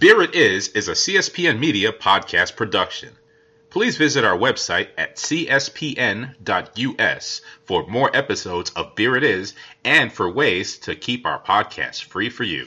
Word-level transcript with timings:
Beer 0.00 0.22
It 0.22 0.34
Is 0.34 0.68
is 0.68 0.88
a 0.88 0.92
CSPN 0.92 1.58
Media 1.58 1.92
podcast 1.92 2.56
production. 2.56 3.10
Please 3.68 3.98
visit 3.98 4.24
our 4.24 4.38
website 4.38 4.88
at 4.96 5.16
cspn.us 5.16 5.82
for 7.66 7.86
more 7.86 8.10
episodes 8.16 8.70
of 8.70 8.94
Beer 8.94 9.14
It 9.16 9.24
Is 9.24 9.52
and 9.84 10.10
for 10.10 10.32
ways 10.32 10.78
to 10.78 10.94
keep 10.94 11.26
our 11.26 11.42
podcast 11.42 12.04
free 12.04 12.30
for 12.30 12.44
you. 12.44 12.66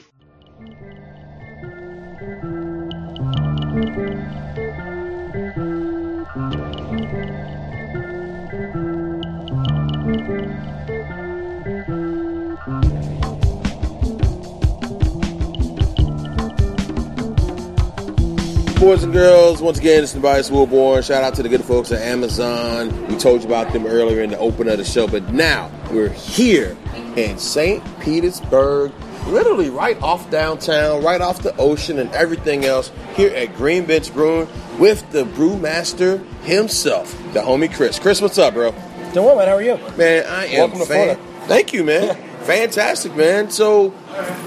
Boys 18.84 19.02
and 19.02 19.14
girls, 19.14 19.62
once 19.62 19.78
again, 19.78 20.02
it's 20.02 20.12
Tobias 20.12 20.50
Wilborn. 20.50 21.02
Shout 21.02 21.24
out 21.24 21.34
to 21.36 21.42
the 21.42 21.48
good 21.48 21.64
folks 21.64 21.90
at 21.90 22.02
Amazon. 22.02 23.06
We 23.06 23.16
told 23.16 23.40
you 23.40 23.46
about 23.46 23.72
them 23.72 23.86
earlier 23.86 24.20
in 24.20 24.28
the 24.28 24.38
open 24.38 24.68
of 24.68 24.76
the 24.76 24.84
show, 24.84 25.08
but 25.08 25.32
now 25.32 25.70
we're 25.90 26.10
here 26.10 26.76
in 27.16 27.38
St. 27.38 27.82
Petersburg, 28.00 28.92
literally 29.26 29.70
right 29.70 29.98
off 30.02 30.30
downtown, 30.30 31.02
right 31.02 31.22
off 31.22 31.40
the 31.42 31.56
ocean 31.56 31.98
and 31.98 32.10
everything 32.12 32.66
else, 32.66 32.92
here 33.14 33.34
at 33.34 33.56
Green 33.56 33.86
Bench 33.86 34.12
Brewing 34.12 34.48
with 34.78 35.10
the 35.12 35.24
brewmaster 35.24 36.22
himself, 36.42 37.10
the 37.32 37.40
homie 37.40 37.74
Chris. 37.74 37.98
Chris, 37.98 38.20
what's 38.20 38.36
up, 38.36 38.52
bro? 38.52 38.72
Doing 39.14 39.24
well, 39.24 39.36
man. 39.36 39.48
How 39.48 39.54
are 39.54 39.62
you? 39.62 39.78
Man, 39.96 40.26
I 40.26 40.44
am 40.44 40.58
Welcome 40.58 40.80
to 40.80 40.84
fan- 40.84 41.16
Florida. 41.16 41.46
Thank 41.46 41.72
you, 41.72 41.84
man. 41.84 42.16
Fantastic, 42.44 43.16
man. 43.16 43.50
So 43.50 43.94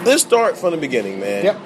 let's 0.05 0.21
start 0.21 0.59
from 0.59 0.73
the 0.73 0.77
beginning, 0.77 1.19
man. 1.19 1.43
Yep. 1.43 1.59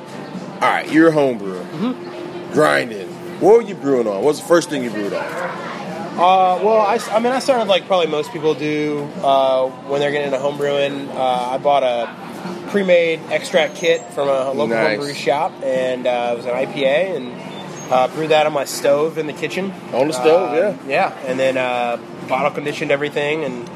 All 0.62 0.70
right, 0.70 0.90
you're 0.90 1.10
a 1.10 1.12
home 1.12 1.38
brewer. 1.38 1.60
Mm-hmm. 1.60 2.11
Grinding. 2.54 3.08
What 3.40 3.56
were 3.56 3.62
you 3.62 3.76
brewing 3.76 4.08
on? 4.08 4.16
What 4.16 4.24
was 4.26 4.42
the 4.42 4.48
first 4.48 4.70
thing 4.70 4.84
you 4.84 4.90
brewed 4.92 5.14
on? 5.14 5.24
Uh, 5.24 6.60
well, 6.64 6.82
I, 6.82 7.00
I 7.12 7.20
mean, 7.20 7.32
I 7.32 7.40
started 7.40 7.68
like 7.68 7.86
probably 7.88 8.08
most 8.08 8.32
people 8.32 8.54
do 8.54 9.08
uh, 9.24 9.70
when 9.88 10.00
they're 10.02 10.12
getting 10.12 10.28
into 10.28 10.40
home 10.40 10.58
brewing. 10.58 11.10
Uh, 11.10 11.50
I 11.52 11.58
bought 11.58 11.84
a 11.84 12.70
pre-made 12.70 13.20
extract 13.32 13.76
kit 13.76 14.02
from 14.14 14.28
a 14.28 14.50
local 14.52 14.68
Nice. 14.68 14.98
homebrew 14.98 15.14
shop, 15.14 15.52
and 15.64 16.06
uh, 16.06 16.32
it 16.34 16.38
was 16.38 16.46
an 16.46 16.52
IPA, 16.52 17.16
and 17.16 17.92
uh, 17.92 18.08
brewed 18.10 18.30
that 18.32 18.46
on 18.46 18.54
my 18.54 18.66
stove 18.66 19.18
in 19.18 19.28
the 19.28 19.34
kitchen. 19.34 19.72
On 19.94 20.08
the 20.08 20.14
stove, 20.14 20.54
Uh, 20.54 20.78
yeah. 20.88 21.12
Yeah, 21.14 21.18
and 21.26 21.40
then 21.40 21.58
uh, 21.58 21.98
bottle 22.28 22.52
conditioned 22.52 22.92
everything, 22.92 23.44
and 23.44 23.68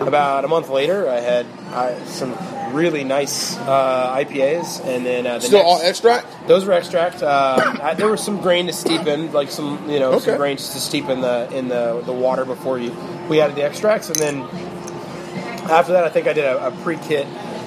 about 0.00 0.44
a 0.44 0.48
month 0.48 0.68
later, 0.70 1.08
I 1.08 1.20
had 1.20 1.46
uh, 1.72 2.04
some 2.06 2.34
really 2.74 3.04
nice 3.04 3.56
uh, 3.58 4.16
IPAs, 4.18 4.84
and 4.84 5.06
then 5.06 5.26
uh, 5.26 5.34
the 5.38 5.46
Still 5.46 5.58
next, 5.60 5.68
all 5.68 5.80
extract? 5.82 6.48
Those 6.48 6.64
were 6.64 6.72
extract. 6.72 7.22
Uh, 7.22 7.76
I, 7.82 7.94
there 7.94 8.08
was 8.08 8.22
some 8.22 8.40
grain 8.40 8.66
to 8.66 8.72
steep 8.72 9.06
in, 9.06 9.32
like 9.32 9.50
some 9.50 9.88
you 9.88 9.98
know 10.00 10.12
Okay. 10.14 10.24
some 10.26 10.36
grains 10.36 10.70
to 10.70 10.78
steep 10.80 11.08
in 11.08 11.20
the 11.20 11.48
in 11.56 11.68
the, 11.68 12.02
the 12.04 12.12
water 12.12 12.44
before 12.44 12.78
you 12.78 12.94
we 13.28 13.40
added 13.40 13.56
the 13.56 13.62
extracts, 13.62 14.08
and 14.08 14.16
then 14.18 14.42
after 15.70 15.92
that, 15.92 16.04
I 16.04 16.08
think 16.10 16.26
I 16.26 16.32
did 16.32 16.44
a, 16.44 16.66
a 16.66 16.70
pre-kit 16.82 17.26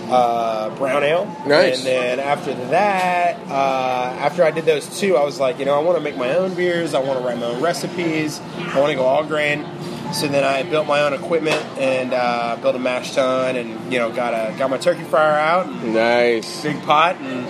uh, 0.10 0.70
brown 0.78 1.04
ale. 1.04 1.26
Nice. 1.48 1.78
And 1.80 1.86
then 1.88 2.20
after 2.20 2.54
that, 2.70 3.38
uh, 3.50 4.16
after 4.20 4.44
I 4.44 4.52
did 4.52 4.66
those 4.66 5.00
two, 5.00 5.18
I 5.18 5.24
was 5.24 5.40
like, 5.40 5.58
you 5.60 5.66
know, 5.66 5.74
I 5.78 5.82
want 5.84 5.98
to 5.98 6.04
make 6.04 6.16
my 6.16 6.36
own 6.36 6.54
beers. 6.54 6.94
I 6.94 7.00
want 7.00 7.20
to 7.20 7.26
write 7.26 7.38
my 7.40 7.46
own 7.48 7.62
recipes. 7.62 8.40
I 8.58 8.80
want 8.80 8.92
to 8.92 8.96
go 8.96 9.04
all 9.06 9.26
grain. 9.26 9.66
So 10.14 10.28
then 10.28 10.44
I 10.44 10.64
built 10.64 10.88
my 10.88 11.02
own 11.02 11.14
equipment 11.14 11.62
and 11.78 12.14
uh, 12.14 12.58
built 12.62 12.76
a 12.76 12.80
mash 12.80 13.14
tun, 13.14 13.56
and 13.56 13.92
you 13.92 14.00
know, 14.00 14.12
got 14.12 14.34
a 14.34 14.58
got 14.58 14.70
my 14.70 14.78
turkey 14.78 15.04
fryer 15.04 15.38
out. 15.38 15.72
Nice. 15.84 16.64
big 16.64 16.82
pot 16.84 17.18
and 17.18 17.46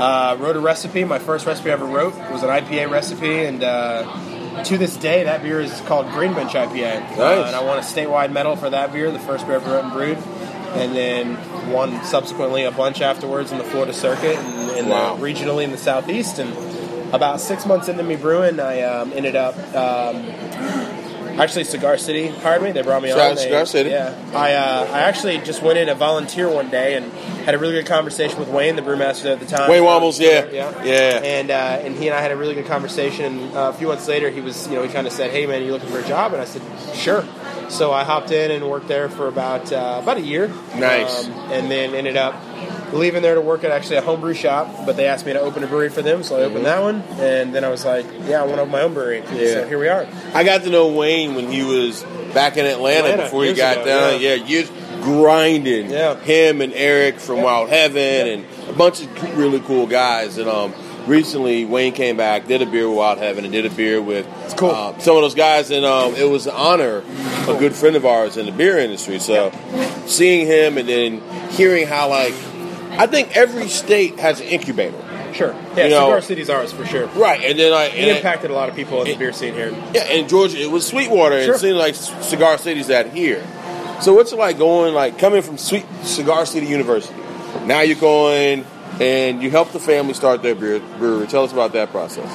uh, 0.00 0.36
wrote 0.38 0.56
a 0.56 0.60
recipe. 0.60 1.04
My 1.04 1.18
first 1.18 1.46
recipe 1.46 1.70
I 1.70 1.72
ever 1.74 1.84
wrote 1.84 2.14
was 2.30 2.42
an 2.42 2.48
IPA 2.48 2.90
recipe, 2.90 3.44
and 3.44 3.62
uh, 3.62 4.62
to 4.64 4.78
this 4.78 4.96
day, 4.96 5.24
that 5.24 5.42
beer 5.42 5.60
is 5.60 5.78
called 5.82 6.08
Green 6.12 6.32
Bench 6.32 6.52
IPA. 6.52 7.12
Uh, 7.12 7.16
Nice. 7.16 7.46
and 7.48 7.56
I 7.56 7.62
won 7.64 7.78
a 7.78 7.82
statewide 7.82 8.32
medal 8.32 8.56
for 8.56 8.70
that 8.70 8.92
beer, 8.92 9.10
the 9.10 9.18
first 9.18 9.46
beer 9.46 9.56
I 9.58 9.60
ever 9.60 9.70
wrote 9.72 9.84
and 9.84 9.92
brewed, 9.92 10.18
and 10.76 10.94
then 10.96 11.70
won 11.72 12.02
subsequently 12.04 12.64
a 12.64 12.70
bunch 12.70 13.00
afterwards 13.02 13.50
in 13.52 13.58
the 13.58 13.64
Florida 13.64 13.92
circuit 13.92 14.36
and, 14.38 14.70
and 14.78 14.88
Wow. 14.88 15.16
the, 15.16 15.22
regionally 15.22 15.64
in 15.64 15.72
the 15.72 15.78
southeast. 15.78 16.38
And 16.38 16.52
about 17.14 17.40
six 17.40 17.66
months 17.66 17.88
into 17.88 18.02
me 18.04 18.16
brewing, 18.16 18.60
I 18.60 18.82
um, 18.82 19.12
ended 19.12 19.34
up. 19.36 19.54
Um, 19.74 20.85
Actually, 21.38 21.64
Cigar 21.64 21.98
City 21.98 22.28
hired 22.28 22.62
me. 22.62 22.72
They 22.72 22.82
brought 22.82 23.02
me 23.02 23.08
Shout 23.10 23.18
on. 23.18 23.30
out 23.32 23.36
They- 23.36 23.42
Cigar 23.44 23.66
City. 23.66 23.90
Yeah, 23.90 24.14
I 24.34 24.54
uh, 24.54 24.88
I 24.92 25.00
actually 25.00 25.38
just 25.38 25.62
went 25.62 25.78
in 25.78 25.86
to 25.88 25.94
volunteer 25.94 26.48
one 26.48 26.70
day 26.70 26.94
and 26.94 27.12
had 27.44 27.54
a 27.54 27.58
really 27.58 27.74
good 27.74 27.86
conversation 27.86 28.38
with 28.38 28.48
Wayne, 28.48 28.76
the 28.76 28.82
brewmaster 28.82 29.26
at 29.32 29.40
the 29.40 29.46
time. 29.46 29.70
Wayne 29.70 29.82
Wambles, 29.82 30.18
yeah. 30.18 30.46
yeah, 30.50 30.84
Yeah. 30.84 31.20
And 31.22 31.50
uh, 31.50 31.54
and 31.54 31.94
he 31.96 32.08
and 32.08 32.16
I 32.16 32.20
had 32.20 32.30
a 32.32 32.36
really 32.36 32.54
good 32.54 32.66
conversation. 32.66 33.24
And 33.26 33.56
uh, 33.56 33.70
a 33.72 33.72
few 33.72 33.88
months 33.88 34.08
later, 34.08 34.30
he 34.30 34.40
was 34.40 34.66
you 34.68 34.74
know 34.74 34.82
he 34.82 34.88
kind 34.92 35.06
of 35.06 35.12
said, 35.12 35.30
"Hey 35.30 35.46
man, 35.46 35.62
you 35.62 35.72
looking 35.72 35.88
for 35.90 35.98
a 36.00 36.06
job?" 36.08 36.32
And 36.32 36.40
I 36.42 36.44
said, 36.46 36.62
"Sure." 36.94 37.24
So 37.68 37.92
I 37.92 38.04
hopped 38.04 38.30
in 38.30 38.50
and 38.52 38.70
worked 38.70 38.86
there 38.88 39.08
for 39.08 39.26
about 39.28 39.72
uh, 39.72 40.00
about 40.02 40.16
a 40.18 40.20
year. 40.22 40.48
Nice. 40.76 41.26
Um, 41.26 41.32
and 41.52 41.70
then 41.70 41.94
ended 41.94 42.16
up 42.16 42.34
leaving 42.96 43.22
there 43.22 43.34
to 43.34 43.40
work 43.40 43.64
at 43.64 43.70
actually 43.70 43.96
a 43.96 44.02
homebrew 44.02 44.34
shop. 44.34 44.68
But 44.86 44.96
they 44.96 45.06
asked 45.06 45.26
me 45.26 45.32
to 45.32 45.40
open 45.40 45.62
a 45.62 45.66
brewery 45.66 45.90
for 45.90 46.02
them, 46.02 46.22
so 46.22 46.36
I 46.36 46.42
opened 46.42 46.66
that 46.66 46.82
one. 46.82 47.02
And 47.20 47.54
then 47.54 47.64
I 47.64 47.68
was 47.68 47.84
like, 47.84 48.06
"Yeah, 48.26 48.42
I 48.42 48.44
want 48.44 48.56
to 48.56 48.62
open 48.62 48.72
my 48.72 48.82
own 48.82 48.94
brewery." 48.94 49.22
Mm-hmm. 49.22 49.36
Yeah. 49.36 49.52
So 49.54 49.68
here 49.68 49.78
we 49.78 49.88
are. 49.88 50.06
I 50.34 50.44
got 50.44 50.62
to 50.62 50.70
know 50.70 50.88
Wayne 50.92 51.34
when 51.34 51.50
he 51.50 51.62
was 51.62 52.02
back 52.34 52.56
in 52.56 52.66
Atlanta, 52.66 53.08
Atlanta, 53.08 53.22
before 53.24 53.44
he 53.44 53.54
got 53.54 53.78
ago, 53.78 53.86
down. 53.86 54.20
yeah. 54.20 54.34
Yeah, 54.34 54.44
years 54.44 54.70
grinding. 55.02 55.90
Yeah. 55.90 56.16
Him 56.16 56.60
and 56.60 56.72
Eric 56.72 57.18
from 57.20 57.42
Wild 57.42 57.68
Heaven 57.70 58.26
and 58.28 58.46
a 58.68 58.72
bunch 58.72 59.02
of 59.02 59.38
really 59.38 59.60
cool 59.60 59.86
guys. 59.86 60.36
And 60.36 60.48
um, 60.48 60.74
recently, 61.06 61.64
Wayne 61.64 61.92
came 61.92 62.16
back, 62.16 62.46
did 62.46 62.60
a 62.62 62.66
beer 62.66 62.88
with 62.88 62.98
Wild 62.98 63.18
Heaven, 63.18 63.44
and 63.44 63.52
did 63.52 63.66
a 63.66 63.70
beer 63.70 64.02
with 64.02 64.26
cool. 64.56 64.70
uh, 64.70 64.98
some 64.98 65.16
of 65.16 65.22
those 65.22 65.34
guys. 65.34 65.70
And 65.70 65.84
um, 65.84 66.14
it 66.14 66.28
was 66.28 66.46
an 66.46 66.54
honor, 66.56 67.04
a 67.42 67.56
good 67.58 67.74
friend 67.74 67.94
of 67.96 68.04
ours 68.04 68.36
in 68.36 68.46
the 68.46 68.52
beer 68.52 68.78
industry. 68.78 69.18
So 69.18 69.52
seeing 70.06 70.46
him 70.46 70.76
and 70.78 70.88
then 70.88 71.22
hearing 71.50 71.86
how, 71.86 72.08
like, 72.08 72.34
I 72.98 73.06
think 73.06 73.36
every 73.36 73.68
state 73.68 74.18
has 74.20 74.40
an 74.40 74.46
incubator. 74.46 74.96
Sure. 75.34 75.54
Yeah, 75.76 75.84
You 75.84 75.90
know- 75.90 76.06
Cigar 76.06 76.20
City's 76.22 76.48
ours 76.50 76.72
for 76.72 76.86
sure. 76.86 77.06
Right, 77.08 77.42
and 77.44 77.58
then 77.58 77.72
I 77.72 77.86
It 77.86 77.94
and 77.94 78.10
I- 78.12 78.16
impacted 78.16 78.50
a 78.50 78.54
lot 78.54 78.68
of 78.68 78.74
people 78.74 79.02
in 79.02 79.08
the 79.08 79.14
beer 79.16 79.32
scene 79.32 79.52
here. 79.54 79.74
Yeah, 79.92 80.04
in 80.08 80.28
Georgia, 80.28 80.58
it 80.60 80.70
was 80.70 80.86
Sweetwater. 80.86 81.42
Sure. 81.44 81.54
It 81.54 81.58
seemed 81.60 81.76
like 81.76 81.94
Cigar 81.94 82.56
City's 82.58 82.86
that 82.86 83.12
here. 83.12 83.44
So 84.00 84.14
what's 84.14 84.32
it 84.32 84.36
like 84.38 84.58
going, 84.58 84.94
like 84.94 85.18
coming 85.18 85.42
from 85.42 85.58
Sweet 85.58 85.84
Cigar 86.04 86.46
City 86.46 86.66
University? 86.66 87.14
Now 87.64 87.80
you're 87.80 87.96
going 87.98 88.64
and 89.00 89.42
you 89.42 89.50
help 89.50 89.72
the 89.72 89.80
family 89.80 90.14
start 90.14 90.42
their 90.42 90.54
beer 90.54 90.80
brewery. 90.98 91.26
Tell 91.26 91.44
us 91.44 91.52
about 91.52 91.72
that 91.74 91.90
process. 91.90 92.28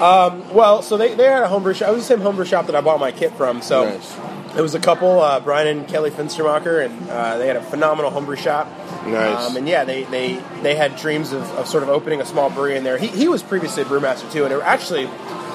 Um, 0.00 0.52
well, 0.52 0.82
so 0.82 0.96
they, 0.96 1.14
they 1.14 1.24
had 1.24 1.42
a 1.44 1.48
homebrew 1.48 1.74
shop. 1.74 1.90
It 1.90 1.92
was 1.94 2.02
the 2.08 2.14
same 2.14 2.20
homebrew 2.20 2.44
shop 2.44 2.66
that 2.66 2.74
I 2.74 2.80
bought 2.80 2.98
my 2.98 3.12
kit 3.12 3.32
from. 3.34 3.62
So 3.62 3.84
Nice. 3.84 4.12
It 4.56 4.60
was 4.60 4.74
a 4.74 4.80
couple, 4.80 5.20
uh, 5.20 5.40
Brian 5.40 5.78
and 5.78 5.88
Kelly 5.88 6.10
Finstermacher, 6.10 6.84
and 6.84 7.10
uh, 7.10 7.38
they 7.38 7.46
had 7.46 7.56
a 7.56 7.62
phenomenal 7.62 8.10
homebrew 8.10 8.36
shop. 8.36 8.66
Nice. 9.06 9.50
Um, 9.50 9.56
and 9.56 9.68
yeah, 9.68 9.84
they, 9.84 10.04
they, 10.04 10.34
they 10.62 10.74
had 10.74 10.96
dreams 10.96 11.32
of, 11.32 11.42
of 11.56 11.66
sort 11.66 11.82
of 11.82 11.88
opening 11.88 12.20
a 12.20 12.26
small 12.26 12.50
brewery 12.50 12.76
in 12.76 12.84
there. 12.84 12.98
He, 12.98 13.08
he 13.08 13.28
was 13.28 13.42
previously 13.42 13.82
a 13.82 13.86
brewmaster 13.86 14.30
too, 14.32 14.44
and 14.44 14.52
it 14.52 14.60
actually 14.62 15.08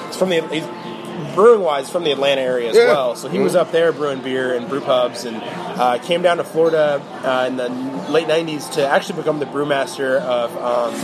it's 0.08 0.16
from 0.16 0.30
the 0.30 0.40
he's 0.48 0.64
brewing 1.34 1.60
wise 1.60 1.88
from 1.88 2.02
the 2.04 2.10
Atlanta 2.12 2.40
area 2.40 2.70
as 2.70 2.76
Yeah. 2.76 2.86
well. 2.88 3.14
So 3.16 3.28
he 3.28 3.38
was 3.38 3.54
up 3.54 3.70
there 3.72 3.92
brewing 3.92 4.20
beer 4.22 4.54
and 4.54 4.68
brew 4.68 4.80
pubs, 4.80 5.24
and 5.24 5.36
uh, 5.36 5.98
came 5.98 6.22
down 6.22 6.38
to 6.38 6.44
Florida 6.44 7.00
uh, 7.24 7.46
in 7.46 7.56
the 7.56 7.68
late 8.10 8.26
'90s 8.26 8.72
to 8.74 8.86
actually 8.86 9.16
become 9.20 9.38
the 9.38 9.46
brewmaster 9.46 10.20
of 10.20 10.50
um, 10.56 10.94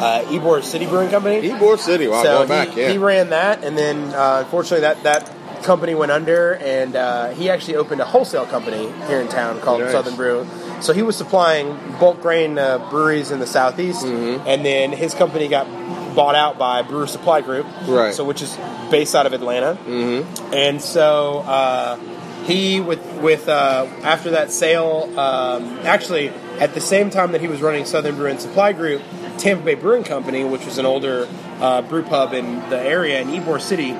uh, 0.00 0.22
Ybor 0.28 0.62
City 0.62 0.86
Brewing 0.86 1.08
Company. 1.10 1.40
Ybor 1.48 1.78
City. 1.78 2.06
Wow, 2.08 2.22
so 2.22 2.36
going 2.38 2.48
back, 2.48 2.68
he, 2.68 2.80
yeah. 2.82 2.90
he 2.90 2.98
ran 2.98 3.30
that, 3.30 3.64
and 3.64 3.76
then 3.76 4.12
uh, 4.14 4.40
unfortunately 4.44 4.80
that 4.82 5.02
that 5.04 5.30
company 5.62 5.94
went 5.94 6.12
under, 6.12 6.54
and 6.56 6.96
uh, 6.96 7.30
he 7.30 7.50
actually 7.50 7.76
opened 7.76 8.00
a 8.00 8.04
wholesale 8.04 8.46
company 8.46 8.90
here 9.06 9.20
in 9.20 9.28
town 9.28 9.60
called 9.60 9.80
Nice. 9.80 9.92
Southern 9.92 10.16
Brew. 10.16 10.46
So 10.80 10.92
he 10.92 11.02
was 11.02 11.16
supplying 11.16 11.76
bulk 11.98 12.20
grain 12.20 12.58
uh, 12.58 12.78
breweries 12.90 13.30
in 13.30 13.38
the 13.40 13.46
southeast, 13.46 14.04
Mm-hmm. 14.04 14.46
and 14.46 14.64
then 14.64 14.92
his 14.92 15.14
company 15.14 15.48
got 15.48 15.66
bought 16.14 16.34
out 16.34 16.58
by 16.58 16.82
Brewer 16.82 17.06
Supply 17.06 17.40
Group, 17.40 17.66
Right. 17.86 18.14
So 18.14 18.24
which 18.24 18.42
is 18.42 18.56
based 18.90 19.14
out 19.14 19.26
of 19.26 19.32
Atlanta, 19.32 19.78
mm-hmm. 19.84 20.54
and 20.54 20.80
so. 20.82 21.40
Uh, 21.40 21.98
he 22.44 22.80
with 22.80 23.04
with 23.20 23.46
uh, 23.46 23.84
after 24.02 24.30
that 24.30 24.50
sale, 24.50 25.12
um, 25.18 25.80
actually 25.84 26.30
at 26.60 26.72
the 26.72 26.80
same 26.80 27.10
time 27.10 27.32
that 27.32 27.42
he 27.42 27.46
was 27.48 27.60
running 27.60 27.84
Southern 27.84 28.16
Brew 28.16 28.26
and 28.30 28.40
Supply 28.40 28.72
Group, 28.72 29.02
Tampa 29.36 29.62
Bay 29.64 29.74
Brewing 29.74 30.02
Company, 30.02 30.44
which 30.44 30.64
was 30.64 30.78
an 30.78 30.86
older 30.86 31.28
uh, 31.60 31.82
brew 31.82 32.02
pub 32.02 32.32
in 32.32 32.58
the 32.70 32.80
area 32.80 33.20
in 33.20 33.28
Ybor 33.28 33.60
City, 33.60 33.90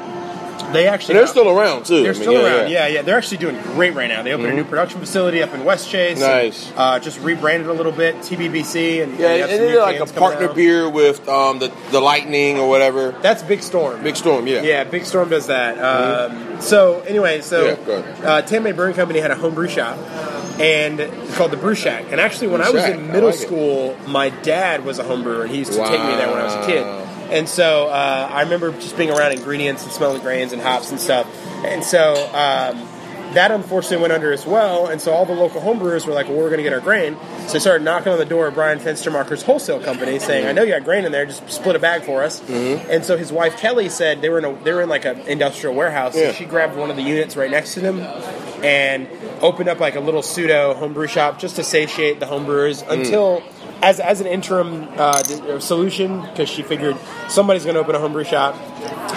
they 0.72 0.86
actually 0.86 1.14
And 1.14 1.20
they're 1.20 1.26
still 1.26 1.48
around 1.48 1.86
too. 1.86 2.02
they're 2.02 2.10
I 2.12 2.14
mean, 2.14 2.22
still 2.22 2.44
around. 2.46 2.70
Yeah. 2.70 2.86
yeah, 2.88 3.02
They're 3.02 3.16
actually 3.16 3.38
doing 3.38 3.60
great 3.62 3.94
right 3.94 4.08
now. 4.08 4.22
They 4.22 4.32
opened 4.32 4.48
a 4.52 4.54
new 4.54 4.64
production 4.64 5.00
facility 5.00 5.42
up 5.42 5.52
in 5.54 5.60
Westchase. 5.60 6.12
and, 6.12 6.20
Nice. 6.20 6.72
uh, 6.76 6.98
just 6.98 7.20
rebranded 7.20 7.68
a 7.68 7.72
little 7.72 7.92
bit, 7.92 8.16
TBBC, 8.16 9.02
and 9.02 9.12
Yeah, 9.12 9.28
they 9.28 9.38
have 9.40 9.50
and 9.50 9.60
they're 9.60 9.80
like 9.80 10.00
a 10.00 10.06
partner 10.06 10.48
out. 10.48 10.54
beer 10.56 10.88
with 10.88 11.26
um, 11.28 11.58
the 11.58 11.72
the 11.90 12.00
Lightning 12.00 12.58
or 12.58 12.68
whatever. 12.68 13.12
That's 13.22 13.42
Big 13.42 13.62
Storm. 13.62 14.02
Big 14.02 14.16
Storm, 14.16 14.46
yeah. 14.46 14.62
Yeah, 14.62 14.84
Big 14.84 15.04
Storm 15.04 15.28
does 15.28 15.46
that. 15.48 15.78
Um, 15.78 16.60
so 16.60 17.00
anyway, 17.00 17.40
so 17.40 17.76
Yeah, 17.86 18.28
uh, 18.28 18.42
Tampa 18.42 18.72
Brewing 18.74 18.94
Company 18.94 19.20
had 19.20 19.30
a 19.30 19.34
homebrew 19.36 19.68
shop, 19.68 19.96
and 20.60 21.00
it's 21.00 21.36
called 21.36 21.50
the 21.52 21.56
Brew 21.56 21.74
Shack. 21.74 22.06
And 22.10 22.20
actually, 22.20 22.48
when 22.48 22.60
Brew 22.60 22.68
I 22.68 22.72
was 22.72 22.82
Shack, 22.82 22.94
in 22.94 23.06
middle 23.08 23.30
like 23.30 23.34
it. 23.38 23.42
school, 23.42 23.96
my 24.06 24.30
dad 24.30 24.84
was 24.84 24.98
a 24.98 25.04
home 25.04 25.22
brewer, 25.22 25.42
and 25.42 25.50
he 25.50 25.58
used 25.58 25.72
to 25.72 25.78
take 25.78 25.90
me 26.00 26.16
there 26.16 26.28
when 26.28 26.38
I 26.38 26.44
was 26.44 26.54
a 26.54 26.66
kid. 26.66 27.07
And 27.30 27.48
so 27.48 27.88
uh, 27.88 28.28
I 28.30 28.42
remember 28.42 28.72
just 28.72 28.96
being 28.96 29.10
around 29.10 29.32
ingredients 29.32 29.82
and 29.84 29.92
smelling 29.92 30.22
grains 30.22 30.52
and 30.52 30.62
hops 30.62 30.90
and 30.90 30.98
stuff. 31.00 31.26
And 31.64 31.84
so 31.84 32.14
um, 32.28 32.86
that 33.34 33.50
unfortunately 33.50 33.98
went 33.98 34.12
under 34.12 34.32
as 34.32 34.46
well. 34.46 34.86
And 34.86 35.00
so 35.00 35.12
all 35.12 35.26
the 35.26 35.34
local 35.34 35.60
homebrewers 35.60 36.06
were 36.06 36.14
like, 36.14 36.28
well, 36.28 36.38
we're 36.38 36.48
going 36.48 36.58
to 36.58 36.62
get 36.62 36.72
our 36.72 36.80
grain. 36.80 37.16
So 37.46 37.54
they 37.54 37.58
started 37.58 37.84
knocking 37.84 38.12
on 38.12 38.18
the 38.18 38.24
door 38.24 38.46
of 38.46 38.54
Brian 38.54 38.78
Fenstermacher's 38.78 39.42
wholesale 39.42 39.80
company 39.80 40.18
saying, 40.18 40.46
I 40.46 40.52
know 40.52 40.62
you 40.62 40.72
got 40.72 40.84
grain 40.84 41.04
in 41.04 41.12
there, 41.12 41.26
just 41.26 41.48
split 41.50 41.76
a 41.76 41.78
bag 41.78 42.02
for 42.04 42.22
us. 42.22 42.40
Mm-hmm. 42.40 42.90
And 42.90 43.04
so 43.04 43.16
his 43.18 43.30
wife 43.32 43.58
Kelly 43.58 43.88
said 43.90 44.22
they 44.22 44.30
were 44.30 44.38
in 44.38 44.44
a, 44.46 44.54
they 44.64 44.72
were 44.72 44.82
in 44.82 44.88
like 44.88 45.04
an 45.04 45.20
industrial 45.22 45.74
warehouse. 45.74 46.16
Yeah. 46.16 46.32
She 46.32 46.44
grabbed 46.46 46.76
one 46.76 46.88
of 46.90 46.96
the 46.96 47.02
units 47.02 47.36
right 47.36 47.50
next 47.50 47.74
to 47.74 47.80
them 47.80 48.00
and 48.64 49.06
opened 49.40 49.68
up 49.68 49.78
like 49.80 49.94
a 49.94 50.00
little 50.00 50.22
pseudo 50.22 50.74
homebrew 50.74 51.06
shop 51.06 51.38
just 51.38 51.56
to 51.56 51.64
satiate 51.64 52.20
the 52.20 52.26
homebrewers 52.26 52.82
Mm. 52.84 52.90
until 53.00 53.42
as, 53.82 54.00
as 54.00 54.20
an 54.20 54.26
interim 54.26 54.88
uh, 54.96 55.14
solution 55.60 56.20
because 56.22 56.48
she 56.48 56.62
figured 56.62 56.96
somebody's 57.28 57.64
going 57.64 57.74
to 57.74 57.80
open 57.80 57.94
a 57.94 57.98
homebrew 57.98 58.24
shop 58.24 58.54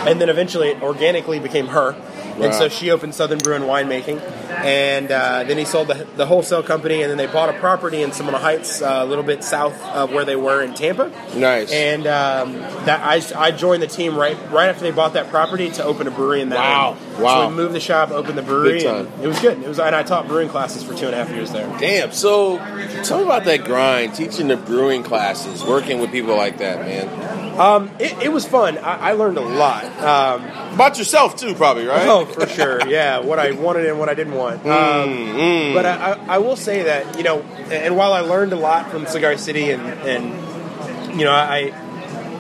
and 0.08 0.20
then 0.22 0.30
eventually 0.30 0.70
it 0.70 0.82
organically 0.82 1.40
became 1.40 1.68
her 1.68 1.96
and 2.42 2.54
so 2.56 2.70
she 2.70 2.90
opened 2.90 3.14
southern 3.14 3.38
brew 3.38 3.54
and 3.56 3.66
winemaking 3.66 4.20
and 4.64 5.12
uh, 5.12 5.44
then 5.44 5.58
he 5.58 5.66
sold 5.66 5.88
the, 5.88 6.08
the 6.16 6.26
wholesale 6.26 6.64
company 6.64 7.02
and 7.02 7.10
then 7.12 7.18
they 7.18 7.28
bought 7.28 7.50
a 7.54 7.60
property 7.60 8.02
in 8.02 8.12
Seminole 8.12 8.40
Heights 8.40 8.82
uh, 8.82 9.00
a 9.02 9.06
little 9.06 9.24
bit 9.24 9.44
south 9.44 9.80
of 9.88 10.12
where 10.12 10.26
they 10.26 10.36
were 10.36 10.62
in 10.64 10.74
Tampa 10.74 11.12
Nice. 11.36 11.72
and 11.72 12.08
um, 12.08 12.54
that 12.86 13.02
I, 13.04 13.22
I 13.48 13.52
joined 13.52 13.84
the 13.84 13.88
team 13.88 14.16
right 14.18 14.38
right 14.52 14.70
after 14.70 14.82
they 14.84 14.92
bought 14.92 15.14
that 15.14 15.30
property 15.30 15.70
to 15.72 15.84
open 15.84 16.08
a 16.08 16.12
brewery 16.12 16.42
in 16.42 16.50
that 16.50 16.58
Wow. 16.60 16.98
area. 17.12 17.22
Wow. 17.24 17.44
so 17.44 17.50
we 17.50 17.56
moved 17.56 17.76
the 17.76 17.80
shop 17.80 18.10
opened 18.12 18.38
the 18.38 18.42
brewery 18.44 18.74
Big 18.80 18.84
time. 18.86 19.08
and 19.08 19.24
it 19.24 19.28
was 19.28 19.40
good 19.40 19.62
it 19.62 19.68
was 19.68 19.80
and 19.80 19.96
I 19.96 20.02
taught 20.04 20.28
brewing 20.28 20.50
classes 20.50 20.84
for 20.84 20.94
two 20.96 21.06
and 21.08 21.14
a 21.16 21.18
half 21.24 21.30
years 21.36 21.52
there 21.52 21.68
Damn. 21.80 22.12
So, 22.12 22.58
tell 23.04 23.18
me 23.20 23.24
about 23.26 23.44
that 23.46 23.66
grind, 23.66 24.16
teaching 24.32 24.48
the 24.48 24.58
brewing 24.58 25.04
classes, 25.04 25.64
working 25.64 26.00
with 26.00 26.12
people 26.12 26.36
like 26.36 26.60
that, 26.60 26.80
man. 26.80 27.60
um, 27.60 27.92
it, 28.00 28.14
it 28.24 28.32
was 28.32 28.46
fun 28.48 28.78
I, 28.78 29.10
I 29.10 29.12
learned 29.14 29.38
a 29.38 29.42
lot 29.42 29.84
um, 30.00 30.44
About 30.74 30.98
yourself 30.98 31.36
too, 31.36 31.54
probably, 31.54 31.86
right? 31.86 32.08
Oh, 32.08 32.26
for 32.26 32.48
sure. 32.48 32.88
Yeah, 32.88 33.20
what 33.20 33.40
I 33.40 33.52
wanted 33.52 33.86
and 33.88 34.00
what 34.00 34.10
I 34.10 34.14
didn't 34.14 34.34
want. 34.34 34.66
Um, 34.66 35.10
mm. 35.10 35.74
But 35.74 35.86
I, 35.86 36.14
I, 36.14 36.36
I 36.36 36.38
will 36.40 36.56
say 36.56 36.84
that 36.84 37.18
you 37.18 37.24
know, 37.24 37.42
and 37.42 37.96
while 37.96 38.14
I 38.14 38.22
learned 38.22 38.54
a 38.54 38.58
lot 38.58 38.90
from 38.90 39.06
Cigar 39.06 39.38
City, 39.38 39.72
and 39.72 39.82
and 39.82 41.18
you 41.20 41.26
know, 41.26 41.32
I 41.32 41.74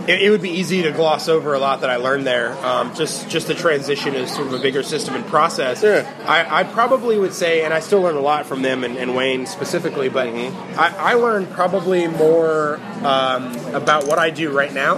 it, 0.08 0.24
it 0.24 0.30
would 0.30 0.42
be 0.42 0.50
easy 0.50 0.84
to 0.84 0.92
gloss 0.92 1.28
over 1.28 1.54
a 1.54 1.60
lot 1.60 1.82
that 1.82 1.90
I 1.90 1.98
learned 1.98 2.26
there. 2.26 2.54
Um, 2.66 2.94
just 2.96 3.30
just 3.30 3.48
the 3.48 3.56
transition 3.56 4.16
is 4.16 4.32
sort 4.32 4.48
of 4.48 4.54
a 4.54 4.60
bigger 4.60 4.84
system 4.84 5.16
and 5.16 5.26
process. 5.26 5.84
Yeah. 5.84 6.10
I, 6.26 6.62
I 6.62 6.64
probably 6.64 7.18
would 7.18 7.34
say, 7.34 7.64
and 7.64 7.74
I 7.74 7.80
still 7.80 8.02
learn 8.02 8.16
a 8.16 8.22
lot 8.22 8.46
from 8.46 8.62
them 8.62 8.84
and, 8.84 8.98
and 8.98 9.16
Wayne 9.16 9.46
specifically, 9.46 10.10
but 10.10 10.28
I, 10.28 10.96
I 10.98 11.14
learned 11.14 11.50
probably 11.52 12.08
more 12.08 12.80
um, 13.04 13.56
about 13.74 14.08
what 14.08 14.20
I 14.20 14.30
do 14.30 14.52
right 14.52 14.74
now 14.74 14.98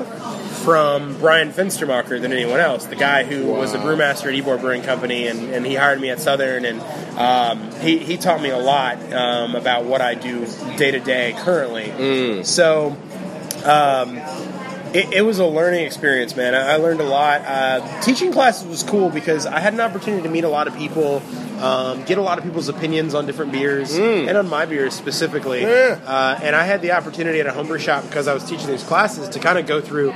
from 0.64 1.18
Brian 1.18 1.52
Finstermacher 1.52 2.22
than 2.22 2.32
anyone 2.32 2.60
else. 2.60 2.86
The 2.86 2.96
guy 2.96 3.26
who 3.26 3.48
was 3.48 3.74
the 3.74 3.80
brewmaster 3.80 4.34
at 4.34 4.44
Ybor 4.46 4.62
Brewing 4.62 4.82
Company, 4.82 5.28
and, 5.28 5.54
and 5.54 5.66
he 5.66 5.76
hired 5.76 6.00
me 6.00 6.10
at 6.10 6.22
Southern, 6.22 6.64
and 6.64 6.80
um, 7.18 7.72
he, 7.82 7.98
he 7.98 8.16
taught 8.16 8.42
me 8.42 8.50
a 8.50 8.58
lot 8.58 8.98
um, 9.12 9.56
about 9.56 9.84
what 9.84 10.00
I 10.00 10.16
do 10.16 10.46
day 10.78 10.92
to 10.92 11.00
day 11.00 11.36
currently. 11.38 12.44
So. 12.44 12.96
Um, 13.66 14.20
it, 14.94 15.14
it 15.14 15.22
was 15.22 15.40
a 15.40 15.46
learning 15.46 15.86
experience, 15.86 16.36
man. 16.36 16.54
I, 16.54 16.74
I 16.74 16.76
learned 16.78 17.02
a 17.02 17.06
lot. 17.06 17.42
Uh, 17.42 18.02
teaching 18.02 18.32
classes 18.32 18.68
was 18.68 18.84
cool 18.84 19.10
because 19.10 19.46
I 19.46 19.60
had 19.60 19.74
an 19.74 19.80
opportunity 19.80 20.24
to 20.24 20.30
meet 20.30 20.44
a 20.44 20.50
lot 20.50 20.68
of 20.68 20.76
people, 20.76 21.22
um, 21.60 22.04
get 22.04 22.18
a 22.18 22.22
lot 22.22 22.38
of 22.38 22.44
people's 22.44 22.70
opinions 22.70 23.14
on 23.14 23.26
different 23.26 23.52
beers, 23.52 23.96
and 23.98 24.38
on 24.38 24.48
my 24.48 24.66
beers 24.66 24.94
specifically. 24.94 25.62
Yeah. 25.62 26.00
Uh, 26.06 26.40
and 26.42 26.56
I 26.56 26.64
had 26.64 26.82
the 26.82 26.92
opportunity 26.92 27.40
at 27.40 27.48
a 27.48 27.52
homebrew 27.52 27.80
shop 27.80 28.04
because 28.04 28.28
I 28.28 28.34
was 28.34 28.44
teaching 28.44 28.68
these 28.68 28.84
classes 28.84 29.30
to 29.30 29.40
kind 29.40 29.58
of 29.58 29.66
go 29.66 29.82
through 29.82 30.14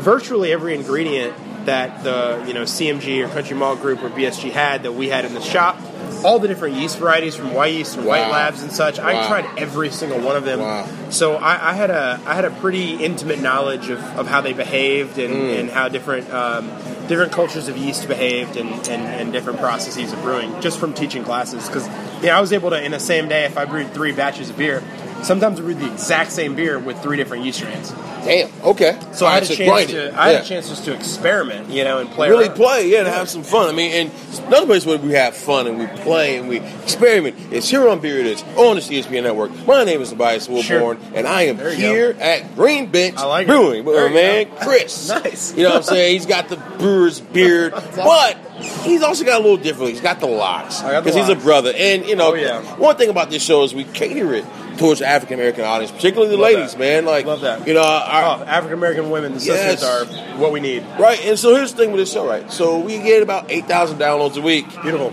virtually 0.00 0.52
every 0.52 0.74
ingredient 0.74 1.34
that 1.66 2.02
the 2.04 2.44
you 2.46 2.54
know 2.54 2.62
CMG 2.62 3.24
or 3.24 3.28
Country 3.28 3.56
Malt 3.56 3.80
Group 3.80 4.02
or 4.02 4.10
BSG 4.10 4.50
had 4.50 4.82
that 4.82 4.92
we 4.92 5.08
had 5.08 5.24
in 5.24 5.34
the 5.34 5.40
shop. 5.40 5.78
All 6.24 6.38
the 6.38 6.48
different 6.48 6.76
yeast 6.76 6.98
varieties 6.98 7.36
from 7.36 7.50
Wyeast 7.50 7.96
and 7.98 8.06
white 8.06 8.30
labs 8.30 8.62
and 8.62 8.72
such. 8.72 8.98
I 8.98 9.26
tried 9.26 9.58
every 9.58 9.90
single 9.90 10.20
one 10.20 10.36
of 10.36 10.44
them. 10.44 10.60
Wow. 10.60 10.88
So 11.10 11.34
I, 11.36 11.70
I 11.70 11.74
had 11.74 11.90
a 11.90 12.20
I 12.26 12.34
had 12.34 12.44
a 12.44 12.50
pretty 12.50 12.94
intimate 13.04 13.40
knowledge 13.40 13.90
of, 13.90 14.00
of 14.18 14.26
how 14.26 14.40
they 14.40 14.52
behaved 14.54 15.18
and, 15.18 15.34
Mm. 15.34 15.60
and 15.60 15.70
how 15.70 15.88
different 15.88 16.32
um, 16.32 16.68
different 17.08 17.32
cultures 17.32 17.68
of 17.68 17.76
yeast 17.76 18.08
behaved 18.08 18.56
and, 18.56 18.70
and, 18.88 19.02
and 19.02 19.32
different 19.32 19.58
processes 19.58 20.12
of 20.12 20.22
brewing 20.22 20.58
just 20.62 20.78
from 20.78 20.94
teaching 20.94 21.22
classes 21.24 21.66
because 21.66 21.86
know, 22.22 22.30
I 22.30 22.40
was 22.40 22.52
able 22.52 22.70
to 22.70 22.82
in 22.82 22.92
the 22.92 23.00
same 23.00 23.28
day 23.28 23.44
if 23.44 23.58
I 23.58 23.66
brewed 23.66 23.92
three 23.92 24.12
batches 24.12 24.48
of 24.48 24.56
beer 24.56 24.82
sometimes 25.24 25.58
I 25.58 25.62
brewed 25.62 25.78
the 25.80 25.90
exact 25.92 26.32
same 26.32 26.54
beer 26.54 26.78
with 26.78 27.02
three 27.02 27.16
different 27.16 27.44
yeast 27.44 27.58
strains 27.58 27.92
Damn. 28.24 28.50
Okay. 28.62 28.98
so 29.12 29.26
I 29.26 29.34
had 29.34 29.42
a 29.42 29.46
chance 29.46 29.90
to. 29.90 30.18
I 30.18 30.28
had 30.28 30.32
Yeah. 30.32 30.40
a 30.40 30.44
chance 30.44 30.68
just 30.70 30.84
to 30.86 30.94
experiment 30.94 31.68
you 31.68 31.84
know 31.84 31.98
and 31.98 32.08
play 32.10 32.30
really 32.30 32.46
around. 32.46 32.56
play, 32.56 32.88
yeah, 32.88 33.00
and 33.00 33.08
have 33.08 33.28
some 33.28 33.42
fun. 33.42 33.68
I 33.68 33.72
mean, 33.72 33.92
and 33.92 34.10
another 34.46 34.64
place 34.64 34.86
where 34.86 34.96
we 34.96 35.12
have 35.12 35.36
fun 35.36 35.66
and 35.66 35.78
we 35.78 35.86
play 36.02 36.38
and 36.38 36.48
we 36.48 36.60
experiment 36.84 37.36
is 37.52 37.68
here 37.68 37.86
on 37.86 38.00
Beer 38.00 38.18
It 38.20 38.26
Is 38.26 38.42
on 38.56 38.76
the 38.76 38.80
CSPN 38.82 39.24
Network. 39.24 39.50
My 39.66 39.84
name 39.84 40.00
is 40.00 40.08
Tobias 40.08 40.48
Wilborn, 40.48 40.62
Sure. 40.62 40.96
and 41.14 41.26
I 41.28 41.42
am 41.42 41.58
here 41.58 42.16
at 42.18 42.54
Green 42.54 42.86
Bench 42.90 43.18
I 43.18 43.26
like 43.26 43.46
it. 43.46 43.50
Brewing 43.50 43.84
with 43.84 43.94
There 43.94 44.08
my 44.08 44.14
man 44.14 44.44
go. 44.48 44.56
Chris. 44.62 45.08
Nice. 45.10 45.54
You 45.54 45.64
know 45.64 45.70
what 45.70 45.76
I'm 45.76 45.82
saying? 45.82 46.14
He's 46.14 46.24
got 46.26 46.48
the 46.48 46.56
brewer's 46.78 47.20
beard, 47.20 47.72
but 47.96 48.38
he's 48.84 49.02
also 49.02 49.24
got 49.24 49.38
a 49.40 49.42
little 49.42 49.58
different. 49.58 49.90
He's 49.90 50.00
got 50.00 50.20
the 50.20 50.26
locks 50.28 50.80
I 50.80 50.92
got 50.92 51.04
the 51.04 51.10
because 51.10 51.28
he's 51.28 51.36
a 51.36 51.38
brother. 51.38 51.74
And 51.76 52.06
you 52.06 52.16
know, 52.16 52.30
Oh, 52.32 52.34
yeah. 52.34 52.62
one 52.76 52.96
thing 52.96 53.10
about 53.10 53.28
this 53.28 53.42
show 53.42 53.64
is 53.64 53.74
we 53.74 53.84
cater 53.84 54.32
it 54.32 54.46
towards 54.78 55.00
the 55.00 55.06
African 55.06 55.34
American 55.38 55.64
audience, 55.64 55.90
particularly 55.92 56.30
the 56.34 56.40
Love 56.42 56.52
ladies, 56.54 56.72
that. 56.72 56.78
man. 56.78 57.04
Like, 57.04 57.26
Love 57.26 57.40
that. 57.42 57.66
You 57.66 57.74
know, 57.74 57.82
our, 57.82 58.40
Oh, 58.40 58.44
African 58.44 58.78
American 58.78 59.10
women 59.10 59.32
associates 59.34 59.82
Yes. 59.82 59.84
are 59.84 60.04
what 60.38 60.52
we 60.52 60.60
need 60.60 60.84
Right, 60.98 61.24
and 61.24 61.38
so 61.38 61.54
here's 61.54 61.72
the 61.72 61.78
thing 61.78 61.92
with 61.92 62.00
this 62.00 62.12
show, 62.12 62.26
right? 62.26 62.50
So 62.52 62.78
we 62.78 62.98
get 62.98 63.22
about 63.22 63.50
8,000 63.50 63.98
downloads 63.98 64.36
a 64.36 64.40
week. 64.40 64.66
beautiful 64.82 65.12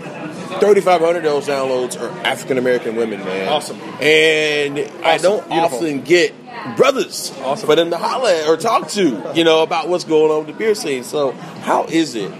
3,500 0.60 1.18
of 1.18 1.22
those 1.24 1.46
downloads 1.48 2.00
are 2.00 2.10
African 2.26 2.58
American 2.58 2.94
women, 2.96 3.20
man. 3.24 3.48
Awesome. 3.48 3.80
And 4.00 4.78
I 5.02 5.14
Awesome. 5.14 5.22
don't 5.22 5.48
Beautiful. 5.48 5.78
often 5.78 6.00
get 6.02 6.34
brothers 6.76 7.32
Awesome. 7.42 7.66
for 7.66 7.74
them 7.74 7.90
to 7.90 7.96
holler 7.96 8.28
at 8.30 8.46
or 8.48 8.56
talk 8.56 8.88
to, 8.90 9.32
you 9.34 9.44
know, 9.44 9.62
about 9.62 9.88
what's 9.88 10.04
going 10.04 10.30
on 10.30 10.38
with 10.38 10.46
the 10.48 10.52
beer 10.52 10.74
scene. 10.74 11.04
So 11.04 11.32
how 11.62 11.84
is 11.88 12.14
it 12.14 12.30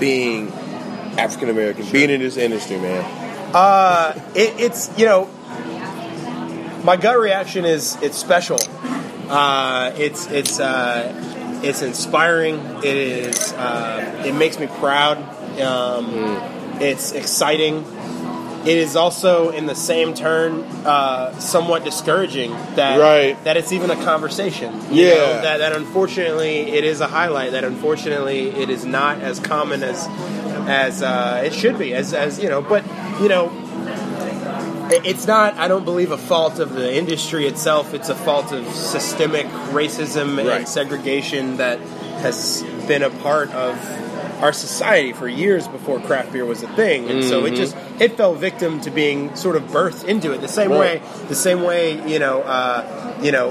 being 0.00 0.48
African 1.16 1.48
American, 1.48 1.86
being 1.92 2.10
in 2.10 2.20
this 2.20 2.36
industry, 2.36 2.78
man? 2.78 3.04
Uh, 3.54 4.12
it, 4.34 4.54
it's 4.58 4.90
you 4.98 5.06
know, 5.06 5.28
my 6.84 6.96
gut 6.96 7.18
reaction 7.18 7.64
is 7.64 7.96
it's 8.02 8.16
special. 8.18 8.58
Uh, 9.28 9.92
it's 9.96 10.26
it's 10.30 10.58
uh, 10.60 11.12
it's 11.62 11.82
inspiring. 11.82 12.56
It 12.78 12.84
is. 12.96 13.52
Uh, 13.52 14.22
it 14.26 14.34
makes 14.34 14.58
me 14.58 14.66
proud. 14.66 15.18
Um, 15.60 16.40
It's 16.80 17.12
exciting. 17.12 17.84
It 18.64 18.76
is 18.76 18.94
also, 18.96 19.48
in 19.50 19.64
the 19.66 19.74
same 19.74 20.12
turn, 20.14 20.64
uh, 20.84 21.38
somewhat 21.38 21.82
discouraging 21.84 22.52
that 22.76 22.98
Right. 22.98 23.42
that 23.44 23.56
it's 23.56 23.72
even 23.72 23.90
a 23.90 23.96
conversation. 24.04 24.74
Yeah. 24.90 25.14
know, 25.14 25.42
that 25.42 25.58
that 25.58 25.72
unfortunately 25.72 26.70
it 26.72 26.84
is 26.84 27.00
a 27.00 27.06
highlight. 27.06 27.52
That 27.52 27.64
unfortunately 27.64 28.50
it 28.50 28.68
is 28.70 28.84
not 28.84 29.20
as 29.20 29.40
common 29.40 29.82
as 29.82 30.06
as 30.68 31.02
uh, 31.02 31.42
it 31.44 31.52
should 31.54 31.78
be. 31.78 31.94
As 31.94 32.12
as 32.14 32.38
you 32.38 32.48
know, 32.50 32.60
but 32.62 32.82
you 33.20 33.28
know, 33.28 33.48
it's 34.92 35.26
not 35.26 35.54
i 35.58 35.68
don't 35.68 35.84
believe 35.84 36.10
a 36.10 36.18
fault 36.18 36.58
of 36.58 36.72
the 36.74 36.94
industry 36.96 37.46
itself 37.46 37.94
it's 37.94 38.08
a 38.08 38.14
fault 38.14 38.52
of 38.52 38.66
systemic 38.74 39.46
racism 39.72 40.36
Right. 40.36 40.58
and 40.58 40.68
segregation 40.68 41.56
that 41.58 41.78
has 42.20 42.62
been 42.86 43.02
a 43.02 43.10
part 43.10 43.50
of 43.52 43.76
our 44.42 44.52
society 44.52 45.12
for 45.12 45.28
years 45.28 45.68
before 45.68 46.00
craft 46.00 46.32
beer 46.32 46.44
was 46.44 46.62
a 46.62 46.68
thing 46.74 47.08
and 47.10 47.22
so 47.24 47.44
it 47.44 47.54
just 47.54 47.76
it 47.98 48.16
fell 48.16 48.34
victim 48.34 48.80
to 48.80 48.90
being 48.90 49.34
sort 49.36 49.56
of 49.56 49.62
birthed 49.64 50.04
into 50.04 50.32
it 50.32 50.40
the 50.40 50.48
same 50.48 50.70
Right. 50.70 51.00
way 51.02 51.26
the 51.28 51.34
same 51.34 51.62
way 51.62 52.06
you 52.10 52.18
know 52.18 52.40
uh, 52.42 53.18
you 53.22 53.32
know 53.32 53.50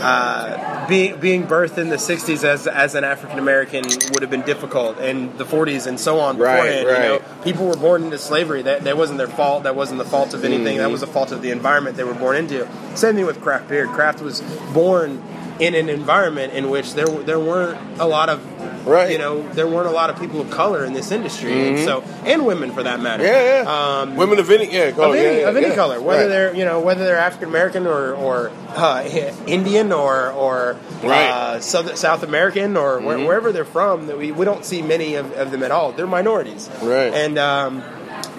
uh, 0.00 0.86
being 0.88 1.18
being 1.20 1.46
birthed 1.46 1.78
in 1.78 1.88
the 1.88 1.96
'60s 1.96 2.44
as 2.44 2.66
as 2.66 2.94
an 2.94 3.04
African 3.04 3.38
American 3.38 3.82
would 3.84 4.22
have 4.22 4.30
been 4.30 4.42
difficult, 4.42 4.98
and 4.98 5.36
the 5.38 5.44
'40s 5.44 5.86
and 5.86 5.98
so 5.98 6.20
on. 6.20 6.38
Right, 6.38 6.56
beforehand, 6.56 6.86
You 6.86 6.92
know, 6.92 7.18
right. 7.18 7.44
people 7.44 7.66
were 7.66 7.76
born 7.76 8.04
into 8.04 8.18
slavery. 8.18 8.62
That 8.62 8.84
that 8.84 8.96
wasn't 8.96 9.18
their 9.18 9.28
fault. 9.28 9.64
That 9.64 9.76
wasn't 9.76 9.98
the 9.98 10.04
fault 10.04 10.34
of 10.34 10.44
anything. 10.44 10.74
Mm-hmm. 10.76 10.78
That 10.78 10.90
was 10.90 11.00
the 11.00 11.06
fault 11.06 11.32
of 11.32 11.42
the 11.42 11.50
environment 11.50 11.96
they 11.96 12.04
were 12.04 12.14
born 12.14 12.36
into. 12.36 12.68
Same 12.96 13.14
thing 13.16 13.26
with 13.26 13.40
craft 13.40 13.68
beer. 13.68 13.86
Craft 13.86 14.20
was 14.20 14.40
born 14.72 15.22
in 15.60 15.74
an 15.74 15.88
environment 15.88 16.52
in 16.52 16.70
which 16.70 16.94
there 16.94 17.06
there 17.06 17.40
weren't 17.40 17.78
a 18.00 18.06
lot 18.06 18.28
of 18.28 18.77
Right. 18.88 19.10
you 19.12 19.18
know 19.18 19.42
there 19.52 19.66
weren't 19.66 19.86
a 19.88 19.92
lot 19.92 20.10
of 20.10 20.18
people 20.18 20.40
of 20.40 20.50
color 20.50 20.84
in 20.84 20.92
this 20.92 21.10
industry, 21.12 21.68
and 21.68 21.78
so 21.80 22.02
and 22.24 22.44
women 22.46 22.72
for 22.72 22.82
that 22.82 23.00
matter. 23.00 23.22
Mm-hmm. 23.24 23.32
Yeah, 23.32 23.62
yeah. 23.62 24.00
Um, 24.00 24.16
Women 24.16 24.38
of 24.38 24.50
any, 24.50 24.72
yeah, 24.72 24.84
of 24.88 24.98
any, 25.14 25.40
yeah, 25.40 25.48
of 25.48 25.56
any 25.56 25.74
color, 25.74 26.00
whether 26.00 26.22
Right. 26.22 26.28
they're 26.28 26.54
you 26.54 26.64
know 26.64 26.80
whether 26.80 27.04
they're 27.04 27.16
African 27.18 27.48
American 27.48 27.86
or 27.86 28.14
or 28.14 28.50
uh, 28.70 29.02
Indian 29.46 29.92
or 29.92 30.30
or 30.32 30.76
Right. 31.02 31.28
uh, 31.30 31.60
South, 31.60 31.96
South 31.96 32.22
American 32.24 32.76
or 32.76 33.00
where, 33.00 33.18
wherever 33.18 33.52
they're 33.52 33.64
from, 33.64 34.06
that 34.08 34.18
we, 34.18 34.32
we 34.32 34.44
don't 34.44 34.64
see 34.64 34.82
many 34.82 35.14
of, 35.14 35.30
of 35.32 35.50
them 35.52 35.62
at 35.62 35.70
all. 35.70 35.92
They're 35.92 36.06
minorities, 36.08 36.68
Right. 36.82 37.12
And 37.14 37.38
um, 37.38 37.82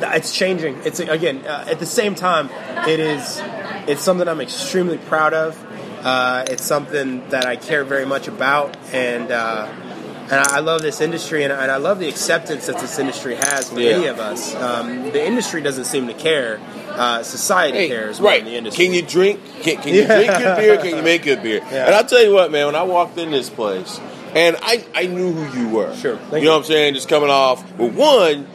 It's 0.02 0.34
changing. 0.36 0.80
It's 0.84 1.00
again 1.00 1.46
uh, 1.46 1.66
at 1.70 1.80
the 1.80 1.86
same 1.86 2.16
time. 2.16 2.50
It 2.88 3.00
is. 3.00 3.42
It's 3.88 4.02
something 4.02 4.28
I'm 4.28 4.42
extremely 4.42 4.98
proud 4.98 5.34
of. 5.34 5.58
Uh, 6.04 6.46
it's 6.48 6.64
something 6.64 7.28
that 7.30 7.46
I 7.46 7.56
care 7.58 7.84
very 7.84 8.06
much 8.06 8.28
about, 8.28 8.78
and 8.94 9.32
uh, 9.32 9.68
and 10.32 10.40
I 10.40 10.60
love 10.60 10.82
this 10.82 11.02
industry, 11.02 11.44
and, 11.44 11.52
and 11.54 11.72
I 11.72 11.78
love 11.78 12.00
the 12.00 12.08
acceptance 12.08 12.68
that 12.68 12.80
this 12.80 13.00
industry 13.00 13.36
has 13.36 13.70
for 13.70 13.80
Yeah. 13.80 13.92
any 13.92 14.06
of 14.08 14.20
us. 14.20 14.54
Um, 14.56 15.04
the 15.12 15.26
industry 15.26 15.62
doesn't 15.62 15.86
seem 15.86 16.08
to 16.08 16.14
care. 16.14 16.60
Uh, 16.90 17.24
society 17.24 17.88
cares 17.88 18.20
more 18.20 18.32
right. 18.32 18.44
the 18.44 18.56
industry. 18.56 18.86
Can 18.86 18.94
you 18.94 19.02
drink? 19.02 19.40
Can, 19.62 19.78
can 19.82 19.94
you 19.94 20.02
Yeah. 20.02 20.16
drink 20.16 20.38
good 20.38 20.58
beer? 20.58 20.78
Can 20.78 20.98
you 20.98 21.04
make 21.04 21.24
good 21.24 21.42
beer? 21.44 21.62
Yeah. 21.72 21.86
And 21.86 21.96
I'll 21.96 22.06
tell 22.06 22.24
you 22.24 22.34
what, 22.34 22.52
man. 22.52 22.66
When 22.68 22.76
I 22.76 22.84
walked 22.84 23.18
in 23.18 23.32
this 23.32 23.50
place, 23.50 24.00
and 24.36 24.58
I, 24.62 24.84
I 24.94 25.08
knew 25.08 25.32
who 25.34 25.60
you 25.60 25.70
were. 25.70 25.96
Sure. 25.96 26.14
You 26.16 26.32
know 26.32 26.38
you. 26.38 26.50
what 26.50 26.58
I'm 26.58 26.64
saying? 26.66 26.94
Just 26.94 27.10
coming 27.10 27.30
off. 27.30 27.64
Well, 27.78 27.90
one, 27.90 28.46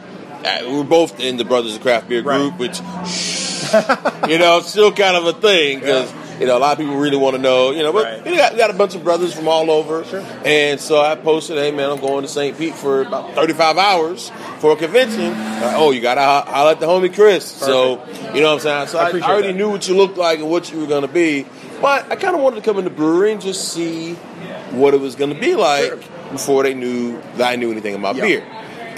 uh, 0.45 0.59
we're 0.69 0.83
both 0.83 1.19
in 1.19 1.37
the 1.37 1.43
Brothers 1.45 1.75
of 1.75 1.81
Craft 1.81 2.07
Beer 2.07 2.21
Right. 2.23 2.37
group, 2.37 2.59
which, 2.59 2.79
you 4.29 4.37
know, 4.37 4.61
still 4.61 4.91
kind 4.91 5.17
of 5.17 5.25
a 5.25 5.33
thing 5.33 5.79
because. 5.79 6.13
You 6.39 6.45
know, 6.47 6.57
a 6.57 6.59
lot 6.59 6.73
of 6.73 6.77
people 6.79 6.95
really 6.97 7.15
want 7.17 7.35
to 7.35 7.41
know. 7.41 7.71
You 7.71 7.83
know, 7.83 7.93
but 7.93 8.03
Right. 8.03 8.25
we, 8.25 8.35
got, 8.35 8.51
we 8.53 8.57
got 8.57 8.69
a 8.69 8.73
bunch 8.73 8.93
of 8.95 9.03
brothers 9.03 9.33
from 9.33 9.47
all 9.47 9.71
over, 9.71 10.03
Sure. 10.03 10.23
and 10.43 10.79
so 10.79 10.99
I 11.01 11.15
posted, 11.15 11.57
"Hey, 11.57 11.71
man, 11.71 11.89
I'm 11.89 11.99
going 11.99 12.23
to 12.23 12.27
St. 12.27 12.57
Pete 12.57 12.75
for 12.75 13.01
about 13.03 13.33
35 13.35 13.77
hours 13.77 14.31
for 14.59 14.71
a 14.73 14.75
convention." 14.75 15.31
Like, 15.31 15.75
oh, 15.77 15.91
you 15.91 16.01
got 16.01 16.15
to 16.15 16.21
ho- 16.21 16.51
holler 16.51 16.71
at 16.71 16.79
the 16.79 16.87
homie 16.87 17.13
Chris. 17.13 17.45
So, 17.45 18.01
you 18.33 18.41
know 18.41 18.47
what 18.47 18.53
I'm 18.55 18.59
saying? 18.59 18.87
So 18.87 18.99
I 18.99 19.03
I, 19.09 19.17
I 19.19 19.31
already 19.31 19.47
that. 19.47 19.53
knew 19.55 19.69
what 19.69 19.87
you 19.87 19.95
looked 19.95 20.17
like 20.17 20.39
and 20.39 20.49
what 20.49 20.71
you 20.71 20.79
were 20.81 20.87
going 20.87 21.03
to 21.03 21.07
be, 21.07 21.45
but 21.81 22.11
I 22.11 22.15
kind 22.17 22.35
of 22.35 22.41
wanted 22.41 22.57
to 22.57 22.61
come 22.63 22.77
in 22.79 22.83
the 22.83 22.89
brewery 22.89 23.31
and 23.31 23.41
just 23.41 23.71
see 23.73 24.13
what 24.71 24.93
it 24.93 24.99
was 24.99 25.15
going 25.15 25.33
to 25.33 25.39
be 25.39 25.55
like 25.55 25.85
Sure. 25.85 25.99
before 26.33 26.63
they 26.63 26.73
knew 26.73 27.21
that 27.37 27.49
I 27.51 27.55
knew 27.55 27.71
anything 27.71 27.95
about 27.95 28.15
Yeah. 28.17 28.25
beer. 28.25 28.43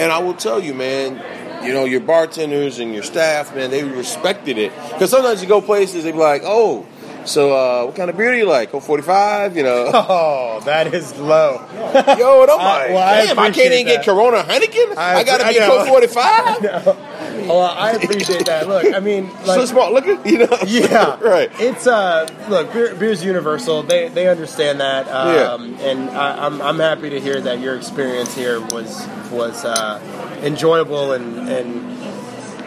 And 0.00 0.10
I 0.10 0.18
will 0.18 0.34
tell 0.34 0.58
you, 0.60 0.74
man, 0.74 1.20
you 1.64 1.72
know, 1.72 1.84
your 1.84 2.00
bartenders 2.00 2.78
and 2.78 2.94
your 2.94 3.02
staff, 3.02 3.54
man, 3.54 3.70
they 3.70 3.84
respected 3.84 4.58
it. 4.58 4.72
Because 4.92 5.10
sometimes 5.10 5.42
you 5.42 5.48
go 5.48 5.60
places, 5.60 6.04
they 6.04 6.12
be 6.12 6.18
like, 6.18 6.42
oh, 6.44 6.86
so 7.28 7.52
uh, 7.54 7.84
what 7.86 7.94
kind 7.94 8.10
of 8.10 8.16
beer 8.16 8.32
do 8.32 8.38
you 8.38 8.46
like? 8.46 8.74
Oh, 8.74 8.80
45, 8.80 9.56
you 9.56 9.62
know. 9.62 9.90
Oh, 10.10 10.60
that 10.64 10.92
is 10.94 11.16
low. 11.18 11.54
Yo, 12.18 12.42
and 12.42 12.50
I'm 12.50 12.60
I- 12.60 12.64
like, 12.64 12.88
well, 12.90 12.98
I 12.98 13.26
damn, 13.26 13.38
I 13.38 13.50
can't 13.50 13.72
even 13.72 13.86
get. 13.86 14.04
Corona 14.04 14.38
Heineken? 14.42 14.96
I, 14.96 15.16
I- 15.16 15.24
got 15.24 15.38
to 15.38 15.46
I 15.46 15.52
be 15.52 15.58
know. 15.60 15.76
Colt 15.84 15.88
45? 15.88 16.98
Well, 17.38 17.60
I 17.60 17.92
appreciate 17.92 18.46
that. 18.46 18.68
Look, 18.68 18.92
I 18.94 19.00
mean, 19.00 19.28
like, 19.46 19.58
so 19.60 19.64
smart 19.64 19.92
looking, 19.92 20.20
you 20.26 20.38
know? 20.38 20.58
yeah, 20.66 21.18
right. 21.20 21.48
It's 21.58 21.86
uh, 21.86 22.28
look, 22.50 22.70
beer, 22.74 22.94
beer's 22.94 23.24
universal. 23.24 23.82
They 23.84 24.08
they 24.08 24.28
understand 24.28 24.80
that, 24.80 25.08
um, 25.08 25.76
and 25.80 26.10
I, 26.10 26.44
I'm 26.44 26.60
I'm 26.60 26.78
happy 26.78 27.08
to 27.10 27.20
hear 27.20 27.40
that 27.40 27.60
your 27.60 27.74
experience 27.76 28.34
here 28.34 28.60
was 28.60 29.06
was 29.30 29.64
uh, 29.64 29.98
enjoyable 30.42 31.12
and 31.12 31.48
and 31.48 32.17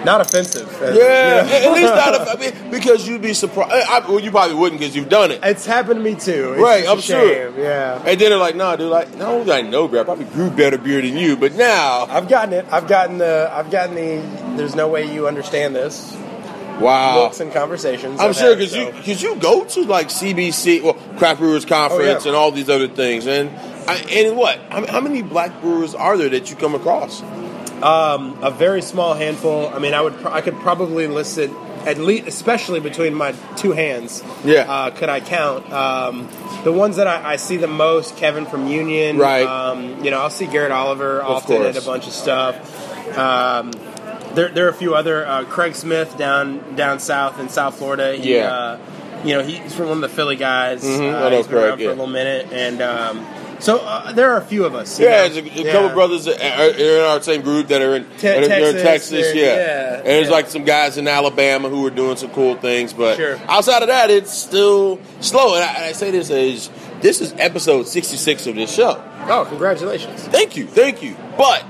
not 0.05 0.21
offensive. 0.21 0.67
And, 0.81 0.95
Yeah, 0.95 1.43
you 1.45 1.51
know, 1.51 1.57
at 1.57 1.73
least 1.73 1.93
not. 1.95 2.27
I 2.27 2.35
mean, 2.39 2.71
because 2.71 3.07
you'd 3.07 3.21
be 3.21 3.33
surprised. 3.33 3.71
I, 3.71 3.99
well, 4.07 4.19
you 4.19 4.31
probably 4.31 4.55
wouldn't 4.55 4.79
because 4.79 4.95
you've 4.95 5.09
done 5.09 5.31
it. 5.31 5.39
it's 5.43 5.65
happened 5.65 5.99
to 5.99 6.03
me 6.03 6.15
too. 6.15 6.53
It's 6.53 6.61
Right, 6.61 6.83
just 6.83 6.87
a 6.87 6.91
I'm 7.17 7.21
sure. 7.23 7.51
shame, 7.51 7.59
Yeah. 7.59 7.97
And 8.05 8.19
then 8.19 8.29
they're 8.29 8.37
like, 8.37 8.55
"No, 8.55 8.75
dude, 8.75 8.89
like, 8.89 9.15
not 9.17 9.29
only 9.29 9.51
I 9.51 9.61
know 9.61 9.87
beer, 9.87 10.01
I 10.01 10.03
probably 10.03 10.25
grew 10.25 10.49
better 10.49 10.77
beer 10.77 11.01
than 11.01 11.17
you, 11.17 11.35
but 11.37 11.53
now, 11.55 12.05
I've 12.09 12.27
gotten 12.27 12.53
it. 12.53 12.65
I've 12.71 12.87
gotten 12.87 13.17
the. 13.19 13.49
I've 13.53 13.69
gotten 13.71 13.95
the. 13.95 14.55
There's 14.57 14.75
no 14.75 14.87
way 14.87 15.11
you 15.13 15.27
understand 15.27 15.75
this. 15.75 16.15
wow." 16.79 17.23
Looks 17.23 17.39
and 17.39 17.51
conversations. 17.53 18.19
I'm 18.19 18.29
I've 18.29 18.35
sure 18.35 18.55
because 18.55 18.71
so. 18.71 18.79
you 18.87 18.91
because 18.93 19.21
you 19.21 19.35
go 19.35 19.63
to 19.65 19.83
like 19.85 20.07
CBC, 20.09 20.81
well, 20.83 20.93
Craft 21.17 21.39
Brewers 21.39 21.65
Conference, 21.65 22.23
Oh, 22.23 22.25
yeah. 22.25 22.27
and 22.29 22.35
all 22.35 22.51
these 22.51 22.69
other 22.69 22.87
things, 22.87 23.27
and 23.27 23.49
I, 23.89 23.95
and 24.11 24.35
what? 24.37 24.57
How, 24.69 24.85
how 24.87 25.01
many 25.01 25.21
black 25.21 25.59
brewers 25.61 25.93
are 25.95 26.17
there 26.17 26.29
that 26.29 26.49
you 26.49 26.55
come 26.55 26.75
across? 26.75 27.21
Um, 27.83 28.37
a 28.41 28.51
very 28.51 28.81
small 28.81 29.13
handful. 29.13 29.67
I 29.67 29.79
mean, 29.79 29.93
I 29.93 30.01
would. 30.01 30.25
I 30.25 30.41
could 30.41 30.55
probably 30.59 31.07
list 31.07 31.37
it 31.37 31.49
at 31.85 31.97
least, 31.97 32.27
especially 32.27 32.79
between 32.79 33.13
my 33.13 33.31
two 33.57 33.71
hands. 33.71 34.23
Yeah. 34.45 34.71
Uh, 34.71 34.91
could 34.91 35.09
I 35.09 35.19
count 35.19 35.71
um, 35.73 36.29
the 36.63 36.71
ones 36.71 36.97
that 36.97 37.07
I, 37.07 37.33
I 37.33 37.35
see 37.37 37.57
the 37.57 37.67
most? 37.67 38.17
Kevin 38.17 38.45
from 38.45 38.67
Union. 38.67 39.17
Right. 39.17 39.45
Um, 39.45 40.03
you 40.03 40.11
know, 40.11 40.19
I'll 40.21 40.29
see 40.29 40.45
Garrett 40.45 40.71
Oliver 40.71 41.23
often 41.23 41.61
at 41.63 41.75
a 41.77 41.81
bunch 41.81 42.05
of 42.07 42.13
stuff. 42.13 43.17
Um, 43.17 43.71
there, 44.35 44.49
there 44.49 44.65
are 44.67 44.69
a 44.69 44.73
few 44.73 44.93
other. 44.95 45.25
Uh, 45.25 45.43
Craig 45.45 45.75
Smith 45.75 46.17
down 46.17 46.75
down 46.75 46.99
south 46.99 47.39
in 47.39 47.49
South 47.49 47.77
Florida. 47.77 48.13
He, 48.15 48.35
Yeah. 48.35 48.53
Uh, 48.53 48.79
you 49.23 49.35
know, 49.35 49.43
he's 49.43 49.75
from 49.75 49.87
one 49.89 49.97
of 49.97 50.01
the 50.01 50.09
Philly 50.09 50.35
guys. 50.35 50.83
Mhm, 50.83 51.13
Uh, 51.13 51.29
he's 51.29 51.45
been 51.45 51.55
Craig, 51.57 51.63
around 51.69 51.77
for 51.77 51.83
a 51.85 51.89
little 51.89 52.07
minute, 52.07 52.47
and 52.51 52.81
um, 52.81 53.25
so 53.61 53.77
uh, 53.79 54.11
there 54.11 54.31
are 54.33 54.37
a 54.37 54.43
few 54.45 54.65
of 54.65 54.75
us. 54.75 54.99
Yeah, 54.99 55.09
know. 55.27 55.29
there's 55.29 55.37
a, 55.37 55.39
a 55.61 55.63
Yeah. 55.63 55.71
couple 55.71 55.89
brothers 55.89 56.25
that 56.25 56.41
are 56.41 56.63
are 56.63 56.69
in 56.99 57.05
our 57.05 57.21
same 57.21 57.41
group 57.41 57.67
that 57.67 57.81
are 57.81 57.95
in, 57.95 58.05
Te- 58.17 58.27
are 58.27 58.33
in 58.41 58.49
Texas, 58.49 58.81
Texas, 58.83 59.35
yeah. 59.35 59.43
yeah, 59.43 59.95
And 59.97 60.05
there's 60.07 60.27
yeah. 60.27 60.33
like 60.33 60.47
some 60.49 60.63
guys 60.65 60.97
in 60.97 61.07
Alabama 61.07 61.69
who 61.69 61.85
are 61.85 61.91
doing 61.91 62.17
some 62.17 62.31
cool 62.31 62.55
things, 62.55 62.91
but 62.93 63.15
Sure. 63.17 63.37
outside 63.47 63.81
of 63.81 63.87
that, 63.87 64.09
it's 64.09 64.33
still 64.33 64.99
slow. 65.21 65.55
And 65.55 65.63
I, 65.63 65.73
and 65.75 65.85
I 65.85 65.91
say 65.93 66.11
this 66.11 66.29
as 66.29 66.69
this 67.01 67.21
is 67.21 67.33
episode 67.37 67.87
66 67.87 68.47
of 68.47 68.55
this 68.55 68.73
show. 68.73 69.01
Oh, 69.27 69.45
congratulations! 69.47 70.23
Thank 70.23 70.57
you, 70.57 70.65
thank 70.67 71.01
you. 71.03 71.15
But 71.37 71.63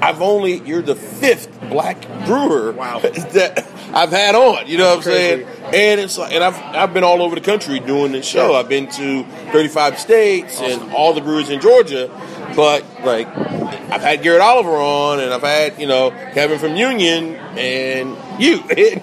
I've 0.00 0.20
only 0.22 0.58
you're 0.66 0.82
the 0.82 0.94
fifth 0.96 1.60
black 1.70 2.00
brewer 2.26 2.72
Wow. 2.72 2.98
that 3.02 3.66
I've 3.94 4.10
had 4.10 4.34
on. 4.34 4.66
You 4.66 4.78
know 4.78 4.88
what 4.90 4.96
I'm 4.98 5.02
Crazy. 5.02 5.44
saying? 5.44 5.74
And 5.74 6.00
it's 6.00 6.18
like, 6.18 6.32
and 6.32 6.42
I've 6.42 6.56
I've 6.56 6.94
been 6.94 7.04
all 7.04 7.22
over 7.22 7.34
the 7.34 7.40
country 7.40 7.78
doing 7.80 8.12
this 8.12 8.26
show. 8.26 8.54
I've 8.54 8.68
been 8.68 8.88
to 8.88 9.24
35 9.52 9.98
states 9.98 10.60
and 10.60 10.92
all 10.92 11.12
the 11.14 11.20
breweries 11.20 11.50
in 11.50 11.60
Georgia. 11.60 12.10
But 12.56 12.84
like, 13.04 13.26
I've 13.28 14.02
had 14.02 14.22
Garrett 14.22 14.42
Oliver 14.42 14.70
on, 14.76 15.20
and 15.20 15.32
I've 15.32 15.42
had 15.42 15.80
you 15.80 15.86
know 15.86 16.10
Kevin 16.32 16.58
from 16.58 16.76
Union, 16.76 17.34
and 17.56 18.16
you. 18.42 18.62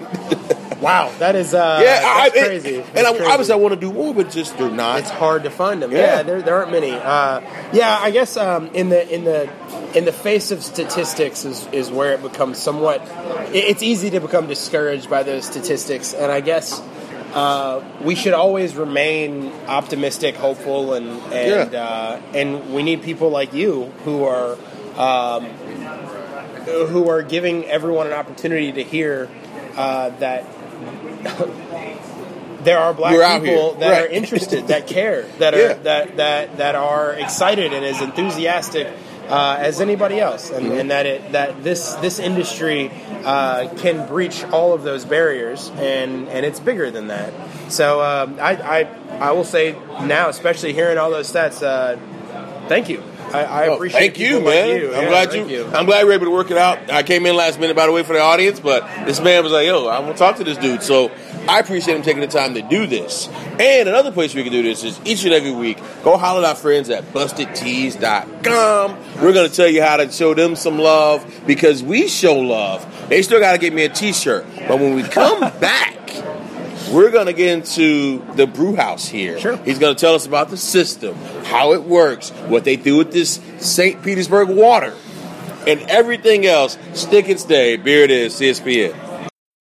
Wow, 0.80 1.12
that 1.18 1.36
is 1.36 1.52
uh, 1.52 1.78
yeah, 1.82 2.00
that's 2.00 2.36
I, 2.36 2.46
crazy. 2.46 2.76
And, 2.76 2.84
That's 2.94 3.06
I, 3.06 3.10
crazy. 3.12 3.24
obviously, 3.30 3.52
I 3.52 3.56
want 3.56 3.74
to 3.74 3.80
do 3.80 3.92
more, 3.92 4.14
but 4.14 4.30
just 4.30 4.56
they're 4.56 4.70
not. 4.70 5.00
it's 5.00 5.10
hard 5.10 5.42
to 5.42 5.50
find 5.50 5.82
them. 5.82 5.92
Yeah. 5.92 5.98
Yeah, 5.98 6.22
there, 6.22 6.40
there 6.40 6.56
aren't 6.56 6.72
many. 6.72 6.92
Uh, 6.92 7.42
yeah, 7.74 7.98
I 8.00 8.10
guess 8.10 8.38
um, 8.38 8.68
in 8.68 8.88
the 8.88 9.06
in 9.14 9.24
the 9.24 9.50
in 9.94 10.04
the 10.04 10.12
face 10.12 10.50
of 10.50 10.62
statistics 10.62 11.44
is, 11.44 11.66
is 11.72 11.90
where 11.90 12.12
it 12.14 12.22
becomes 12.22 12.58
somewhat. 12.58 13.02
It's 13.52 13.82
easy 13.82 14.10
to 14.10 14.20
become 14.20 14.46
discouraged 14.46 15.08
by 15.10 15.22
those 15.22 15.44
statistics, 15.44 16.14
and 16.14 16.30
I 16.30 16.40
guess. 16.40 16.80
Uh, 17.32 17.80
we 18.02 18.16
should 18.16 18.32
always 18.32 18.74
remain 18.74 19.52
optimistic, 19.68 20.34
hopeful, 20.34 20.94
and 20.94 21.08
and 21.32 21.72
Yeah. 21.72 21.80
uh, 21.80 22.20
and 22.34 22.74
we 22.74 22.82
need 22.82 23.02
people 23.02 23.30
like 23.30 23.54
you 23.54 23.84
who 24.04 24.24
are 24.24 24.56
um, 24.96 25.44
who 26.88 27.08
are 27.08 27.22
giving 27.22 27.66
everyone 27.66 28.08
an 28.08 28.14
opportunity 28.14 28.72
to 28.72 28.82
hear 28.82 29.28
uh, 29.76 30.08
that 30.18 30.44
there 32.64 32.78
are 32.78 32.92
black 32.92 33.14
We're 33.14 33.40
people 33.40 33.74
that 33.74 33.90
Right. 33.90 34.02
are 34.02 34.08
interested, 34.08 34.66
that 34.68 34.86
care, 34.88 35.22
that 35.38 35.54
are 35.54 35.58
Yeah. 35.58 35.74
that 35.84 36.16
that 36.16 36.56
that 36.58 36.74
are 36.74 37.12
excited 37.12 37.72
and 37.72 37.84
as 37.84 38.00
enthusiastic 38.00 38.88
uh, 39.30 39.56
as 39.58 39.80
anybody 39.80 40.18
else, 40.20 40.50
and, 40.50 40.72
and 40.72 40.90
that 40.90 41.06
it 41.06 41.32
that 41.32 41.62
this 41.62 41.94
this 41.94 42.18
industry 42.18 42.90
uh, 43.24 43.68
can 43.78 44.06
breach 44.08 44.44
all 44.46 44.72
of 44.72 44.82
those 44.82 45.04
barriers, 45.04 45.70
and 45.76 46.28
and 46.28 46.44
it's 46.44 46.60
bigger 46.60 46.90
than 46.90 47.08
that. 47.08 47.32
So 47.70 48.02
um, 48.02 48.38
I, 48.40 48.80
I 48.80 48.88
I 49.28 49.32
will 49.32 49.44
say 49.44 49.76
now, 50.02 50.28
especially 50.28 50.72
hearing 50.72 50.98
all 50.98 51.10
those 51.10 51.32
stats, 51.32 51.62
uh, 51.62 51.96
thank 52.68 52.88
you. 52.88 53.02
I, 53.32 53.44
I 53.44 53.66
Oh, 53.68 53.74
appreciate. 53.74 54.00
thank 54.00 54.18
you, 54.18 54.38
people 54.38 54.42
like 54.50 54.54
man. 54.64 54.80
you. 54.80 54.88
I'm 54.92 55.02
Yeah, 55.04 55.08
glad 55.08 55.30
thank 55.30 55.48
you, 55.50 55.66
I'm 55.72 55.86
glad 55.86 56.02
we 56.02 56.08
were 56.08 56.14
able 56.14 56.26
to 56.26 56.32
work 56.32 56.50
it 56.50 56.56
out. 56.58 56.90
I 56.90 57.04
came 57.04 57.26
in 57.26 57.36
last 57.36 57.60
minute, 57.60 57.76
by 57.76 57.86
the 57.86 57.92
way, 57.92 58.02
for 58.02 58.12
the 58.14 58.20
audience, 58.20 58.58
but 58.58 58.82
this 59.06 59.20
man 59.20 59.44
was 59.44 59.52
like, 59.52 59.66
"Yo, 59.66 59.88
I'm 59.88 60.02
gonna 60.02 60.14
talk 60.16 60.36
to 60.38 60.44
this 60.44 60.56
dude." 60.58 60.82
So 60.82 61.12
I 61.48 61.58
appreciate 61.58 61.96
him 61.96 62.02
taking 62.02 62.20
the 62.20 62.26
time 62.26 62.54
to 62.54 62.62
do 62.62 62.86
this. 62.86 63.28
And 63.58 63.88
another 63.88 64.12
place 64.12 64.34
we 64.34 64.42
can 64.42 64.52
do 64.52 64.62
this 64.62 64.84
is 64.84 65.00
each 65.04 65.24
and 65.24 65.32
every 65.32 65.52
week. 65.52 65.78
Go 66.04 66.16
holler 66.16 66.40
at 66.44 66.48
our 66.48 66.54
friends 66.54 66.90
at 66.90 67.04
BustedTees.com. 67.12 68.96
We're 69.22 69.32
gonna 69.32 69.48
tell 69.48 69.68
you 69.68 69.82
how 69.82 69.96
to 69.96 70.10
show 70.10 70.34
them 70.34 70.54
some 70.56 70.78
love 70.78 71.42
because 71.46 71.82
we 71.82 72.08
show 72.08 72.34
love. 72.38 72.86
They 73.08 73.22
still 73.22 73.40
gotta 73.40 73.58
get 73.58 73.72
me 73.72 73.84
a 73.84 73.88
T-shirt, 73.88 74.46
but 74.68 74.78
when 74.78 74.94
we 74.94 75.02
come 75.02 75.40
back. 75.60 75.96
We're 76.90 77.12
going 77.12 77.26
to 77.26 77.32
get 77.32 77.56
into 77.56 78.18
the 78.34 78.48
brew 78.48 78.74
house 78.74 79.06
here. 79.06 79.38
Sure. 79.38 79.56
He's 79.58 79.78
going 79.78 79.94
to 79.94 80.00
tell 80.00 80.16
us 80.16 80.26
about 80.26 80.50
the 80.50 80.56
system, 80.56 81.14
how 81.44 81.72
it 81.72 81.84
works, 81.84 82.30
what 82.48 82.64
they 82.64 82.74
do 82.74 82.96
with 82.96 83.12
this 83.12 83.38
St. 83.58 84.02
Petersburg 84.02 84.48
water, 84.48 84.92
and 85.68 85.80
everything 85.82 86.46
else. 86.46 86.76
Stick 86.94 87.28
and 87.28 87.38
stay. 87.38 87.76
Beer 87.76 88.02
it 88.02 88.10
is, 88.10 88.34
CSPN. 88.34 89.09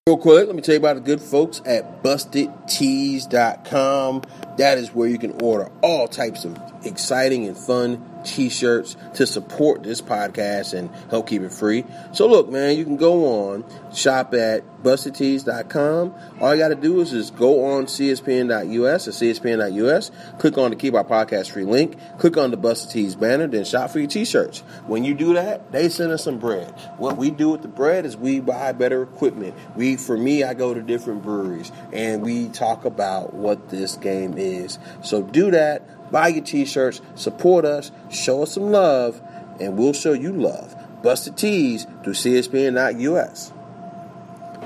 Real 0.09 0.17
quick, 0.17 0.47
let 0.47 0.55
me 0.55 0.63
tell 0.63 0.73
you 0.73 0.79
about 0.79 0.95
the 0.95 1.01
good 1.01 1.21
folks 1.21 1.61
at 1.67 2.01
BustedTees.com. 2.01 4.23
That 4.57 4.79
is 4.79 4.91
where 4.91 5.07
you 5.07 5.19
can 5.19 5.39
order 5.39 5.69
all 5.83 6.07
types 6.07 6.45
of 6.45 6.57
exciting 6.83 7.45
and 7.45 7.55
fun 7.55 8.18
t-shirts 8.23 8.97
to 9.15 9.25
support 9.25 9.83
this 9.83 10.01
podcast 10.01 10.73
and 10.73 10.89
help 11.09 11.27
keep 11.27 11.41
it 11.41 11.53
free. 11.53 11.85
So 12.11 12.27
look, 12.27 12.49
man, 12.49 12.77
you 12.77 12.83
can 12.83 12.97
go 12.97 13.51
on 13.51 13.65
shop 13.93 14.33
at 14.33 14.63
bustedtees.com. 14.83 16.13
All 16.39 16.55
you 16.55 16.61
got 16.61 16.69
to 16.69 16.75
do 16.75 16.99
is 17.01 17.11
just 17.11 17.35
go 17.35 17.65
on 17.65 17.85
cspn.us 17.85 19.07
or 19.07 19.11
cspn.us, 19.11 20.11
click 20.37 20.57
on 20.57 20.71
the 20.71 20.75
keep 20.75 20.93
our 20.93 21.03
podcast 21.03 21.51
free 21.51 21.65
link, 21.65 21.97
click 22.17 22.37
on 22.37 22.51
the 22.51 22.57
Busted 22.57 22.91
Tees 22.91 23.15
banner, 23.15 23.47
then 23.47 23.65
shop 23.65 23.91
for 23.91 23.99
your 23.99 24.07
t-shirts. 24.07 24.59
When 24.87 25.03
you 25.03 25.13
do 25.13 25.33
that, 25.33 25.71
they 25.71 25.89
send 25.89 26.11
us 26.11 26.23
some 26.23 26.39
bread. 26.39 26.69
What 26.97 27.17
we 27.17 27.31
do 27.31 27.49
with 27.49 27.61
the 27.61 27.67
bread 27.67 28.05
is 28.05 28.15
we 28.15 28.39
buy 28.39 28.71
better 28.71 29.03
equipment. 29.03 29.55
We, 29.75 29.97
for 29.97 30.17
me, 30.17 30.43
I 30.43 30.53
go 30.53 30.73
to 30.73 30.81
different 30.81 31.23
breweries 31.23 31.71
and 31.91 32.21
we 32.21 32.49
talk 32.49 32.85
about 32.85 33.33
what 33.33 33.69
this 33.69 33.95
game 33.95 34.37
is. 34.37 34.79
So 35.01 35.21
do 35.21 35.51
that 35.51 35.98
buy 36.11 36.29
your 36.29 36.43
t-shirts, 36.43 37.01
support 37.15 37.65
us, 37.65 37.91
show 38.09 38.43
us 38.43 38.53
some 38.53 38.71
love, 38.71 39.21
and 39.59 39.77
we'll 39.77 39.93
show 39.93 40.13
you 40.13 40.31
love. 40.31 40.75
Busted 41.01 41.37
Tees 41.37 41.87
through 42.03 42.13
CSPN.us. 42.13 43.53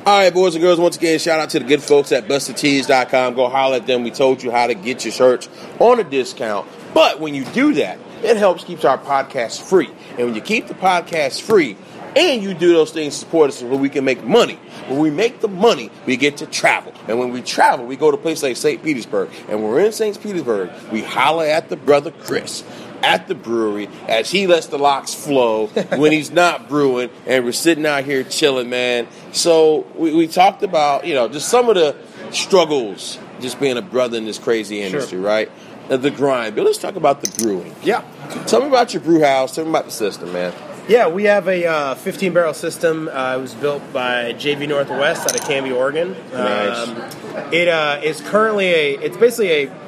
All 0.05 0.19
right, 0.19 0.33
boys 0.33 0.53
and 0.55 0.61
girls, 0.61 0.79
once 0.79 0.97
again, 0.97 1.17
shout 1.17 1.39
out 1.39 1.51
to 1.51 1.59
the 1.59 1.65
good 1.65 1.81
folks 1.81 2.11
at 2.11 2.27
BustedTees.com. 2.27 3.35
Go 3.35 3.47
holler 3.47 3.77
at 3.77 3.87
them. 3.87 4.03
We 4.03 4.11
told 4.11 4.43
you 4.43 4.51
how 4.51 4.67
to 4.67 4.73
get 4.73 5.05
your 5.05 5.13
shirts 5.13 5.47
on 5.79 5.99
a 5.99 6.03
discount. 6.03 6.67
But 6.93 7.21
when 7.21 7.33
you 7.33 7.45
do 7.45 7.73
that, 7.75 7.99
it 8.21 8.35
helps 8.35 8.65
keeps 8.65 8.83
our 8.83 8.97
podcast 8.97 9.61
free. 9.61 9.89
And 10.17 10.25
when 10.25 10.35
you 10.35 10.41
keep 10.41 10.67
the 10.67 10.73
podcast 10.73 11.41
free, 11.41 11.77
and 12.15 12.41
you 12.43 12.53
do 12.53 12.73
those 12.73 12.91
things 12.91 13.13
to 13.15 13.19
support 13.21 13.49
us 13.49 13.59
so 13.59 13.67
we 13.75 13.89
can 13.89 14.03
make 14.05 14.23
money. 14.23 14.55
When 14.87 14.99
we 14.99 15.09
make 15.11 15.39
the 15.41 15.47
money, 15.47 15.89
we 16.05 16.17
get 16.17 16.37
to 16.37 16.45
travel. 16.45 16.93
And 17.07 17.19
when 17.19 17.31
we 17.31 17.41
travel, 17.41 17.85
we 17.85 17.95
go 17.95 18.11
to 18.11 18.17
places 18.17 18.43
like 18.43 18.57
St. 18.57 18.83
Petersburg. 18.83 19.29
And 19.49 19.61
when 19.61 19.71
we're 19.71 19.79
in 19.85 19.91
St. 19.91 20.21
Petersburg, 20.21 20.69
we 20.91 21.01
holler 21.01 21.45
at 21.45 21.69
the 21.69 21.75
brother 21.75 22.11
Chris 22.11 22.63
at 23.01 23.27
the 23.27 23.35
brewery 23.35 23.89
as 24.07 24.31
he 24.31 24.47
lets 24.47 24.67
the 24.67 24.77
locks 24.77 25.13
flow 25.13 25.67
when 25.97 26.13
he's 26.13 26.31
not 26.31 26.69
brewing 26.69 27.09
and 27.25 27.43
we're 27.43 27.51
sitting 27.51 27.85
out 27.85 28.05
here 28.05 28.23
chilling, 28.23 28.69
man. 28.69 29.07
So 29.33 29.85
we, 29.95 30.13
we 30.15 30.27
talked 30.27 30.63
about, 30.63 31.05
you 31.05 31.13
know, 31.13 31.27
just 31.27 31.49
some 31.49 31.67
of 31.67 31.75
the 31.75 31.97
struggles 32.31 33.19
just 33.41 33.59
being 33.59 33.77
a 33.77 33.81
brother 33.81 34.17
in 34.17 34.25
this 34.25 34.39
crazy 34.39 34.81
industry, 34.81 35.17
Sure. 35.17 35.25
right? 35.25 35.51
Uh, 35.89 35.97
The 35.97 36.11
grind. 36.11 36.55
But 36.55 36.63
let's 36.63 36.77
talk 36.77 36.95
about 36.95 37.21
the 37.21 37.43
brewing. 37.43 37.75
Yeah. 37.83 38.03
Tell 38.47 38.61
me 38.61 38.67
about 38.67 38.93
your 38.93 39.01
brew 39.01 39.19
house. 39.21 39.53
Tell 39.55 39.65
me 39.65 39.69
about 39.71 39.85
the 39.85 39.91
system, 39.91 40.31
man. 40.31 40.53
Yeah, 40.87 41.07
we 41.07 41.23
have 41.23 41.47
a 41.47 41.65
uh, 41.65 41.95
15 41.95 42.33
barrel 42.33 42.53
system. 42.53 43.07
Uh, 43.07 43.37
it 43.37 43.41
was 43.41 43.53
built 43.53 43.81
by 43.93 44.33
JV 44.33 44.67
Northwest 44.67 45.21
out 45.21 45.39
of 45.39 45.41
Canby, 45.47 45.71
Oregon. 45.71 46.15
Nice. 46.33 46.87
Um, 46.87 47.53
it 47.53 47.69
uh, 47.69 48.01
is 48.03 48.19
currently 48.19 48.67
a. 48.67 48.99
It's 48.99 49.15
basically 49.15 49.51
a. 49.51 49.83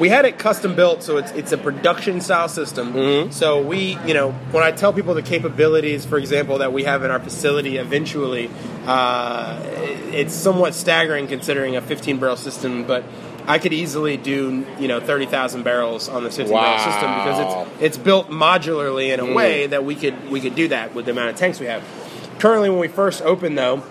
We 0.00 0.08
had 0.08 0.24
it 0.24 0.38
custom 0.38 0.74
built, 0.74 1.04
so 1.04 1.18
it's 1.18 1.30
it's 1.32 1.52
a 1.52 1.58
production 1.58 2.20
style 2.20 2.48
system. 2.48 2.92
Mm-hmm. 2.92 3.30
So 3.30 3.62
we, 3.62 3.96
you 4.04 4.14
know, 4.14 4.32
when 4.50 4.64
I 4.64 4.72
tell 4.72 4.92
people 4.92 5.14
the 5.14 5.22
capabilities, 5.22 6.04
for 6.04 6.18
example, 6.18 6.58
that 6.58 6.72
we 6.72 6.82
have 6.82 7.04
in 7.04 7.12
our 7.12 7.20
facility, 7.20 7.76
eventually, 7.76 8.50
uh, 8.86 9.60
it's 10.10 10.34
somewhat 10.34 10.74
staggering 10.74 11.28
considering 11.28 11.76
a 11.76 11.80
15 11.80 12.18
barrel 12.18 12.36
system, 12.36 12.84
but. 12.84 13.04
I 13.50 13.58
could 13.58 13.72
easily 13.72 14.16
do, 14.16 14.64
you 14.78 14.86
know, 14.86 15.00
thirty 15.00 15.26
thousand 15.26 15.64
barrels 15.64 16.08
on 16.08 16.22
the 16.22 16.30
15 16.30 16.54
barrel 16.54 16.78
system 16.78 17.12
because 17.16 17.38
it's 17.40 17.82
it's 17.82 17.98
built 17.98 18.28
modularly 18.28 19.12
in 19.12 19.18
a 19.18 19.24
mm. 19.24 19.34
way 19.34 19.66
that 19.66 19.84
we 19.84 19.96
could 19.96 20.30
we 20.30 20.40
could 20.40 20.54
do 20.54 20.68
that 20.68 20.94
with 20.94 21.06
the 21.06 21.10
amount 21.10 21.30
of 21.30 21.36
tanks 21.36 21.58
we 21.58 21.66
have. 21.66 21.82
Currently, 22.38 22.70
when 22.70 22.78
we 22.78 22.86
first 22.86 23.22
opened, 23.22 23.58
though, 23.58 23.82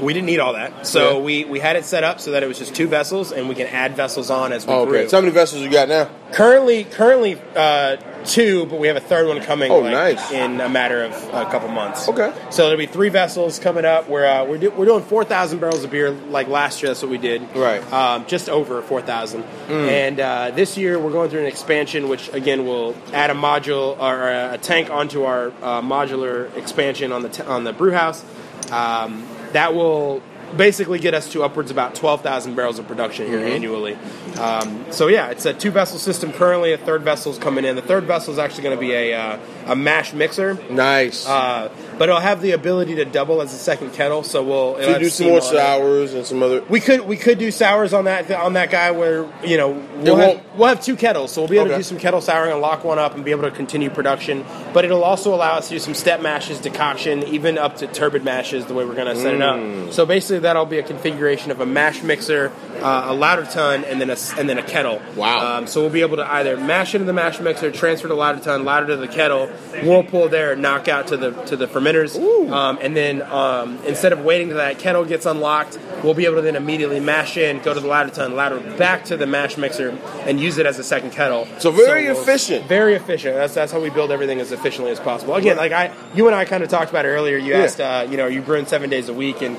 we 0.00 0.12
didn't 0.12 0.26
need 0.26 0.40
all 0.40 0.54
that, 0.54 0.86
so 0.86 1.18
Yeah. 1.18 1.22
we 1.24 1.44
we 1.44 1.60
had 1.60 1.76
it 1.76 1.84
set 1.84 2.04
up 2.04 2.20
so 2.20 2.32
that 2.32 2.42
it 2.42 2.46
was 2.46 2.58
just 2.58 2.74
two 2.74 2.88
vessels, 2.88 3.32
and 3.32 3.48
we 3.48 3.54
can 3.54 3.66
add 3.68 3.96
vessels 3.96 4.30
on 4.30 4.52
as 4.52 4.66
we 4.66 4.72
Oh, 4.72 4.80
okay. 4.82 4.90
brew. 4.90 5.08
Tell 5.08 5.22
me 5.22 5.28
the 5.28 5.34
vessels 5.34 5.62
you 5.62 5.70
got 5.70 5.88
now. 5.88 6.08
currently, 6.32 6.84
currently 6.84 7.38
uh, 7.54 7.96
two, 8.24 8.66
but 8.66 8.80
we 8.80 8.88
have 8.88 8.96
a 8.96 9.00
third 9.00 9.28
one 9.28 9.40
coming. 9.40 9.70
Oh, 9.70 9.78
like, 9.78 9.92
nice. 9.92 10.32
In 10.32 10.60
a 10.60 10.68
matter 10.68 11.04
of 11.04 11.12
a 11.32 11.44
couple 11.50 11.68
months. 11.68 12.08
Okay. 12.08 12.32
So 12.50 12.64
there'll 12.64 12.78
be 12.78 12.86
three 12.86 13.08
vessels 13.10 13.58
coming 13.58 13.84
up. 13.84 14.08
We're 14.08 14.26
uh, 14.26 14.44
we're, 14.44 14.58
do, 14.58 14.70
we're 14.70 14.86
doing 14.86 15.04
four 15.04 15.24
thousand 15.24 15.60
barrels 15.60 15.84
of 15.84 15.90
beer 15.90 16.10
like 16.10 16.48
last 16.48 16.82
year. 16.82 16.90
That's 16.90 17.02
what 17.02 17.10
we 17.10 17.18
did. 17.18 17.42
Right. 17.54 17.80
Um, 17.92 18.26
just 18.26 18.48
over 18.48 18.82
four 18.82 19.00
thousand. 19.02 19.44
Mm. 19.68 19.88
And 19.88 20.20
uh, 20.20 20.50
this 20.52 20.76
year 20.76 20.98
we're 20.98 21.12
going 21.12 21.30
through 21.30 21.40
an 21.40 21.46
expansion, 21.46 22.08
which 22.08 22.32
again 22.32 22.66
will 22.66 22.96
add 23.12 23.30
a 23.30 23.34
module 23.34 23.98
or 24.00 24.28
a 24.54 24.58
tank 24.58 24.90
onto 24.90 25.22
our 25.24 25.48
uh, 25.62 25.80
modular 25.82 26.54
expansion 26.56 27.12
on 27.12 27.22
the 27.22 27.28
t- 27.28 27.42
on 27.44 27.64
the 27.64 27.72
brew 27.72 27.92
house. 27.92 28.24
Um, 28.70 29.26
that 29.52 29.74
will 29.74 30.22
basically 30.56 30.98
get 30.98 31.14
us 31.14 31.30
to 31.32 31.42
upwards 31.42 31.70
about 31.70 31.94
12,000 31.94 32.54
barrels 32.54 32.78
of 32.78 32.86
production 32.88 33.26
Mm-hmm. 33.26 33.32
here 33.38 33.46
annually. 33.46 33.98
Um, 34.40 34.86
so 34.90 35.06
yeah, 35.06 35.30
it's 35.30 35.46
a 35.46 35.54
two 35.54 35.70
vessel 35.70 35.98
system 35.98 36.32
currently. 36.32 36.72
A 36.72 36.78
third 36.78 37.02
vessel 37.02 37.30
is 37.32 37.38
coming 37.38 37.64
in. 37.64 37.76
The 37.76 37.82
third 37.82 38.04
vessel 38.04 38.32
is 38.32 38.38
actually 38.38 38.64
going 38.64 38.76
to 38.76 38.80
be 38.80 38.92
a 38.92 39.14
uh, 39.14 39.38
a 39.66 39.76
mash 39.76 40.12
mixer. 40.12 40.54
Nice. 40.70 41.26
Uh, 41.26 41.70
but 41.98 42.08
it'll 42.08 42.20
have 42.20 42.42
the 42.42 42.50
ability 42.50 42.96
to 42.96 43.04
double 43.04 43.40
as 43.40 43.54
a 43.54 43.56
second 43.56 43.92
kettle, 43.92 44.24
so 44.24 44.42
we'll 44.42 44.74
so 44.82 44.98
do 44.98 45.08
some 45.08 45.26
more 45.28 45.36
on 45.40 45.44
it. 45.44 45.46
sours 45.46 46.14
and 46.14 46.26
some 46.26 46.42
other. 46.42 46.62
We 46.68 46.80
could 46.80 47.02
we 47.02 47.16
could 47.16 47.38
do 47.38 47.50
sours 47.52 47.92
on 47.92 48.06
that 48.06 48.28
on 48.32 48.54
that 48.54 48.70
guy 48.70 48.90
where 48.90 49.28
you 49.44 49.56
know 49.56 49.70
we'll, 49.98 50.16
have, 50.16 50.42
we'll 50.56 50.68
have 50.68 50.82
two 50.82 50.96
kettles, 50.96 51.30
so 51.32 51.42
we'll 51.42 51.48
be 51.48 51.56
able 51.56 51.66
Okay. 51.66 51.74
to 51.74 51.78
do 51.78 51.82
some 51.84 51.98
kettle 51.98 52.20
souring 52.20 52.50
and 52.52 52.60
lock 52.60 52.82
one 52.82 52.98
up 52.98 53.14
and 53.14 53.24
be 53.24 53.30
able 53.30 53.42
to 53.42 53.52
continue 53.52 53.90
production. 53.90 54.44
But 54.72 54.84
it'll 54.84 55.04
also 55.04 55.32
allow 55.32 55.52
us 55.58 55.68
to 55.68 55.74
do 55.74 55.78
some 55.78 55.94
step 55.94 56.20
mashes, 56.20 56.58
decoction, 56.60 57.22
even 57.24 57.56
up 57.58 57.76
to 57.76 57.86
turbid 57.86 58.24
mashes 58.24 58.66
the 58.66 58.74
way 58.74 58.84
we're 58.84 58.94
going 58.96 59.14
to 59.14 59.20
set 59.20 59.34
it 59.34 59.40
Mm. 59.40 59.86
up. 59.88 59.92
So 59.92 60.04
basically, 60.06 60.40
that'll 60.44 60.64
be 60.66 60.78
a 60.78 60.82
configuration 60.82 61.50
of 61.50 61.60
a 61.60 61.66
mash 61.66 62.02
mixer, 62.02 62.52
uh, 62.80 63.06
a 63.08 63.14
lauter 63.14 63.44
tun, 63.44 63.84
and 63.84 64.00
then 64.00 64.10
a 64.10 64.16
and 64.38 64.48
then 64.48 64.58
a 64.58 64.62
kettle. 64.62 65.02
Wow. 65.16 65.58
Um, 65.58 65.66
so 65.66 65.80
we'll 65.80 65.90
be 65.90 66.00
able 66.02 66.16
to 66.16 66.26
either 66.32 66.56
mash 66.56 66.94
into 66.94 67.04
the 67.06 67.12
mash 67.12 67.40
mixer, 67.40 67.70
transfer 67.70 68.08
to 68.08 68.14
the 68.14 68.18
lauter 68.18 68.40
tun, 68.40 68.64
lauter 68.64 68.86
to 68.86 68.96
the 68.96 69.08
kettle, 69.08 69.48
whirlpool 69.82 70.28
there, 70.28 70.54
knock 70.56 70.88
out 70.88 71.08
to 71.08 71.16
the 71.16 71.30
to 71.46 71.56
the 71.56 71.66
fermenters, 71.66 72.16
um, 72.50 72.78
and 72.80 72.96
then 72.96 73.22
um, 73.22 73.78
instead 73.86 74.12
of 74.12 74.20
waiting 74.24 74.48
till 74.48 74.56
that 74.58 74.78
kettle 74.78 75.04
gets 75.04 75.26
unlocked, 75.26 75.78
we'll 76.02 76.14
be 76.14 76.24
able 76.24 76.36
to 76.36 76.42
then 76.42 76.56
immediately 76.56 77.00
mash 77.00 77.36
in, 77.36 77.60
go 77.60 77.74
to 77.74 77.80
the 77.80 77.86
lauter 77.88 78.10
tun, 78.10 78.36
lauter 78.36 78.60
back 78.78 79.04
to 79.04 79.16
the 79.16 79.26
mash 79.26 79.56
mixer, 79.56 79.90
and 80.20 80.40
use 80.40 80.58
it 80.58 80.66
as 80.66 80.78
a 80.78 80.84
second 80.84 81.10
kettle. 81.10 81.46
So 81.58 81.70
very 81.70 82.06
we'll- 82.06 82.20
efficient. 82.20 82.66
Very 82.66 82.94
efficient. 82.94 83.34
That's 83.34 83.54
that's 83.54 83.72
how 83.72 83.80
we 83.80 83.90
build 83.90 84.10
everything 84.10 84.40
as 84.40 84.52
efficiently 84.52 84.90
as 84.92 85.00
possible. 85.00 85.34
Again, 85.34 85.56
like 85.56 85.72
I, 85.72 85.92
you 86.14 86.26
and 86.26 86.34
I 86.36 86.44
kind 86.44 86.62
of 86.62 86.68
talked 86.68 86.90
about 86.90 87.04
it 87.06 87.08
earlier. 87.08 87.36
You 87.36 87.52
Yeah. 87.52 87.62
asked, 87.62 87.80
uh, 87.80 88.06
you 88.10 88.16
know, 88.16 88.26
you 88.26 88.42
brewing 88.42 88.66
seven 88.66 88.90
days 88.90 89.08
a 89.08 89.14
week, 89.14 89.42
and 89.42 89.56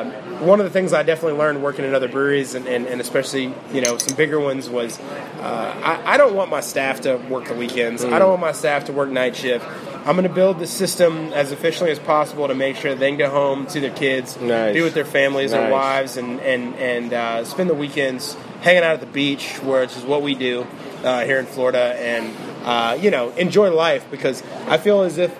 um, 0.00 0.46
one 0.46 0.60
of 0.60 0.64
the 0.64 0.70
things 0.70 0.92
I 0.92 1.02
definitely 1.02 1.38
learned 1.38 1.62
working 1.62 1.84
in 1.84 1.94
other 1.94 2.08
breweries, 2.08 2.54
and, 2.54 2.66
and, 2.66 2.86
and 2.86 3.00
especially 3.00 3.52
you 3.72 3.80
know 3.80 3.98
some 3.98 4.16
bigger 4.16 4.38
ones, 4.40 4.68
was 4.68 4.98
uh, 4.98 5.80
I, 5.84 6.14
I 6.14 6.16
don't 6.16 6.34
want 6.34 6.50
my 6.50 6.60
staff 6.60 7.02
to 7.02 7.16
work 7.16 7.46
the 7.46 7.54
weekends. 7.54 8.04
I 8.04 8.18
don't 8.18 8.28
Mm. 8.28 8.30
want 8.30 8.40
my 8.40 8.52
staff 8.52 8.84
to 8.86 8.92
work 8.92 9.10
night 9.10 9.36
shift. 9.36 9.64
I'm 10.06 10.16
going 10.16 10.26
to 10.26 10.34
build 10.34 10.58
the 10.58 10.66
system 10.66 11.30
as 11.34 11.52
efficiently 11.52 11.92
as 11.92 11.98
possible 11.98 12.48
to 12.48 12.54
make 12.54 12.76
sure 12.76 12.94
they 12.94 13.10
can 13.10 13.18
go 13.18 13.28
home, 13.28 13.68
see 13.68 13.80
their 13.80 13.90
kids, 13.90 14.40
Nice. 14.40 14.72
be 14.72 14.80
with 14.80 14.94
their 14.94 15.04
families, 15.04 15.50
their 15.50 15.70
wives, 15.70 16.16
and 16.16 16.40
and 16.40 16.74
and 16.76 17.12
uh, 17.12 17.44
spend 17.44 17.68
the 17.68 17.74
weekends 17.74 18.34
hanging 18.62 18.82
out 18.82 18.94
at 18.94 19.00
the 19.00 19.06
beach, 19.06 19.58
which 19.62 19.96
is 19.96 20.02
what 20.04 20.22
we 20.22 20.34
do 20.34 20.66
uh, 21.04 21.24
here 21.24 21.38
in 21.38 21.46
Florida, 21.46 21.94
and 21.98 22.34
uh, 22.64 22.96
you 23.00 23.10
know 23.10 23.30
enjoy 23.30 23.70
life 23.72 24.04
because 24.10 24.42
I 24.68 24.78
feel 24.78 25.02
as 25.02 25.18
if 25.18 25.36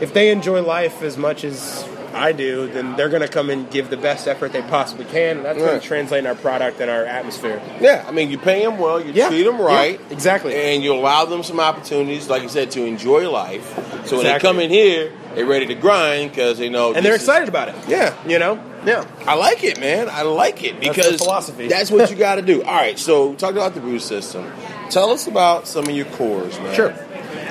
if 0.00 0.14
they 0.14 0.30
enjoy 0.30 0.62
life 0.62 1.02
as 1.02 1.16
much 1.16 1.42
as 1.44 1.87
I 2.14 2.32
do, 2.32 2.68
then 2.68 2.96
they're 2.96 3.08
going 3.08 3.22
to 3.22 3.28
come 3.28 3.50
and 3.50 3.70
give 3.70 3.90
the 3.90 3.96
best 3.96 4.26
effort 4.28 4.52
they 4.52 4.62
possibly 4.62 5.04
can. 5.04 5.38
And 5.38 5.44
that's 5.46 5.58
going 5.58 5.70
Right. 5.72 5.80
to 5.82 5.86
translate 5.86 6.20
in 6.20 6.26
our 6.26 6.34
product 6.34 6.80
and 6.80 6.90
our 6.90 7.04
atmosphere. 7.04 7.60
Yeah, 7.80 8.04
I 8.06 8.10
mean, 8.12 8.30
you 8.30 8.38
pay 8.38 8.62
them 8.64 8.78
well, 8.78 9.00
you 9.00 9.12
Yeah. 9.12 9.28
treat 9.28 9.42
them 9.44 9.60
right, 9.60 10.00
Yeah, 10.08 10.12
exactly. 10.14 10.54
and 10.54 10.82
you 10.82 10.94
allow 10.94 11.24
them 11.24 11.42
some 11.42 11.60
opportunities, 11.60 12.28
like 12.28 12.42
you 12.42 12.48
said, 12.48 12.70
to 12.72 12.84
enjoy 12.84 13.30
life. 13.30 13.74
So 14.06 14.16
when 14.16 14.26
they 14.26 14.38
come 14.38 14.58
in 14.60 14.70
here, 14.70 15.12
they're 15.34 15.44
ready 15.46 15.66
to 15.66 15.74
grind 15.74 16.30
because 16.30 16.58
they 16.58 16.68
know, 16.68 16.92
And 16.94 17.04
they're 17.04 17.12
this 17.12 17.22
is- 17.22 17.28
excited 17.28 17.48
about 17.48 17.68
it. 17.68 17.74
Yeah, 17.86 18.12
You 18.26 18.38
know? 18.38 18.58
Yeah. 18.86 19.04
I 19.26 19.34
like 19.34 19.64
it, 19.64 19.80
man. 19.80 20.08
I 20.10 20.22
like 20.22 20.62
it 20.64 20.80
That's 20.80 20.96
because 20.96 21.12
the 21.12 21.18
philosophy. 21.18 21.66
That's 21.68 21.90
what 21.90 22.10
you 22.10 22.16
got 22.16 22.36
to 22.36 22.42
do. 22.42 22.62
All 22.62 22.74
right, 22.74 22.98
so 22.98 23.34
talk 23.34 23.50
about 23.52 23.74
the 23.74 23.80
brew 23.80 23.98
system. 23.98 24.50
Tell 24.88 25.10
us 25.10 25.26
about 25.26 25.66
some 25.68 25.84
of 25.84 25.90
your 25.90 26.06
cores, 26.06 26.58
man. 26.60 26.74
Sure. 26.74 26.94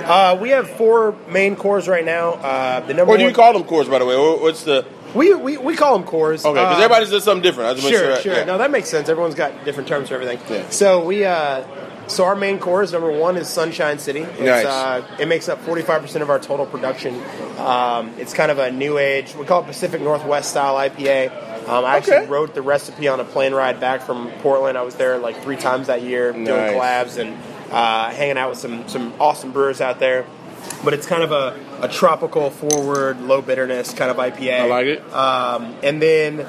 Uh, 0.09 0.37
we 0.39 0.49
have 0.49 0.69
four 0.69 1.15
main 1.29 1.55
cores 1.55 1.87
right 1.87 2.05
now. 2.05 2.31
Uh, 2.33 2.79
the 2.81 2.93
number 2.93 3.13
Or 3.13 3.17
do 3.17 3.23
you 3.23 3.27
one, 3.29 3.33
call 3.35 3.53
them 3.53 3.63
cores, 3.63 3.87
by 3.89 3.99
the 3.99 4.05
way? 4.05 4.15
Or 4.15 4.39
What's 4.39 4.63
the 4.63 4.85
we, 5.15 5.33
we, 5.33 5.57
we 5.57 5.75
call 5.75 5.97
them 5.97 6.05
cores. 6.07 6.45
okay? 6.45 6.53
Because 6.53 6.77
Uh, 6.79 6.83
everybody 6.83 7.05
says 7.05 7.23
something 7.23 7.41
different. 7.41 7.69
I 7.69 7.73
just 7.73 7.85
make 7.85 7.95
Sure, 7.95 8.13
sure. 8.15 8.21
sure. 8.21 8.33
yeah. 8.35 8.43
No, 8.43 8.57
that 8.57 8.71
makes 8.71 8.89
sense. 8.89 9.07
Everyone's 9.09 9.35
got 9.35 9.63
different 9.65 9.87
terms 9.87 10.09
for 10.09 10.15
everything. 10.15 10.39
Yeah. 10.49 10.69
So 10.69 11.03
we, 11.05 11.23
uh, 11.25 11.63
so 12.07 12.25
our 12.25 12.35
main 12.35 12.59
cores, 12.59 12.91
number 12.91 13.11
one 13.11 13.37
is 13.37 13.47
Sunshine 13.47 13.99
City. 13.99 14.19
It's, 14.21 14.39
Nice. 14.41 14.65
uh, 14.65 15.07
it 15.19 15.27
makes 15.27 15.47
up 15.49 15.63
45% 15.65 16.21
of 16.21 16.29
our 16.29 16.39
total 16.39 16.65
production. 16.65 17.21
Um, 17.57 18.11
it's 18.17 18.33
kind 18.33 18.51
of 18.51 18.59
a 18.59 18.69
new 18.71 18.97
age. 18.97 19.33
We 19.35 19.45
call 19.45 19.61
it 19.61 19.67
Pacific 19.67 20.01
Northwest 20.01 20.49
style 20.51 20.75
IPA. 20.75 21.67
Um, 21.67 21.83
I 21.85 21.97
actually 21.97 22.27
wrote 22.27 22.53
the 22.53 22.61
recipe 22.61 23.07
on 23.07 23.19
a 23.19 23.25
plane 23.25 23.53
ride 23.53 23.79
back 23.79 24.01
from 24.01 24.29
Portland. 24.41 24.77
I 24.77 24.83
was 24.83 24.95
there 24.95 25.17
like 25.17 25.41
three 25.41 25.57
times 25.57 25.87
that 25.87 26.01
year 26.01 26.31
Nice. 26.33 26.47
doing 26.47 26.61
collabs 26.79 27.17
and 27.17 27.35
uh, 27.71 28.09
hanging 28.11 28.37
out 28.37 28.49
with 28.49 28.59
some 28.59 28.87
some 28.87 29.13
awesome 29.19 29.51
brewers 29.51 29.81
out 29.81 29.99
there. 29.99 30.25
But 30.83 30.93
it's 30.93 31.07
kind 31.07 31.23
of 31.23 31.31
a, 31.31 31.57
a 31.81 31.87
tropical, 31.87 32.49
forward, 32.49 33.21
low 33.21 33.41
bitterness 33.41 33.93
kind 33.93 34.11
of 34.11 34.17
IPA. 34.17 34.61
I 34.61 34.65
like 34.65 34.85
it. 34.87 35.13
Um, 35.13 35.75
and 35.81 36.01
then 36.01 36.45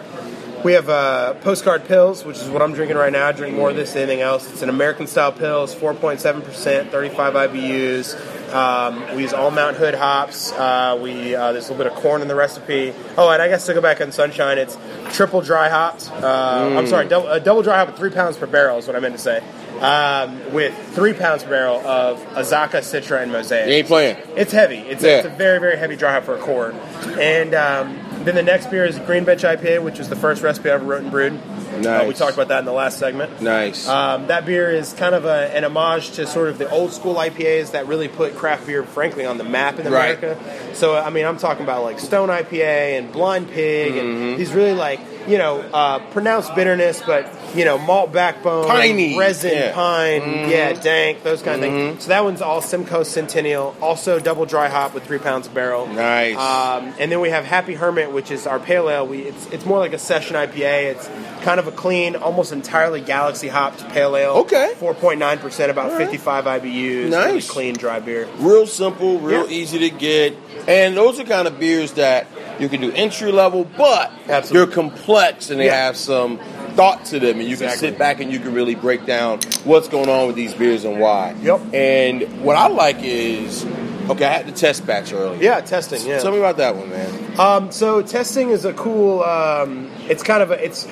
We 0.65 0.73
have 0.73 0.89
uh, 0.89 1.35
Postcard 1.35 1.85
Pils, 1.85 2.25
which 2.25 2.39
is 2.39 2.49
what 2.49 2.63
I'm 2.63 2.73
drinking 2.75 2.97
right 2.97 3.13
now. 3.13 3.29
I 3.29 3.33
drink 3.33 3.55
more 3.57 3.71
of 3.71 3.77
this 3.77 3.93
than 3.93 4.03
anything 4.03 4.23
else. 4.23 4.51
It's 4.51 4.61
an 4.63 4.69
American 4.69 5.07
style 5.07 5.31
pill. 5.31 5.63
It's 5.63 5.75
4.7%, 5.75 6.91
35 6.91 7.35
IBUs. 7.35 8.53
Um, 8.53 9.15
we 9.15 9.23
use 9.23 9.33
all 9.33 9.53
Mount 9.53 9.77
Hood 9.77 9.95
hops. 9.95 10.51
Uh, 10.53 10.99
we 11.01 11.35
uh, 11.37 11.53
There's 11.53 11.69
a 11.69 11.73
little 11.73 11.85
bit 11.85 11.93
of 11.93 12.03
corn 12.03 12.23
in 12.23 12.29
the 12.29 12.35
recipe. 12.35 12.93
Oh, 13.17 13.29
and 13.31 13.41
I 13.41 13.47
guess 13.49 13.67
to 13.67 13.75
go 13.75 13.81
back 13.81 14.01
on 14.01 14.11
Sunshine, 14.11 14.59
it's 14.59 14.77
triple 15.13 15.43
dry 15.43 15.69
hopped. 15.69 16.11
Uh, 16.11 16.75
I'm 16.77 16.89
sorry, 16.89 17.07
double, 17.07 17.29
uh, 17.29 17.39
double 17.39 17.63
dry 17.63 17.79
hop 17.79 17.91
at 17.91 17.97
three 17.97 18.11
pounds 18.11 18.37
per 18.37 18.47
barrel 18.47 18.79
is 18.79 18.87
what 18.89 18.97
I 18.97 19.01
meant 19.01 19.15
to 19.15 19.21
say. 19.23 19.43
Um, 19.81 20.53
with 20.53 20.75
three 20.95 21.13
pounds 21.13 21.45
per 21.45 21.51
barrel 21.51 21.77
of 21.87 22.19
Azacca, 22.35 22.81
Citra, 22.81 23.23
and 23.23 23.31
Mosaic. 23.31 23.69
You 23.69 23.75
ain't 23.75 23.87
playing. 23.87 24.17
It's 24.37 24.51
heavy. 24.53 24.79
It's, 24.79 25.03
Yeah. 25.05 25.19
it's 25.19 25.27
a 25.27 25.31
very, 25.31 25.61
very 25.61 25.77
heavy 25.77 25.95
dry 25.97 26.13
hop 26.13 26.25
for 26.25 26.35
a 26.35 26.39
core. 26.41 26.73
And 27.19 27.55
um, 27.55 27.97
then 28.25 28.35
the 28.35 28.43
next 28.43 28.71
beer 28.71 28.85
is 28.85 28.99
Green 29.01 29.25
Bench 29.25 29.43
IPA, 29.43 29.83
which 29.85 30.01
is 30.01 30.09
the 30.09 30.17
first 30.17 30.43
recipe 30.43 30.69
I 30.71 30.75
ever 30.75 30.85
wrote 30.85 31.03
and 31.03 31.11
brewed. 31.11 31.33
Uh, 31.35 31.79
Nice. 31.81 32.09
we 32.09 32.15
talked 32.15 32.35
about 32.35 32.49
that 32.49 32.59
in 32.59 32.65
the 32.65 32.73
last 32.73 32.99
segment. 32.99 33.41
Nice. 33.41 33.87
Um, 33.87 34.27
that 34.27 34.45
beer 34.45 34.69
is 34.69 34.93
kind 34.95 35.15
of 35.15 35.25
a, 35.27 35.55
an 35.57 35.63
homage 35.63 36.11
to 36.13 36.27
sort 36.27 36.49
of 36.49 36.59
the 36.59 36.69
old 36.71 36.93
school 36.93 37.15
IPAs 37.15 37.71
that 37.71 37.87
really 37.87 38.09
put 38.09 38.35
craft 38.35 38.67
beer, 38.67 38.83
frankly, 38.83 39.25
on 39.25 39.39
the 39.39 39.45
map 39.45 39.79
in 39.79 39.87
Right. 39.93 40.19
America. 40.19 40.75
So, 40.75 40.97
I 40.97 41.11
mean, 41.11 41.25
I'm 41.25 41.39
talking 41.39 41.63
about 41.63 41.85
like 41.85 42.01
Stone 42.01 42.31
IPA 42.31 42.99
and 42.99 43.13
Blind 43.13 43.49
Pig 43.51 43.93
Mm-hmm. 43.93 43.99
and 44.33 44.41
these 44.41 44.53
really 44.53 44.73
like, 44.75 44.99
you 45.29 45.39
know, 45.39 45.61
uh, 45.61 45.99
pronounced 46.11 46.55
bitterness, 46.55 47.03
but, 47.05 47.29
you 47.55 47.65
know, 47.65 47.79
malt 47.79 48.13
backbone, 48.13 48.67
Piney. 48.67 49.19
resin, 49.19 49.53
Yeah. 49.53 49.63
Mm-hmm. 49.73 49.75
pine, 49.75 50.51
yeah, 50.51 50.73
dank, 50.73 51.23
those 51.23 51.43
kind 51.43 51.57
of 51.57 51.71
things. 51.71 52.03
So 52.05 52.09
that 52.09 52.25
one's 52.25 52.41
all 52.41 52.61
Simcoe 52.61 53.03
Centennial, 53.03 53.77
also 53.81 54.19
double 54.19 54.47
dry 54.47 54.69
hop 54.69 54.95
with 54.95 55.05
three 55.05 55.19
pounds 55.19 55.47
a 55.47 55.51
barrel. 55.51 55.87
Nice. 55.87 56.37
Um, 56.37 56.95
and 56.99 57.13
then 57.13 57.21
we 57.21 57.31
have 57.31 57.45
Happy 57.45 57.75
Hermit, 57.75 58.13
which 58.13 58.31
is 58.31 58.47
our 58.47 58.59
pale 58.59 58.89
ale. 58.89 59.07
We 59.07 59.19
it's 59.23 59.47
it's 59.53 59.65
more 59.67 59.79
like 59.79 59.93
a 59.93 59.99
session 59.99 60.37
IPA. 60.37 60.93
It's 60.93 61.09
kind 61.43 61.61
of 61.61 61.67
a 61.67 61.73
clean, 61.73 62.17
almost 62.17 62.53
entirely 62.53 63.01
Galaxy 63.01 63.49
hopped 63.49 63.87
pale 63.91 64.17
ale. 64.17 64.33
Okay. 64.39 64.73
four 64.77 64.95
point 64.95 65.19
nine 65.21 65.39
percent, 65.39 65.71
about 65.71 65.91
right. 65.93 65.99
fifty 65.99 66.17
five 66.17 66.45
IBUs. 66.47 67.11
Nice. 67.11 67.27
really 67.27 67.43
clean 67.43 67.75
dry 67.75 68.01
beer. 68.01 68.27
real 68.39 68.67
simple, 68.67 69.19
real 69.21 69.49
Yeah. 69.49 69.57
easy 69.59 69.79
to 69.81 69.91
get, 69.91 70.35
and 70.67 70.97
those 70.97 71.21
are 71.21 71.25
kind 71.25 71.47
of 71.47 71.59
beers 71.59 71.93
that 71.93 72.27
you 72.59 72.69
can 72.69 72.81
do 72.81 72.91
entry 72.93 73.31
level, 73.31 73.65
but 73.77 74.11
Absolutely. 74.29 74.49
they're 74.53 74.75
complex 74.75 75.18
and 75.19 75.61
they 75.61 75.67
Yeah. 75.67 75.85
have 75.87 75.97
some 75.97 76.39
thought 76.77 77.05
to 77.07 77.19
them, 77.19 77.39
and 77.41 77.45
you 77.49 77.55
Exactly. 77.55 77.79
can 77.79 77.79
sit 77.95 77.99
back 77.99 78.21
and 78.21 78.33
you 78.33 78.39
can 78.39 78.55
really 78.55 78.75
break 78.75 79.05
down 79.05 79.41
what's 79.65 79.89
going 79.89 80.09
on 80.09 80.27
with 80.29 80.37
these 80.37 80.55
beers 80.55 80.85
and 80.85 81.01
why. 81.01 81.35
Yep. 81.43 81.61
And 81.75 82.43
what 82.45 82.57
I 82.57 82.69
like 82.69 82.99
is, 83.03 83.67
okay, 84.11 84.25
I 84.25 84.33
had 84.33 84.47
the 84.47 84.53
test 84.53 84.87
batch 84.87 85.13
earlier. 85.13 85.43
Yeah, 85.43 85.61
testing. 85.61 86.07
Yeah. 86.07 86.21
Tell 86.21 86.31
me 86.33 86.39
about 86.39 86.57
that 86.59 86.77
one, 86.77 86.91
man. 86.91 87.09
Um, 87.39 87.73
so 87.73 88.01
testing 88.03 88.51
is 88.51 88.65
a 88.65 88.73
cool. 88.73 89.23
Um, 89.23 89.91
it's 90.09 90.23
kind 90.23 90.43
of 90.43 90.51
a. 90.53 90.65
It's. 90.65 90.87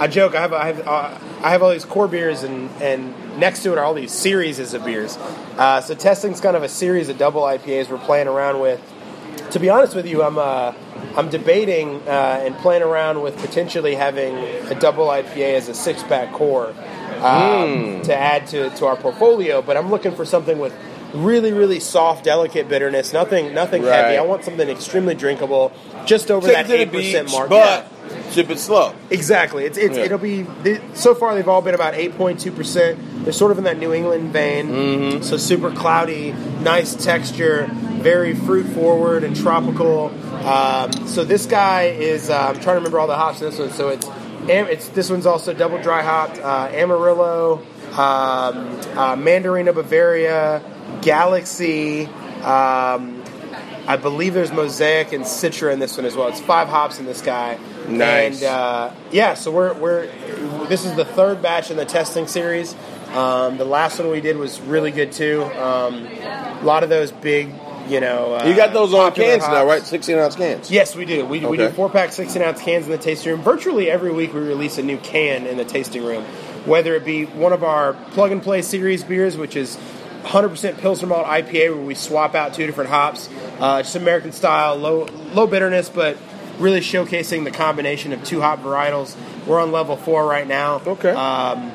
I 0.00 0.06
joke. 0.06 0.34
I 0.34 0.40
have. 0.40 0.52
I 0.52 0.66
have. 0.66 0.86
Uh, 0.88 1.10
I 1.42 1.50
have 1.50 1.62
all 1.62 1.70
these 1.70 1.84
core 1.84 2.08
beers, 2.08 2.42
and 2.42 2.68
and 2.80 3.14
next 3.38 3.62
to 3.62 3.72
it 3.72 3.78
are 3.78 3.84
all 3.84 3.94
these 3.94 4.12
series 4.12 4.58
of 4.74 4.84
beers. 4.84 5.16
Uh, 5.56 5.80
so 5.80 5.94
testing's 5.94 6.40
kind 6.40 6.56
of 6.56 6.62
a 6.64 6.68
series 6.68 7.08
of 7.08 7.16
double 7.18 7.42
IPAs 7.42 7.88
we're 7.88 7.98
playing 7.98 8.26
around 8.28 8.60
with. 8.60 8.80
To 9.52 9.58
be 9.58 9.68
honest 9.68 9.94
with 9.94 10.06
you, 10.06 10.22
I'm. 10.22 10.38
Uh, 10.38 10.74
I'm 11.16 11.28
debating 11.30 11.96
uh, 12.06 12.42
and 12.44 12.54
playing 12.58 12.82
around 12.82 13.22
with 13.22 13.36
potentially 13.38 13.94
having 13.96 14.36
a 14.36 14.78
double 14.78 15.06
IPA 15.06 15.54
as 15.54 15.68
a 15.68 15.74
six 15.74 16.02
pack 16.04 16.32
core 16.32 16.74
um, 17.22 18.02
to 18.02 18.14
add 18.14 18.46
to, 18.48 18.70
to 18.70 18.86
our 18.86 18.96
portfolio, 18.96 19.60
but 19.60 19.76
I'm 19.76 19.90
looking 19.90 20.14
for 20.14 20.24
something 20.24 20.58
with 20.58 20.72
really, 21.14 21.52
really 21.52 21.80
soft, 21.80 22.24
delicate 22.24 22.68
bitterness. 22.68 23.12
Nothing, 23.12 23.54
nothing 23.54 23.82
Right. 23.82 23.94
heavy. 23.94 24.16
I 24.18 24.22
want 24.22 24.44
something 24.44 24.68
extremely 24.68 25.14
drinkable, 25.14 25.72
just 26.06 26.30
over 26.30 26.46
Take 26.46 26.56
that 26.56 26.64
it 26.66 26.68
to 26.68 26.76
the 26.76 26.82
eight 26.82 26.92
percent 26.92 27.30
mark. 27.32 27.48
but 27.48 27.86
Yeah. 28.10 28.30
ship 28.32 28.50
it 28.50 28.58
slow. 28.58 28.92
Exactly. 29.10 29.64
It's, 29.64 29.78
it's 29.78 29.96
Yeah. 29.96 30.04
it'll 30.04 30.18
be 30.18 30.46
they, 30.62 30.80
so 30.94 31.14
far 31.14 31.34
they've 31.34 31.48
all 31.48 31.62
been 31.62 31.74
about 31.74 31.94
eight 31.94 32.16
point 32.18 32.40
two 32.40 32.52
percent. 32.52 32.98
They're 33.24 33.32
sort 33.32 33.52
of 33.52 33.58
in 33.58 33.64
that 33.64 33.78
New 33.78 33.92
England 33.92 34.32
vein. 34.32 34.68
Mm-hmm. 34.68 35.22
So 35.22 35.36
super 35.36 35.70
cloudy, 35.70 36.34
nice 36.62 36.94
texture, 36.94 37.68
very 37.72 38.34
fruit 38.34 38.66
forward 38.66 39.24
and 39.24 39.34
tropical. 39.36 40.10
Um, 40.44 40.90
so 41.06 41.24
this 41.24 41.46
guy 41.46 41.84
is 41.98 42.30
uh, 42.30 42.38
I'm 42.48 42.54
trying 42.54 42.64
to 42.64 42.72
remember 42.74 43.00
all 43.00 43.06
the 43.06 43.16
hops 43.16 43.40
in 43.40 43.50
this 43.50 43.58
one. 43.58 43.70
So 43.72 43.88
it's 43.88 44.06
it's 44.46 44.88
this 44.88 45.10
one's 45.10 45.26
also 45.26 45.52
double 45.52 45.78
dry 45.82 46.02
hopped 46.02 46.38
uh, 46.38 46.68
Amarillo, 46.72 47.60
um, 47.98 48.56
uh, 48.96 49.16
Mandarina 49.16 49.74
Bavaria, 49.74 50.62
Galaxy. 51.02 52.06
Um, 52.06 53.22
I 53.86 53.96
believe 53.96 54.34
there's 54.34 54.52
Mosaic 54.52 55.12
and 55.12 55.24
Citra 55.24 55.72
in 55.72 55.78
this 55.78 55.96
one 55.96 56.06
as 56.06 56.14
well. 56.14 56.28
It's 56.28 56.40
five 56.40 56.68
hops 56.68 56.98
in 56.98 57.06
this 57.06 57.22
guy. 57.22 57.58
Nice. 57.88 58.42
And 58.42 58.44
uh, 58.44 58.92
yeah, 59.10 59.34
so 59.34 59.50
we're 59.50 59.72
we're 59.74 60.06
this 60.66 60.84
is 60.84 60.94
the 60.94 61.04
third 61.06 61.40
batch 61.42 61.70
in 61.70 61.76
the 61.76 61.86
testing 61.86 62.26
series. 62.26 62.74
Um, 63.14 63.56
the 63.56 63.64
last 63.64 63.98
one 63.98 64.10
we 64.10 64.20
did 64.20 64.36
was 64.36 64.60
really 64.60 64.90
good 64.90 65.12
too. 65.12 65.42
Um, 65.42 66.06
a 66.06 66.60
lot 66.62 66.82
of 66.82 66.90
those 66.90 67.10
big, 67.10 67.48
you 67.88 68.00
know. 68.00 68.34
Uh, 68.34 68.44
You 68.46 68.54
got 68.54 68.74
those 68.74 68.92
on 68.92 69.12
cans 69.14 69.42
now, 69.44 69.64
right? 69.66 69.82
16 69.82 70.18
ounce 70.18 70.36
cans. 70.36 70.70
Yes, 70.70 70.94
we 70.94 71.06
do. 71.06 71.24
We, 71.24 71.40
we 71.46 71.56
do 71.56 71.70
four 71.70 71.88
pack, 71.88 72.12
16 72.12 72.42
ounce 72.42 72.60
cans 72.60 72.84
in 72.84 72.90
the 72.92 72.98
tasting 72.98 73.32
room. 73.32 73.40
Virtually 73.40 73.90
every 73.90 74.12
week, 74.12 74.34
we 74.34 74.40
release 74.40 74.76
a 74.76 74.82
new 74.82 74.98
can 74.98 75.46
in 75.46 75.56
the 75.56 75.64
tasting 75.64 76.04
room, 76.04 76.24
whether 76.68 76.94
it 76.94 77.04
be 77.04 77.24
one 77.24 77.52
of 77.52 77.64
our 77.64 77.94
plug 78.12 78.30
and 78.32 78.42
play 78.42 78.62
series 78.62 79.02
beers, 79.02 79.36
which 79.36 79.56
is 79.56 79.76
100% 80.24 80.78
Pilsner 80.78 81.08
Malt 81.08 81.26
IPA, 81.26 81.74
where 81.74 81.84
we 81.84 81.94
swap 81.94 82.34
out 82.34 82.54
two 82.54 82.66
different 82.66 82.90
hops, 82.90 83.28
uh, 83.60 83.82
just 83.82 83.96
American 83.96 84.32
style, 84.32 84.76
low 84.76 85.06
low 85.32 85.46
bitterness, 85.46 85.88
but 85.88 86.16
really 86.58 86.80
showcasing 86.80 87.44
the 87.44 87.50
combination 87.50 88.12
of 88.12 88.22
two 88.24 88.40
hop 88.40 88.60
varietals. 88.60 89.16
We're 89.46 89.60
on 89.60 89.72
level 89.72 89.96
four 89.96 90.26
right 90.26 90.46
now. 90.46 90.82
Okay. 90.86 91.10
Um, 91.10 91.70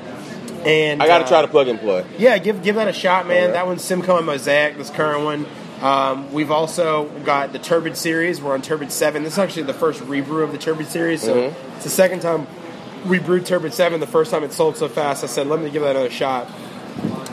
and 0.65 1.01
I 1.01 1.07
got 1.07 1.19
to 1.19 1.25
uh, 1.25 1.27
try 1.27 1.41
to 1.41 1.47
plug 1.47 1.67
and 1.67 1.79
play. 1.79 2.05
yeah, 2.17 2.37
give 2.37 2.61
give 2.63 2.75
that 2.75 2.87
a 2.87 2.93
shot, 2.93 3.27
man. 3.27 3.37
Alright. 3.37 3.53
That 3.53 3.65
one's 3.67 3.83
Simcoe 3.83 4.17
and 4.17 4.25
Mosaic. 4.25 4.77
This 4.77 4.89
current 4.89 5.23
one. 5.23 5.45
Um, 5.81 6.31
we've 6.31 6.51
also 6.51 7.09
got 7.25 7.51
the 7.51 7.59
Turbid 7.59 7.97
series. 7.97 8.41
We're 8.41 8.53
on 8.53 8.61
Turbid 8.61 8.89
Seven. 8.91 9.23
This 9.23 9.33
is 9.33 9.39
actually 9.39 9.63
the 9.63 9.73
first 9.73 9.99
rebrew 10.01 10.43
of 10.43 10.51
the 10.53 10.57
Turbid 10.57 10.87
series, 10.87 11.21
so 11.21 11.35
Mm-hmm. 11.35 11.75
it's 11.75 11.83
the 11.83 11.89
second 11.89 12.21
time 12.21 12.47
we 13.05 13.19
brewed 13.19 13.45
Turbid 13.45 13.73
Seven. 13.73 13.99
The 13.99 14.07
first 14.07 14.31
time 14.31 14.43
it 14.43 14.53
sold 14.53 14.77
so 14.77 14.87
fast, 14.87 15.23
I 15.23 15.27
said, 15.27 15.47
"Let 15.47 15.59
me 15.61 15.69
give 15.69 15.81
that 15.83 15.91
another 15.91 16.09
shot." 16.09 16.47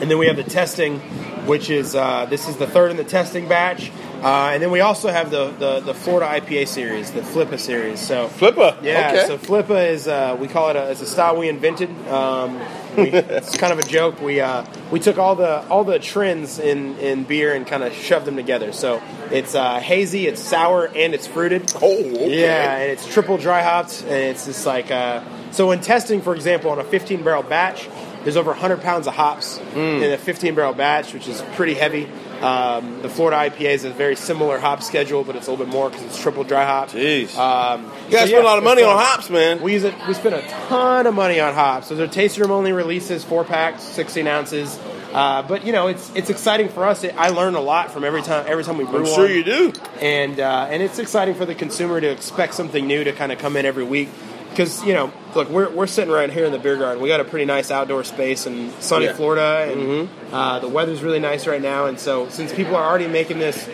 And 0.00 0.10
then 0.10 0.18
we 0.18 0.26
have 0.28 0.36
the 0.36 0.44
testing, 0.44 0.98
which 1.46 1.68
is 1.70 1.94
uh, 1.94 2.26
this 2.26 2.48
is 2.48 2.56
the 2.56 2.66
third 2.66 2.90
in 2.90 2.96
the 2.96 3.04
testing 3.04 3.48
batch. 3.48 3.90
Uh, 4.22 4.50
and 4.52 4.62
then 4.62 4.70
we 4.70 4.80
also 4.80 5.08
have 5.08 5.30
the, 5.30 5.50
the, 5.58 5.80
the 5.80 5.94
Florida 5.94 6.26
IPA 6.40 6.68
series, 6.68 7.10
the 7.10 7.22
Flippa 7.22 7.58
series. 7.58 7.98
So 8.00 8.28
Flipper. 8.28 8.76
yeah, 8.82 9.12
Okay. 9.14 9.26
so 9.26 9.38
Flippa 9.38 9.88
is 9.88 10.06
uh, 10.08 10.36
we 10.38 10.46
call 10.46 10.68
it 10.68 10.76
a, 10.76 10.90
it's 10.90 11.00
a 11.00 11.06
style 11.06 11.38
we 11.38 11.48
invented. 11.48 11.88
Um, 12.08 12.60
we, 12.96 13.10
it's 13.10 13.56
kind 13.56 13.72
of 13.72 13.78
a 13.78 13.82
joke. 13.82 14.20
We 14.20 14.40
uh, 14.40 14.64
we 14.90 15.00
took 15.00 15.18
all 15.18 15.34
the 15.36 15.66
all 15.68 15.84
the 15.84 15.98
trends 15.98 16.58
in, 16.58 16.96
in 16.98 17.24
beer 17.24 17.54
and 17.54 17.66
kind 17.66 17.82
of 17.82 17.92
shoved 17.92 18.26
them 18.26 18.36
together. 18.36 18.72
So 18.72 19.02
it's 19.30 19.54
uh, 19.54 19.80
hazy, 19.80 20.26
it's 20.26 20.40
sour, 20.40 20.86
and 20.94 21.14
it's 21.14 21.26
fruited. 21.26 21.72
Oh, 21.82 21.92
okay. 21.98 22.40
Yeah, 22.42 22.76
and 22.76 22.90
it's 22.92 23.06
triple 23.12 23.38
dry 23.38 23.62
hopped, 23.62 24.02
and 24.02 24.12
it's 24.12 24.46
just 24.46 24.66
like 24.66 24.90
uh, 24.90 25.22
so. 25.52 25.68
When 25.68 25.80
testing, 25.80 26.20
for 26.22 26.34
example, 26.34 26.70
on 26.70 26.78
a 26.78 26.84
15 26.84 27.22
barrel 27.22 27.42
batch, 27.42 27.88
there's 28.24 28.36
over 28.36 28.50
100 28.50 28.80
pounds 28.82 29.06
of 29.06 29.14
hops 29.14 29.58
Mm. 29.74 30.02
in 30.02 30.12
a 30.12 30.18
15 30.18 30.54
barrel 30.54 30.72
batch, 30.74 31.14
which 31.14 31.28
is 31.28 31.42
pretty 31.54 31.74
heavy. 31.74 32.08
Um, 32.40 33.02
the 33.02 33.08
Florida 33.08 33.36
IPA 33.50 33.60
is 33.74 33.84
a 33.84 33.90
very 33.90 34.16
similar 34.16 34.58
hop 34.58 34.82
schedule, 34.82 35.24
but 35.24 35.36
it's 35.36 35.46
a 35.46 35.50
little 35.50 35.64
bit 35.66 35.72
more 35.72 35.90
because 35.90 36.04
it's 36.06 36.20
triple 36.20 36.42
dry 36.44 36.64
hopped. 36.64 36.92
Jeez. 36.94 37.36
Um, 37.36 37.82
you 37.84 37.88
guys 37.88 37.92
so 38.10 38.16
spend 38.16 38.30
yeah, 38.30 38.40
a 38.40 38.42
lot 38.42 38.58
of 38.58 38.64
money 38.64 38.82
on 38.82 38.96
hops, 38.96 39.28
man. 39.28 39.60
We 39.60 39.74
use 39.74 39.84
it. 39.84 39.94
We 40.08 40.14
spend 40.14 40.34
a 40.34 40.42
ton 40.42 41.06
of 41.06 41.14
money 41.14 41.38
on 41.40 41.54
hops. 41.54 41.88
So 41.88 41.94
they're 41.94 42.06
tasting 42.06 42.42
room 42.42 42.50
only 42.50 42.72
releases, 42.72 43.24
four 43.24 43.44
packs, 43.44 43.82
sixteen 43.82 44.26
ounces. 44.26 44.78
Uh, 45.12 45.42
but 45.42 45.66
you 45.66 45.72
know, 45.72 45.88
it's 45.88 46.10
it's 46.14 46.30
exciting 46.30 46.68
for 46.68 46.86
us. 46.86 47.02
It, 47.04 47.14
I 47.16 47.30
learn 47.30 47.56
a 47.56 47.60
lot 47.60 47.90
from 47.90 48.04
every 48.04 48.22
time 48.22 48.44
every 48.48 48.64
time 48.64 48.78
we 48.78 48.84
brew 48.84 49.00
I'm 49.00 49.06
sure 49.06 49.24
one. 49.24 49.32
you 49.34 49.44
do. 49.44 49.72
and 50.00 50.38
uh, 50.38 50.68
and 50.70 50.82
it's 50.82 50.98
exciting 50.98 51.34
for 51.34 51.44
the 51.44 51.54
consumer 51.54 52.00
to 52.00 52.08
expect 52.10 52.54
something 52.54 52.86
new 52.86 53.02
to 53.04 53.12
kind 53.12 53.32
of 53.32 53.38
come 53.38 53.56
in 53.56 53.66
every 53.66 53.84
week. 53.84 54.08
Because 54.50 54.84
you 54.84 54.92
know, 54.94 55.12
look, 55.34 55.48
we're, 55.48 55.70
we're 55.70 55.86
sitting 55.86 56.12
right 56.12 56.30
here 56.30 56.44
in 56.44 56.52
the 56.52 56.58
beer 56.58 56.76
garden. 56.76 57.02
We 57.02 57.08
got 57.08 57.20
a 57.20 57.24
pretty 57.24 57.44
nice 57.46 57.70
outdoor 57.70 58.04
space 58.04 58.46
in 58.46 58.70
sunny 58.80 59.04
Yeah. 59.06 59.10
Mm-hmm. 59.12 59.16
Florida, 59.16 59.72
and 59.72 60.08
uh, 60.32 60.58
the 60.58 60.68
weather's 60.68 61.02
really 61.02 61.20
nice 61.20 61.46
right 61.46 61.62
now. 61.62 61.86
And 61.86 61.98
so, 61.98 62.28
since 62.28 62.52
people 62.52 62.76
are 62.76 62.84
already 62.84 63.06
making 63.08 63.38
this 63.38 63.68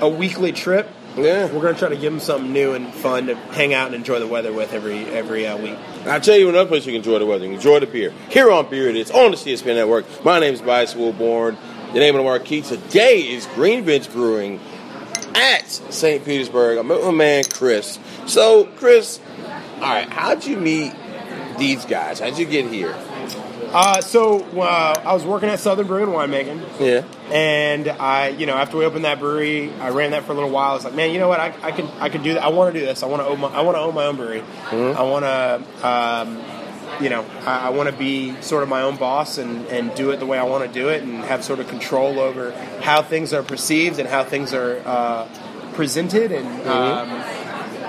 a 0.00 0.08
weekly 0.08 0.52
trip, 0.52 0.88
Yeah. 1.16 1.46
we're 1.46 1.60
going 1.62 1.74
to 1.74 1.78
try 1.78 1.88
to 1.88 1.96
give 1.96 2.12
them 2.12 2.20
something 2.20 2.52
new 2.52 2.74
and 2.74 2.92
fun 2.94 3.26
to 3.26 3.34
hang 3.34 3.74
out 3.74 3.86
and 3.86 3.94
enjoy 3.96 4.18
the 4.20 4.26
weather 4.26 4.52
with 4.52 4.72
every 4.72 5.06
every 5.06 5.46
uh, 5.46 5.56
week. 5.56 5.76
I'll 6.06 6.20
tell 6.20 6.36
you 6.36 6.48
another 6.48 6.68
place 6.68 6.84
you 6.86 6.92
can 6.92 6.98
enjoy 6.98 7.18
the 7.18 7.26
weather. 7.26 7.44
You 7.44 7.50
can 7.50 7.56
enjoy 7.56 7.80
the 7.80 7.86
beer. 7.86 8.12
Here 8.28 8.50
on 8.50 8.68
Beer 8.70 8.88
It 8.88 8.96
Is, 8.96 9.10
on 9.10 9.30
the 9.32 9.36
CSPN 9.36 9.74
Network. 9.76 10.24
My 10.24 10.38
name 10.38 10.54
is 10.54 10.60
Bias 10.60 10.94
Wilborn. 10.94 11.56
The 11.94 12.00
name 12.00 12.14
of 12.14 12.18
the 12.18 12.24
marquee 12.24 12.60
today 12.60 13.20
is 13.22 13.46
Green 13.54 13.82
Bench 13.84 14.12
Brewing 14.12 14.60
at 15.34 15.66
St. 15.68 16.22
Petersburg. 16.24 16.76
I'm 16.78 16.88
with 16.88 17.02
my 17.02 17.10
man, 17.12 17.44
Chris. 17.50 17.98
So, 18.26 18.66
Chris, 18.76 19.20
all 19.82 19.94
right, 19.94 20.08
how'd 20.08 20.44
you 20.44 20.56
meet 20.56 20.92
these 21.58 21.84
guys? 21.84 22.20
How'd 22.20 22.38
you 22.38 22.46
get 22.46 22.70
here? 22.70 22.94
Uh, 23.70 24.00
so 24.00 24.40
uh, 24.58 25.02
I 25.04 25.12
was 25.12 25.24
working 25.24 25.50
at 25.50 25.60
Southern 25.60 25.86
Brewing 25.86 26.04
and 26.04 26.12
Winemaking. 26.12 26.80
Yeah. 26.80 27.04
And 27.30 27.88
I, 27.88 28.28
you 28.28 28.46
know, 28.46 28.54
after 28.54 28.78
we 28.78 28.84
opened 28.86 29.04
that 29.04 29.18
brewery, 29.18 29.72
I 29.74 29.90
ran 29.90 30.12
that 30.12 30.24
for 30.24 30.32
a 30.32 30.34
little 30.34 30.50
while. 30.50 30.70
I 30.70 30.74
was 30.74 30.84
like, 30.84 30.94
man, 30.94 31.12
you 31.12 31.18
know 31.18 31.28
what? 31.28 31.38
I, 31.38 31.54
I 31.62 31.72
can, 31.72 31.86
I 32.00 32.08
can 32.08 32.22
do 32.22 32.34
that. 32.34 32.42
I 32.42 32.48
want 32.48 32.72
to 32.72 32.80
do 32.80 32.86
this. 32.86 33.02
I 33.02 33.06
want 33.06 33.22
to 33.22 33.28
own 33.28 33.40
my, 33.40 33.48
I 33.48 33.60
want 33.60 33.76
to 33.76 33.80
own 33.80 33.94
my 33.94 34.06
own 34.06 34.16
brewery. 34.16 34.42
I 34.72 35.02
want 35.02 35.24
to, 35.24 35.86
um, 35.86 36.42
you 37.02 37.10
know, 37.10 37.26
I, 37.44 37.66
I 37.66 37.70
want 37.70 37.90
to 37.90 37.94
be 37.94 38.40
sort 38.40 38.62
of 38.62 38.70
my 38.70 38.82
own 38.82 38.96
boss 38.96 39.36
and, 39.36 39.66
and 39.66 39.94
do 39.94 40.10
it 40.12 40.16
the 40.18 40.26
way 40.26 40.38
I 40.38 40.44
want 40.44 40.66
to 40.66 40.72
do 40.72 40.88
it 40.88 41.02
and 41.02 41.22
have 41.24 41.44
sort 41.44 41.60
of 41.60 41.68
control 41.68 42.20
over 42.20 42.52
how 42.80 43.02
things 43.02 43.34
are 43.34 43.42
perceived 43.42 43.98
and 43.98 44.08
how 44.08 44.24
things 44.24 44.54
are 44.54 44.80
uh, 44.86 45.28
presented 45.74 46.32
and 46.32 46.66
um, 46.66 47.08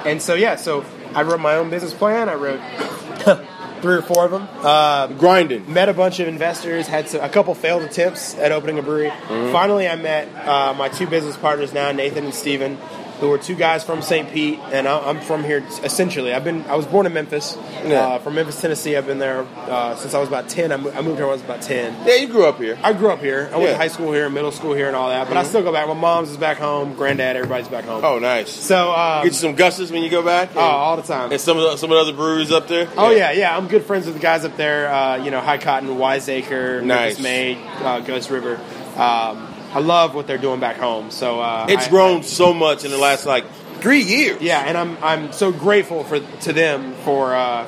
and 0.06 0.22
so 0.22 0.34
yeah, 0.34 0.56
so 0.56 0.86
I 1.16 1.24
wrote 1.24 1.40
my 1.40 1.56
own 1.56 1.70
business 1.70 1.94
plan. 1.94 2.30
I 2.30 2.36
wrote 2.36 2.60
three 3.82 3.96
or 3.96 4.02
four 4.02 4.26
of 4.26 4.32
them. 4.32 4.48
Uh, 4.62 5.08
Grinding. 5.08 5.72
met 5.72 5.90
a 5.90 5.94
bunch 5.94 6.20
of 6.20 6.28
investors, 6.28 6.88
had 6.88 7.10
some, 7.10 7.22
a 7.22 7.30
couple 7.30 7.56
failed 7.56 7.84
attempts 7.84 8.36
at 8.36 8.52
opening 8.52 8.78
a 8.78 8.82
brewery. 8.82 9.12
Finally, 9.52 9.88
I 9.88 9.96
met 9.96 10.28
uh, 10.48 10.74
my 10.74 10.90
two 10.90 11.08
business 11.08 11.38
partners 11.38 11.74
now, 11.74 11.92
Nathan 11.92 12.26
and 12.26 12.34
Steven, 12.34 12.78
who 13.20 13.30
were 13.30 13.38
two 13.38 13.56
guys 13.56 13.84
from 13.84 14.02
St. 14.02 14.32
Pete, 14.32 14.60
and 14.72 14.88
I- 14.88 15.00
I'm 15.10 15.20
from 15.20 15.44
here 15.44 15.64
essentially. 15.84 16.34
I've 16.34 16.44
been 16.44 16.64
I 16.70 16.76
was 16.76 16.86
born 16.86 17.06
in 17.06 17.14
Memphis, 17.14 17.58
Yeah. 17.86 18.00
uh, 18.08 18.20
from 18.20 18.36
Memphis, 18.36 18.62
Tennessee. 18.62 18.96
I've 18.96 19.06
been 19.08 19.20
there 19.20 19.46
uh, 19.68 19.96
since 19.96 20.14
I 20.14 20.20
was 20.20 20.30
about 20.30 20.48
ten. 20.50 20.72
I 20.72 20.78
mo- 20.78 20.92
I 20.96 21.02
moved 21.02 21.18
here 21.18 21.26
when 21.26 21.32
I 21.32 21.34
was 21.34 21.42
about 21.44 21.62
ten. 21.62 21.96
Yeah, 22.06 22.16
you 22.16 22.28
grew 22.28 22.46
up 22.46 22.58
here. 22.60 22.78
I 22.84 22.94
grew 22.94 23.10
up 23.12 23.20
here. 23.20 23.50
I 23.52 23.58
went 23.58 23.64
Yeah. 23.70 23.72
to 23.74 23.78
high 23.78 23.88
school 23.90 24.12
here, 24.14 24.30
middle 24.30 24.52
school 24.52 24.74
here, 24.74 24.88
and 24.88 24.96
all 24.96 25.10
that. 25.10 25.28
But 25.28 25.38
I 25.38 25.44
still 25.44 25.64
go 25.64 25.72
back. 25.74 25.88
My 25.88 25.94
mom's 25.94 26.30
is 26.32 26.38
back 26.38 26.58
home. 26.58 26.94
Granddad, 26.96 27.36
everybody's 27.36 27.68
back 27.68 27.84
home. 27.86 28.04
Oh, 28.06 28.20
nice. 28.20 28.50
So, 28.52 28.94
um, 28.94 29.24
Get 29.24 29.34
you 29.34 29.38
some 29.38 29.56
Gus's 29.56 29.92
when 29.92 30.02
you 30.04 30.10
go 30.10 30.22
back. 30.24 30.50
oh, 30.56 30.60
all 30.62 30.96
the 30.96 31.04
time. 31.04 31.32
And 31.32 31.42
some 31.42 31.58
of 31.58 31.64
the, 31.64 31.78
some 31.78 31.92
of 31.92 31.96
the 31.98 32.02
other 32.02 32.14
breweries 32.14 32.52
up 32.52 32.68
there. 32.68 32.88
Oh 32.98 33.12
yeah, 33.12 33.32
yeah. 33.32 33.56
I'm 33.58 33.68
good 33.68 33.84
friends 33.84 34.06
with 34.06 34.16
the 34.16 34.22
guys 34.22 34.46
up 34.46 34.56
there. 34.56 34.90
Uh, 34.94 35.18
you 35.18 35.30
know, 35.32 35.42
High 35.42 35.58
Cotton, 35.58 35.98
Wiseacre, 35.98 36.82
Nice. 36.82 37.20
Memphis 37.20 37.24
Made, 37.24 37.58
uh, 37.84 38.00
Ghost 38.00 38.30
River. 38.30 38.60
Um, 38.98 39.48
I 39.74 39.80
love 39.80 40.16
what 40.16 40.26
they're 40.28 40.38
doing 40.38 40.60
back 40.60 40.78
home. 40.78 41.12
So 41.12 41.40
uh, 41.40 41.66
It's 41.70 41.88
I- 41.88 41.90
grown 41.90 42.24
so 42.24 42.54
much 42.54 42.86
in 42.86 42.92
the 42.92 42.98
last 42.98 43.26
like 43.26 43.46
three 43.82 44.02
years. 44.02 44.42
yeah, 44.42 44.64
and 44.66 44.78
I'm 44.78 44.98
I'm 45.04 45.32
so 45.32 45.52
grateful 45.52 46.04
for 46.04 46.20
to 46.20 46.54
them 46.54 46.94
for 47.06 47.34
uh, 47.36 47.66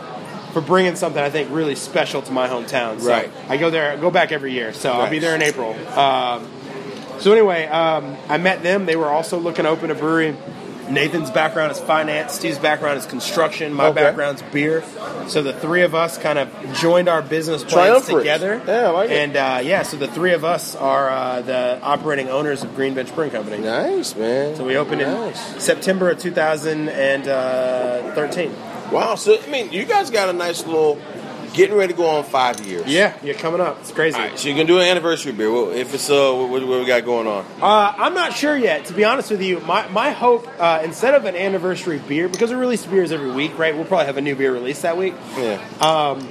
for 0.53 0.61
bringing 0.61 0.95
something 0.95 1.21
I 1.21 1.29
think 1.29 1.49
really 1.51 1.75
special 1.75 2.21
to 2.23 2.31
my 2.31 2.47
hometown. 2.49 2.99
So 2.99 3.09
Right. 3.09 3.31
I 3.47 3.57
go 3.57 3.69
there, 3.69 3.91
I 3.91 3.95
go 3.95 4.11
back 4.11 4.31
every 4.31 4.51
year. 4.53 4.73
So 4.73 4.91
I'll 4.91 5.09
be 5.09 5.19
there 5.19 5.35
in 5.35 5.41
April. 5.41 5.73
Um, 5.97 6.47
so 7.19 7.31
anyway, 7.31 7.67
um, 7.67 8.17
I 8.27 8.37
met 8.37 8.63
them. 8.63 8.85
They 8.87 8.95
were 8.95 9.09
also 9.09 9.37
looking 9.39 9.63
to 9.65 9.69
open 9.69 9.91
a 9.91 9.95
brewery. 9.95 10.35
Nathan's 10.91 11.31
background 11.31 11.71
is 11.71 11.79
finance. 11.79 12.33
Steve's 12.33 12.59
background 12.59 12.97
is 12.99 13.05
construction. 13.05 13.73
My 13.73 13.85
Okay. 13.87 14.01
background's 14.03 14.41
beer. 14.41 14.83
So 15.27 15.41
the 15.41 15.53
three 15.53 15.83
of 15.83 15.95
us 15.95 16.17
kind 16.17 16.37
of 16.37 16.49
joined 16.75 17.07
our 17.07 17.21
business 17.21 17.63
plans 17.63 18.05
together. 18.07 18.61
Yeah, 18.67 18.87
I 18.87 18.89
like 18.89 19.09
it. 19.09 19.17
and 19.17 19.35
uh, 19.37 19.59
yeah, 19.63 19.83
so 19.83 19.95
the 19.97 20.07
three 20.07 20.33
of 20.33 20.43
us 20.43 20.75
are 20.75 21.09
uh, 21.09 21.41
the 21.41 21.79
operating 21.81 22.27
owners 22.29 22.63
of 22.63 22.75
Green 22.75 22.93
Bench 22.93 23.13
Brewing 23.15 23.31
Company. 23.31 23.57
Nice 23.59 24.15
man. 24.15 24.55
So 24.55 24.65
we 24.65 24.75
opened 24.77 25.01
nice. 25.01 25.53
in 25.53 25.59
September 25.61 26.09
of 26.09 26.19
2013. 26.19 28.53
Wow. 28.91 29.15
So 29.15 29.37
I 29.41 29.47
mean, 29.47 29.71
you 29.71 29.85
guys 29.85 30.09
got 30.09 30.27
a 30.29 30.33
nice 30.33 30.65
little 30.65 30.99
getting 31.53 31.75
ready 31.75 31.93
to 31.93 31.97
go 31.97 32.05
on 32.07 32.23
five 32.23 32.59
years. 32.65 32.85
Yeah, 32.87 33.13
you're 33.23 33.35
coming 33.35 33.61
up. 33.61 33.79
It's 33.81 33.91
crazy. 33.91 34.17
Right, 34.17 34.37
so 34.37 34.47
you 34.49 34.55
can 34.55 34.67
do 34.67 34.79
an 34.79 34.87
anniversary 34.87 35.31
beer. 35.31 35.51
Well, 35.51 35.71
if 35.71 35.93
it's 35.93 36.09
uh, 36.09 36.31
what, 36.33 36.49
what 36.67 36.79
we 36.79 36.85
got 36.85 37.03
going 37.05 37.27
on? 37.27 37.45
Uh, 37.61 37.93
I'm 37.97 38.13
not 38.13 38.33
sure 38.33 38.55
yet, 38.57 38.85
to 38.85 38.93
be 38.93 39.03
honest 39.03 39.31
with 39.31 39.41
you. 39.41 39.59
My, 39.61 39.87
my 39.89 40.11
hope, 40.11 40.47
uh, 40.59 40.81
instead 40.83 41.13
of 41.15 41.25
an 41.25 41.35
anniversary 41.35 41.99
beer, 41.99 42.27
because 42.29 42.49
we 42.49 42.55
release 42.55 42.85
beers 42.85 43.11
every 43.11 43.31
week, 43.31 43.57
right? 43.57 43.75
We'll 43.75 43.85
probably 43.85 44.05
have 44.07 44.17
a 44.17 44.21
new 44.21 44.35
beer 44.35 44.51
released 44.53 44.81
that 44.83 44.97
week. 44.97 45.13
Yeah. 45.37 45.61
Um, 45.81 46.27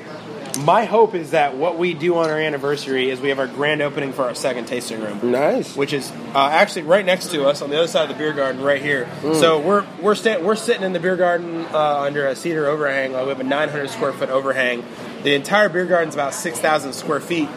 My 0.65 0.85
hope 0.85 1.15
is 1.15 1.31
that 1.31 1.57
what 1.57 1.79
we 1.79 1.95
do 1.95 2.17
on 2.17 2.29
our 2.29 2.39
anniversary 2.39 3.09
is 3.09 3.21
we 3.21 3.29
have 3.29 3.39
our 3.39 3.47
grand 3.47 3.81
opening 3.83 4.13
for 4.13 4.25
our 4.25 4.35
second 4.35 4.67
tasting 4.67 5.01
room. 5.01 5.31
nice. 5.31 5.77
which 5.77 5.93
is 5.93 6.11
uh, 6.35 6.49
actually 6.53 6.83
right 6.83 7.07
next 7.07 7.31
to 7.31 7.47
us 7.47 7.63
on 7.63 7.71
the 7.71 7.79
other 7.79 7.87
side 7.87 8.03
of 8.03 8.09
the 8.09 8.15
beer 8.19 8.33
garden, 8.33 8.61
right 8.61 8.83
here. 8.83 9.09
So 9.23 9.61
we're 9.61 9.87
we're 10.03 10.17
sta- 10.17 10.41
we're 10.43 10.57
sitting 10.57 10.83
in 10.83 10.93
the 10.93 10.99
beer 10.99 11.15
garden 11.17 11.67
uh, 11.73 12.01
under 12.01 12.27
a 12.27 12.35
cedar 12.35 12.67
overhang. 12.67 13.15
Uh, 13.15 13.23
we 13.23 13.29
have 13.29 13.39
a 13.39 13.45
900 13.45 13.91
square 13.91 14.13
foot 14.13 14.29
overhang. 14.29 14.83
The 15.23 15.35
entire 15.35 15.69
beer 15.69 15.85
garden 15.85 16.09
is 16.09 16.15
about 16.15 16.35
6,000 16.35 16.93
square 16.93 17.21
feet. 17.21 17.49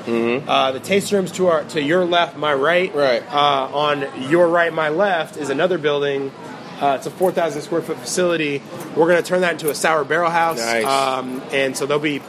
Uh, 0.47 0.71
the 0.73 0.80
taste 0.80 1.12
rooms 1.12 1.32
to 1.34 1.47
our 1.47 1.63
to 1.65 1.82
your 1.82 2.04
left, 2.06 2.38
my 2.38 2.54
right. 2.54 2.93
Right. 2.93 3.23
Uh, 3.28 3.69
on 3.73 4.30
your 4.30 4.47
right, 4.47 4.73
my 4.73 4.89
left 4.89 5.38
is 5.38 5.49
another 5.49 5.78
building. 5.78 6.32
Uh, 6.82 6.95
it's 6.97 7.06
a 7.06 7.12
4,000 7.12 7.62
square 7.62 7.82
foot 7.82 7.97
facility. 7.97 8.62
We're 8.95 9.08
going 9.08 9.21
to 9.21 9.28
turn 9.28 9.41
that 9.41 9.54
into 9.54 9.69
a 9.69 9.76
sour 9.76 10.04
barrel 10.04 10.30
house. 10.30 10.58
Nice. 10.58 10.84
Um, 10.84 11.41
and 11.54 11.78
so 11.78 11.86
there'll 11.86 12.04
be 12.04 12.21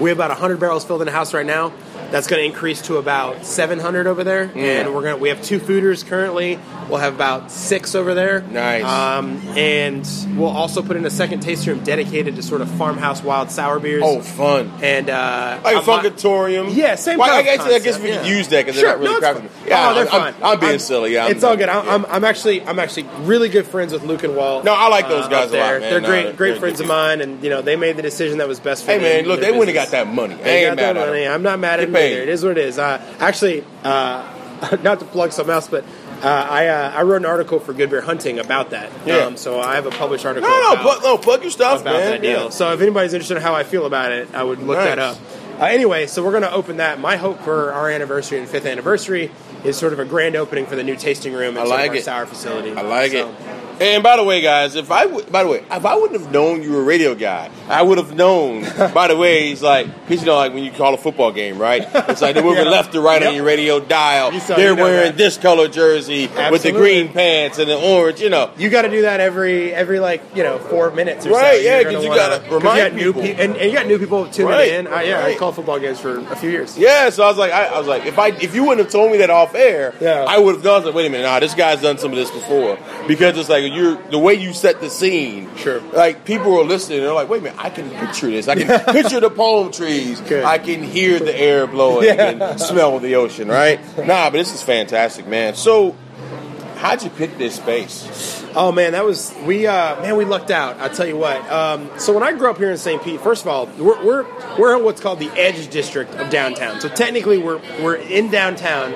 we 0.00 0.10
have 0.10 0.18
about 0.18 0.30
100 0.30 0.58
barrels 0.58 0.84
filled 0.84 1.02
in 1.02 1.06
the 1.06 1.12
house 1.12 1.32
right 1.34 1.46
now. 1.46 1.72
That's 2.12 2.26
going 2.26 2.40
to 2.40 2.46
increase 2.46 2.82
to 2.82 2.98
about 2.98 3.44
700 3.44 4.06
over 4.06 4.22
there, 4.22 4.50
and 4.54 4.94
we're 4.94 5.02
going. 5.02 5.16
to 5.16 5.20
We 5.20 5.30
have 5.30 5.42
two 5.42 5.58
foeders 5.58 6.06
currently. 6.06 6.58
We'll 6.88 6.98
have 7.00 7.14
about 7.14 7.50
six 7.50 7.94
over 7.94 8.14
there. 8.14 8.42
Nice. 8.42 8.84
Um, 8.84 9.38
and 9.56 10.06
we'll 10.36 10.48
also 10.50 10.82
put 10.82 10.96
in 10.96 11.04
a 11.06 11.10
second 11.10 11.40
taste 11.40 11.66
room 11.66 11.82
dedicated 11.82 12.36
to 12.36 12.42
sort 12.42 12.60
of 12.60 12.70
farmhouse 12.72 13.22
wild 13.22 13.50
sour 13.50 13.78
beers. 13.80 14.02
Oh, 14.04 14.20
fun. 14.20 14.70
and 14.82 15.08
uh, 15.08 15.60
Like 15.64 15.74
a 15.76 15.78
I'm 15.78 15.86
not- 15.86 16.04
Funkatorium. 16.04 16.74
Yeah, 16.74 16.96
same 16.96 17.18
Well, 17.18 17.34
I 17.34 17.42
guess, 17.42 17.60
I 17.60 17.78
guess 17.78 17.98
we 17.98 18.10
could 18.10 18.26
use 18.26 18.48
that 18.48 18.66
because 18.66 18.78
Sure, 18.80 18.98
they're 18.98 19.20
not 19.20 19.22
really 19.36 19.42
no, 19.42 19.50
Yeah, 19.66 19.90
oh, 19.90 19.94
they're 19.94 20.04
I'm, 20.04 20.10
fine. 20.10 20.34
I'm, 20.42 20.44
I'm 20.44 20.60
being 20.60 20.78
silly. 20.78 21.14
Yeah, 21.14 21.24
I'm- 21.24 21.32
it's 21.32 21.44
all 21.44 21.56
good. 21.56 21.68
I'm, 21.68 21.86
yeah. 21.86 21.94
I'm, 21.94 22.06
I'm 22.06 22.24
actually 22.24 22.62
I'm 22.62 22.78
actually 22.78 23.04
really 23.20 23.48
good 23.48 23.66
friends 23.66 23.92
with 23.92 24.02
Luke 24.04 24.22
and 24.24 24.36
Walt. 24.36 24.64
No, 24.64 24.74
I 24.74 24.88
like 24.88 25.08
those 25.08 25.24
uh, 25.26 25.28
guys 25.28 25.50
a 25.52 25.56
lot, 25.56 25.70
man. 25.72 25.80
They're 25.80 26.00
No, 26.00 26.08
great, 26.08 26.22
they're- 26.24 26.32
great 26.34 26.58
friends 26.58 26.80
of 26.80 26.86
mine, 26.88 27.20
and 27.22 27.42
you 27.42 27.48
know 27.48 27.62
they 27.62 27.76
made 27.76 27.96
the 27.96 28.02
decision 28.02 28.38
that 28.38 28.48
was 28.48 28.60
best 28.60 28.84
for 28.84 28.90
me. 28.92 28.98
Hey 28.98 29.20
man, 29.20 29.28
look, 29.28 29.40
they 29.40 29.50
wouldn't 29.50 29.74
have 29.76 29.86
got 29.86 29.92
that 29.92 30.12
money. 30.12 30.34
They 30.34 30.62
got 30.66 30.76
mad 30.76 30.96
their 30.96 31.02
at 31.04 31.08
money. 31.08 31.26
I'm 31.26 31.42
not 31.42 31.58
mad 31.58 31.80
at 31.80 31.90
Get 32.02 32.08
them 32.08 32.08
paid. 32.08 32.12
either. 32.14 32.22
It 32.22 32.28
is 32.28 32.42
what 32.44 32.58
it 32.58 32.64
is. 32.66 32.78
Uh, 32.78 33.16
actually, 33.18 33.64
uh, 33.84 34.78
not 34.82 35.00
to 35.00 35.04
plug 35.06 35.32
something 35.32 35.52
else, 35.52 35.68
but 35.68 35.84
uh, 36.22 36.28
I 36.28 36.68
uh, 36.68 36.92
I 36.94 37.02
wrote 37.02 37.16
an 37.16 37.26
article 37.26 37.58
for 37.58 37.72
Good 37.72 37.90
Beer 37.90 38.00
Hunting 38.00 38.38
about 38.38 38.70
that. 38.70 38.90
Yeah. 39.04 39.18
Um, 39.18 39.36
so 39.36 39.60
I 39.60 39.74
have 39.74 39.86
a 39.86 39.90
published 39.90 40.24
article. 40.24 40.48
No, 40.48 40.60
no, 40.60 40.72
about, 40.72 40.82
plug, 40.82 41.02
no, 41.02 41.18
plug 41.18 41.42
your 41.42 41.50
stuff, 41.50 41.80
about 41.80 41.94
man. 41.94 42.10
that 42.10 42.22
deal. 42.22 42.44
Yeah. 42.44 42.48
So 42.50 42.72
if 42.72 42.80
anybody's 42.80 43.12
interested 43.12 43.36
in 43.36 43.42
how 43.42 43.54
I 43.54 43.64
feel 43.64 43.86
about 43.86 44.12
it, 44.12 44.34
I 44.34 44.44
would 44.44 44.60
look 44.60 44.78
that 44.78 44.98
up. 44.98 45.18
Uh, 45.60 45.64
anyway, 45.64 46.06
so 46.06 46.24
we're 46.24 46.30
going 46.30 46.42
to 46.42 46.52
open 46.52 46.78
that. 46.78 46.98
My 47.00 47.16
hope 47.16 47.40
for 47.40 47.72
our 47.72 47.90
anniversary 47.90 48.38
and 48.38 48.48
fifth 48.48 48.66
anniversary 48.66 49.30
is 49.64 49.76
sort 49.76 49.92
of 49.92 49.98
a 49.98 50.04
grand 50.04 50.36
opening 50.36 50.66
for 50.66 50.76
the 50.76 50.82
new 50.84 50.96
tasting 50.96 51.32
room 51.32 51.56
and 51.56 51.58
I 51.58 51.64
sort 51.66 51.74
of 51.74 51.80
like 51.80 51.90
our 51.90 51.96
it. 51.96 52.04
sour 52.04 52.26
facility. 52.26 52.72
I 52.72 52.82
like 52.82 53.12
So- 53.12 53.28
it. 53.28 53.34
And 53.80 54.02
by 54.04 54.16
the 54.16 54.22
way, 54.22 54.42
guys, 54.42 54.76
if 54.76 54.92
I 54.92 55.06
would, 55.06 55.32
by 55.32 55.42
the 55.42 55.48
way, 55.48 55.64
if 55.68 55.84
I 55.84 55.96
wouldn't 55.96 56.20
have 56.20 56.30
known 56.30 56.62
you 56.62 56.72
were 56.72 56.82
a 56.82 56.84
radio 56.84 57.16
guy, 57.16 57.50
I 57.68 57.82
would 57.82 57.98
have 57.98 58.14
known. 58.14 58.62
by 58.94 59.08
the 59.08 59.16
way, 59.16 59.48
he's 59.48 59.62
like, 59.62 59.86
cause 60.06 60.20
you 60.20 60.26
know, 60.26 60.36
like 60.36 60.52
when 60.54 60.62
you 60.62 60.70
call 60.70 60.94
a 60.94 60.96
football 60.98 61.32
game, 61.32 61.58
right? 61.58 61.82
It's 61.92 62.20
like 62.22 62.34
they're 62.34 62.44
moving 62.44 62.64
Yeah. 62.64 62.70
left 62.70 62.92
to 62.92 63.00
right 63.00 63.20
on 63.20 63.34
your 63.34 63.44
radio 63.44 63.80
dial. 63.80 64.32
You 64.32 64.40
they're 64.40 64.70
you 64.70 64.76
know 64.76 64.84
wearing 64.84 65.12
that. 65.12 65.16
this 65.18 65.36
color 65.36 65.66
jersey 65.66 66.28
with 66.50 66.62
the 66.62 66.70
green 66.70 67.08
pants 67.12 67.58
and 67.58 67.68
the 67.68 67.76
orange. 67.76 68.20
You 68.20 68.28
know, 68.30 68.52
You 68.56 68.68
got 68.70 68.82
to 68.82 68.90
do 68.90 69.02
that 69.02 69.18
every 69.20 69.74
every 69.74 69.98
like 69.98 70.22
you 70.36 70.44
know 70.44 70.58
four 70.58 70.90
minutes 70.92 71.26
or 71.26 71.30
so. 71.30 71.36
Right, 71.40 71.62
yeah, 71.62 71.80
You're 71.80 71.84
'cause 71.84 71.92
gonna 71.94 72.04
you 72.08 72.14
gotta 72.14 72.38
'cause 72.40 72.52
remind 72.52 72.76
you 72.78 72.84
got 72.84 72.92
new 72.94 73.12
people. 73.14 73.22
pe- 73.22 73.44
and, 73.44 73.56
and 73.56 73.70
you 73.72 73.76
got 73.76 73.86
new 73.88 73.98
people 73.98 74.26
tuning 74.26 74.52
Right, 74.52 74.68
in. 74.74 74.86
I, 74.86 75.02
yeah, 75.04 75.18
I 75.18 75.22
right. 75.24 75.38
called 75.38 75.56
football 75.56 75.80
games 75.80 75.98
for 75.98 76.18
a 76.30 76.36
few 76.36 76.50
years. 76.50 76.78
Yeah, 76.78 77.10
so 77.10 77.24
I 77.24 77.28
was 77.28 77.38
like, 77.38 77.50
I, 77.52 77.64
I 77.66 77.78
was 77.78 77.88
like, 77.88 78.06
if 78.06 78.18
I 78.18 78.28
if 78.28 78.54
you 78.54 78.62
wouldn't 78.64 78.84
have 78.86 78.92
told 78.92 79.10
me 79.10 79.16
that 79.18 79.30
off 79.30 79.51
air, 79.54 79.94
Yeah. 80.00 80.24
I 80.28 80.38
would 80.38 80.54
have 80.56 80.64
gone. 80.64 80.84
Like, 80.84 80.94
wait 80.94 81.06
a 81.06 81.10
minute, 81.10 81.24
nah, 81.24 81.40
this 81.40 81.54
guy's 81.54 81.80
done 81.82 81.98
some 81.98 82.10
of 82.10 82.16
this 82.16 82.30
before 82.30 82.78
because 83.06 83.36
it's 83.38 83.48
like 83.48 83.72
you're 83.72 83.96
the 84.10 84.18
way 84.18 84.34
you 84.34 84.52
set 84.52 84.80
the 84.80 84.90
scene. 84.90 85.48
Sure. 85.56 85.80
Like 85.80 86.24
people 86.24 86.58
are 86.58 86.64
listening, 86.64 87.00
they're 87.00 87.12
like, 87.12 87.28
wait 87.28 87.40
a 87.40 87.44
minute, 87.44 87.58
I 87.62 87.70
can 87.70 87.90
picture 87.90 88.30
this. 88.30 88.48
I 88.48 88.54
can 88.56 88.84
picture 88.94 89.20
the 89.20 89.30
palm 89.30 89.70
trees. 89.72 90.20
Good. 90.20 90.44
I 90.44 90.58
can 90.58 90.82
hear 90.82 91.18
the 91.18 91.34
air 91.38 91.66
blowing 91.66 92.06
Yeah. 92.06 92.30
and 92.50 92.60
smell 92.60 92.98
the 92.98 93.14
ocean. 93.16 93.48
Right? 93.48 93.78
Nah, 93.98 94.30
but 94.30 94.32
this 94.32 94.54
is 94.54 94.62
fantastic, 94.62 95.26
man. 95.26 95.54
So. 95.54 95.96
How'd 96.76 97.00
you 97.04 97.10
pick 97.10 97.38
this 97.38 97.54
space? 97.54 98.44
Oh 98.56 98.72
man, 98.72 98.90
that 98.92 99.04
was 99.04 99.32
we. 99.44 99.68
Uh, 99.68 100.02
man, 100.02 100.16
we 100.16 100.24
lucked 100.24 100.50
out. 100.50 100.80
I 100.80 100.88
tell 100.88 101.06
you 101.06 101.16
what. 101.16 101.48
Um, 101.48 101.88
so 101.96 102.12
when 102.12 102.24
I 102.24 102.32
grew 102.32 102.50
up 102.50 102.58
here 102.58 102.72
in 102.72 102.76
St. 102.76 103.00
Pete, 103.04 103.20
first 103.20 103.42
of 103.42 103.48
all, 103.48 103.66
we're, 103.78 104.04
we're 104.04 104.26
we're 104.58 104.76
in 104.76 104.82
what's 104.82 105.00
called 105.00 105.20
the 105.20 105.30
Edge 105.38 105.68
District 105.68 106.12
of 106.16 106.28
downtown. 106.28 106.80
So 106.80 106.88
technically, 106.88 107.38
we're 107.38 107.58
we're 107.84 107.94
in 107.94 108.32
downtown. 108.32 108.94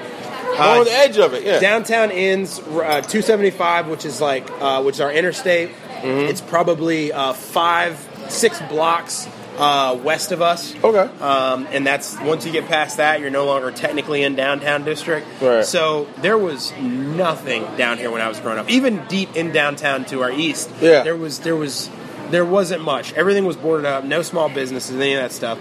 Uh, 0.58 0.78
on 0.78 0.84
the 0.84 0.92
edge 0.92 1.18
of 1.18 1.34
it, 1.34 1.44
yeah. 1.44 1.60
Downtown 1.60 2.10
ends 2.10 2.58
uh, 2.58 3.02
275, 3.02 3.88
which 3.88 4.04
is 4.04 4.20
like 4.20 4.48
uh, 4.60 4.82
which 4.82 4.96
is 4.96 5.00
our 5.00 5.12
interstate. 5.12 5.70
Mm-hmm. 5.70 6.28
It's 6.30 6.40
probably 6.40 7.12
uh, 7.12 7.32
five, 7.32 7.98
six 8.28 8.60
blocks 8.62 9.28
uh, 9.58 9.98
west 10.02 10.32
of 10.32 10.42
us. 10.42 10.74
Okay. 10.82 10.98
Um, 11.22 11.66
and 11.70 11.86
that's 11.86 12.18
once 12.20 12.44
you 12.46 12.52
get 12.52 12.66
past 12.66 12.98
that, 12.98 13.20
you're 13.20 13.30
no 13.30 13.46
longer 13.46 13.70
technically 13.70 14.22
in 14.22 14.34
downtown 14.34 14.84
district. 14.84 15.26
Right. 15.40 15.64
So 15.64 16.06
there 16.18 16.38
was 16.38 16.72
nothing 16.78 17.64
down 17.76 17.98
here 17.98 18.10
when 18.10 18.20
I 18.20 18.28
was 18.28 18.38
growing 18.40 18.58
up. 18.58 18.68
Even 18.70 19.04
deep 19.06 19.34
in 19.36 19.52
downtown 19.52 20.04
to 20.06 20.22
our 20.22 20.30
east, 20.30 20.70
Yeah. 20.80 21.02
there 21.02 21.16
was 21.16 21.40
there 21.40 21.56
was 21.56 21.90
there 22.30 22.44
wasn't 22.44 22.82
much. 22.82 23.12
Everything 23.14 23.44
was 23.44 23.56
boarded 23.56 23.86
up. 23.86 24.04
No 24.04 24.22
small 24.22 24.48
businesses, 24.48 24.96
any 24.96 25.14
of 25.14 25.22
that 25.22 25.32
stuff. 25.32 25.58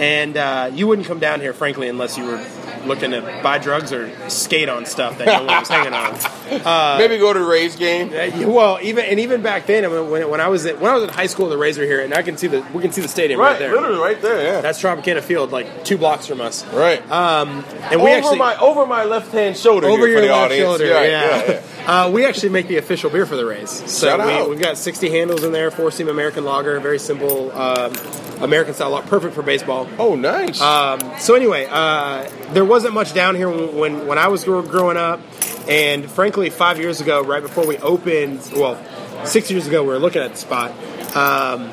And 0.00 0.36
uh, 0.36 0.70
you 0.72 0.86
wouldn't 0.86 1.06
come 1.08 1.18
down 1.18 1.40
here, 1.40 1.52
frankly, 1.52 1.88
unless 1.88 2.16
you 2.16 2.24
were 2.24 2.38
looking 2.86 3.10
to 3.12 3.20
buy 3.42 3.58
drugs 3.58 3.92
or 3.92 4.10
skate 4.30 4.68
on 4.68 4.86
stuff 4.86 5.18
that 5.18 5.26
no 5.26 5.44
one 5.44 5.46
was 5.60 5.68
hanging 5.68 5.92
on. 5.92 6.98
Maybe 6.98 7.18
go 7.18 7.32
to 7.32 7.38
the 7.38 7.44
Rays 7.44 7.76
game. 7.76 8.08
Uh, 8.08 8.48
well, 8.50 8.78
even 8.82 9.04
and 9.04 9.20
even 9.20 9.42
back 9.42 9.66
then, 9.66 9.84
I 9.84 9.88
mean, 9.88 10.10
when, 10.10 10.28
when 10.30 10.40
I 10.40 10.48
was 10.48 10.66
at, 10.66 10.80
when 10.80 10.90
I 10.90 10.94
was 10.94 11.04
in 11.04 11.10
high 11.10 11.26
school, 11.26 11.48
the 11.48 11.58
Rays 11.58 11.78
were 11.78 11.84
here, 11.84 12.00
and 12.00 12.14
I 12.14 12.22
can 12.22 12.36
see 12.36 12.46
the 12.46 12.64
we 12.72 12.82
can 12.82 12.92
see 12.92 13.00
the 13.02 13.08
stadium 13.08 13.40
right, 13.40 13.58
there. 13.58 13.72
literally 13.72 13.98
right 14.00 14.20
there. 14.22 14.42
Yeah, 14.42 14.60
That's 14.60 14.80
Tropicana 14.82 15.22
Field, 15.22 15.52
like 15.52 15.84
two 15.84 15.98
blocks 15.98 16.26
from 16.26 16.40
us. 16.40 16.64
right. 16.72 17.00
Um, 17.10 17.64
and 17.90 18.00
we 18.02 18.08
over 18.08 18.16
actually 18.16 18.38
my 18.38 18.56
over 18.58 18.86
my 18.86 19.04
left 19.04 19.32
hand 19.32 19.56
shoulder. 19.56 19.86
over 19.88 20.06
here 20.06 20.18
for 20.18 20.22
your 20.24 20.28
the 20.28 20.28
left 20.28 20.44
audience. 20.52 20.66
shoulder, 20.68 20.86
Yeah, 20.86 21.02
yeah. 21.02 21.08
yeah, 21.46 21.50
yeah. 21.52 21.62
Uh, 21.88 22.10
we 22.12 22.26
actually 22.26 22.50
make 22.50 22.68
the 22.68 22.76
official 22.76 23.08
beer 23.08 23.24
for 23.24 23.34
the 23.34 23.46
Rays. 23.46 23.70
So 23.90 24.08
Shout 24.08 24.44
we, 24.44 24.50
we've 24.50 24.60
got 24.62 24.76
60 24.76 25.08
handles 25.08 25.42
in 25.42 25.52
there, 25.52 25.70
four 25.70 25.90
seam 25.90 26.08
American 26.08 26.44
lager, 26.44 26.78
very 26.80 26.98
simple 26.98 27.50
um, 27.52 27.94
American 28.42 28.74
style 28.74 28.90
lager, 28.90 29.08
perfect 29.08 29.34
for 29.34 29.42
baseball. 29.42 29.88
Oh, 29.98 30.14
nice. 30.14 30.60
Um, 30.60 31.00
so 31.18 31.34
anyway, 31.34 31.66
uh, 31.70 32.28
there 32.52 32.64
wasn't 32.66 32.92
much 32.92 33.14
down 33.14 33.36
here 33.36 33.48
when, 33.48 33.74
when 33.74 34.06
when 34.06 34.18
I 34.18 34.28
was 34.28 34.44
gr- 34.44 34.60
growing 34.60 34.98
up, 34.98 35.20
and 35.66 36.10
frankly, 36.10 36.50
five 36.50 36.78
years 36.78 37.00
ago, 37.00 37.24
right 37.24 37.42
before 37.42 37.66
we 37.66 37.78
opened, 37.78 38.40
well, 38.54 38.78
six 39.24 39.50
years 39.50 39.66
ago, 39.66 39.82
we 39.82 39.88
were 39.88 39.98
looking 39.98 40.20
at 40.20 40.32
the 40.32 40.36
spot. 40.36 40.72
Um, 41.16 41.72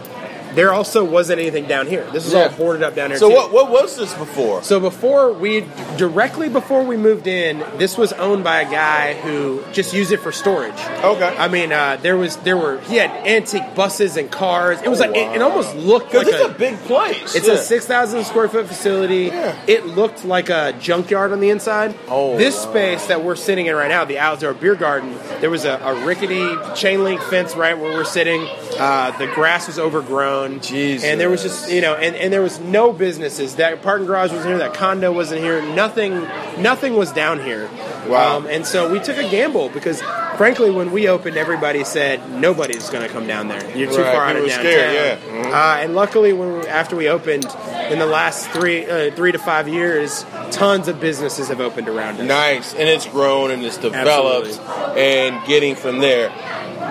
there 0.56 0.74
also 0.74 1.04
wasn't 1.04 1.40
anything 1.40 1.66
down 1.68 1.88
here. 1.88 2.06
This 2.12 2.26
was 2.26 2.34
Yeah. 2.34 2.44
all 2.44 2.50
boarded 2.50 2.84
up 2.84 2.96
down 2.96 3.10
here. 3.12 3.20
so 3.20 3.30
too. 3.30 3.36
what 3.36 3.52
what 3.52 3.70
was 3.72 3.96
this 3.98 4.14
before? 4.16 4.64
So 4.64 4.80
before 4.80 5.32
we, 5.34 5.66
directly 5.98 6.50
before 6.50 6.84
we 6.84 6.98
moved 6.98 7.28
in, 7.28 7.64
this 7.78 7.98
was 7.98 8.14
owned 8.14 8.44
by 8.44 8.62
a 8.62 8.72
guy 8.72 9.14
who 9.14 9.64
just 9.72 9.94
used 9.94 10.12
it 10.12 10.20
for 10.22 10.32
storage. 10.32 10.74
Okay. 11.04 11.36
I 11.38 11.48
mean, 11.48 11.72
uh, 11.72 11.98
there 12.02 12.18
was 12.18 12.38
there 12.38 12.58
were 12.58 12.80
he 12.82 12.96
had 12.98 13.12
antique 13.28 13.76
buses 13.76 14.18
and 14.18 14.32
cars. 14.32 14.82
It 14.82 14.90
was 14.90 15.02
Oh, 15.02 15.06
like 15.06 15.16
it, 15.16 15.36
it 15.36 15.42
almost 15.42 15.76
looked 15.76 16.14
like 16.14 16.28
it's 16.28 16.44
a, 16.46 16.50
big 16.50 16.78
place. 16.80 17.36
it's 17.36 17.48
yeah. 17.48 17.54
a 17.54 17.58
six 17.58 17.86
thousand 17.86 18.24
square 18.26 18.48
foot 18.48 18.68
facility. 18.68 19.26
Yeah. 19.26 19.56
It 19.68 19.86
looked 19.88 20.24
like 20.26 20.50
a 20.50 20.74
junkyard 20.80 21.32
on 21.32 21.40
the 21.42 21.50
inside. 21.50 21.94
Oh, 22.08 22.38
this 22.38 22.56
wow. 22.66 22.72
space 22.72 23.06
that 23.08 23.24
we're 23.24 23.36
sitting 23.36 23.66
in 23.66 23.76
right 23.76 23.90
now, 23.90 24.06
the 24.06 24.20
outdoor 24.20 24.54
beer 24.54 24.76
garden, 24.76 25.16
there 25.42 25.50
was 25.50 25.66
a, 25.66 25.74
a 25.84 26.06
rickety 26.06 26.46
chain 26.76 27.04
link 27.04 27.22
fence 27.22 27.56
right 27.56 27.78
where 27.78 27.92
we're 27.94 28.04
sitting. 28.06 28.48
Uh, 28.80 29.12
the 29.18 29.28
grass 29.28 29.68
was 29.68 29.78
overgrown. 29.80 30.45
Jesus. 30.62 31.04
And 31.08 31.20
there 31.20 31.30
was 31.30 31.42
just 31.44 31.72
you 31.72 31.82
know, 31.82 31.94
and, 31.96 32.16
and 32.16 32.32
there 32.34 32.42
was 32.42 32.60
no 32.60 32.92
businesses. 32.94 33.56
That 33.56 33.82
parking 33.82 34.08
garage 34.08 34.32
wasn't 34.32 34.48
here. 34.50 34.58
That 34.60 34.74
condo 34.74 35.12
wasn't 35.12 35.42
here. 35.42 35.62
Nothing, 35.62 36.14
nothing 36.62 36.96
was 36.96 37.12
down 37.12 37.42
here. 37.44 37.70
Wow. 38.08 38.38
Um, 38.38 38.48
and 38.48 38.66
so 38.66 38.92
we 38.92 39.00
took 39.00 39.18
a 39.18 39.28
gamble 39.30 39.70
because, 39.70 40.00
frankly, 40.38 40.70
when 40.70 40.92
we 40.92 41.08
opened, 41.08 41.38
everybody 41.38 41.84
said 41.84 42.30
nobody's 42.30 42.90
going 42.90 43.06
to 43.08 43.12
come 43.12 43.26
down 43.26 43.48
there. 43.48 43.76
You're 43.76 43.90
too 43.92 44.02
Right, 44.04 44.14
far 44.16 44.26
out 44.26 44.36
of 44.36 44.46
downtown. 44.46 44.60
scared, 44.66 44.94
yeah. 44.94 45.44
Mhm. 45.44 45.46
Uh, 45.52 45.82
and 45.84 45.96
luckily, 45.96 46.32
when 46.34 46.60
we, 46.60 46.68
after 46.68 46.96
we 46.96 47.10
opened, 47.10 47.46
in 47.90 48.00
the 48.00 48.06
last 48.06 48.50
three 48.50 48.86
uh, 48.86 49.12
three 49.16 49.32
to 49.32 49.40
five 49.40 49.68
years, 49.68 50.26
tons 50.52 50.88
of 50.88 51.00
businesses 51.00 51.48
have 51.50 51.62
opened 51.62 51.88
around 51.88 52.16
us. 52.20 52.28
nice, 52.28 52.74
and 52.74 52.88
it's 52.90 53.06
grown 53.08 53.52
and 53.52 53.64
it's 53.64 53.78
developed, 53.78 54.60
and 54.98 55.46
getting 55.48 55.76
from 55.76 56.00
there. 56.00 56.30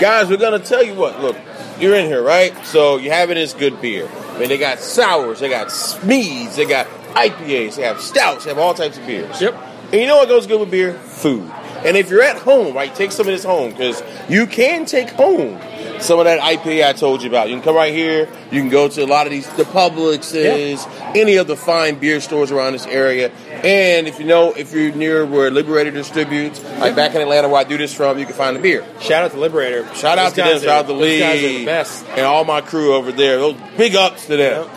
Guys, 0.00 0.28
we're 0.28 0.36
gonna 0.36 0.58
tell 0.58 0.82
you 0.82 0.94
what. 0.94 1.20
Look, 1.20 1.36
you're 1.78 1.94
in 1.94 2.06
here, 2.06 2.22
right? 2.22 2.54
So 2.66 2.96
you 2.98 3.10
have 3.10 3.30
it 3.30 3.36
as 3.36 3.54
good 3.54 3.80
beer. 3.80 4.08
I 4.08 4.38
mean, 4.38 4.48
they 4.48 4.58
got 4.58 4.78
sours, 4.78 5.40
they 5.40 5.48
got 5.48 5.70
Smeads, 5.70 6.56
they 6.56 6.66
got 6.66 6.86
IPAs, 7.14 7.76
they 7.76 7.82
have 7.82 8.00
stouts, 8.00 8.44
they 8.44 8.50
have 8.50 8.58
all 8.58 8.74
types 8.74 8.98
of 8.98 9.06
beers. 9.06 9.40
Yep. 9.40 9.54
And 9.84 9.94
you 9.94 10.06
know 10.06 10.16
what 10.16 10.28
goes 10.28 10.46
good 10.46 10.60
with 10.60 10.70
beer? 10.70 10.94
Food. 10.94 11.50
And 11.84 11.96
if 11.96 12.10
you're 12.10 12.22
at 12.22 12.36
home, 12.36 12.74
right, 12.74 12.94
take 12.94 13.12
some 13.12 13.26
of 13.26 13.32
this 13.32 13.44
home 13.44 13.70
because 13.72 14.02
you 14.28 14.46
can 14.46 14.86
take 14.86 15.10
home 15.10 15.60
some 16.00 16.18
of 16.18 16.24
that 16.24 16.40
IPA 16.40 16.86
I 16.86 16.92
told 16.92 17.22
you 17.22 17.28
about. 17.28 17.48
You 17.48 17.56
can 17.56 17.62
come 17.64 17.76
right 17.76 17.92
here. 17.92 18.28
You 18.50 18.60
can 18.60 18.68
go 18.68 18.88
to 18.88 19.04
a 19.04 19.06
lot 19.06 19.26
of 19.26 19.30
these, 19.32 19.46
the 19.54 19.64
Publixes, 19.64 20.86
any 21.16 21.36
of 21.36 21.46
the 21.46 21.56
fine 21.56 21.98
beer 21.98 22.20
stores 22.20 22.50
around 22.50 22.72
this 22.72 22.86
area. 22.86 23.30
And 23.62 24.06
if 24.06 24.18
you 24.18 24.24
know, 24.26 24.52
if 24.52 24.72
you're 24.72 24.94
near 24.94 25.24
where 25.24 25.50
Liberator 25.50 25.90
distributes, 25.90 26.62
like 26.78 26.96
back 26.96 27.14
in 27.14 27.20
Atlanta 27.22 27.48
where 27.48 27.60
I 27.60 27.64
do 27.64 27.76
this 27.78 27.94
from, 27.94 28.18
you 28.18 28.26
can 28.26 28.34
find 28.34 28.56
the 28.56 28.60
beer. 28.60 28.84
Shout 29.00 29.24
out 29.24 29.30
to 29.32 29.38
Liberator. 29.38 29.86
Shout 29.94 30.18
out 30.18 30.34
Those 30.34 30.44
to 30.44 30.50
them. 30.50 30.60
Shout 30.62 30.84
out 30.84 30.86
to 30.86 30.92
Lee 30.94 31.18
guys 31.20 31.42
are 31.42 31.48
the 31.48 31.64
best. 31.64 32.04
and 32.08 32.20
all 32.20 32.44
my 32.44 32.60
crew 32.60 32.94
over 32.94 33.12
there. 33.12 33.38
Those 33.38 33.56
big 33.76 33.94
ups 33.94 34.26
to 34.26 34.36
them. 34.36 34.68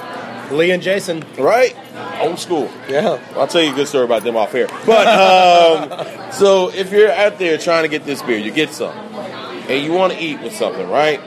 Lee 0.56 0.72
and 0.72 0.82
Jason. 0.82 1.26
Right? 1.38 1.76
Old 2.21 2.39
school. 2.39 2.69
Yeah. 2.89 3.21
I'll 3.36 3.47
tell 3.47 3.62
you 3.62 3.71
a 3.71 3.75
good 3.75 3.88
story 3.88 4.05
about 4.05 4.23
them 4.23 4.36
off 4.36 4.51
here. 4.51 4.67
But 4.86 5.07
um, 6.07 6.31
so 6.31 6.69
if 6.69 6.91
you're 6.91 7.12
out 7.12 7.38
there 7.39 7.57
trying 7.57 7.83
to 7.83 7.89
get 7.89 8.05
this 8.05 8.21
beer, 8.21 8.38
you 8.38 8.51
get 8.51 8.71
some, 8.71 8.95
and 8.97 9.83
you 9.83 9.91
want 9.93 10.13
to 10.13 10.19
eat 10.19 10.41
with 10.41 10.55
something, 10.55 10.89
right? 10.89 11.19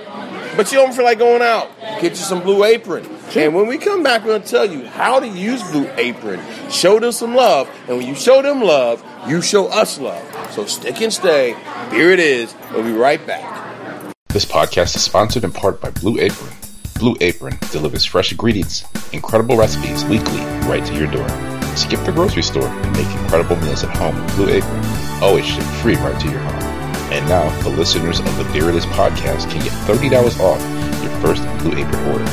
But 0.57 0.73
you 0.73 0.79
don't 0.79 0.93
feel 0.93 1.05
like 1.05 1.19
going 1.19 1.43
out. 1.43 1.71
Get 2.01 2.11
you 2.11 2.17
some 2.17 2.43
Blue 2.43 2.65
Apron. 2.65 3.07
And 3.37 3.55
when 3.55 3.67
we 3.67 3.79
come 3.79 4.03
back, 4.03 4.23
we're 4.23 4.29
going 4.29 4.43
to 4.43 4.49
tell 4.49 4.71
you 4.71 4.87
how 4.87 5.21
to 5.21 5.29
use 5.29 5.63
Blue 5.71 5.89
Apron. 5.97 6.41
Show 6.71 6.99
them 6.99 7.13
some 7.13 7.35
love, 7.35 7.71
and 7.87 7.97
when 7.99 8.07
you 8.07 8.15
show 8.15 8.43
them 8.43 8.61
love, 8.61 9.05
you 9.29 9.43
show 9.43 9.69
us 9.69 9.99
love. 9.99 10.27
So 10.53 10.67
stick 10.67 11.01
and 11.01 11.13
stay. 11.13 11.55
Here 11.91 12.11
it 12.11 12.19
is. 12.19 12.55
We'll 12.73 12.83
be 12.83 12.93
right 12.93 13.25
back. 13.27 14.15
This 14.29 14.45
podcast 14.45 14.97
is 14.97 15.03
sponsored 15.03 15.45
in 15.45 15.53
part 15.53 15.81
by 15.81 15.91
Blue 15.91 16.19
Apron. 16.19 16.53
Blue 17.01 17.17
Apron 17.23 17.59
delivers 17.73 18.05
fresh 18.05 18.31
ingredients, 18.31 18.85
incredible 19.15 19.57
recipes 19.57 20.05
weekly 20.05 20.41
right 20.69 20.85
to 20.85 20.95
your 20.95 21.11
door. 21.11 21.27
Skip 21.75 22.05
the 22.05 22.13
grocery 22.13 22.43
store 22.43 22.69
and 22.69 22.93
make 22.93 23.09
incredible 23.23 23.57
meals 23.57 23.83
at 23.83 23.97
home 23.97 24.23
with 24.23 24.37
Blue 24.37 24.51
Apron. 24.51 24.85
Always 25.23 25.47
shipped 25.47 25.67
free 25.81 25.95
right 25.97 26.21
to 26.21 26.31
your 26.31 26.41
home. 26.41 26.63
And 27.11 27.27
now, 27.27 27.49
the 27.63 27.71
listeners 27.71 28.21
of 28.21 28.37
the 28.37 28.45
Beer 28.53 28.69
It 28.69 28.75
Is 28.75 28.85
podcast 28.85 29.51
can 29.51 29.63
get 29.63 29.73
$30 29.89 30.41
off 30.41 30.61
your 31.03 31.11
first 31.23 31.43
Blue 31.61 31.73
Apron 31.73 32.05
order. 32.13 32.27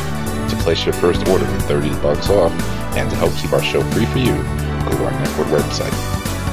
To 0.49 0.55
place 0.57 0.83
your 0.83 0.93
first 0.95 1.25
order 1.29 1.45
for 1.45 1.59
30 1.61 1.89
bucks 2.01 2.29
off 2.29 2.51
and 2.97 3.09
to 3.09 3.15
help 3.15 3.33
keep 3.37 3.53
our 3.53 3.63
show 3.63 3.81
free 3.91 4.05
for 4.07 4.19
you, 4.19 4.35
go 4.35 4.97
to 4.97 5.05
our 5.05 5.11
network 5.11 5.47
website, 5.47 5.95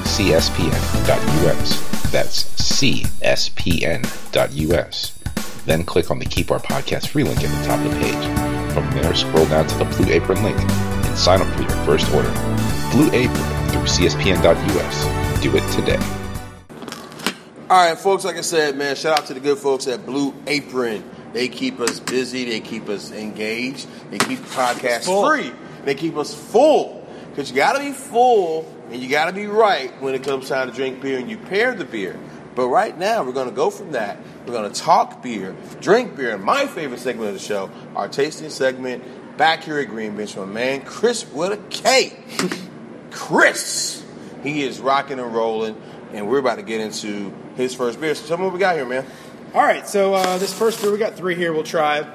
cspn.us. 0.06 1.80
That's 2.12 2.44
cspn.us. 2.62 3.24
Then 5.66 5.84
click 5.84 6.10
on 6.10 6.18
the 6.18 6.24
Keep 6.26 6.50
Our 6.50 6.58
Podcast 6.58 7.08
free 7.08 7.24
link 7.24 7.42
at 7.42 7.50
the 7.50 7.66
top 7.66 7.78
of 7.84 7.92
the 7.92 8.00
page. 8.00 8.72
From 8.74 8.90
there, 8.90 9.14
scroll 9.14 9.46
down 9.46 9.66
to 9.66 9.78
the 9.78 9.84
Blue 9.84 10.12
Apron 10.12 10.42
link 10.42 10.58
and 10.58 11.18
sign 11.18 11.40
up 11.40 11.48
for 11.54 11.62
your 11.62 11.70
first 11.84 12.12
order. 12.14 12.30
Blue 12.90 13.10
Apron 13.12 13.68
through 13.70 13.82
cspn.us. 13.82 15.42
Do 15.42 15.56
it 15.56 15.72
today. 15.72 15.98
All 17.70 17.88
right, 17.88 17.98
folks, 17.98 18.24
like 18.24 18.36
I 18.36 18.42
said, 18.42 18.76
man, 18.76 18.94
shout 18.94 19.18
out 19.18 19.26
to 19.26 19.34
the 19.34 19.40
good 19.40 19.58
folks 19.58 19.86
at 19.86 20.04
Blue 20.04 20.34
Apron. 20.46 21.02
They 21.32 21.48
keep 21.48 21.80
us 21.80 21.98
busy, 21.98 22.44
they 22.44 22.60
keep 22.60 22.88
us 22.88 23.10
engaged, 23.10 23.88
they 24.10 24.18
keep 24.18 24.38
the 24.38 24.48
podcast 24.50 25.04
Full. 25.06 25.26
free, 25.26 25.50
they 25.84 25.94
keep 25.94 26.16
us 26.16 26.32
full. 26.34 27.04
Because 27.30 27.50
you 27.50 27.56
got 27.56 27.72
to 27.72 27.80
be 27.80 27.90
full 27.90 28.72
and 28.90 29.02
you 29.02 29.08
got 29.08 29.24
to 29.24 29.32
be 29.32 29.46
right 29.46 29.90
when 30.00 30.14
it 30.14 30.22
comes 30.22 30.48
time 30.48 30.70
to 30.70 30.76
drink 30.76 31.00
beer 31.00 31.18
and 31.18 31.28
you 31.28 31.36
pair 31.36 31.74
the 31.74 31.84
beer. 31.84 32.16
But 32.54 32.68
right 32.68 32.96
now, 32.96 33.24
we're 33.24 33.32
going 33.32 33.48
to 33.48 33.54
go 33.54 33.70
from 33.70 33.92
that. 33.92 34.18
We're 34.46 34.52
going 34.52 34.70
to 34.72 34.80
talk 34.80 35.22
beer, 35.22 35.56
drink 35.80 36.16
beer, 36.16 36.34
and 36.34 36.42
my 36.42 36.66
favorite 36.66 37.00
segment 37.00 37.28
of 37.28 37.34
the 37.34 37.40
show, 37.40 37.70
our 37.96 38.08
tasting 38.08 38.50
segment, 38.50 39.02
back 39.36 39.64
here 39.64 39.78
at 39.78 39.88
Green 39.88 40.16
Bench, 40.16 40.36
my 40.36 40.44
man, 40.44 40.82
Chris 40.82 41.30
with 41.32 41.52
a 41.52 41.56
K. 41.68 42.16
Chris. 43.10 44.04
He 44.42 44.62
is 44.62 44.78
rocking 44.80 45.18
and 45.18 45.34
rolling, 45.34 45.80
and 46.12 46.28
we're 46.28 46.38
about 46.38 46.56
to 46.56 46.62
get 46.62 46.80
into 46.80 47.32
his 47.56 47.74
first 47.74 48.00
beer. 48.00 48.14
So 48.14 48.26
tell 48.26 48.38
me 48.38 48.44
what 48.44 48.52
we 48.52 48.58
got 48.58 48.76
here, 48.76 48.84
man. 48.84 49.04
All 49.54 49.62
right, 49.62 49.88
so 49.88 50.14
uh, 50.14 50.38
this 50.38 50.52
first 50.52 50.80
beer, 50.80 50.92
we 50.92 50.98
got 50.98 51.14
three 51.14 51.34
here. 51.34 51.52
We'll 51.52 51.62
try. 51.64 52.06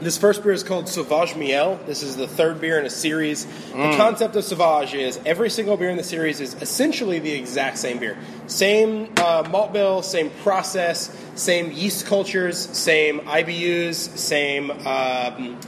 This 0.00 0.18
first 0.18 0.42
beer 0.42 0.52
is 0.52 0.64
called 0.64 0.88
Sauvage 0.88 1.36
Miel. 1.36 1.78
This 1.86 2.02
is 2.02 2.16
the 2.16 2.26
third 2.26 2.60
beer 2.60 2.78
in 2.80 2.86
a 2.86 2.90
series. 2.90 3.46
The 3.72 3.96
concept 3.96 4.34
of 4.34 4.44
Sauvage 4.44 4.94
is 4.94 5.20
every 5.24 5.48
single 5.48 5.76
beer 5.76 5.88
in 5.88 5.96
the 5.96 6.02
series 6.02 6.40
is 6.40 6.54
essentially 6.60 7.20
the 7.20 7.32
exact 7.32 7.78
same 7.78 7.98
beer. 7.98 8.18
Same 8.48 9.12
uh, 9.18 9.46
malt 9.50 9.72
bill, 9.72 10.02
same 10.02 10.30
process, 10.42 11.16
same 11.36 11.70
yeast 11.70 12.06
cultures, 12.06 12.58
same 12.58 13.20
IBUs, 13.20 13.94
same 13.94 14.70
um, 14.70 15.60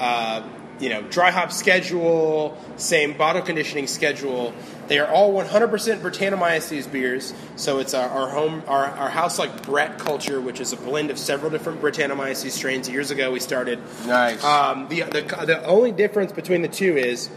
uh, 0.00 0.42
you 0.80 0.88
know 0.88 1.02
dry 1.02 1.30
hop 1.30 1.52
schedule, 1.52 2.56
same 2.76 3.16
bottle 3.16 3.42
conditioning 3.42 3.86
schedule. 3.86 4.54
They 4.88 4.98
are 4.98 5.08
all 5.08 5.32
100% 5.32 6.00
Brettanomyces 6.00 6.90
beers. 6.90 7.32
So 7.56 7.78
it's 7.78 7.94
our, 7.94 8.08
our 8.08 8.28
home, 8.30 8.62
our, 8.66 8.86
our 8.86 9.10
house 9.10 9.38
like 9.38 9.64
Brett 9.64 9.98
culture, 9.98 10.40
which 10.40 10.60
is 10.60 10.72
a 10.72 10.76
blend 10.76 11.10
of 11.10 11.18
several 11.18 11.50
different 11.50 11.80
Brettanomyces 11.80 12.50
strains. 12.50 12.88
Years 12.88 13.10
ago, 13.10 13.30
we 13.30 13.40
started. 13.40 13.80
Nice. 14.06 14.42
Um, 14.44 14.88
the, 14.88 15.02
the 15.02 15.22
the 15.46 15.64
only 15.64 15.92
difference 15.92 16.32
between 16.32 16.62
the 16.62 16.68
two 16.68 16.96
is 16.96 17.28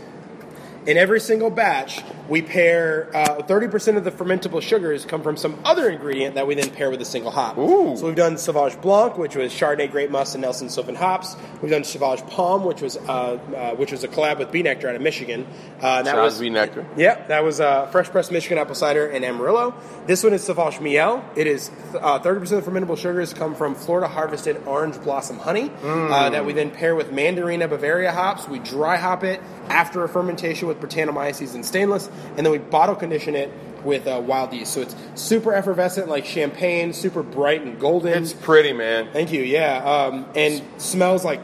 in 0.87 0.95
every 0.95 1.19
single 1.19 1.49
batch, 1.49 2.01
we 2.29 2.41
pair 2.41 3.09
uh, 3.13 3.43
30% 3.43 3.97
of 3.97 4.05
the 4.05 4.11
fermentable 4.11 4.61
sugars 4.61 5.05
come 5.05 5.21
from 5.21 5.35
some 5.35 5.59
other 5.65 5.89
ingredient 5.89 6.35
that 6.35 6.47
we 6.47 6.55
then 6.55 6.71
pair 6.71 6.89
with 6.89 7.01
a 7.01 7.05
single 7.05 7.29
hop. 7.29 7.57
Ooh. 7.57 7.95
So 7.97 8.05
we've 8.05 8.15
done 8.15 8.37
Sauvage 8.37 8.81
Blanc, 8.81 9.17
which 9.17 9.35
was 9.35 9.51
Chardonnay, 9.51 9.91
Grape 9.91 10.09
Must, 10.09 10.33
and 10.33 10.41
Nelson 10.41 10.69
Sauvin 10.69 10.95
hops. 10.95 11.35
We've 11.61 11.71
done 11.71 11.83
Sauvage 11.83 12.25
Pomme, 12.27 12.63
which 12.63 12.81
was 12.81 12.95
uh, 12.95 13.01
uh, 13.09 13.75
which 13.75 13.91
was 13.91 14.03
a 14.05 14.07
collab 14.07 14.39
with 14.39 14.51
B. 14.51 14.63
Nektar 14.63 14.85
out 14.85 14.95
of 14.95 15.01
Michigan. 15.01 15.45
Uh, 15.81 16.03
that 16.03 16.15
out 16.15 16.23
was 16.23 16.39
B. 16.39 16.49
Nektar. 16.49 16.85
Yeah, 16.95 17.25
that 17.27 17.43
was 17.43 17.59
uh, 17.59 17.87
fresh 17.87 18.07
pressed 18.07 18.31
Michigan 18.31 18.57
apple 18.57 18.75
cider 18.75 19.07
and 19.07 19.25
Amarillo. 19.25 19.75
This 20.05 20.23
one 20.23 20.33
is 20.33 20.43
Sauvage 20.43 20.79
Miel. 20.79 21.23
It 21.35 21.47
is 21.47 21.69
uh, 21.99 22.19
30% 22.19 22.41
of 22.57 22.65
the 22.65 22.71
fermentable 22.71 22.97
sugars 22.97 23.33
come 23.33 23.55
from 23.55 23.75
Florida 23.75 24.07
harvested 24.07 24.65
orange 24.65 25.01
blossom 25.01 25.37
honey 25.37 25.69
uh, 25.83 26.29
that 26.29 26.45
we 26.45 26.53
then 26.53 26.71
pair 26.71 26.95
with 26.95 27.11
Mandarina 27.11 27.69
Bavaria 27.69 28.13
hops. 28.13 28.47
We 28.47 28.59
dry 28.59 28.95
hop 28.95 29.25
it 29.25 29.41
after 29.69 30.03
a 30.03 30.09
fermentation 30.09 30.67
with 30.67 30.76
with 30.79 30.89
Brettanomyces 30.89 31.53
and 31.55 31.65
stainless, 31.65 32.09
and 32.35 32.45
then 32.45 32.51
we 32.51 32.57
bottle 32.57 32.95
condition 32.95 33.35
it 33.35 33.51
with 33.83 34.07
uh, 34.07 34.21
wild 34.25 34.53
yeast. 34.53 34.73
So 34.73 34.81
it's 34.81 34.95
super 35.15 35.53
effervescent, 35.53 36.07
like 36.09 36.25
champagne, 36.25 36.93
super 36.93 37.23
bright 37.23 37.61
and 37.61 37.79
golden. 37.79 38.21
It's 38.21 38.33
pretty, 38.33 38.73
man. 38.73 39.09
Thank 39.13 39.31
you. 39.31 39.41
Yeah, 39.43 39.77
um, 39.83 40.25
and 40.35 40.61
smells 40.77 41.23
like 41.23 41.39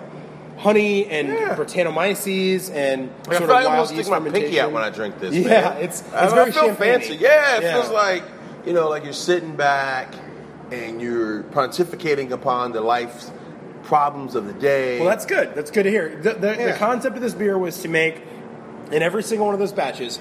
honey 0.58 1.06
and 1.08 1.28
Yeah. 1.30 1.56
Brettanomyces 1.56 2.72
and 2.74 3.10
I 3.22 3.24
sort 3.24 3.38
feel 3.38 3.44
of 3.44 3.50
like 3.50 3.66
I'm 3.66 3.72
wild 3.74 3.88
stick 3.88 3.98
yeast 3.98 4.10
my 4.10 4.20
pinky 4.20 4.60
out 4.60 4.72
when 4.72 4.84
I 4.84 4.90
drink 4.90 5.20
this. 5.20 5.34
Yeah, 5.36 5.48
man. 5.50 5.78
it's- 5.78 6.02
it's 6.02 6.14
I, 6.14 6.28
very 6.30 6.50
I 6.50 6.52
feel 6.52 6.64
champagne-y. 6.68 7.00
fancy. 7.00 7.16
Yeah, 7.16 7.58
it 7.58 7.64
Yeah. 7.64 7.74
feels 7.74 7.90
like 7.92 8.24
you 8.66 8.72
know, 8.72 8.88
like 8.90 9.04
you're 9.04 9.12
sitting 9.14 9.56
back 9.58 10.14
and 10.72 11.02
you're 11.02 11.44
pontificating 11.44 12.32
upon 12.32 12.72
the 12.72 12.80
life's 12.82 13.30
problems 13.84 14.36
of 14.36 14.48
the 14.48 14.54
day. 14.54 15.00
Well, 15.00 15.10
that's 15.10 15.26
good. 15.26 15.54
That's 15.54 15.70
good 15.70 15.84
to 15.84 15.90
hear. 15.90 16.16
The, 16.22 16.34
the, 16.36 16.56
Yeah. 16.56 16.72
the 16.72 16.78
concept 16.78 17.18
of 17.18 17.22
this 17.22 17.34
beer 17.34 17.58
was 17.58 17.82
to 17.82 17.90
make, 17.90 18.22
in 18.92 19.02
every 19.02 19.24
single 19.24 19.46
one 19.46 19.54
of 19.54 19.60
those 19.60 19.72
batches, 19.74 20.20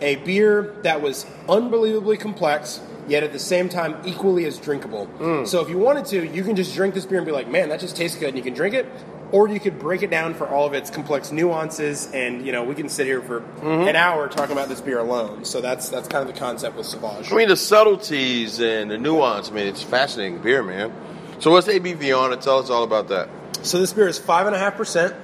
a 0.00 0.16
beer 0.16 0.74
that 0.82 1.00
was 1.02 1.26
unbelievably 1.48 2.16
complex, 2.18 2.80
yet 3.08 3.22
at 3.22 3.32
the 3.32 3.38
same 3.38 3.68
time 3.68 3.96
equally 4.04 4.44
as 4.44 4.58
drinkable. 4.58 5.06
Mm. 5.18 5.46
So 5.46 5.60
if 5.60 5.68
you 5.68 5.78
wanted 5.78 6.06
to, 6.06 6.26
you 6.26 6.42
can 6.42 6.56
just 6.56 6.74
drink 6.74 6.94
this 6.94 7.06
beer 7.06 7.18
and 7.18 7.26
be 7.26 7.32
like, 7.32 7.48
man, 7.48 7.68
that 7.68 7.80
just 7.80 7.96
tastes 7.96 8.18
good, 8.18 8.28
and 8.28 8.36
you 8.36 8.42
can 8.42 8.54
drink 8.54 8.74
it. 8.74 8.86
Or 9.32 9.48
you 9.48 9.58
could 9.58 9.80
break 9.80 10.02
it 10.02 10.10
down 10.10 10.34
for 10.34 10.46
all 10.46 10.64
of 10.66 10.74
its 10.74 10.90
complex 10.90 11.32
nuances, 11.32 12.08
and 12.12 12.46
you 12.46 12.52
know 12.52 12.62
we 12.62 12.74
can 12.76 12.88
sit 12.88 13.06
here 13.06 13.20
for 13.20 13.40
Mm-hmm. 13.40 13.88
an 13.88 13.96
hour 13.96 14.28
talking 14.28 14.52
about 14.52 14.68
this 14.68 14.80
beer 14.80 14.98
alone. 14.98 15.44
So 15.44 15.60
that's 15.60 15.88
that's 15.88 16.06
kind 16.06 16.28
of 16.28 16.32
the 16.32 16.38
concept 16.38 16.76
with 16.76 16.86
Sauvage. 16.86 17.32
I 17.32 17.36
mean, 17.36 17.48
the 17.48 17.56
subtleties 17.56 18.60
and 18.60 18.90
the 18.90 18.98
nuance. 18.98 19.48
I 19.50 19.52
mean, 19.54 19.66
it's 19.66 19.82
fascinating 19.82 20.38
beer, 20.38 20.62
man. 20.62 20.92
So 21.40 21.50
what's 21.50 21.66
ABV 21.66 22.16
on 22.16 22.32
it? 22.32 22.42
Tell 22.42 22.58
us 22.58 22.70
all 22.70 22.84
about 22.84 23.08
that. 23.08 23.28
So 23.62 23.78
this 23.80 23.92
beer 23.92 24.06
is 24.06 24.18
five 24.18 24.46
and 24.46 24.54
a 24.54 24.58
half 24.58 24.76
percent. 24.76 25.14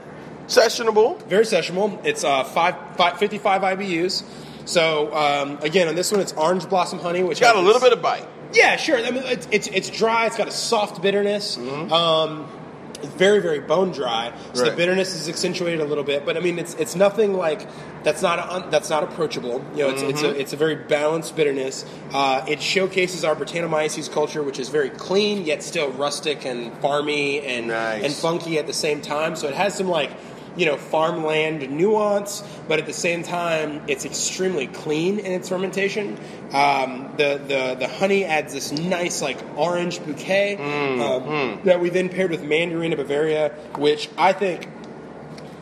Sessionable. 0.51 1.23
Very 1.27 1.45
sessionable. 1.45 2.05
It's 2.05 2.25
uh, 2.25 2.43
five, 2.45 2.75
five, 2.97 3.19
55 3.19 3.63
IBUs. 3.63 4.25
So 4.65 5.15
um, 5.15 5.59
again, 5.63 5.89
on 5.89 5.95
this 5.95 6.11
one, 6.11 6.21
it's 6.21 6.33
orange 6.33 6.69
blossom 6.69 6.99
honey, 6.99 7.23
which 7.23 7.41
Got 7.41 7.57
a 7.57 7.61
little 7.61 7.81
bit 7.81 7.93
of 7.93 8.03
bite. 8.03 8.27
Yeah, 8.53 8.77
sure. 8.77 8.99
I 8.99 9.11
mean, 9.13 9.23
it's, 9.25 9.47
it's 9.53 9.69
it's 9.69 9.91
dry. 9.91 10.27
It's 10.27 10.37
got 10.37 10.49
a 10.49 10.53
soft 10.53 11.01
bitterness. 11.01 11.57
Um, 11.57 12.49
it's 12.95 13.07
very 13.15 13.41
very 13.41 13.61
bone 13.61 13.93
dry. 13.93 14.33
So 14.53 14.65
the 14.65 14.73
bitterness 14.77 15.15
is 15.15 15.29
accentuated 15.29 15.81
a 15.81 15.85
little 15.85 16.05
bit, 16.05 16.27
but 16.27 16.37
I 16.37 16.41
mean, 16.41 16.59
it's 16.59 16.75
it's 16.75 16.97
nothing 16.97 17.33
like 17.35 17.67
that's 18.03 18.23
not 18.23 18.39
un, 18.41 18.71
that's 18.71 18.91
not 18.91 19.05
approachable. 19.05 19.65
You 19.75 19.85
know, 19.85 19.91
it's 19.91 20.03
it's 20.03 20.23
a 20.23 20.31
it's 20.39 20.53
a 20.53 20.57
very 20.57 20.75
balanced 20.75 21.37
bitterness. 21.37 21.85
Uh, 22.13 22.45
it 22.49 22.61
showcases 22.61 23.25
our 23.25 23.37
Brettanomyces 23.37 24.11
culture, 24.13 24.43
which 24.43 24.59
is 24.59 24.69
very 24.69 24.91
clean 24.91 25.45
yet 25.47 25.63
still 25.63 25.91
rustic 25.93 26.45
and 26.45 26.73
farmy 26.83 27.43
and 27.47 27.69
Nice. 27.69 28.03
and 28.05 28.13
funky 28.13 28.59
at 28.59 28.67
the 28.67 28.73
same 28.75 29.01
time. 29.01 29.37
So 29.37 29.47
it 29.49 29.55
has 29.55 29.75
some 29.77 29.89
like 29.89 30.11
you 30.57 30.67
know 30.67 30.77
farmland 30.77 31.71
nuance, 31.71 32.43
but 32.69 32.79
at 32.79 32.87
the 32.87 32.93
same 32.93 33.23
time 33.23 33.83
it's 33.89 34.05
extremely 34.05 34.67
clean 34.67 35.19
in 35.19 35.33
its 35.33 35.49
fermentation. 35.49 36.19
Um, 36.53 37.13
the 37.17 37.41
the 37.47 37.77
the 37.79 37.89
honey 37.89 38.25
adds 38.25 38.53
this 38.53 38.73
nice 38.73 39.23
like 39.23 39.39
orange 39.57 40.05
bouquet 40.05 40.57
um, 40.57 41.61
that 41.65 41.81
we 41.81 41.91
then 41.91 42.09
paired 42.09 42.31
with 42.31 42.43
Mandarina 42.43 42.97
Bavaria, 42.97 43.51
which 43.77 44.09
I 44.19 44.33
think 44.33 44.69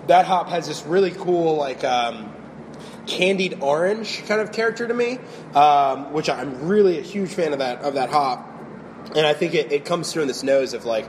that 0.07 0.27
hop 0.27 0.49
has 0.49 0.67
this 0.67 0.85
really 0.85 1.11
cool 1.11 1.57
like. 1.57 1.85
Um, 1.85 2.35
candied 3.07 3.63
orange 3.63 4.23
kind 4.27 4.39
of 4.39 4.53
character 4.53 4.87
to 4.87 4.93
me, 4.93 5.19
um, 5.55 6.13
which 6.13 6.29
I'm 6.29 6.69
really 6.69 6.99
a 6.99 7.03
huge 7.03 7.31
fan 7.31 7.55
of 7.55 7.61
that 7.61 7.81
of 7.81 7.95
that 7.95 8.11
hop, 8.11 8.47
and 9.17 9.27
I 9.27 9.33
think 9.33 9.55
it, 9.55 9.73
it 9.73 9.85
comes 9.87 10.13
through 10.13 10.23
in 10.23 10.29
this 10.29 10.43
nose 10.43 10.75
of 10.75 10.85
like 10.85 11.07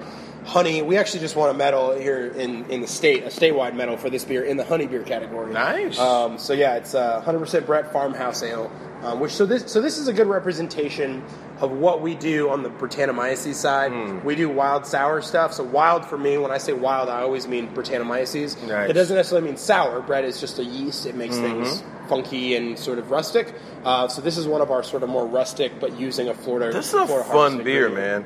honey. 0.49 0.81
We 0.81 0.97
actually 0.97 1.21
just 1.21 1.35
won 1.35 1.49
a 1.49 1.53
medal 1.53 1.95
here 1.95 2.27
in, 2.27 2.65
in 2.69 2.81
the 2.81 2.87
state, 2.87 3.23
a 3.23 3.27
statewide 3.27 3.75
medal 3.75 3.97
for 3.97 4.09
this 4.09 4.25
beer 4.25 4.43
in 4.43 4.57
the 4.57 4.65
honey 4.65 4.87
beer 4.87 5.03
category. 5.03 5.53
Nice. 5.53 5.97
Um, 5.99 6.37
so 6.37 6.53
yeah, 6.53 6.75
it's 6.75 6.95
uh, 6.95 7.21
100% 7.25 7.65
Brett 7.65 7.93
Farmhouse 7.93 8.43
Ale, 8.43 8.71
um, 9.03 9.19
which 9.19 9.31
so 9.31 9.45
this 9.45 9.71
so 9.71 9.81
this 9.81 9.97
is 9.97 10.07
a 10.07 10.13
good 10.13 10.27
representation 10.27 11.23
of 11.59 11.71
what 11.71 12.01
we 12.01 12.15
do 12.15 12.49
on 12.49 12.63
the 12.63 12.69
Brettanomyces 12.69 13.55
side. 13.55 13.91
Hmm. 13.91 14.25
We 14.25 14.35
do 14.35 14.49
wild 14.49 14.85
sour 14.85 15.21
stuff. 15.21 15.53
So 15.53 15.63
wild 15.63 16.05
for 16.05 16.17
me, 16.17 16.37
when 16.37 16.51
I 16.51 16.57
say 16.57 16.73
wild, 16.73 17.09
I 17.09 17.21
always 17.21 17.47
mean 17.47 17.67
Brettanomyces. 17.73 18.67
Nice. 18.67 18.89
It 18.89 18.93
doesn't 18.93 19.15
necessarily 19.15 19.47
mean 19.47 19.57
sour. 19.57 20.01
Brett 20.01 20.25
is 20.25 20.39
just 20.39 20.59
a 20.59 20.63
yeast. 20.63 21.05
It 21.05 21.15
makes 21.15 21.37
things 21.37 21.83
funky 22.09 22.55
and 22.55 22.77
sort 22.77 22.97
of 22.97 23.11
rustic. 23.11 23.53
Uh, 23.85 24.07
so 24.07 24.21
this 24.21 24.37
is 24.37 24.47
one 24.47 24.61
of 24.61 24.71
our 24.71 24.83
sort 24.83 25.03
of 25.03 25.09
more 25.09 25.25
rustic, 25.25 25.79
but 25.79 25.97
using 25.97 26.27
a 26.27 26.33
Florida. 26.33 26.73
This 26.73 26.87
is 26.87 26.93
a 26.95 27.05
Florida 27.05 27.29
fun 27.29 27.63
beer, 27.63 27.89
man. 27.89 28.25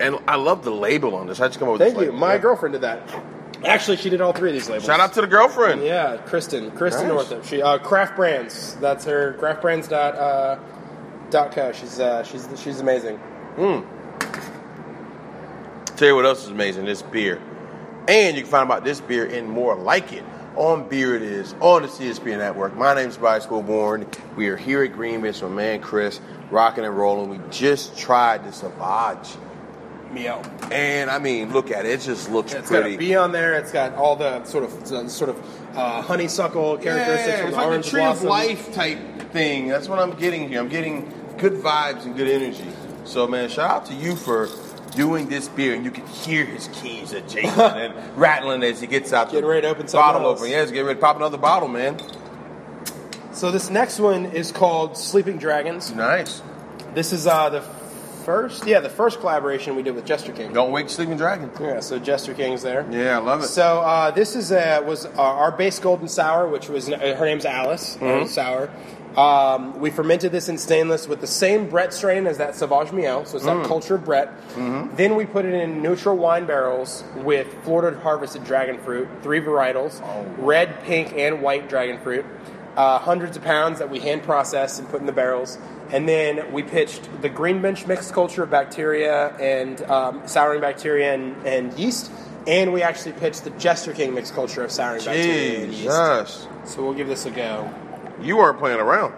And 0.00 0.16
I 0.28 0.36
love 0.36 0.64
the 0.64 0.70
label 0.70 1.14
on 1.16 1.26
this. 1.26 1.40
I 1.40 1.48
just 1.48 1.58
come 1.58 1.68
up 1.68 1.72
with 1.72 1.80
Thank 1.82 1.94
this 1.94 2.02
you. 2.04 2.10
label. 2.12 2.18
My 2.20 2.34
Yeah. 2.34 2.38
girlfriend 2.38 2.72
did 2.74 2.82
that. 2.82 3.02
Actually, 3.64 3.96
she 3.96 4.08
did 4.08 4.20
all 4.20 4.32
three 4.32 4.50
of 4.50 4.54
these 4.54 4.68
labels. 4.68 4.84
Shout 4.86 5.00
out 5.00 5.12
to 5.14 5.20
the 5.20 5.26
girlfriend. 5.26 5.82
Yeah, 5.82 6.16
Kristen. 6.26 6.70
Kristen 6.70 7.08
Nice. 7.08 7.14
Northup. 7.30 7.44
She 7.44 7.60
uh, 7.60 7.78
Craft 7.78 8.14
Brands. 8.14 8.76
That's 8.76 9.04
her. 9.06 9.34
Craftbrands 9.40 9.88
dot 9.88 10.14
uh, 10.14 10.58
dot 11.30 11.50
co. 11.52 11.72
She's 11.72 11.98
uh, 11.98 12.22
she's 12.22 12.48
she's 12.56 12.78
amazing. 12.80 13.18
Tell 15.96 16.08
you 16.08 16.14
what 16.14 16.24
else 16.26 16.44
is 16.44 16.50
amazing, 16.50 16.84
this 16.84 17.02
beer. 17.02 17.40
And 18.06 18.36
you 18.36 18.42
can 18.42 18.50
find 18.50 18.64
about 18.64 18.84
this 18.84 19.00
beer 19.00 19.26
and 19.26 19.48
more 19.50 19.74
like 19.74 20.12
it 20.12 20.22
on 20.54 20.88
Beer 20.88 21.16
It 21.16 21.22
Is, 21.22 21.54
on 21.60 21.82
the 21.82 21.88
CSP 21.88 22.38
Network. 22.38 22.76
My 22.76 22.94
name 22.94 23.08
is 23.08 23.16
Bryce 23.16 23.46
Wilborn. 23.46 24.06
We 24.36 24.48
are 24.48 24.56
here 24.56 24.84
at 24.84 24.92
Green 24.92 25.20
Bench 25.20 25.40
with 25.42 25.50
my 25.50 25.56
man 25.56 25.80
Chris, 25.80 26.20
rocking 26.52 26.84
and 26.84 26.96
rolling. 26.96 27.30
We 27.30 27.40
just 27.50 27.98
tried 27.98 28.44
the 28.44 28.52
Savage. 28.52 29.36
Meow. 30.12 30.40
And 30.72 31.10
I 31.10 31.18
mean, 31.18 31.52
look 31.52 31.70
at 31.70 31.84
it. 31.84 31.92
It 31.92 32.00
just 32.00 32.30
looks 32.30 32.52
It's 32.54 32.70
got 32.70 32.80
pretty. 32.82 32.94
a 32.96 32.98
bee 32.98 33.14
on 33.14 33.32
there. 33.32 33.54
It's 33.54 33.72
got 33.72 33.94
all 33.94 34.16
the 34.16 34.42
sort 34.44 34.64
of 34.64 35.10
sort 35.10 35.30
of 35.30 35.76
uh, 35.76 36.00
honeysuckle 36.02 36.78
characteristics 36.78 37.28
Yeah, 37.28 37.36
from 37.38 37.46
it's 37.48 37.56
the 37.56 37.60
like 37.62 37.66
orange 37.68 37.86
a 37.86 37.90
tree 37.90 38.00
blossom. 38.00 38.26
of 38.26 38.30
life 38.30 38.72
type 38.74 38.98
thing. 39.32 39.68
That's 39.68 39.88
what 39.88 39.98
I'm 39.98 40.12
getting 40.12 40.48
here. 40.48 40.60
I'm 40.60 40.68
getting 40.68 41.12
good 41.36 41.54
vibes 41.54 42.04
and 42.06 42.16
good 42.16 42.28
energy. 42.28 42.64
So, 43.04 43.26
man, 43.26 43.48
shout 43.48 43.70
out 43.70 43.86
to 43.86 43.94
you 43.94 44.16
for 44.16 44.48
doing 44.96 45.28
this 45.28 45.48
beer, 45.48 45.74
and 45.74 45.84
you 45.84 45.90
can 45.90 46.06
hear 46.06 46.44
his 46.46 46.68
keys 46.72 47.12
at 47.12 47.28
Jason 47.28 47.60
and 47.60 48.16
rattling 48.18 48.62
as 48.62 48.80
he 48.80 48.86
gets 48.86 49.12
out 49.12 49.30
the 49.30 49.44
ready 49.44 49.62
to 49.62 49.68
open 49.68 49.88
something 49.88 50.00
bottle 50.14 50.28
else. 50.30 50.40
open. 50.40 50.50
Yeah, 50.50 50.64
getting 50.64 50.84
ready 50.86 50.94
to 50.98 51.00
pop 51.00 51.16
another 51.16 51.38
bottle, 51.38 51.68
man. 51.68 51.98
So 53.32 53.50
this 53.50 53.70
next 53.70 54.00
one 54.00 54.24
is 54.26 54.50
called 54.50 54.96
Sleeping 54.96 55.38
Dragons. 55.38 55.94
Nice. 55.94 56.42
This 56.94 57.12
is 57.12 57.26
uh, 57.26 57.50
the 57.50 57.60
first, 58.28 58.66
yeah, 58.66 58.78
the 58.78 58.90
first 58.90 59.20
collaboration 59.20 59.74
we 59.74 59.82
did 59.82 59.94
with 59.94 60.04
Jester 60.04 60.32
King. 60.32 60.52
Don't 60.52 60.70
wake 60.70 60.90
sleeping 60.90 61.16
dragon. 61.16 61.50
Yeah, 61.58 61.80
so 61.80 61.98
Jester 61.98 62.34
King's 62.34 62.60
there. 62.62 62.86
Yeah, 62.90 63.16
I 63.16 63.22
love 63.22 63.40
it. 63.42 63.46
So 63.46 63.80
uh, 63.80 64.10
this 64.10 64.36
is 64.36 64.52
uh, 64.52 64.82
was 64.84 65.06
uh, 65.06 65.12
our 65.16 65.50
base 65.50 65.78
golden 65.78 66.08
sour, 66.08 66.46
which 66.46 66.68
was 66.68 66.90
uh, 66.90 66.98
her 67.18 67.24
name's 67.24 67.46
Alice 67.46 67.96
Mm-hmm. 67.96 68.26
Sour. 68.26 68.68
Um, 69.16 69.80
we 69.80 69.88
fermented 69.90 70.30
this 70.30 70.50
in 70.50 70.58
stainless 70.58 71.08
with 71.08 71.22
the 71.22 71.26
same 71.26 71.70
Brett 71.70 71.94
strain 71.94 72.26
as 72.26 72.36
that 72.36 72.54
Sauvage 72.54 72.92
Miel, 72.92 73.24
so 73.24 73.38
it's 73.38 73.46
Mm. 73.46 73.62
that 73.62 73.66
cultured 73.66 74.04
Brett. 74.04 74.28
Mm-hmm. 74.50 74.94
Then 74.96 75.16
we 75.16 75.24
put 75.24 75.46
it 75.46 75.54
in 75.54 75.80
neutral 75.82 76.14
wine 76.18 76.44
barrels 76.44 77.02
with 77.16 77.46
Florida 77.64 77.98
harvested 77.98 78.44
dragon 78.44 78.76
fruit, 78.78 79.08
three 79.22 79.40
varietals, 79.40 80.02
Oh. 80.04 80.26
red, 80.44 80.82
pink, 80.84 81.14
and 81.16 81.40
white 81.40 81.70
dragon 81.70 81.98
fruit. 81.98 82.26
Uh, 82.76 82.98
hundreds 82.98 83.36
of 83.38 83.42
pounds 83.42 83.78
that 83.80 83.90
we 83.90 83.98
hand 83.98 84.22
process 84.22 84.78
and 84.78 84.86
put 84.90 85.00
in 85.00 85.06
the 85.06 85.12
barrels. 85.12 85.58
And 85.90 86.08
then 86.08 86.52
we 86.52 86.62
pitched 86.62 87.08
the 87.22 87.28
green 87.28 87.62
bench 87.62 87.86
mixed 87.86 88.12
culture 88.12 88.42
of 88.42 88.50
bacteria 88.50 89.28
and 89.36 89.80
um, 89.82 90.26
souring 90.26 90.60
bacteria 90.60 91.14
and, 91.14 91.46
and 91.46 91.78
yeast. 91.78 92.10
And 92.46 92.72
we 92.72 92.82
actually 92.82 93.12
pitched 93.12 93.44
the 93.44 93.50
Jester 93.50 93.92
King 93.92 94.14
mixed 94.14 94.34
culture 94.34 94.62
of 94.62 94.70
souring 94.70 95.04
bacteria 95.04 95.64
and 95.64 95.72
yeast. 95.72 95.84
Jesus. 95.84 96.46
So 96.64 96.82
we'll 96.82 96.94
give 96.94 97.08
this 97.08 97.26
a 97.26 97.30
go. 97.30 97.72
You 98.20 98.38
aren't 98.40 98.58
playing 98.58 98.80
around. 98.80 99.14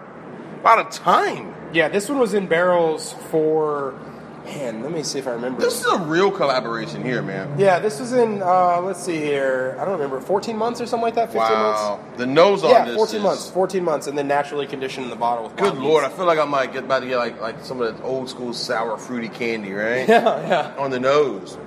A 0.59 0.63
lot 0.63 0.79
of 0.79 0.91
time. 0.91 1.53
Yeah, 1.73 1.87
this 1.89 2.07
one 2.09 2.19
was 2.19 2.33
in 2.33 2.47
barrels 2.47 3.13
for. 3.29 3.99
Man, 4.45 4.81
let 4.81 4.91
me 4.91 5.03
see 5.03 5.19
if 5.19 5.27
I 5.27 5.31
remember. 5.31 5.61
This 5.61 5.79
is 5.79 5.85
a 5.85 5.99
real 5.99 6.31
collaboration 6.31 7.03
here, 7.03 7.21
man. 7.21 7.57
yeah, 7.59 7.79
this 7.79 7.99
was 7.99 8.11
in. 8.13 8.41
Uh, 8.41 8.81
let's 8.81 9.01
see 9.03 9.17
here. 9.17 9.77
I 9.79 9.85
don't 9.85 9.93
remember. 9.93 10.19
14 10.19 10.57
months 10.57 10.81
or 10.81 10.85
something 10.87 11.03
like 11.05 11.15
that. 11.15 11.27
15 11.31 11.41
Wow. 11.41 11.99
months. 12.01 12.17
The 12.17 12.25
nose 12.25 12.63
on 12.63 12.71
Yeah, 12.71 12.85
this 12.85 12.95
14 12.95 13.17
is- 13.17 13.23
months. 13.23 13.49
14 13.51 13.83
months, 13.83 14.07
and 14.07 14.17
then 14.17 14.27
naturally 14.27 14.65
conditioned 14.67 15.05
in 15.05 15.09
the 15.09 15.15
bottle 15.15 15.43
with. 15.45 15.55
Good 15.57 15.77
lord, 15.77 16.03
I 16.03 16.09
feel 16.09 16.25
like 16.25 16.39
I 16.39 16.45
might 16.45 16.73
get 16.73 16.83
about 16.85 17.01
to 17.01 17.07
get 17.07 17.17
like 17.17 17.39
like 17.41 17.55
some 17.63 17.79
of 17.81 17.95
that 17.95 18.03
old 18.03 18.29
school 18.29 18.53
sour 18.53 18.97
fruity 18.97 19.29
candy, 19.29 19.73
right? 19.73 20.07
Yeah, 20.09 20.47
yeah. 20.47 20.71
On 20.77 20.89
the 20.91 20.99
nose. 20.99 21.57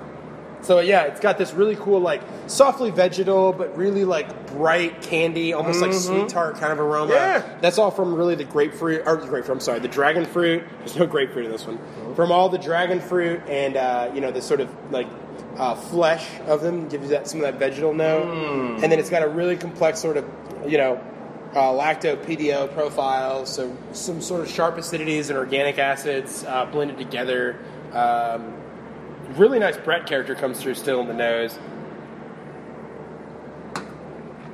So 0.65 0.79
yeah, 0.79 1.03
it's 1.03 1.19
got 1.19 1.37
this 1.37 1.53
really 1.53 1.75
cool, 1.75 1.99
like 1.99 2.21
softly 2.47 2.89
vegetal, 2.89 3.53
but 3.53 3.77
really 3.77 4.03
like 4.03 4.47
bright 4.47 4.99
candy, 5.03 5.53
almost 5.53 5.79
like 5.79 5.93
sweet 5.93 6.27
tart 6.27 6.55
kind 6.55 6.73
of 6.73 6.79
aroma. 6.79 7.13
Yeah. 7.13 7.57
that's 7.61 7.77
all 7.77 7.91
from 7.91 8.15
really 8.15 8.33
the 8.33 8.45
grapefruit, 8.45 9.03
or 9.05 9.17
the 9.17 9.27
grapefruit. 9.27 9.57
I'm 9.57 9.59
sorry, 9.61 9.79
the 9.79 9.87
dragon 9.87 10.25
fruit. 10.25 10.63
There's 10.79 10.95
no 10.95 11.05
grapefruit 11.05 11.45
in 11.45 11.51
this 11.51 11.67
one. 11.67 11.77
From 12.15 12.31
all 12.31 12.49
the 12.49 12.57
dragon 12.57 12.99
fruit 12.99 13.41
and 13.47 13.77
uh, 13.77 14.09
you 14.13 14.21
know 14.21 14.31
the 14.31 14.41
sort 14.41 14.59
of 14.59 14.69
like 14.91 15.07
uh, 15.57 15.75
flesh 15.75 16.27
of 16.47 16.61
them 16.61 16.87
gives 16.89 17.03
you 17.03 17.09
that 17.11 17.27
some 17.27 17.41
of 17.41 17.45
that 17.45 17.59
vegetal 17.59 17.93
note, 17.93 18.25
and 18.81 18.91
then 18.91 18.97
it's 18.97 19.09
got 19.11 19.21
a 19.21 19.27
really 19.27 19.55
complex 19.55 19.99
sort 19.99 20.17
of 20.17 20.25
you 20.67 20.77
know. 20.77 20.99
Uh, 21.53 21.71
lacto 21.71 22.17
pedio 22.25 22.67
profile, 22.73 23.45
so 23.45 23.73
some 23.93 24.19
sort 24.19 24.41
of 24.41 24.49
sharp 24.49 24.75
acidities 24.75 25.29
and 25.29 25.37
organic 25.37 25.79
acids 25.79 26.43
uh, 26.43 26.65
blended 26.65 26.97
together. 26.97 27.57
Um, 27.93 28.53
really 29.37 29.59
nice 29.59 29.77
Brett 29.77 30.05
character 30.07 30.35
comes 30.35 30.61
through 30.61 30.75
still 30.75 30.99
in 31.01 31.07
the 31.07 31.13
nose. 31.13 31.57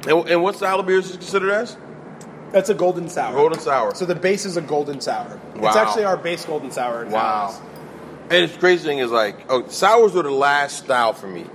And, 0.07 0.27
and 0.29 0.41
what 0.41 0.55
style 0.55 0.79
of 0.79 0.87
beer 0.87 0.97
is 0.99 1.07
this 1.07 1.17
considered 1.17 1.51
as? 1.51 1.77
That's 2.51 2.69
a 2.69 2.73
golden 2.73 3.07
sour. 3.07 3.33
Golden 3.35 3.59
sour. 3.59 3.95
So 3.95 4.05
the 4.05 4.15
base 4.15 4.45
is 4.45 4.57
a 4.57 4.61
golden 4.61 4.99
sour. 4.99 5.39
Wow. 5.55 5.67
It's 5.69 5.77
actually 5.77 6.05
our 6.05 6.17
base 6.17 6.43
golden 6.45 6.71
sour. 6.71 7.05
Wow. 7.05 7.47
Dallas. 7.49 7.61
And 8.29 8.49
the 8.51 8.57
crazy 8.57 8.83
thing 8.85 8.99
is 8.99 9.11
like, 9.11 9.45
oh, 9.49 9.67
sours 9.67 10.13
were 10.13 10.23
the 10.23 10.31
last 10.31 10.79
style 10.85 11.13
for 11.13 11.27
me, 11.27 11.45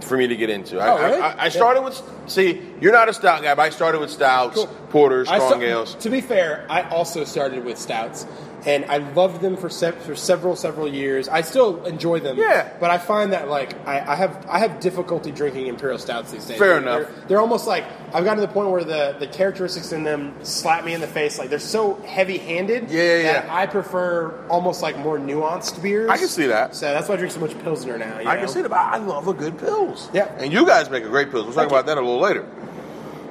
for 0.00 0.16
me 0.16 0.26
to 0.26 0.36
get 0.36 0.50
into. 0.50 0.78
I, 0.78 0.88
Oh, 0.90 0.96
really? 1.02 1.20
I, 1.22 1.44
I 1.44 1.48
started 1.48 1.82
with. 1.82 2.00
See, 2.26 2.60
you're 2.80 2.92
not 2.92 3.08
a 3.08 3.14
stout 3.14 3.42
guy, 3.42 3.54
but 3.54 3.62
I 3.62 3.70
started 3.70 4.00
with 4.00 4.10
stouts, 4.10 4.56
Cool. 4.56 4.66
porters, 4.90 5.28
strong 5.28 5.48
sta- 5.48 5.62
ales. 5.62 5.94
To 5.96 6.10
be 6.10 6.20
fair, 6.20 6.66
I 6.68 6.82
also 6.90 7.24
started 7.24 7.64
with 7.64 7.78
stouts, 7.78 8.26
and 8.66 8.84
I 8.86 8.98
loved 8.98 9.40
them 9.40 9.56
for 9.56 9.68
se- 9.70 9.92
for 10.00 10.14
several 10.16 10.56
several 10.56 10.88
years. 10.88 11.28
I 11.28 11.42
still 11.42 11.84
enjoy 11.86 12.20
them. 12.20 12.36
Yeah. 12.38 12.72
But 12.80 12.90
I 12.90 12.98
find 12.98 13.32
that 13.32 13.48
like 13.48 13.74
I, 13.86 14.00
I 14.00 14.14
have 14.16 14.46
I 14.48 14.58
have 14.58 14.80
difficulty 14.80 15.30
drinking 15.30 15.66
imperial 15.68 15.98
stouts 15.98 16.32
these 16.32 16.44
days. 16.44 16.58
Fair 16.58 16.68
They're- 16.68 16.78
enough. 16.78 17.08
They're, 17.14 17.24
they're 17.28 17.40
almost 17.40 17.66
like 17.66 17.84
I've 18.12 18.24
gotten 18.24 18.40
to 18.40 18.46
the 18.46 18.52
point 18.52 18.70
where 18.70 18.84
the 18.84 19.16
the 19.18 19.26
characteristics 19.28 19.92
in 19.92 20.02
them 20.04 20.34
slap 20.44 20.84
me 20.84 20.92
in 20.94 21.00
the 21.00 21.06
face. 21.06 21.38
Like 21.38 21.50
they're 21.50 21.58
so 21.58 21.94
heavy 22.06 22.38
handed. 22.38 22.90
Yeah, 22.90 23.02
yeah, 23.02 23.22
that 23.32 23.44
yeah. 23.46 23.54
I 23.56 23.66
prefer 23.66 24.46
almost 24.48 24.82
like 24.82 24.98
more 24.98 25.18
nuanced 25.18 25.80
beers. 25.82 26.10
I 26.10 26.16
can 26.18 26.28
see 26.28 26.46
that. 26.46 26.74
So 26.74 26.86
that's 26.92 27.08
why 27.08 27.14
I 27.14 27.18
drink 27.18 27.32
so 27.32 27.40
much 27.40 27.56
pilsner 27.60 27.96
now. 27.98 28.16
I 28.18 28.22
know? 28.24 28.40
can 28.40 28.48
see 28.48 28.62
that, 28.62 28.68
but 28.70 28.78
I 28.78 28.96
love 28.98 29.28
a 29.28 29.34
good 29.34 29.56
pils. 29.56 30.12
Yeah. 30.12 30.24
And 30.38 30.52
you 30.52 30.66
guys 30.66 30.90
make 30.90 31.04
a 31.04 31.08
great 31.08 31.28
pils. 31.28 31.44
We'll 31.44 31.44
talk 31.46 31.54
Thank 31.54 31.70
about 31.70 31.84
you. 31.84 31.94
that 31.94 31.98
a 31.98 32.00
little 32.00 32.20
later. 32.20 32.48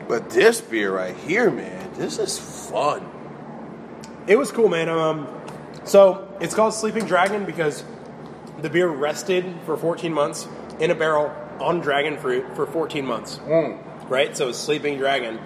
But 0.07 0.29
this 0.29 0.61
beer 0.61 0.95
right 0.95 1.15
here, 1.17 1.51
man, 1.51 1.91
this 1.95 2.17
is 2.17 2.39
fun. 2.69 3.05
It 4.27 4.37
was 4.37 4.51
cool, 4.51 4.67
man. 4.69 4.89
Um, 4.89 5.27
so 5.85 6.27
it's 6.41 6.53
called 6.53 6.73
Sleeping 6.73 7.05
Dragon 7.05 7.45
because 7.45 7.83
the 8.61 8.69
beer 8.69 8.87
rested 8.87 9.45
for 9.65 9.77
14 9.77 10.11
months 10.13 10.47
in 10.79 10.91
a 10.91 10.95
barrel 10.95 11.31
on 11.59 11.79
dragon 11.79 12.17
fruit 12.17 12.45
for 12.55 12.65
14 12.65 13.05
months. 13.05 13.39
Right? 14.09 14.35
So 14.37 14.49
it's 14.49 14.57
Sleeping 14.57 14.97
Dragon. 14.97 15.39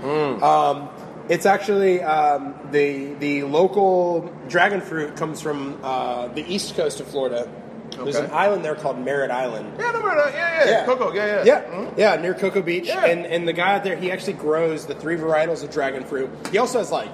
Um, 0.44 0.90
it's 1.30 1.46
actually 1.46 2.02
um, 2.02 2.56
the 2.72 3.14
the 3.16 3.44
local 3.44 4.34
dragon 4.50 4.82
fruit 4.82 5.16
comes 5.16 5.40
from 5.42 5.80
uh, 5.84 6.28
the 6.30 6.44
east 6.52 6.76
coast 6.76 7.00
of 7.00 7.08
Florida. 7.08 7.48
There's 7.92 8.16
an 8.16 8.32
island 8.32 8.64
there 8.66 8.76
called 8.76 8.98
Merritt 9.00 9.32
Island. 9.32 9.74
Yeah, 9.80 9.92
no, 9.92 10.00
no, 10.00 10.08
yeah, 10.16 10.34
yeah, 10.34 10.70
Yeah. 10.72 10.86
Cocoa, 10.86 11.14
yeah, 11.14 11.26
yeah. 11.26 11.44
Yeah, 11.46 11.62
Mhm. 11.64 11.98
yeah, 11.98 12.16
near 12.16 12.34
Cocoa 12.34 12.62
Beach, 12.62 12.88
Yeah. 12.88 13.06
and 13.06 13.26
and 13.26 13.48
the 13.48 13.54
guy 13.54 13.76
out 13.76 13.84
there, 13.84 13.96
he 13.96 14.12
actually 14.12 14.34
grows 14.34 14.86
the 14.88 14.96
three 14.96 15.16
varietals 15.18 15.64
of 15.64 15.72
dragon 15.72 16.04
fruit. 16.04 16.30
He 16.52 16.58
also 16.58 16.80
has 16.80 16.92
like, 16.92 17.10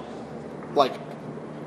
like, 0.74 0.94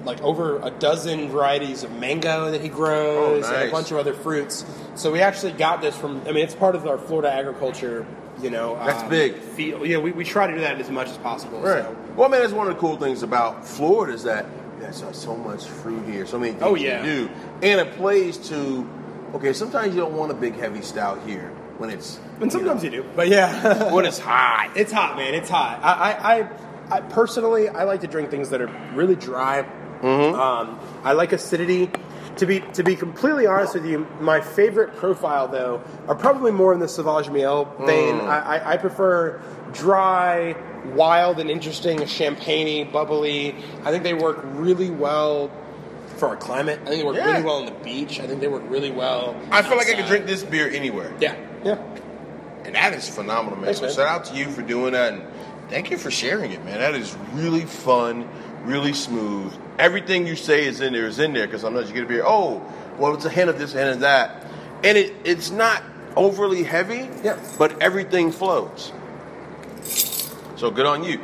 like 0.06 0.22
over 0.22 0.60
a 0.62 0.72
dozen 0.72 1.30
varieties 1.30 1.84
of 1.84 1.92
mango 2.00 2.52
that 2.52 2.62
he 2.62 2.70
grows, 2.70 3.46
Oh, 3.46 3.56
and 3.56 3.70
a 3.70 3.72
bunch 3.72 3.92
of 3.92 3.98
other 3.98 4.14
fruits. 4.14 4.66
So 4.96 5.12
we 5.12 5.22
actually 5.22 5.54
got 5.54 5.82
this 5.82 5.96
from. 5.96 6.22
I 6.28 6.32
mean, 6.32 6.44
it's 6.44 6.56
part 6.56 6.76
of 6.76 6.86
our 6.88 6.98
Florida 6.98 7.32
agriculture. 7.32 8.06
You 8.42 8.50
know, 8.50 8.76
That's 8.76 9.04
um, 9.04 9.10
big. 9.10 9.36
Field. 9.36 9.86
Yeah, 9.86 9.98
we, 9.98 10.12
we 10.12 10.24
try 10.24 10.48
to 10.48 10.54
do 10.54 10.62
that 10.62 10.80
as 10.80 10.90
much 10.90 11.10
as 11.10 11.18
possible. 11.20 11.60
Right. 11.60 11.84
So. 11.84 11.96
Well, 12.16 12.28
man, 12.30 12.40
that's 12.42 12.54
one 12.54 12.68
of 12.68 12.74
the 12.74 12.80
cool 12.80 12.98
things 12.98 13.22
about 13.22 13.68
Florida 13.68 14.14
is 14.14 14.24
that 14.24 14.46
there's 14.80 15.04
uh, 15.04 15.12
so 15.12 15.36
much 15.36 15.66
fruit 15.66 16.04
here, 16.10 16.26
so 16.26 16.40
many 16.40 16.54
things 16.54 16.64
Oh, 16.64 16.74
yeah. 16.76 17.02
to 17.02 17.04
do, 17.04 17.30
and 17.62 17.80
it 17.80 17.94
plays 17.98 18.38
to. 18.50 18.90
Okay, 19.36 19.54
sometimes 19.54 19.94
you 19.94 20.02
don't 20.02 20.14
want 20.14 20.32
a 20.32 20.34
big 20.34 20.56
heavy 20.56 20.82
stout 20.82 21.22
here 21.28 21.50
when 21.78 21.90
it's. 21.92 22.20
And 22.40 22.52
sometimes 22.52 22.84
you, 22.84 22.90
do, 22.90 23.06
but 23.16 23.28
yeah, 23.28 23.92
when 23.94 24.06
it's 24.06 24.18
hot. 24.18 24.72
It's 24.76 24.92
hot, 24.92 25.18
man. 25.18 25.36
It's 25.36 25.50
hot. 25.50 25.80
I, 25.84 26.12
I, 26.12 26.40
I, 26.42 26.98
I 26.98 27.02
personally, 27.02 27.70
I 27.70 27.84
like 27.84 28.02
to 28.02 28.08
drink 28.08 28.32
things 28.32 28.50
that 28.50 28.62
are 28.62 28.92
really 28.96 29.16
dry. 29.16 29.62
Mm-hmm. 30.02 30.40
Um, 30.40 30.80
I 31.04 31.14
like 31.14 31.32
acidity. 31.34 31.90
To 32.38 32.46
be 32.46 32.62
to 32.74 32.84
be 32.84 32.96
completely 32.96 33.46
honest 33.46 33.74
with 33.74 33.86
you, 33.86 34.08
my 34.22 34.40
favorite 34.40 34.96
profile 34.96 35.50
though 35.50 35.84
are 36.08 36.16
probably 36.16 36.52
more 36.52 36.74
in 36.74 36.80
the 36.80 36.88
Sauvage 36.88 37.30
Miel 37.30 37.66
vein. 37.86 38.16
Mm. 38.16 38.28
I, 38.28 38.40
I, 38.58 38.72
I 38.74 38.78
prefer 38.78 39.42
dry, 39.74 40.56
wild, 40.96 41.40
and 41.40 41.52
interesting, 41.52 42.06
champagne 42.06 42.90
bubbly. 42.92 43.54
I 43.84 43.92
think 43.92 44.04
they 44.04 44.14
work 44.14 44.40
really 44.44 44.90
well 44.90 45.52
for 46.18 46.30
our 46.30 46.38
climate. 46.38 46.80
I 46.84 46.86
think 46.86 47.02
they 47.02 47.06
work 47.06 47.18
Yeah. 47.18 47.32
really 47.32 47.44
well 47.44 47.58
on 47.58 47.66
the 47.66 47.72
beach. 47.84 48.20
I 48.22 48.28
think 48.28 48.40
they 48.40 48.48
work 48.48 48.64
really 48.68 48.92
well. 48.92 49.36
I 49.52 49.62
feel 49.62 49.76
like 49.78 49.90
I 49.90 49.96
could 49.96 50.06
drink 50.08 50.26
this 50.26 50.44
beer 50.44 50.70
anywhere. 50.70 51.14
Yeah, 51.20 51.36
yeah. 51.66 51.78
And 52.64 52.76
that 52.76 52.94
is 52.94 53.10
phenomenal, 53.10 53.58
man. 53.58 53.66
Thanks, 53.66 53.80
so 53.80 53.88
man. 53.88 53.96
shout 53.96 54.08
out 54.08 54.26
to 54.26 54.36
you 54.36 54.50
for 54.50 54.62
doing 54.62 54.94
that, 54.94 55.14
and 55.14 55.24
thank 55.70 55.92
you 55.92 55.98
for 55.98 56.10
sharing 56.12 56.52
it, 56.52 56.64
man. 56.64 56.80
That 56.80 56.96
is 56.96 57.16
really 57.34 57.66
fun, 57.66 58.28
really 58.64 58.94
smooth. 58.94 59.54
Everything 59.80 60.28
you 60.28 60.36
say 60.36 60.66
is 60.66 60.82
in 60.82 60.94
there 60.94 61.08
is 61.08 61.20
in 61.20 61.34
there 61.34 61.46
because 61.48 61.62
sometimes 61.62 61.88
you 61.90 61.96
get 61.96 62.04
a 62.04 62.08
beer. 62.08 62.24
Oh, 62.26 62.62
well, 62.98 63.14
it's 63.14 63.26
a 63.26 63.30
hint 63.30 63.50
of 63.50 63.58
this, 63.58 63.74
hint 63.74 63.90
of 63.90 64.00
that, 64.02 64.46
and 64.84 64.98
it 64.98 65.14
it's 65.24 65.52
not 65.52 65.84
overly 66.16 66.64
heavy. 66.64 67.10
Yeah. 67.24 67.40
But 67.58 67.82
everything 67.82 68.32
flows. 68.32 68.92
So 70.58 70.70
good 70.70 70.86
on 70.86 71.04
you. 71.04 71.20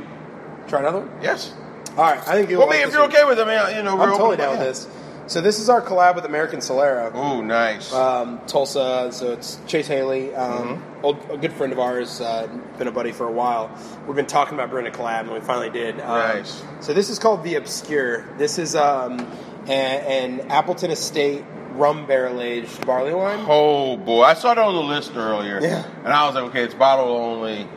Try 0.68 0.80
another 0.80 1.00
one. 1.00 1.22
Yes. 1.22 1.54
All 1.92 2.04
right, 2.04 2.20
I 2.28 2.34
think 2.34 2.50
you'll. 2.50 2.60
Well, 2.60 2.68
like 2.68 2.80
man, 2.80 2.88
if 2.88 2.94
you're 2.94 3.06
okay 3.06 3.24
with 3.26 3.40
it, 3.40 3.46
man, 3.46 3.76
you 3.76 3.84
know 3.84 3.96
we're 3.96 4.04
I'm 4.12 4.18
totally 4.18 4.38
down 4.38 4.58
with 4.58 4.68
this. 4.68 4.88
So 5.28 5.42
this 5.42 5.60
is 5.60 5.70
our 5.70 5.82
collab 5.82 6.16
with 6.16 6.26
American 6.26 6.60
Solera, 6.60 7.14
Ooh, 7.14 7.44
nice. 7.44 7.92
um, 7.94 8.40
Tulsa. 8.48 9.10
So 9.12 9.34
it's 9.34 9.60
Chase 9.68 9.88
Healey, 9.88 10.34
um, 10.34 10.82
old, 11.04 11.18
a 11.30 11.38
good 11.38 11.54
friend 11.54 11.72
of 11.74 11.80
ours, 11.80 12.22
uh, 12.22 12.48
been 12.78 12.88
a 12.88 12.92
buddy 12.92 13.12
for 13.12 13.28
a 13.28 13.32
while. 13.32 13.70
We've 14.06 14.16
been 14.16 14.26
talking 14.26 14.54
about 14.56 14.70
brewing 14.70 14.88
a 14.88 14.92
collab, 14.92 15.22
and 15.22 15.32
we 15.32 15.40
finally 15.40 15.70
did. 15.70 16.00
Um, 16.00 16.08
Nice. 16.08 16.64
So 16.82 16.94
this 16.94 17.10
is 17.10 17.20
called 17.20 17.44
the 17.44 17.56
Obscure. 17.56 18.26
This 18.38 18.58
is 18.60 18.76
um, 18.76 19.20
a- 19.68 19.72
an 19.72 20.42
Appleton 20.52 20.92
Estate 20.92 21.44
rum 21.74 22.08
barrel 22.08 22.42
aged 22.42 22.86
barley 22.88 23.14
wine. 23.14 23.46
oh 23.48 23.98
boy, 23.98 24.24
I 24.24 24.34
saw 24.34 24.52
it 24.54 24.58
on 24.58 24.74
the 24.74 24.82
list 24.82 25.12
earlier. 25.16 25.60
Yeah. 25.62 25.86
And 26.04 26.08
I 26.12 26.26
was 26.26 26.34
like, 26.36 26.46
okay, 26.46 26.64
it's 26.64 26.74
bottle 26.74 27.16
only. 27.16 27.68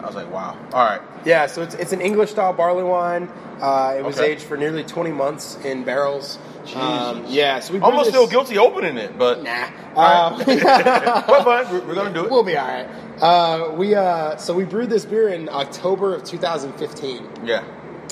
I 0.00 0.06
was 0.06 0.14
like, 0.14 0.30
wow. 0.32 0.56
All 0.72 0.84
right. 0.84 1.00
Yeah, 1.24 1.46
so 1.46 1.62
it's, 1.62 1.74
it's 1.74 1.92
an 1.92 2.00
English 2.00 2.30
style 2.30 2.52
barley 2.52 2.84
wine. 2.84 3.28
Uh, 3.60 3.94
it 3.98 4.04
was 4.04 4.18
Okay. 4.18 4.32
aged 4.32 4.42
for 4.42 4.56
nearly 4.56 4.84
20 4.84 5.10
months 5.10 5.56
in 5.64 5.84
barrels. 5.84 6.38
Um, 6.74 7.20
Jesus. 7.20 7.32
yeah, 7.34 7.60
so 7.60 7.72
we 7.72 7.78
brewed 7.78 7.86
Almost 7.90 8.06
this- 8.06 8.14
feel 8.14 8.26
guilty 8.26 8.58
opening 8.58 8.98
it, 8.98 9.16
but 9.18 9.42
Nah. 9.42 9.64
Um, 9.96 10.38
well, 10.46 11.44
fine. 11.44 11.72
We're, 11.72 11.80
we're 11.86 11.94
gonna 11.94 12.12
do 12.12 12.24
it. 12.26 12.30
We'll 12.30 12.44
be 12.44 12.56
all 12.56 12.66
right. 12.68 12.86
Uh, 13.20 13.72
we 13.72 13.94
uh, 13.94 14.36
so 14.36 14.54
we 14.54 14.64
brewed 14.64 14.90
this 14.90 15.04
beer 15.04 15.28
in 15.28 15.48
October 15.48 16.14
of 16.14 16.24
2015. 16.24 17.28
yeah. 17.44 17.64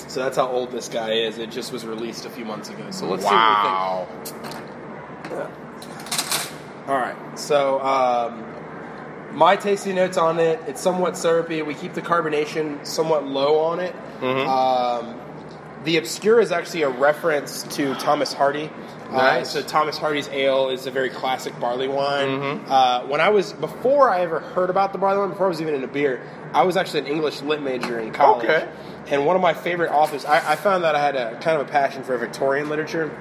So 0.07 0.21
that's 0.23 0.37
how 0.37 0.47
old 0.47 0.71
this 0.71 0.87
guy 0.89 1.11
is. 1.13 1.37
It 1.37 1.51
just 1.51 1.71
was 1.71 1.85
released 1.85 2.25
a 2.25 2.29
few 2.29 2.45
months 2.45 2.69
ago. 2.69 2.91
So 2.91 3.07
let's 3.07 3.23
wow. 3.25 4.07
see 4.23 4.33
what 4.33 4.43
we 5.23 5.29
think. 5.29 5.49
All 6.87 6.97
right. 6.97 7.15
So 7.39 7.79
um, 7.81 8.43
my 9.37 9.55
tasting 9.55 9.93
notes 9.93 10.17
on 10.17 10.39
it. 10.39 10.59
It's 10.67 10.81
somewhat 10.81 11.15
syrupy. 11.15 11.61
We 11.61 11.75
keep 11.75 11.93
the 11.93 12.01
carbonation 12.01 12.83
somewhat 12.85 13.27
low 13.27 13.59
on 13.59 13.79
it. 13.79 13.95
Mm-hmm. 14.19 14.49
Um, 14.49 15.21
the 15.83 15.97
obscure 15.97 16.41
is 16.41 16.51
actually 16.51 16.81
a 16.81 16.89
reference 16.89 17.61
to 17.75 17.93
Thomas 17.95 18.33
Hardy. 18.33 18.71
Nice. 19.11 19.55
Uh, 19.55 19.61
so 19.61 19.67
Thomas 19.67 19.95
Hardy's 19.95 20.27
ale 20.29 20.69
is 20.69 20.87
a 20.87 20.91
very 20.91 21.11
classic 21.11 21.57
barley 21.59 21.87
wine. 21.87 22.27
Mm-hmm. 22.27 22.71
Uh, 22.71 23.05
when 23.05 23.21
I 23.21 23.29
was 23.29 23.53
before 23.53 24.09
I 24.09 24.21
ever 24.21 24.39
heard 24.39 24.71
about 24.71 24.91
the 24.91 24.97
barley 24.97 25.19
wine, 25.19 25.29
before 25.29 25.45
I 25.45 25.49
was 25.49 25.61
even 25.61 25.75
into 25.75 25.87
beer, 25.87 26.27
I 26.51 26.63
was 26.63 26.75
actually 26.75 27.01
an 27.01 27.07
English 27.07 27.43
lit 27.43 27.61
major 27.61 27.99
in 27.99 28.11
college. 28.11 28.49
Okay. 28.49 28.67
And 29.09 29.27
one 29.27 29.35
of 29.35 29.41
my 29.43 29.53
favorite 29.53 29.91
authors, 29.91 30.25
I, 30.25 30.53
I 30.53 30.55
found 30.55 30.83
that 30.83 30.95
I 30.95 30.99
had 30.99 31.15
a 31.15 31.39
kind 31.41 31.61
of 31.61 31.67
a 31.67 31.71
passion 31.71 32.03
for 32.03 32.17
Victorian 32.17 32.69
literature, 32.69 33.15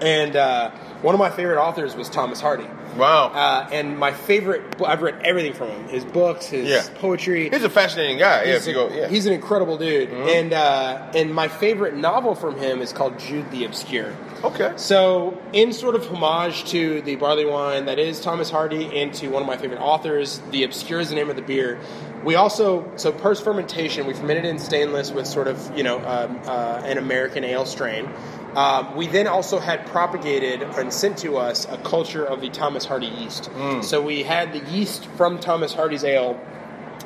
and 0.00 0.34
uh, 0.34 0.70
one 1.02 1.14
of 1.14 1.18
my 1.18 1.30
favorite 1.30 1.60
authors 1.60 1.94
was 1.94 2.08
Thomas 2.08 2.40
Hardy. 2.40 2.66
Wow. 2.96 3.28
Uh, 3.28 3.68
and 3.72 3.98
my 3.98 4.12
favorite, 4.12 4.62
I've 4.84 5.02
read 5.02 5.20
everything 5.24 5.52
from 5.54 5.68
him: 5.68 5.88
his 5.88 6.04
books, 6.04 6.46
his 6.46 6.68
Yeah. 6.68 6.82
poetry. 6.96 7.48
He's 7.50 7.64
a 7.64 7.70
fascinating 7.70 8.18
guy. 8.18 8.44
Yeah, 8.44 8.54
He's, 8.54 8.66
you 8.68 8.72
a- 8.80 8.88
go, 8.88 8.94
yeah. 8.94 9.08
he's 9.08 9.26
an 9.26 9.32
incredible 9.32 9.78
dude, 9.78 10.10
Mm-hmm. 10.10 10.28
and 10.28 10.52
uh, 10.52 11.02
and 11.14 11.34
my 11.34 11.48
favorite 11.48 11.94
novel 11.96 12.34
from 12.34 12.58
him 12.58 12.80
is 12.80 12.92
called 12.92 13.18
Jude 13.18 13.50
the 13.50 13.64
Obscure. 13.64 14.12
okay. 14.44 14.72
So, 14.76 15.38
in 15.52 15.72
sort 15.72 15.94
of 15.94 16.06
homage 16.06 16.64
to 16.70 17.00
the 17.02 17.16
barley 17.16 17.44
wine 17.46 17.86
that 17.86 17.98
is 17.98 18.20
Thomas 18.20 18.50
Hardy 18.50 19.00
and 19.00 19.12
to 19.14 19.28
one 19.28 19.42
of 19.42 19.46
my 19.48 19.56
favorite 19.56 19.80
authors, 19.80 20.40
The 20.50 20.64
Obscure 20.64 21.00
is 21.00 21.08
the 21.10 21.14
name 21.14 21.30
of 21.30 21.36
the 21.36 21.42
beer. 21.42 21.78
We 22.24 22.36
also, 22.36 22.88
so 22.96 23.10
post 23.10 23.42
fermentation, 23.42 24.06
we 24.06 24.14
fermented 24.14 24.44
in 24.44 24.58
stainless 24.60 25.10
with 25.10 25.26
sort 25.26 25.48
of, 25.48 25.76
you 25.76 25.82
know, 25.82 25.98
um, 25.98 26.38
uh, 26.46 26.80
an 26.84 26.98
American 26.98 27.42
ale 27.42 27.66
strain. 27.66 28.08
Um, 28.54 28.94
we 28.96 29.06
then 29.06 29.26
also 29.26 29.58
had 29.58 29.86
propagated 29.86 30.62
and 30.62 30.92
sent 30.92 31.18
to 31.18 31.36
us 31.38 31.66
a 31.70 31.78
culture 31.78 32.24
of 32.24 32.40
the 32.40 32.50
Thomas 32.50 32.84
Hardy 32.84 33.06
yeast. 33.06 33.50
So 33.82 34.02
we 34.02 34.22
had 34.22 34.52
the 34.52 34.60
yeast 34.70 35.06
from 35.16 35.38
Thomas 35.38 35.72
Hardy's 35.72 36.04
ale 36.04 36.38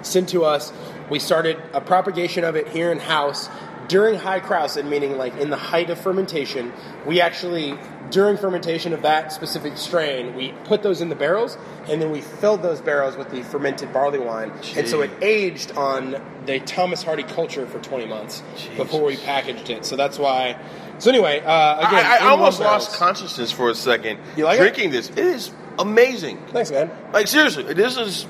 sent 0.03 0.29
to 0.31 0.45
us. 0.45 0.73
We 1.09 1.19
started 1.21 1.57
a 1.73 1.81
propagation 1.81 2.43
of 2.45 2.57
it 2.57 2.69
here 2.69 2.91
in 2.91 2.99
house 2.99 3.49
during 3.89 4.17
high 4.19 4.41
krausen, 4.41 4.89
meaning 4.89 5.17
like 5.17 5.37
in 5.37 5.51
the 5.51 5.57
height 5.57 5.91
of 5.91 6.01
fermentation. 6.01 6.73
We 7.07 7.21
actually, 7.21 7.79
during 8.11 8.37
fermentation 8.37 8.93
of 8.93 9.03
that 9.03 9.33
specific 9.33 9.77
strain, 9.79 10.35
we 10.35 10.51
put 10.65 10.83
those 10.83 11.01
in 11.01 11.09
the 11.09 11.15
barrels 11.15 11.57
and 11.89 12.03
then 12.03 12.11
we 12.11 12.21
filled 12.21 12.63
those 12.63 12.81
barrels 12.81 13.17
with 13.17 13.31
the 13.31 13.45
fermented 13.45 13.93
barley 13.93 14.19
wine. 14.19 14.51
And 14.77 14.89
so 14.89 15.03
it 15.03 15.11
aged 15.23 15.71
on 15.77 16.21
the 16.47 16.59
Thomas 16.59 17.05
Hardy 17.05 17.23
culture 17.23 17.67
for 17.69 17.79
20 17.79 18.07
months 18.07 18.43
before 18.77 19.05
we 19.05 19.17
packaged 19.17 19.71
it. 19.71 19.85
So 19.85 19.95
that's 19.95 20.19
why. 20.19 20.57
So 20.99 21.11
anyway, 21.11 21.41
uh, 21.41 21.79
again, 21.89 22.07
I, 22.07 22.19
I 22.23 22.29
almost 22.29 22.61
lost 22.61 22.97
consciousness 22.97 23.53
for 23.53 23.71
a 23.71 23.75
second. 23.75 24.19
You 24.37 24.45
like 24.45 24.59
it? 24.59 24.63
drinking 24.63 24.91
this? 24.91 25.11
It 25.11 25.19
is 25.19 25.51
amazing. 25.79 26.39
Thanks, 26.49 26.71
man. 26.71 26.91
Like 27.13 27.29
seriously, 27.29 27.65
this 27.75 27.97
is 27.99 28.25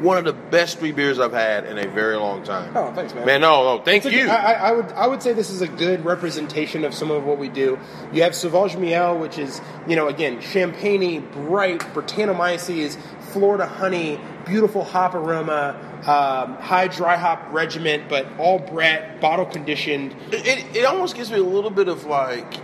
one 0.00 0.18
of 0.18 0.24
the 0.26 0.32
best 0.34 0.78
three 0.78 0.92
beers 0.92 1.18
I've 1.18 1.32
had 1.32 1.64
in 1.64 1.78
a 1.78 1.88
very 1.88 2.16
long 2.16 2.42
time. 2.42 2.70
Oh, 2.76 2.92
thanks, 2.92 3.14
man. 3.14 3.24
Man, 3.24 3.40
no, 3.40 3.76
no, 3.78 3.82
thank 3.82 4.04
It's 4.04 4.14
you. 4.14 4.22
good- 4.24 4.30
I, 4.30 4.52
I- 4.52 4.68
I 4.68 4.72
would 4.72 4.92
I 4.92 5.06
would 5.06 5.22
say 5.22 5.32
this 5.32 5.48
is 5.48 5.62
a 5.62 5.68
good 5.68 6.04
representation 6.04 6.84
of 6.84 6.92
some 6.92 7.10
of 7.10 7.24
what 7.24 7.38
we 7.38 7.48
do. 7.48 7.78
You 8.12 8.22
have 8.24 8.34
Sauvage 8.34 8.76
Miel, 8.76 9.16
which 9.16 9.38
is 9.38 9.60
you 9.86 9.96
know 9.96 10.08
again 10.08 10.40
champagne 10.40 11.26
bright 11.32 11.80
Brettanomyces, 11.94 12.98
Florida 13.32 13.66
honey, 13.66 14.20
beautiful 14.46 14.84
hop 14.84 15.14
aroma, 15.14 15.76
um, 16.06 16.54
high 16.62 16.88
dry 16.88 17.16
hop 17.16 17.52
regiment, 17.52 18.08
but 18.08 18.26
all 18.38 18.58
Brett, 18.58 19.20
bottle 19.20 19.46
conditioned. 19.46 20.14
It, 20.32 20.46
it, 20.46 20.76
it 20.76 20.84
almost 20.84 21.16
gives 21.16 21.30
me 21.30 21.38
a 21.38 21.42
little 21.42 21.70
bit 21.70 21.88
of 21.88 22.04
like 22.06 22.54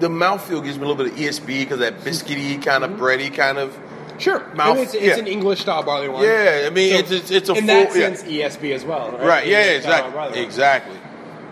the 0.00 0.08
mouthfeel 0.08 0.62
gives 0.62 0.78
me 0.78 0.84
a 0.84 0.88
little 0.88 1.02
bit 1.04 1.12
of 1.12 1.18
ESB 1.18 1.46
because 1.46 1.78
that 1.80 1.98
biscuity 2.00 2.62
kind 2.62 2.84
of 2.84 2.92
bready 2.92 3.32
kind 3.32 3.58
of. 3.58 3.76
Sure, 4.18 4.40
Mouth- 4.54 4.70
and 4.70 4.80
it's, 4.80 4.94
it's 4.94 5.04
yeah. 5.04 5.16
an 5.16 5.28
English 5.28 5.60
style 5.60 5.84
barley 5.84 6.08
wine. 6.08 6.24
Yeah, 6.24 6.64
I 6.66 6.70
mean, 6.70 6.92
it's- 6.94 7.12
it's- 7.12 7.30
it's 7.30 7.48
a 7.48 7.52
in 7.52 7.58
full- 7.58 7.66
that 7.66 7.86
yeah. 7.88 7.92
sense 8.14 8.22
ESB 8.24 8.72
as 8.74 8.84
well, 8.84 9.12
right? 9.12 9.22
Right, 9.22 9.46
yeah, 9.46 9.62
exactly, 9.62 10.42
exactly. 10.42 10.96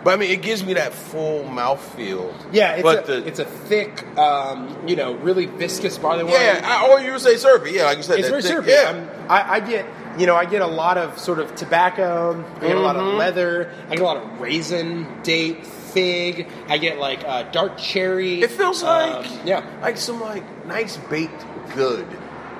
But 0.02 0.14
I 0.14 0.16
mean, 0.16 0.30
it 0.32 0.42
gives 0.42 0.64
me 0.64 0.74
that 0.74 0.92
full 0.92 1.44
mouthfeel. 1.44 2.32
Yeah, 2.52 2.72
it's 2.74 2.82
but 2.82 3.08
a, 3.08 3.20
the, 3.20 3.26
it's 3.28 3.38
a 3.38 3.44
thick, 3.44 4.04
um, 4.18 4.76
you 4.86 4.96
know, 4.96 5.14
really 5.14 5.46
viscous 5.46 5.96
barley 5.98 6.24
wine. 6.24 6.32
yeah, 6.34 6.60
I, 6.64 6.88
or 6.88 7.00
you 7.00 7.12
would 7.12 7.20
say 7.20 7.36
syrupy. 7.36 7.70
Yeah, 7.72 7.84
like 7.84 7.98
you 7.98 8.02
said, 8.02 8.18
it's 8.18 8.28
very 8.28 8.42
thick- 8.42 8.50
syrupy. 8.50 8.70
Yeah, 8.70 8.90
Um, 8.90 9.08
I, 9.28 9.56
I 9.56 9.60
get, 9.60 9.86
you 10.18 10.26
know, 10.26 10.36
I 10.36 10.44
get 10.44 10.62
a 10.62 10.66
lot 10.66 10.98
of 10.98 11.18
sort 11.18 11.38
of 11.38 11.54
tobacco. 11.54 12.44
I 12.56 12.60
get 12.60 12.76
a 12.76 12.80
lot 12.80 12.96
of 12.96 13.02
Mm-hmm. 13.02 13.18
leather. 13.18 13.72
I 13.88 13.90
get 13.90 14.00
a 14.00 14.04
lot 14.04 14.16
of 14.18 14.40
raisin, 14.40 15.06
date, 15.22 15.66
fig. 15.66 16.48
I 16.68 16.78
get 16.78 16.98
like 16.98 17.24
uh, 17.24 17.44
dark 17.50 17.78
cherry. 17.78 18.42
it 18.42 18.50
feels 18.50 18.82
like 18.82 19.26
Um, 19.26 19.40
yeah. 19.44 19.64
like 19.82 19.96
some 19.96 20.20
like 20.20 20.44
nice 20.66 20.96
baked 20.96 21.44
good. 21.74 22.06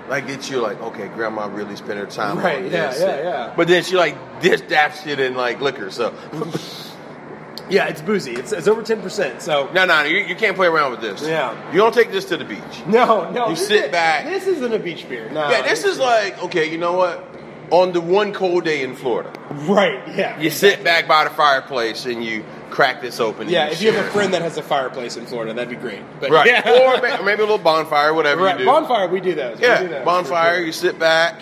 Like 0.08 0.28
it's 0.28 0.48
you 0.50 0.60
like 0.60 0.80
okay, 0.80 1.08
grandma 1.08 1.46
really 1.46 1.74
spent 1.76 1.98
her 1.98 2.06
time 2.06 2.38
Right, 2.38 2.58
on 2.64 2.70
yeah, 2.70 2.90
this. 2.90 3.00
yeah, 3.00 3.22
yeah. 3.22 3.52
But 3.56 3.66
then 3.68 3.82
she 3.82 3.96
like 3.96 4.16
dish 4.40 4.60
that 4.68 4.92
shit 5.02 5.18
in 5.18 5.34
like 5.34 5.60
liquor. 5.60 5.90
So 5.90 6.14
Yeah, 7.68 7.86
it's 7.88 8.00
boozy. 8.02 8.32
It's, 8.34 8.52
it's 8.52 8.68
over 8.68 8.82
ten 8.82 9.02
percent. 9.02 9.42
So 9.42 9.70
no, 9.72 9.84
no, 9.84 10.02
you, 10.04 10.18
you 10.18 10.36
can't 10.36 10.56
play 10.56 10.68
around 10.68 10.92
with 10.92 11.00
this. 11.00 11.22
Yeah. 11.22 11.70
you 11.72 11.78
don't 11.78 11.92
take 11.94 12.12
this 12.12 12.26
to 12.26 12.36
the 12.36 12.44
beach. 12.44 12.60
no, 12.86 13.30
no. 13.30 13.48
You 13.48 13.54
this 13.56 13.66
sit 13.66 13.84
is- 13.86 13.90
back. 13.92 14.24
This 14.24 14.46
isn't 14.46 14.72
a 14.72 14.78
beach 14.78 15.08
beer. 15.08 15.28
No. 15.30 15.50
Yeah, 15.50 15.62
this 15.62 15.84
is 15.84 15.98
like 15.98 16.40
okay, 16.44 16.70
you 16.70 16.78
know 16.78 16.92
what? 16.92 17.24
On 17.72 17.92
the 17.92 18.00
one 18.00 18.32
cold 18.32 18.64
day 18.64 18.82
in 18.84 18.94
Florida, 18.94 19.32
right. 19.50 20.00
Yeah. 20.16 20.38
you 20.38 20.50
sit 20.50 20.84
back 20.84 21.08
by 21.08 21.24
the 21.24 21.30
fireplace 21.30 22.06
and 22.06 22.24
you 22.24 22.44
crack 22.70 23.00
this 23.02 23.18
open. 23.18 23.48
Yeah, 23.48 23.66
if 23.66 23.82
you 23.82 23.88
have 23.88 23.96
share 23.96 24.04
a 24.04 24.06
it. 24.06 24.12
friend 24.12 24.34
that 24.34 24.42
has 24.42 24.56
a 24.56 24.62
fireplace 24.62 25.16
in 25.16 25.26
Florida, 25.26 25.52
that'd 25.52 25.68
be 25.68 25.74
great. 25.74 26.00
But 26.20 26.30
right, 26.30 26.46
yeah. 26.46 26.62
or 26.64 27.02
ma- 27.02 27.22
maybe 27.24 27.40
a 27.40 27.44
little 27.44 27.58
bonfire, 27.58 28.14
whatever 28.14 28.42
right. 28.44 28.52
you 28.54 28.60
do. 28.60 28.66
bonfire, 28.66 29.08
we 29.08 29.18
do 29.20 29.34
those. 29.34 29.56
We 29.56 29.62
do 29.62 29.66
Yeah, 29.66 29.82
those, 29.82 30.04
bonfire. 30.04 30.60
for 30.60 30.64
You 30.66 30.70
sit 30.70 31.00
back 31.00 31.40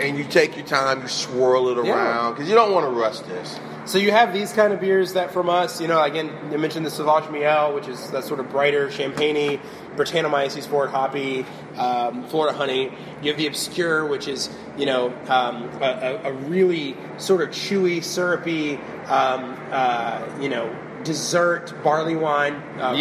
and 0.00 0.18
you 0.18 0.24
take 0.24 0.54
your 0.54 0.66
time. 0.66 1.00
You 1.00 1.08
swirl 1.08 1.68
it 1.70 1.86
Yeah. 1.86 1.94
around 1.94 2.34
because 2.34 2.46
you 2.46 2.54
don't 2.54 2.72
want 2.74 2.84
to 2.84 2.90
rush 2.90 3.20
this. 3.20 3.58
So 3.86 3.98
you 3.98 4.12
have 4.12 4.32
these 4.32 4.52
kind 4.52 4.72
of 4.72 4.80
beers 4.80 5.12
that 5.12 5.32
from 5.32 5.50
us, 5.50 5.80
you 5.80 5.88
know, 5.88 6.02
again, 6.02 6.30
you 6.50 6.56
mentioned 6.58 6.86
the 6.86 6.90
Sauvage 6.90 7.30
Miel, 7.30 7.74
which 7.74 7.86
is 7.86 8.10
that 8.12 8.24
sort 8.24 8.40
of 8.40 8.48
brighter 8.50 8.90
champagne 8.90 9.60
Brettanomyces 9.94 10.66
forward 10.66 10.88
hoppy, 10.90 11.44
um, 11.76 12.26
Florida 12.28 12.56
honey. 12.56 12.90
You 13.22 13.28
have 13.30 13.36
the 13.38 13.46
Obscure, 13.46 14.04
which 14.06 14.26
is, 14.26 14.48
you 14.76 14.86
know, 14.86 15.08
um, 15.28 15.68
a, 15.80 16.18
a- 16.24 16.32
really 16.32 16.96
sort 17.18 17.42
of 17.42 17.50
chewy, 17.50 18.02
syrupy, 18.02 18.76
um, 19.06 19.56
uh, 19.70 20.26
you 20.40 20.48
know, 20.48 20.74
dessert 21.04 21.74
barley 21.84 22.16
wine. 22.16 22.54
Uh, 22.80 22.94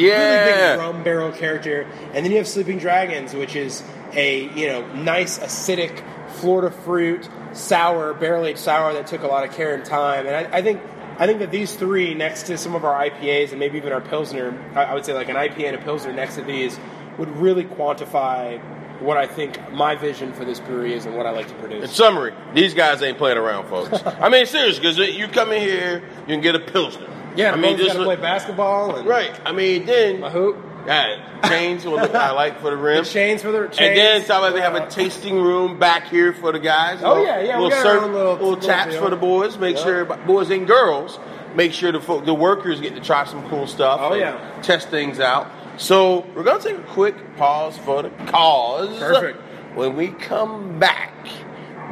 Really 0.46 0.52
big 0.52 0.80
rum 0.80 1.04
barrel 1.04 1.32
character. 1.32 1.88
And 2.14 2.24
then 2.26 2.32
you 2.32 2.38
have 2.38 2.48
Sleeping 2.48 2.78
Dragons, 2.78 3.34
which 3.34 3.56
is 3.56 3.82
a, 4.12 4.50
you 4.54 4.68
know, 4.68 4.86
nice 4.94 5.40
acidic 5.40 6.04
Florida 6.34 6.70
fruit 6.76 7.28
sour, 7.54 8.14
barrel 8.14 8.46
aged 8.46 8.60
sour 8.60 8.94
that 8.94 9.08
took 9.08 9.24
a 9.24 9.28
lot 9.28 9.48
of 9.48 9.54
care 9.56 9.74
and 9.76 9.86
time. 9.86 10.28
And 10.28 10.36
I, 10.36 10.58
I 10.58 10.62
think 10.62 10.82
I 11.18 11.28
think 11.28 11.40
that 11.40 11.52
these 11.52 11.76
three, 11.76 12.14
next 12.16 12.44
to 12.44 12.58
some 12.58 12.74
of 12.76 12.84
our 12.84 13.10
IPAs 13.10 13.52
and 13.52 13.60
maybe 13.60 13.78
even 13.78 13.94
our 13.94 14.02
Pilsner, 14.02 14.60
I, 14.76 14.86
I 14.86 14.94
would 14.94 15.06
say 15.06 15.14
like 15.14 15.30
an 15.30 15.36
IPA 15.36 15.68
and 15.68 15.76
a 15.76 15.82
Pilsner 15.82 16.12
next 16.12 16.36
to 16.36 16.42
these, 16.42 16.80
would 17.18 17.30
really 17.38 17.64
quantify 17.64 18.60
what 19.00 19.18
I 19.18 19.28
think 19.28 19.72
my 19.72 19.96
vision 19.96 20.34
for 20.34 20.46
this 20.46 20.60
brewery 20.60 20.94
is 20.94 21.06
and 21.06 21.16
what 21.16 21.26
I 21.26 21.32
like 21.32 21.48
to 21.50 21.54
produce. 21.56 21.84
In 21.84 21.90
summary, 21.90 22.34
these 22.54 22.74
guys 22.74 23.02
ain't 23.04 23.18
playing 23.18 23.38
around, 23.38 23.68
folks. 23.68 24.02
I 24.06 24.30
mean, 24.30 24.46
seriously, 24.46 24.82
because 24.82 24.98
you 24.98 25.28
come 25.28 25.52
in 25.52 25.62
here, 25.62 26.04
you 26.22 26.28
can 26.28 26.42
get 26.42 26.56
a 26.56 26.60
pilsner. 26.60 27.10
Yeah, 27.36 27.52
I 27.52 27.56
mean, 27.56 27.78
just 27.78 27.96
play 27.96 28.16
basketball 28.16 28.96
and 28.96 29.08
right. 29.08 29.40
I 29.46 29.52
mean, 29.52 29.86
then 29.86 30.20
my 30.20 30.30
hoop. 30.30 30.58
Yeah, 30.86 31.40
chains 31.48 31.86
will 31.86 31.94
look 31.94 32.14
I 32.14 32.32
like 32.32 32.60
for 32.62 32.70
the 32.70 32.78
rim. 32.78 33.04
The 33.04 33.10
chains 33.10 33.42
for 33.42 33.52
the 33.52 33.68
chains. 33.68 33.80
And 33.80 33.98
then 33.98 34.22
it, 34.22 34.54
they 34.54 34.62
have 34.62 34.76
a 34.76 34.88
tasting 34.90 35.42
room 35.42 35.80
back 35.80 36.08
here 36.08 36.34
for 36.34 36.52
the 36.52 36.60
guys. 36.60 37.00
Oh, 37.04 37.10
Little- 37.16 37.26
yeah, 37.26 37.40
yeah, 37.42 37.58
we 37.58 37.64
Little, 37.66 37.82
serve- 37.82 38.02
little- 38.04 38.16
little 38.34 38.34
little 38.50 38.56
taps 38.58 38.96
for 38.96 39.10
the 39.10 39.16
boys. 39.16 39.58
Make 39.58 39.78
Yeah. 39.78 39.84
sure 39.84 40.06
boys 40.06 40.50
and 40.50 40.68
girls 40.68 41.20
make 41.56 41.72
sure 41.72 41.92
the 41.92 42.02
folk, 42.02 42.26
the 42.26 42.34
workers 42.34 42.82
get 42.82 42.96
to 42.96 43.02
try 43.02 43.24
some 43.26 43.48
cool 43.50 43.68
stuff. 43.68 44.00
Oh, 44.02 44.16
yeah. 44.16 44.40
test 44.64 44.90
things 44.90 45.20
out. 45.20 45.48
So 45.78 46.26
we're 46.36 46.44
gonna 46.44 46.60
take 46.64 46.78
a 46.78 46.82
quick 46.84 47.16
pause 47.38 47.78
for 47.78 48.02
the 48.04 48.10
cause. 48.28 48.98
Perfect. 49.00 49.40
When 49.76 49.96
we 49.96 50.08
come 50.10 50.80
back, 50.80 51.14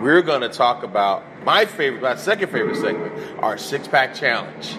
we're 0.01 0.21
gonna 0.21 0.49
talk 0.49 0.83
about 0.83 1.23
my 1.45 1.65
favorite, 1.65 2.01
my 2.01 2.15
second 2.15 2.49
favorite 2.49 2.75
segment, 2.77 3.13
our 3.39 3.57
six 3.57 3.87
pack 3.87 4.13
challenge. 4.15 4.77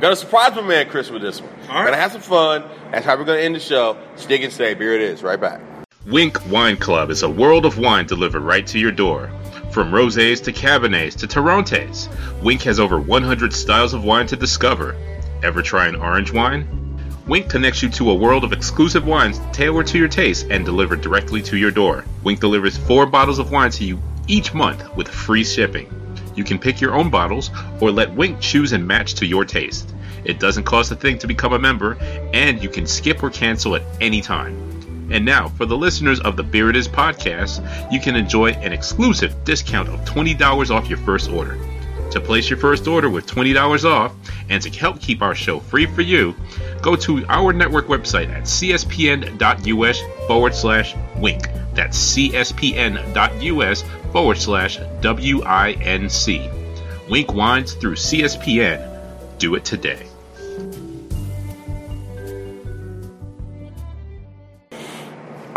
Gonna 0.00 0.14
surprise 0.14 0.54
my 0.54 0.62
man 0.62 0.88
Chris 0.88 1.10
with 1.10 1.22
this 1.22 1.40
one. 1.40 1.50
All 1.68 1.74
right. 1.74 1.86
Gonna 1.86 1.96
have 1.96 2.12
some 2.12 2.20
fun. 2.20 2.64
That's 2.92 3.04
how 3.04 3.16
we're 3.16 3.24
gonna 3.24 3.40
end 3.40 3.56
the 3.56 3.60
show. 3.60 3.98
Stick 4.14 4.42
and 4.42 4.52
stay. 4.52 4.76
Here 4.76 4.92
it 4.92 5.00
is. 5.00 5.24
Right 5.24 5.40
back. 5.40 5.60
Winc 6.06 6.38
Wine 6.48 6.76
Club 6.76 7.10
is 7.10 7.24
a 7.24 7.28
world 7.28 7.66
of 7.66 7.78
wine 7.78 8.06
delivered 8.06 8.42
right 8.42 8.64
to 8.68 8.78
your 8.78 8.92
door. 8.92 9.28
From 9.72 9.90
rosés 9.90 10.42
to 10.44 10.52
cabernets 10.52 11.16
to 11.16 11.26
Torrontes, 11.26 12.08
Winc 12.42 12.62
has 12.62 12.78
over 12.78 13.00
100 13.00 13.52
styles 13.52 13.92
of 13.92 14.04
wine 14.04 14.28
to 14.28 14.36
discover. 14.36 14.94
Ever 15.42 15.62
try 15.62 15.88
an 15.88 15.96
orange 15.96 16.32
wine? 16.32 16.66
Winc 17.26 17.50
connects 17.50 17.82
you 17.82 17.90
to 17.90 18.10
a 18.10 18.14
world 18.14 18.44
of 18.44 18.52
exclusive 18.52 19.04
wines 19.04 19.40
tailored 19.52 19.88
to 19.88 19.98
your 19.98 20.08
taste 20.08 20.46
and 20.48 20.64
delivered 20.64 21.00
directly 21.00 21.42
to 21.42 21.56
your 21.56 21.72
door. 21.72 22.04
Winc 22.22 22.38
delivers 22.38 22.78
four 22.78 23.04
bottles 23.04 23.40
of 23.40 23.50
wine 23.50 23.72
to 23.72 23.84
you 23.84 24.00
each 24.28 24.54
month 24.54 24.96
with 24.96 25.08
free 25.08 25.44
shipping. 25.44 25.92
You 26.38 26.44
can 26.44 26.60
pick 26.60 26.80
your 26.80 26.94
own 26.94 27.10
bottles 27.10 27.50
or 27.80 27.90
let 27.90 28.14
Winc 28.14 28.38
choose 28.38 28.70
and 28.70 28.86
match 28.86 29.14
to 29.14 29.26
your 29.26 29.44
taste. 29.44 29.92
It 30.24 30.38
doesn't 30.38 30.62
cost 30.62 30.92
a 30.92 30.94
thing 30.94 31.18
to 31.18 31.26
become 31.26 31.52
a 31.52 31.58
member, 31.58 31.98
and 32.32 32.62
you 32.62 32.68
can 32.68 32.86
skip 32.86 33.24
or 33.24 33.30
cancel 33.30 33.74
at 33.74 33.82
any 34.00 34.20
time. 34.20 35.08
And 35.10 35.24
now, 35.24 35.48
for 35.48 35.66
the 35.66 35.76
listeners 35.76 36.20
of 36.20 36.36
the 36.36 36.44
Beer 36.44 36.70
It 36.70 36.76
Is 36.76 36.86
podcast, 36.86 37.92
you 37.92 37.98
can 38.00 38.14
enjoy 38.14 38.52
an 38.52 38.72
exclusive 38.72 39.34
discount 39.42 39.88
of 39.88 39.98
$20 40.02 40.70
off 40.70 40.88
your 40.88 40.98
first 40.98 41.28
order. 41.28 41.58
To 42.10 42.20
place 42.20 42.48
your 42.48 42.58
first 42.58 42.86
order 42.88 43.10
with 43.10 43.26
$20 43.26 43.84
off 43.84 44.14
and 44.48 44.62
to 44.62 44.70
help 44.70 45.00
keep 45.00 45.20
our 45.22 45.34
show 45.34 45.60
free 45.60 45.86
for 45.86 46.02
you, 46.02 46.34
go 46.80 46.96
to 46.96 47.24
our 47.28 47.52
network 47.52 47.86
website 47.86 48.30
at 48.30 48.44
cspn.us 48.44 50.02
forward 50.26 50.54
slash 50.54 50.94
winc. 51.16 51.42
That's 51.74 52.14
cspn.us 52.14 53.84
forward 54.12 54.38
slash 54.38 54.78
W-I-N-C. 55.00 56.50
Winc 57.08 57.32
Wines 57.32 57.74
through 57.74 57.94
CSPN. 57.94 59.38
Do 59.38 59.54
it 59.54 59.64
today. 59.64 60.07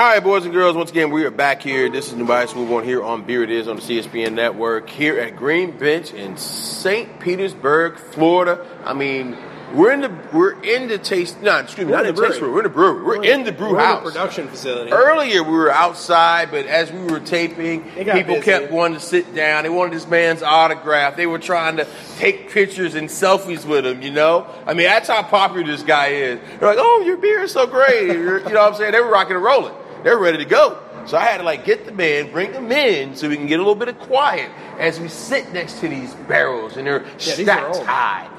All 0.02 0.08
right, 0.08 0.24
boys 0.24 0.46
and 0.46 0.52
girls, 0.52 0.76
once 0.76 0.90
again, 0.90 1.12
we 1.12 1.26
are 1.26 1.30
back 1.30 1.62
here. 1.62 1.88
This 1.88 2.12
is 2.12 2.18
Tobias 2.18 2.56
Move 2.56 2.72
On 2.72 2.84
here 2.84 3.04
on 3.04 3.24
Beer 3.24 3.44
It 3.44 3.52
Is 3.52 3.68
on 3.68 3.76
the 3.76 3.84
CSPN 3.84 4.34
network 4.34 4.90
here 4.90 5.20
at 5.20 5.36
Green 5.36 5.78
Bench 5.78 6.12
in 6.12 6.38
St. 6.38 7.20
Petersburg, 7.20 8.00
Florida. 8.00 8.68
I 8.84 8.94
mean, 8.94 9.38
we're 9.76 9.92
in 9.92 10.02
the 10.02 10.12
we're 10.34 10.60
in 10.64 10.88
the 10.88 10.98
taste 10.98 11.40
no, 11.44 11.60
excuse 11.60 11.86
me, 11.86 11.92
We're 11.92 11.98
not 11.98 12.08
in 12.08 12.16
the 12.16 12.28
taste 12.28 12.42
room. 12.42 12.52
We're 12.52 12.62
in 12.62 12.64
the 12.64 12.70
brewery. 12.70 13.04
We're, 13.04 13.24
in 13.24 13.44
the 13.44 13.52
brew 13.52 13.74
we're 13.74 13.80
house. 13.80 14.04
Production 14.04 14.48
facility. 14.48 14.92
Earlier 14.92 15.44
we 15.44 15.52
were 15.52 15.72
outside, 15.72 16.50
but 16.50 16.66
as 16.66 16.92
we 16.92 17.04
were 17.04 17.20
taping, 17.20 17.84
people 17.84 18.08
busy. 18.08 18.42
kept 18.42 18.72
wanting 18.72 18.98
to 18.98 19.06
sit 19.06 19.36
down. 19.36 19.66
They 19.66 19.70
wanted 19.70 19.94
this 19.94 20.08
man's 20.08 20.42
autograph. 20.42 21.16
They 21.16 21.28
were 21.28 21.38
trying 21.38 21.78
to 21.78 21.88
take 22.18 22.50
pictures 22.50 22.96
and 22.96 23.08
selfies 23.08 23.66
with 23.66 23.86
him, 23.86 24.02
you 24.02 24.12
know? 24.12 24.48
I 24.66 24.74
mean, 24.74 24.88
that's 24.88 25.10
how 25.10 25.22
popular 25.22 25.64
this 25.64 25.84
guy 25.84 26.08
is. 26.08 26.40
They're 26.60 26.70
like, 26.70 26.80
oh, 26.80 27.04
your 27.06 27.18
beer 27.18 27.44
is 27.44 27.52
so 27.52 27.68
great. 27.68 28.08
You 28.42 28.56
know 28.56 28.64
what 28.64 28.74
I'm 28.74 28.76
saying? 28.76 28.94
They 28.94 29.00
were 29.00 29.12
rocking 29.12 29.36
and 29.36 29.44
rolling. 29.44 29.74
They're 30.04 30.18
ready 30.18 30.38
to 30.40 30.46
go. 30.46 30.80
So 31.06 31.18
I 31.18 31.26
had 31.26 31.38
to 31.38 31.44
like 31.44 31.66
get 31.66 31.86
the 31.86 31.92
man, 31.92 32.32
bring 32.32 32.52
them 32.52 32.72
in 32.72 33.16
so 33.16 33.28
we 33.28 33.36
can 33.36 33.48
get 33.48 33.60
a 33.60 33.64
little 33.64 33.76
bit 33.76 33.88
of 33.88 34.00
quiet 34.00 34.52
as 34.80 35.00
we 35.00 35.08
sit 35.08 35.52
next 35.52 35.80
to 35.80 35.88
these 35.90 36.14
barrels 36.28 36.78
and 36.78 36.86
they're 36.86 37.04
are 37.04 37.20
stacked 37.20 37.78
high. 37.78 38.30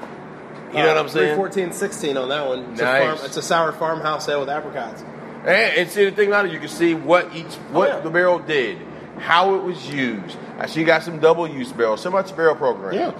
You 0.69 0.79
know 0.79 0.85
uh, 0.85 0.87
what 0.87 0.97
I'm 0.97 1.09
saying? 1.09 1.35
14, 1.35 1.71
16 1.71 2.17
on 2.17 2.29
that 2.29 2.47
one. 2.47 2.71
It's, 2.71 2.81
a, 2.81 2.83
Nice. 2.83 3.03
farm, 3.03 3.25
it's 3.27 3.37
a 3.37 3.41
sour 3.41 3.71
farmhouse 3.73 4.27
ale 4.27 4.39
with 4.39 4.49
apricots. 4.49 5.03
And, 5.41 5.49
and 5.49 5.89
see 5.89 6.05
the 6.05 6.11
thing 6.11 6.29
about 6.29 6.45
it, 6.45 6.51
you 6.51 6.59
can 6.59 6.69
see 6.69 6.95
what 6.95 7.35
each 7.35 7.45
oh, 7.45 7.73
what 7.73 7.91
Oh, 7.91 7.97
yeah. 7.97 7.99
the 7.99 8.09
barrel 8.09 8.39
did, 8.39 8.79
how 9.19 9.55
it 9.55 9.63
was 9.63 9.87
used. 9.89 10.37
I 10.57 10.65
see 10.65 10.79
you 10.79 10.85
got 10.85 11.03
some 11.03 11.19
double 11.19 11.47
use 11.47 11.71
barrels, 11.71 12.01
so 12.01 12.09
much 12.09 12.35
barrel 12.35 12.55
program. 12.55 12.93
Yeah. 12.93 13.11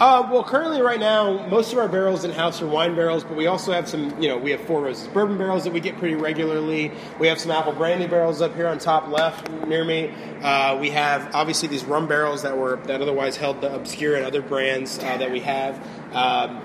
Uh, 0.00 0.26
well, 0.32 0.42
currently, 0.42 0.80
right 0.80 0.98
now, 0.98 1.46
most 1.48 1.72
of 1.72 1.78
our 1.78 1.86
barrels 1.86 2.24
in 2.24 2.30
house 2.30 2.62
are 2.62 2.66
wine 2.66 2.94
barrels, 2.96 3.24
but 3.24 3.36
we 3.36 3.46
also 3.46 3.72
have 3.72 3.86
some, 3.86 4.20
you 4.20 4.26
know, 4.26 4.38
we 4.38 4.50
have 4.50 4.60
Four 4.62 4.80
Roses 4.80 5.06
bourbon 5.08 5.36
barrels 5.36 5.64
that 5.64 5.72
we 5.72 5.80
get 5.80 5.98
pretty 5.98 6.14
regularly. 6.14 6.90
We 7.20 7.28
have 7.28 7.38
some 7.38 7.50
apple 7.50 7.72
brandy 7.72 8.06
barrels 8.06 8.40
up 8.40 8.54
here 8.54 8.66
on 8.66 8.78
top 8.78 9.08
left 9.08 9.50
near 9.66 9.84
me. 9.84 10.10
Uh, 10.42 10.78
we 10.78 10.90
have 10.90 11.34
obviously 11.34 11.68
these 11.68 11.84
rum 11.84 12.08
barrels 12.08 12.42
that 12.42 12.56
were 12.56 12.76
that 12.84 13.02
otherwise 13.02 13.36
held 13.36 13.60
the 13.60 13.72
obscure 13.72 14.16
and 14.16 14.24
other 14.24 14.40
brands 14.40 14.98
uh, 14.98 15.18
that 15.18 15.30
we 15.30 15.40
have. 15.40 15.78
Um, 16.14 16.62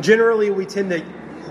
generally, 0.00 0.50
we 0.50 0.64
tend 0.64 0.90
to 0.90 1.04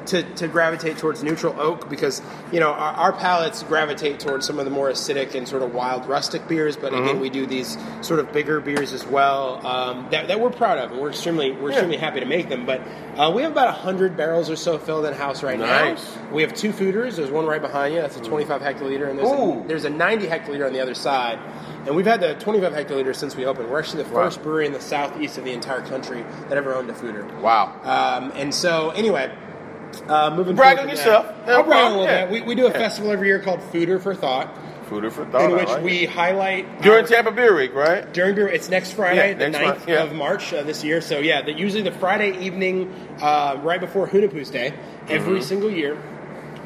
to, 0.08 0.24
to 0.36 0.47
gravitate 0.47 0.97
towards 0.97 1.24
neutral 1.24 1.60
oak 1.60 1.89
because 1.89 2.22
you 2.51 2.60
know 2.60 2.70
our, 2.72 2.93
our 2.93 3.14
palates 3.14 3.64
gravitate 3.64 4.20
towards 4.20 4.45
some 4.45 4.60
of 4.60 4.66
the 4.66 4.72
more 4.72 4.89
acidic 4.89 5.36
and 5.36 5.47
sort 5.47 5.62
of 5.64 5.74
wild 5.74 6.05
rustic 6.08 6.47
beers. 6.47 6.76
But 6.78 6.93
again, 6.93 7.20
we 7.20 7.30
do 7.30 7.45
these 7.45 7.78
sort 8.01 8.20
of 8.20 8.32
bigger 8.34 8.60
beers 8.60 8.93
as 8.93 9.05
well 9.05 9.66
um, 9.66 10.08
that, 10.12 10.28
that 10.30 10.39
we're 10.39 10.49
proud 10.49 10.78
of, 10.80 10.91
and 10.91 10.99
we're 11.01 11.10
extremely 11.10 11.51
we're 11.51 11.70
extremely 11.72 11.97
happy 11.97 12.20
to 12.20 12.26
make 12.26 12.49
them. 12.49 12.66
But 12.66 12.82
uh, 13.18 13.32
we 13.36 13.41
have 13.43 13.51
about 13.51 13.74
hundred 13.76 14.16
barrels 14.18 14.49
or 14.49 14.55
so 14.55 14.78
filled 14.78 15.05
in 15.05 15.14
house 15.14 15.43
right 15.43 15.60
Nice. 15.60 16.16
now. 16.16 16.32
We 16.32 16.41
have 16.41 16.53
two 16.53 16.72
foeders. 16.72 17.16
There's 17.18 17.32
one 17.32 17.45
right 17.45 17.62
behind 17.62 17.93
you. 17.93 18.01
That's 18.01 18.18
a 18.18 18.22
25 18.22 18.62
hectoliter, 18.62 19.10
and 19.10 19.18
there's 19.20 19.30
Ooh. 19.30 19.62
a, 19.62 19.68
there's 19.68 19.86
a 19.86 19.89
90 19.89 20.28
hectoliter 20.28 20.66
on 20.66 20.74
the 20.74 20.80
other 20.82 20.93
side. 20.93 21.39
And 21.86 21.95
we've 21.95 22.05
had 22.05 22.20
the 22.20 22.34
25 22.36 22.74
hectoliter 22.74 23.16
since 23.16 23.36
we 23.36 23.45
opened. 23.45 23.70
We're 23.70 23.80
actually 23.80 24.03
the 24.03 24.10
Wow. 24.10 24.26
first 24.26 24.43
brewery 24.43 24.66
in 24.66 24.74
the 24.74 24.82
southeast 24.82 25.38
of 25.38 25.45
the 25.45 25.53
entire 25.53 25.82
country 25.82 26.24
that 26.49 26.58
ever 26.58 26.76
owned 26.76 26.89
a 26.89 26.93
foeder. 26.93 27.26
Wow. 27.39 27.80
Um, 27.84 28.32
and 28.36 28.53
so, 28.53 28.89
anyway, 28.89 29.32
uh, 30.08 30.36
moving 30.36 30.56
Brag 30.56 30.80
on 30.80 30.90
yourself. 30.90 31.26
I'll 31.26 31.46
brag 31.46 31.60
a 31.60 31.64
problem, 31.64 31.92
little 32.00 32.06
yeah. 32.06 32.26
bit. 32.26 32.34
We, 32.34 32.42
we 32.42 32.56
do 32.56 32.66
a 32.68 32.72
Yeah. 32.72 32.78
festival 32.78 33.12
every 33.12 33.28
year 33.28 33.40
called 33.40 33.60
Foeder 33.72 34.02
for 34.02 34.14
Thought, 34.16 34.50
Food 34.86 35.12
for 35.12 35.26
thought. 35.26 35.50
in 35.50 35.56
which 35.58 35.68
like 35.68 35.84
we 35.84 36.04
it. 36.04 36.10
highlight 36.10 36.82
during 36.82 37.04
our- 37.04 37.08
Tampa 37.10 37.32
Beer 37.32 37.54
Week, 37.56 37.74
right? 37.74 38.12
during 38.14 38.36
beer. 38.36 38.48
It's 38.48 38.70
next 38.70 38.94
Friday, 38.94 39.32
Yeah, 39.32 39.38
the 39.38 39.50
next 39.50 39.58
9th 39.58 39.68
month, 39.80 39.90
yeah. 39.90 40.04
of 40.04 40.14
March 40.14 40.54
uh, 40.54 40.64
this 40.64 40.82
year. 40.84 41.02
So 41.02 41.20
yeah, 41.20 41.42
the, 41.42 41.52
usually 41.52 41.82
the 41.82 41.92
Friday 41.92 42.38
evening, 42.40 42.94
uh, 43.22 43.58
right 43.64 43.80
before 43.82 44.08
Hunahpu's 44.08 44.50
Day, 44.50 44.74
every 45.10 45.34
Mm-hmm. 45.40 45.42
single 45.44 45.70
year. 45.70 45.98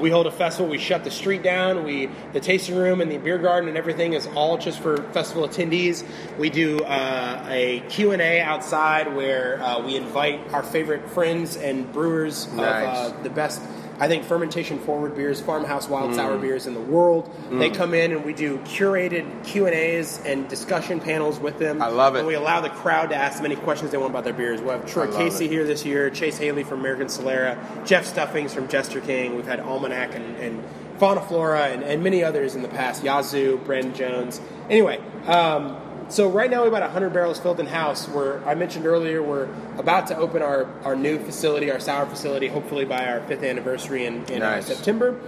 We 0.01 0.09
hold 0.09 0.27
a 0.27 0.31
festival. 0.31 0.69
We 0.69 0.79
shut 0.79 1.03
the 1.03 1.11
street 1.11 1.43
down. 1.43 1.83
We 1.83 2.09
the 2.33 2.39
tasting 2.39 2.75
room 2.75 3.01
and 3.01 3.11
the 3.11 3.17
beer 3.17 3.37
garden 3.37 3.69
and 3.69 3.77
everything 3.77 4.13
is 4.13 4.27
all 4.35 4.57
just 4.57 4.79
for 4.79 4.97
festival 5.13 5.47
attendees. 5.47 6.03
We 6.37 6.49
do 6.49 6.79
uh, 6.83 7.45
a 7.47 7.81
Q 7.89 8.11
and 8.11 8.21
A 8.21 8.41
outside 8.41 9.15
where 9.15 9.61
uh, 9.61 9.85
we 9.85 9.95
invite 9.95 10.51
our 10.53 10.63
favorite 10.63 11.09
friends 11.11 11.55
and 11.55 11.91
brewers 11.93 12.51
Nice. 12.53 13.09
of 13.09 13.13
uh, 13.13 13.23
the 13.23 13.29
best. 13.29 13.61
I 14.01 14.07
think 14.07 14.25
fermentation 14.25 14.79
forward 14.79 15.15
beers, 15.15 15.39
farmhouse 15.39 15.87
wild 15.87 16.15
sour 16.15 16.35
Mm. 16.37 16.41
beers 16.41 16.65
in 16.65 16.73
the 16.73 16.81
world. 16.81 17.29
They 17.51 17.69
come 17.69 17.93
in 17.93 18.11
and 18.11 18.25
we 18.25 18.33
do 18.33 18.57
curated 18.65 19.25
Q 19.45 19.67
and 19.67 19.75
A's 19.75 20.19
and 20.25 20.47
discussion 20.49 20.99
panels 20.99 21.39
with 21.39 21.59
them. 21.59 21.81
I 21.83 21.87
love 21.89 22.15
it. 22.15 22.19
And 22.19 22.27
we 22.27 22.33
allow 22.33 22.61
the 22.61 22.69
crowd 22.69 23.11
to 23.11 23.15
ask 23.15 23.35
as 23.35 23.41
many 23.43 23.55
questions 23.55 23.91
they 23.91 23.97
want 23.99 24.09
about 24.09 24.23
their 24.23 24.33
beers. 24.33 24.59
We'll 24.59 24.71
have 24.79 24.87
Troy 24.87 25.05
Casey 25.05 25.45
it. 25.45 25.51
here 25.51 25.63
this 25.65 25.85
year, 25.85 26.09
Chase 26.09 26.39
Healey 26.39 26.63
from 26.63 26.79
American 26.79 27.07
Solera, 27.07 27.57
Jeff 27.85 28.05
Stuffings 28.05 28.53
from 28.53 28.67
Jester 28.67 29.01
King. 29.01 29.35
We've 29.35 29.45
had 29.45 29.59
Almanac 29.59 30.15
and, 30.15 30.35
and 30.37 30.63
Fonta 30.99 31.23
Flora 31.27 31.65
and, 31.67 31.83
and 31.83 32.03
many 32.03 32.23
others 32.23 32.55
in 32.55 32.63
the 32.63 32.67
past. 32.69 33.03
Yazoo, 33.03 33.57
Brandon 33.65 33.93
Jones. 33.93 34.41
Anyway, 34.67 34.99
um, 35.27 35.77
so 36.11 36.29
right 36.29 36.49
now 36.51 36.57
we 36.59 36.65
have 36.65 36.73
about 36.73 36.81
100 36.83 37.11
barrels 37.13 37.39
filled 37.39 37.59
in 37.59 37.65
house. 37.65 38.07
We're 38.07 38.43
I 38.45 38.55
mentioned 38.55 38.85
earlier 38.85 39.23
we're 39.23 39.47
about 39.77 40.07
to 40.07 40.17
open 40.17 40.41
our, 40.41 40.65
our 40.83 40.95
new 40.95 41.17
facility, 41.19 41.71
our 41.71 41.79
sour 41.79 42.05
facility, 42.05 42.47
hopefully 42.47 42.85
by 42.85 43.05
our 43.05 43.21
fifth 43.27 43.43
anniversary 43.43 44.05
in, 44.05 44.25
in 44.25 44.41
uh, 44.41 44.55
Nice. 44.55 44.67
September. 44.67 45.19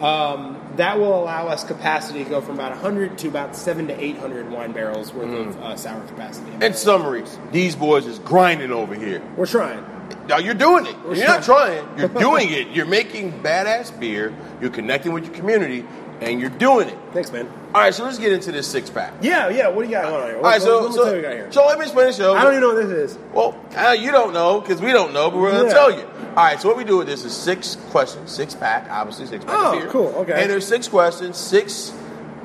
Um, 0.00 0.56
that 0.76 0.98
will 0.98 1.14
allow 1.22 1.48
us 1.48 1.62
capacity 1.62 2.24
to 2.24 2.30
go 2.30 2.40
from 2.40 2.54
about 2.54 2.70
100 2.72 3.18
to 3.18 3.28
about 3.28 3.54
seven 3.54 3.86
to 3.88 4.02
800 4.02 4.50
wine 4.50 4.72
barrels 4.72 5.12
worth 5.12 5.28
Mm. 5.28 5.48
of 5.48 5.62
uh, 5.62 5.76
sour 5.76 6.00
capacity. 6.06 6.50
In 6.64 6.72
summaries, 6.72 7.38
these 7.52 7.76
boys 7.76 8.06
is 8.06 8.18
grinding 8.18 8.72
over 8.72 8.94
here. 8.94 9.22
We're 9.36 9.44
trying. 9.44 9.84
Now 10.26 10.38
you're 10.38 10.54
doing 10.54 10.86
it. 10.86 10.96
We're 11.04 11.16
you're 11.16 11.26
not 11.26 11.42
trying. 11.42 11.86
You're 11.98 12.08
doing 12.08 12.50
it. 12.50 12.68
You're 12.68 12.86
making 12.86 13.42
badass 13.42 13.98
beer. 14.00 14.34
You're 14.60 14.70
connecting 14.70 15.12
with 15.12 15.24
your 15.26 15.34
community, 15.34 15.84
and 16.20 16.40
you're 16.40 16.50
doing 16.50 16.88
it. 16.88 16.98
Thanks, 17.12 17.32
man. 17.32 17.48
All 17.74 17.80
right, 17.80 17.94
so 17.94 18.04
let's 18.04 18.18
get 18.18 18.32
into 18.32 18.52
this 18.52 18.66
six 18.66 18.90
pack. 18.90 19.12
Yeah, 19.22 19.48
yeah. 19.48 19.68
What 19.68 19.82
do 19.82 19.88
you 19.88 19.94
got 19.94 20.04
going 20.08 20.22
on 20.22 20.26
here? 20.28 20.36
All 20.36 20.42
right, 20.42 20.60
so 20.60 20.80
let 20.80 20.90
me 20.90 20.96
so, 20.96 21.04
tell 21.04 21.16
you 21.16 21.22
got 21.22 21.32
here. 21.32 21.52
so 21.52 21.66
let 21.66 21.78
me 21.78 21.84
explain 21.84 22.06
the 22.08 22.12
show. 22.12 22.34
I 22.34 22.42
don't 22.42 22.52
even 22.52 22.62
know 22.62 22.74
what 22.74 22.86
this 22.88 23.12
is. 23.12 23.18
Well, 23.32 23.58
uh, 23.76 23.92
you 23.92 24.10
don't 24.10 24.32
know 24.34 24.60
because 24.60 24.80
we 24.80 24.92
don't 24.92 25.12
know, 25.12 25.30
but 25.30 25.38
we're 25.38 25.50
going 25.52 25.62
to 25.64 25.68
Yeah. 25.68 25.74
tell 25.74 25.90
you. 25.90 26.06
All 26.36 26.44
right, 26.44 26.60
so 26.60 26.68
what 26.68 26.76
we 26.76 26.84
do 26.84 26.98
with 26.98 27.06
this 27.06 27.24
is 27.24 27.34
six 27.36 27.76
questions, 27.90 28.30
six 28.30 28.54
pack, 28.54 28.88
obviously 28.90 29.26
six 29.26 29.44
pack 29.44 29.54
Oh, 29.58 29.72
of 29.76 29.78
beer. 29.82 29.90
cool, 29.90 30.06
okay. 30.18 30.40
And 30.42 30.50
there's 30.50 30.66
six 30.66 30.88
questions, 30.88 31.36
six 31.36 31.92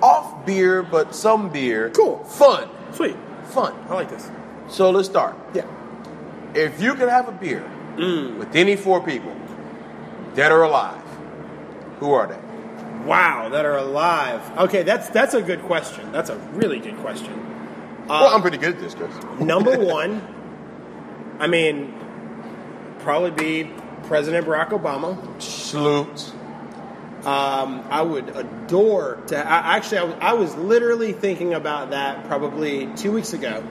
off 0.02 0.46
beer, 0.46 0.82
but 0.84 1.14
some 1.16 1.50
beer. 1.50 1.90
Cool. 1.92 2.24
Fun, 2.24 2.68
Sweet. 2.94 3.16
fun. 3.46 3.74
I 3.90 3.94
like 3.94 4.10
this. 4.10 4.30
So 4.68 4.90
let's 4.90 5.08
start. 5.08 5.36
Yeah. 5.54 5.64
If 6.54 6.82
you 6.82 6.94
could 6.96 7.10
have 7.10 7.28
a 7.28 7.32
beer 7.32 7.64
Mm. 7.98 8.38
with 8.40 8.56
any 8.56 8.76
four 8.76 9.02
people, 9.02 9.34
dead 10.36 10.52
or 10.52 10.64
alive, 10.64 11.02
who 12.00 12.14
are 12.14 12.28
they? 12.28 12.38
Wow, 13.06 13.50
that 13.50 13.66
are 13.66 13.78
alive. 13.78 14.42
Okay, 14.58 14.84
that's 14.84 15.10
that's 15.10 15.34
a 15.34 15.42
good 15.42 15.62
question. 15.64 16.12
That's 16.12 16.30
a 16.30 16.38
really 16.54 16.80
good 16.80 16.98
question. 16.98 17.32
well, 18.08 18.34
I'm 18.36 18.42
pretty 18.42 18.58
good 18.58 18.76
at 18.76 18.80
this, 18.82 18.94
Chris. 18.96 19.14
Number 19.40 19.78
one, 19.86 20.22
I 21.40 21.48
mean, 21.48 21.94
probably 23.00 23.32
be 23.32 23.72
President 24.04 24.46
Barack 24.48 24.70
Obama. 24.70 25.18
Salute. 25.42 26.32
Um, 27.26 27.84
I 27.90 28.02
would 28.04 28.30
adore 28.36 29.16
to. 29.28 29.38
I, 29.38 29.78
actually, 29.78 29.98
I 30.00 30.04
was, 30.04 30.16
I 30.22 30.34
was 30.34 30.56
literally 30.56 31.12
thinking 31.14 31.54
about 31.56 31.90
that 31.92 32.26
probably 32.28 32.88
two 32.96 33.12
weeks 33.12 33.34
ago. 33.34 33.64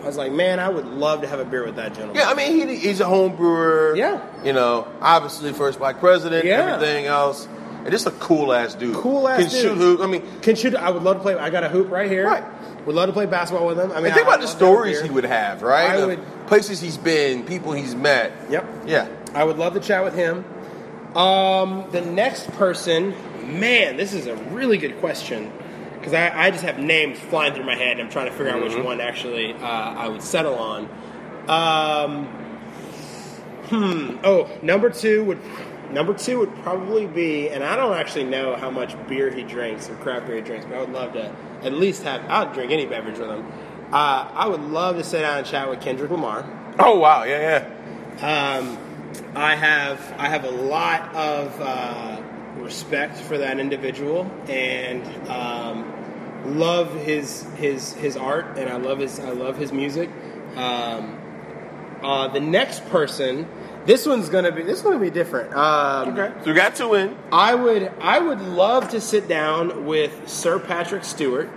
I 0.00 0.06
was 0.06 0.16
like, 0.16 0.32
man, 0.32 0.58
I 0.60 0.68
would 0.68 0.86
love 0.86 1.22
to 1.22 1.28
have 1.28 1.38
a 1.40 1.44
beer 1.44 1.64
with 1.64 1.76
that 1.76 1.92
gentleman. 1.94 2.16
Yeah, 2.16 2.28
I 2.30 2.34
mean, 2.34 2.68
he, 2.68 2.76
he's 2.76 3.00
a 3.00 3.04
home 3.06 3.34
brewer. 3.36 3.94
Yeah. 3.96 4.20
You 4.44 4.52
know, 4.52 4.86
obviously, 5.00 5.52
first 5.52 5.78
black 5.78 5.98
president, 6.00 6.44
Yeah. 6.44 6.74
everything 6.74 7.06
else. 7.06 7.48
And 7.78 7.90
just 7.90 8.06
a 8.06 8.10
cool 8.12 8.52
ass 8.52 8.74
dude. 8.74 8.94
Cool-ass 8.96 9.40
Can 9.40 9.48
dude. 9.50 9.60
shoot 9.62 9.74
hoop. 9.78 10.00
I 10.00 10.06
mean, 10.06 10.22
Can 10.42 10.56
shoot. 10.56 10.74
I 10.74 10.90
would 10.90 11.02
love 11.02 11.16
to 11.18 11.22
play. 11.22 11.34
I 11.36 11.48
got 11.50 11.64
a 11.64 11.68
hoop 11.68 11.90
right 11.90 12.10
here. 12.10 12.26
Right. 12.26 12.44
Would 12.86 12.94
love 12.96 13.08
to 13.08 13.12
play 13.12 13.26
basketball 13.26 13.66
with 13.66 13.78
him. 13.78 13.90
I 13.92 13.96
mean, 13.96 14.06
and 14.06 14.14
think 14.14 14.26
I- 14.26 14.34
about 14.34 14.40
I'd 14.40 14.42
the 14.42 14.46
love 14.46 14.58
to 14.58 14.64
have 14.64 14.72
a 14.72 14.74
stories 14.76 15.00
he 15.02 15.10
would 15.10 15.24
have, 15.24 15.62
right? 15.62 15.90
I 15.90 16.04
would- 16.06 16.46
places 16.46 16.80
he's 16.80 16.96
been, 16.96 17.44
people 17.44 17.72
he's 17.72 17.94
met. 17.94 18.32
Yep. 18.50 18.66
Yeah. 18.86 19.08
I 19.34 19.44
would 19.44 19.58
love 19.58 19.74
to 19.74 19.80
chat 19.80 20.02
with 20.04 20.14
him. 20.14 20.44
Um, 21.16 21.84
the 21.92 22.00
next 22.00 22.50
person, 22.52 23.14
man, 23.58 23.96
this 23.96 24.12
is 24.12 24.26
a 24.26 24.34
really 24.36 24.76
good 24.78 24.98
question 25.00 25.50
because 25.98 26.14
I, 26.14 26.46
I 26.46 26.50
just 26.50 26.64
have 26.64 26.78
names 26.78 27.18
flying 27.18 27.54
through 27.54 27.64
my 27.64 27.74
head. 27.74 27.92
and 27.92 28.02
I'm 28.02 28.10
trying 28.10 28.26
to 28.26 28.32
figure 28.32 28.50
out 28.52 28.62
which 28.62 28.76
one 28.76 29.00
actually 29.00 29.52
uh, 29.54 29.58
I 29.66 30.08
would 30.08 30.22
settle 30.22 30.54
on. 30.56 30.88
Um, 31.48 32.26
hmm. 33.68 34.16
Oh, 34.24 34.48
number 34.62 34.90
two 34.90 35.24
would 35.24 35.38
number 35.90 36.14
two 36.14 36.38
would 36.40 36.54
probably 36.62 37.06
be, 37.06 37.48
and 37.48 37.64
I 37.64 37.76
don't 37.76 37.94
actually 37.94 38.24
know 38.24 38.56
how 38.56 38.70
much 38.70 38.94
beer 39.08 39.30
he 39.30 39.42
drinks 39.42 39.88
or 39.88 39.94
craft 39.96 40.26
beer 40.26 40.36
he 40.36 40.42
drinks, 40.42 40.66
but 40.66 40.76
I 40.76 40.80
would 40.80 40.92
love 40.92 41.12
to 41.14 41.34
at 41.62 41.72
least 41.72 42.02
have. 42.02 42.24
I'd 42.28 42.52
drink 42.52 42.72
any 42.72 42.86
beverage 42.86 43.18
with 43.18 43.28
him. 43.28 43.46
Uh, 43.92 44.28
I 44.34 44.46
would 44.46 44.60
love 44.60 44.96
to 44.96 45.04
sit 45.04 45.22
down 45.22 45.38
and 45.38 45.46
chat 45.46 45.68
with 45.68 45.80
Kendrick 45.80 46.10
Lamar. 46.10 46.44
Oh, 46.78 46.98
wow. 46.98 47.24
Yeah, 47.24 47.64
yeah. 48.20 48.58
Um, 48.58 48.78
I 49.34 49.54
have 49.54 50.14
I 50.18 50.28
have 50.28 50.44
a 50.44 50.50
lot 50.50 51.14
of 51.14 51.60
uh, 51.60 52.20
respect 52.56 53.16
for 53.16 53.38
that 53.38 53.58
individual 53.58 54.30
and 54.48 55.04
um, 55.28 56.58
love 56.58 56.94
his 56.94 57.42
his 57.56 57.94
his 57.94 58.16
art 58.16 58.58
and 58.58 58.68
I 58.68 58.76
love 58.76 58.98
his 58.98 59.18
I 59.20 59.30
love 59.30 59.56
his 59.56 59.72
music. 59.72 60.10
Um, 60.56 61.18
uh, 62.02 62.28
the 62.28 62.40
next 62.40 62.86
person, 62.90 63.48
this 63.86 64.06
one's 64.06 64.28
gonna 64.28 64.52
be 64.52 64.62
this 64.62 64.78
is 64.78 64.82
gonna 64.82 64.98
be 64.98 65.10
different. 65.10 65.54
Um, 65.54 66.10
Okay. 66.10 66.32
So 66.42 66.50
we 66.50 66.54
got 66.54 66.74
two 66.76 66.94
in. 66.94 67.16
I 67.32 67.54
would 67.54 67.90
I 68.00 68.18
would 68.18 68.40
love 68.40 68.88
to 68.90 69.00
sit 69.00 69.28
down 69.28 69.86
with 69.86 70.28
Sir 70.28 70.58
Patrick 70.58 71.04
Stewart 71.04 71.48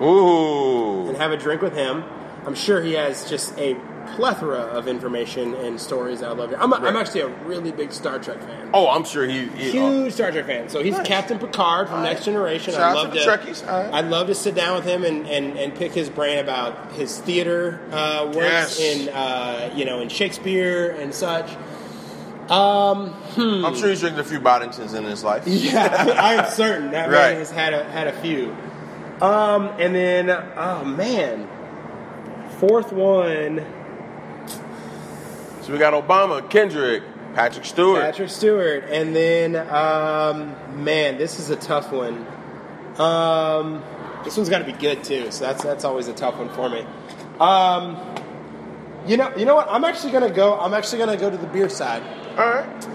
Ooh. 0.00 1.08
and 1.08 1.16
have 1.16 1.30
a 1.32 1.36
drink 1.36 1.62
with 1.62 1.74
him. 1.74 2.04
I'm 2.46 2.54
sure 2.54 2.80
he 2.82 2.92
has 2.94 3.28
just 3.28 3.58
a 3.58 3.74
plethora 4.16 4.58
of 4.58 4.88
information 4.88 5.54
and 5.54 5.80
stories 5.80 6.20
that 6.20 6.28
I 6.30 6.32
love. 6.32 6.54
I'm, 6.58 6.72
a, 6.72 6.76
I'm 6.76 6.96
actually 6.96 7.20
a 7.22 7.28
really 7.44 7.72
big 7.72 7.92
Star 7.92 8.18
Trek 8.18 8.40
fan. 8.42 8.70
Oh, 8.74 8.88
I'm 8.88 9.04
sure 9.04 9.26
he. 9.26 9.46
he 9.48 9.70
Huge 9.72 10.12
Star 10.12 10.30
Trek 10.30 10.46
fan. 10.46 10.68
So 10.68 10.82
he's 10.82 10.94
Nice. 10.96 11.06
Captain 11.06 11.38
Picard 11.38 11.88
from 11.88 11.98
right. 12.02 12.12
Next 12.12 12.24
Generation. 12.24 12.74
Shout 12.74 12.82
I'd 12.82 12.94
love 12.94 13.12
to 13.12 13.20
to. 13.20 13.26
Trekkies. 13.30 13.66
I'd 13.68 14.06
love 14.06 14.26
to 14.28 14.34
sit 14.34 14.54
down 14.54 14.76
with 14.76 14.84
him 14.84 15.04
and, 15.04 15.26
and, 15.26 15.58
and 15.58 15.74
pick 15.74 15.92
his 15.92 16.08
brain 16.10 16.38
about 16.38 16.92
his 16.92 17.18
theater 17.18 17.80
uh, 17.92 18.24
works 18.26 18.78
Yes. 18.78 18.80
in 18.80 19.08
uh, 19.10 19.72
you 19.76 19.84
know 19.84 20.00
in 20.00 20.08
Shakespeare 20.08 20.90
and 20.90 21.14
such. 21.14 21.50
Um, 22.50 23.10
hmm. 23.34 23.64
I'm 23.64 23.76
sure 23.76 23.90
he's 23.90 24.00
drinking 24.00 24.20
a 24.20 24.24
few 24.24 24.40
Boddingtons 24.40 24.94
in 24.96 25.04
his 25.04 25.22
life. 25.22 25.44
Yeah, 25.46 26.14
I 26.18 26.34
am 26.34 26.50
certain 26.50 26.92
that 26.92 27.10
Right. 27.10 27.32
man 27.32 27.36
has 27.36 27.50
had 27.50 27.74
a 27.74 27.84
had 27.84 28.06
a 28.06 28.20
few. 28.22 28.56
Um, 29.20 29.66
and 29.78 29.94
then 29.94 30.30
oh 30.30 30.84
man, 30.84 31.46
fourth 32.58 32.92
one, 32.92 33.58
So 35.68 35.74
we 35.74 35.78
got 35.78 35.92
Obama, 35.92 36.48
Kendrick, 36.48 37.02
Patrick 37.34 37.66
Stewart. 37.66 38.00
Patrick 38.00 38.30
Stewart, 38.30 38.84
and 38.84 39.14
then 39.14 39.54
um, 39.54 40.56
man, 40.82 41.18
this 41.18 41.38
is 41.38 41.50
a 41.50 41.56
tough 41.56 41.92
one. 41.92 42.26
Um, 42.96 43.84
this 44.24 44.34
one's 44.34 44.48
got 44.48 44.60
to 44.60 44.64
be 44.64 44.72
good 44.72 45.04
too, 45.04 45.30
so 45.30 45.44
that's 45.44 45.62
that's 45.62 45.84
always 45.84 46.08
a 46.08 46.14
tough 46.14 46.38
one 46.38 46.48
for 46.48 46.70
me. 46.70 46.86
Um, 47.38 47.98
You 49.06 49.18
know, 49.18 49.30
you 49.36 49.44
know 49.44 49.56
what? 49.56 49.68
I'm 49.70 49.84
actually 49.84 50.12
gonna 50.12 50.30
go. 50.30 50.58
I'm 50.58 50.72
actually 50.72 51.00
gonna 51.00 51.18
go 51.18 51.28
to 51.28 51.36
the 51.36 51.46
beer 51.46 51.68
side, 51.68 52.02
All 52.38 52.48
right. 52.48 52.88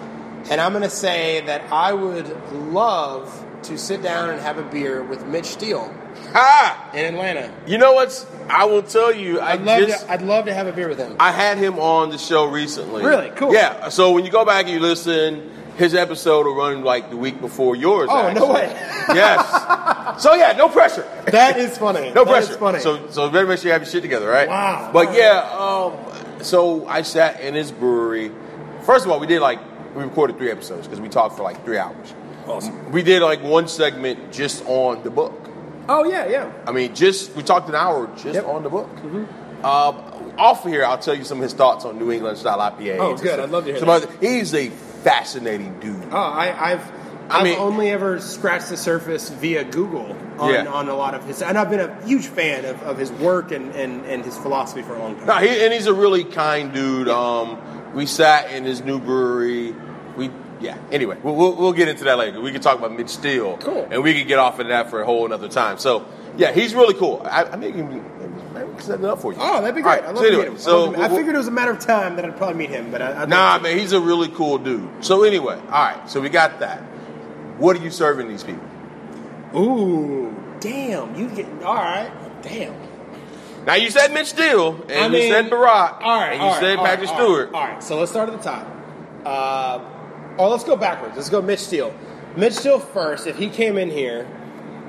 and 0.49 0.59
I'm 0.59 0.73
gonna 0.73 0.89
say 0.89 1.41
that 1.41 1.71
I 1.71 1.93
would 1.93 2.27
love 2.53 3.45
to 3.63 3.77
sit 3.77 4.01
down 4.01 4.31
and 4.31 4.41
have 4.41 4.57
a 4.57 4.63
beer 4.63 5.03
with 5.03 5.27
Mitch 5.27 5.45
Steele 5.45 5.93
Ha! 6.33 6.91
in 6.93 7.13
Atlanta. 7.15 7.53
You 7.67 7.77
know 7.77 7.93
what's? 7.93 8.25
I 8.49 8.65
will 8.65 8.83
tell 8.83 9.13
you. 9.13 9.39
I 9.39 9.53
I'd 9.53 9.61
love 9.61 9.79
just. 9.81 10.05
to. 10.05 10.11
I'd 10.11 10.21
love 10.21 10.45
to 10.45 10.53
have 10.53 10.67
a 10.67 10.71
beer 10.73 10.89
with 10.89 10.97
him. 10.97 11.15
I 11.19 11.31
had 11.31 11.57
him 11.57 11.79
on 11.79 12.09
the 12.09 12.17
show 12.17 12.45
recently. 12.45 13.03
Really? 13.03 13.29
Cool. 13.31 13.53
Yeah. 13.53 13.89
So 13.89 14.11
when 14.11 14.25
you 14.25 14.31
go 14.31 14.43
back 14.43 14.65
and 14.65 14.73
you 14.73 14.79
listen, 14.79 15.49
his 15.77 15.93
episode 15.95 16.45
will 16.45 16.55
run 16.55 16.83
like 16.83 17.09
the 17.09 17.17
week 17.17 17.39
before 17.39 17.75
yours. 17.75 18.09
Oh, 18.11 18.31
no 18.33 18.51
way. 18.51 18.65
yes. 19.09 20.21
So 20.21 20.33
yeah, 20.33 20.53
no 20.53 20.69
pressure. 20.69 21.07
That 21.27 21.57
is 21.57 21.77
funny. 21.77 22.11
No 22.11 22.25
That 22.25 22.31
pressure. 22.31 22.51
is 22.51 22.57
funny. 22.57 22.79
So 22.79 23.09
so 23.09 23.29
better 23.29 23.47
make 23.47 23.59
sure 23.59 23.67
you 23.67 23.73
have 23.73 23.81
your 23.83 23.89
shit 23.91 24.01
together, 24.01 24.27
right? 24.27 24.47
Wow. 24.47 24.89
But 24.91 25.13
yeah, 25.15 25.39
um, 25.57 26.43
so 26.43 26.85
I 26.87 27.03
sat 27.03 27.41
in 27.41 27.53
his 27.53 27.71
brewery. 27.71 28.31
First 28.83 29.05
of 29.05 29.11
all, 29.11 29.19
we 29.19 29.27
did 29.27 29.41
like 29.41 29.59
we 29.95 30.03
recorded 30.03 30.37
three 30.37 30.51
episodes 30.51 30.87
because 30.87 30.99
we 30.99 31.09
talked 31.09 31.37
for 31.37 31.43
like 31.43 31.63
three 31.63 31.77
hours. 31.77 32.13
Awesome. 32.47 32.91
We 32.91 33.03
did 33.03 33.21
like 33.21 33.41
one 33.41 33.67
segment 33.67 34.33
just 34.33 34.65
on 34.65 35.03
the 35.03 35.09
book. 35.09 35.42
Oh 35.89 36.03
yeah, 36.05 36.27
yeah. 36.29 36.51
I 36.67 36.71
mean, 36.71 36.93
just 36.95 37.35
we 37.35 37.43
talked 37.43 37.69
an 37.69 37.75
hour 37.75 38.07
just 38.15 38.25
Yep. 38.25 38.43
Mm-hmm. 38.45 38.55
on 38.55 38.63
the 38.63 38.69
book. 38.69 38.89
Um, 39.63 40.33
off 40.37 40.65
of 40.65 40.71
here, 40.71 40.83
I'll 40.83 40.97
tell 40.97 41.15
you 41.15 41.23
some 41.23 41.37
of 41.37 41.43
his 41.43 41.53
thoughts 41.53 41.85
on 41.85 41.97
New 41.97 42.11
England 42.11 42.37
style 42.37 42.59
IPA. 42.59 42.97
Oh, 42.99 43.15
good. 43.15 43.39
I'd 43.39 43.49
love 43.49 43.65
to 43.65 43.71
hear 43.71 43.79
some 43.79 43.87
that. 43.87 44.03
other- 44.03 44.17
he's 44.19 44.53
a 44.53 44.69
fascinating 44.69 45.79
dude. 45.79 46.03
Oh, 46.11 46.17
I, 46.17 46.71
I've 46.73 46.91
I 47.29 47.37
I've 47.37 47.43
mean- 47.45 47.59
only 47.59 47.89
ever 47.89 48.19
scratched 48.19 48.69
the 48.69 48.75
surface 48.77 49.29
via 49.29 49.63
Google 49.63 50.15
on, 50.37 50.51
Yeah. 50.53 50.65
on 50.67 50.89
a 50.89 50.95
lot 50.95 51.13
of 51.13 51.23
his, 51.25 51.41
and 51.41 51.57
I've 51.57 51.69
been 51.69 51.79
a 51.79 52.05
huge 52.05 52.25
fan 52.27 52.65
of, 52.65 52.81
of 52.83 52.97
his 52.97 53.11
work 53.13 53.51
and, 53.53 53.73
and, 53.73 54.05
and 54.05 54.25
his 54.25 54.37
philosophy 54.37 54.81
for 54.81 54.95
a 54.95 54.99
long 54.99 55.15
time. 55.15 55.27
No, 55.27 55.35
he, 55.37 55.63
and 55.63 55.73
he's 55.73 55.87
a 55.87 55.93
really 55.93 56.25
kind 56.25 56.73
dude. 56.73 57.07
Um, 57.07 57.93
we 57.93 58.05
sat 58.05 58.51
in 58.51 58.65
his 58.65 58.81
new 58.83 58.99
brewery. 58.99 59.73
We 60.17 60.29
yeah. 60.59 60.77
Anyway, 60.91 61.17
we'll, 61.23 61.35
we'll, 61.35 61.55
we'll 61.55 61.73
get 61.73 61.87
into 61.87 62.03
that 62.05 62.17
later. 62.17 62.41
We 62.41 62.51
can 62.51 62.61
talk 62.61 62.77
about 62.77 62.95
Mitch 62.95 63.09
Steele. 63.09 63.57
Cool. 63.57 63.87
And 63.91 64.03
we 64.03 64.13
can 64.13 64.27
get 64.27 64.39
off 64.39 64.59
of 64.59 64.67
that 64.67 64.89
for 64.89 65.01
a 65.01 65.05
whole 65.05 65.25
another 65.25 65.49
time. 65.49 65.77
So 65.77 66.05
yeah, 66.37 66.51
he's 66.51 66.73
really 66.73 66.93
cool. 66.93 67.21
I, 67.25 67.43
I 67.43 67.55
maybe 67.55 67.81
maybe 67.81 68.01
set 68.79 68.99
it 68.99 69.05
up 69.05 69.19
for 69.19 69.33
you. 69.33 69.39
Oh, 69.41 69.61
that'd 69.61 69.75
be 69.75 69.81
great. 69.81 70.01
right, 70.01 70.03
I'd 70.03 70.15
love 70.15 70.17
so 70.17 70.23
to 70.23 70.27
anyway, 70.27 70.43
meet 70.43 70.51
him. 70.53 70.57
So 70.57 70.93
to 70.93 70.99
I 70.99 71.09
figured 71.09 71.35
it 71.35 71.37
was 71.37 71.47
a 71.47 71.51
matter 71.51 71.71
of 71.71 71.79
time 71.79 72.15
that 72.15 72.25
I'd 72.25 72.37
probably 72.37 72.55
meet 72.55 72.69
him, 72.69 72.91
but 72.91 73.01
I, 73.01 73.23
I'd 73.23 73.29
Nah, 73.29 73.59
man, 73.59 73.77
he's 73.77 73.91
a 73.91 73.99
really 73.99 74.29
cool 74.29 74.57
dude. 74.57 75.03
So 75.03 75.23
anyway, 75.23 75.55
all 75.55 75.69
right. 75.69 76.09
So 76.09 76.21
we 76.21 76.29
got 76.29 76.59
that. 76.59 76.79
What 77.59 77.77
are 77.77 77.83
you 77.83 77.91
serving 77.91 78.27
these 78.27 78.43
people? 78.43 78.63
Ooh, 79.55 80.35
damn! 80.59 81.15
You 81.15 81.29
get 81.29 81.45
all 81.63 81.75
right? 81.75 82.11
Damn. 82.41 82.75
Now 83.65 83.75
you 83.75 83.91
said 83.91 84.11
Mitch 84.11 84.27
Steele, 84.27 84.75
and 84.89 84.91
I 84.91 85.05
you 85.05 85.11
mean, 85.11 85.31
said 85.31 85.49
Barack, 85.49 86.01
All 86.01 86.19
right, 86.19 86.33
and 86.33 86.41
you 86.41 86.47
right, 86.47 86.59
said 86.59 86.77
Patrick 86.79 87.09
Stewart. 87.09 87.53
All 87.53 87.61
right, 87.61 87.81
so 87.83 87.97
let's 87.97 88.11
start 88.11 88.29
at 88.29 88.37
the 88.37 88.43
top. 88.43 88.67
Uh, 89.23 89.79
oh, 90.37 90.49
let's 90.49 90.63
go 90.63 90.75
backwards. 90.75 91.15
Let's 91.15 91.29
go 91.29 91.41
Mitch 91.41 91.59
Steele. 91.59 91.93
Mitch 92.35 92.53
Steele 92.53 92.79
first. 92.79 93.27
If 93.27 93.37
he 93.37 93.49
came 93.49 93.77
in 93.77 93.89
here, 93.89 94.25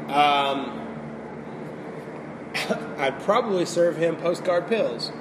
um, 0.09 0.81
I'd 2.99 3.21
probably 3.23 3.65
serve 3.67 3.97
him 3.97 4.17
Postcard 4.17 4.67
Pils. 4.69 5.13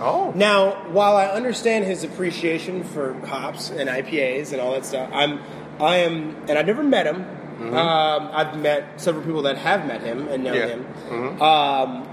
Oh, 0.00 0.32
Now, 0.34 0.88
while 0.90 1.16
I 1.16 1.26
understand 1.26 1.84
his 1.84 2.02
appreciation 2.02 2.82
for 2.82 3.14
hops 3.26 3.70
and 3.70 3.88
IPAs 3.88 4.52
and 4.52 4.60
all 4.60 4.72
that 4.72 4.84
stuff, 4.84 5.08
I'm, 5.12 5.40
I 5.80 5.98
am, 5.98 6.36
and 6.48 6.58
I've 6.58 6.66
never 6.66 6.82
met 6.82 7.06
him. 7.06 7.24
Um, 7.62 8.30
I've 8.32 8.58
met 8.58 9.00
several 9.00 9.24
people 9.24 9.42
that 9.42 9.56
have 9.58 9.86
met 9.86 10.00
him 10.02 10.26
and 10.26 10.42
know 10.42 10.52
Yeah. 10.54 10.66
him. 10.66 11.40
Um, 11.40 12.08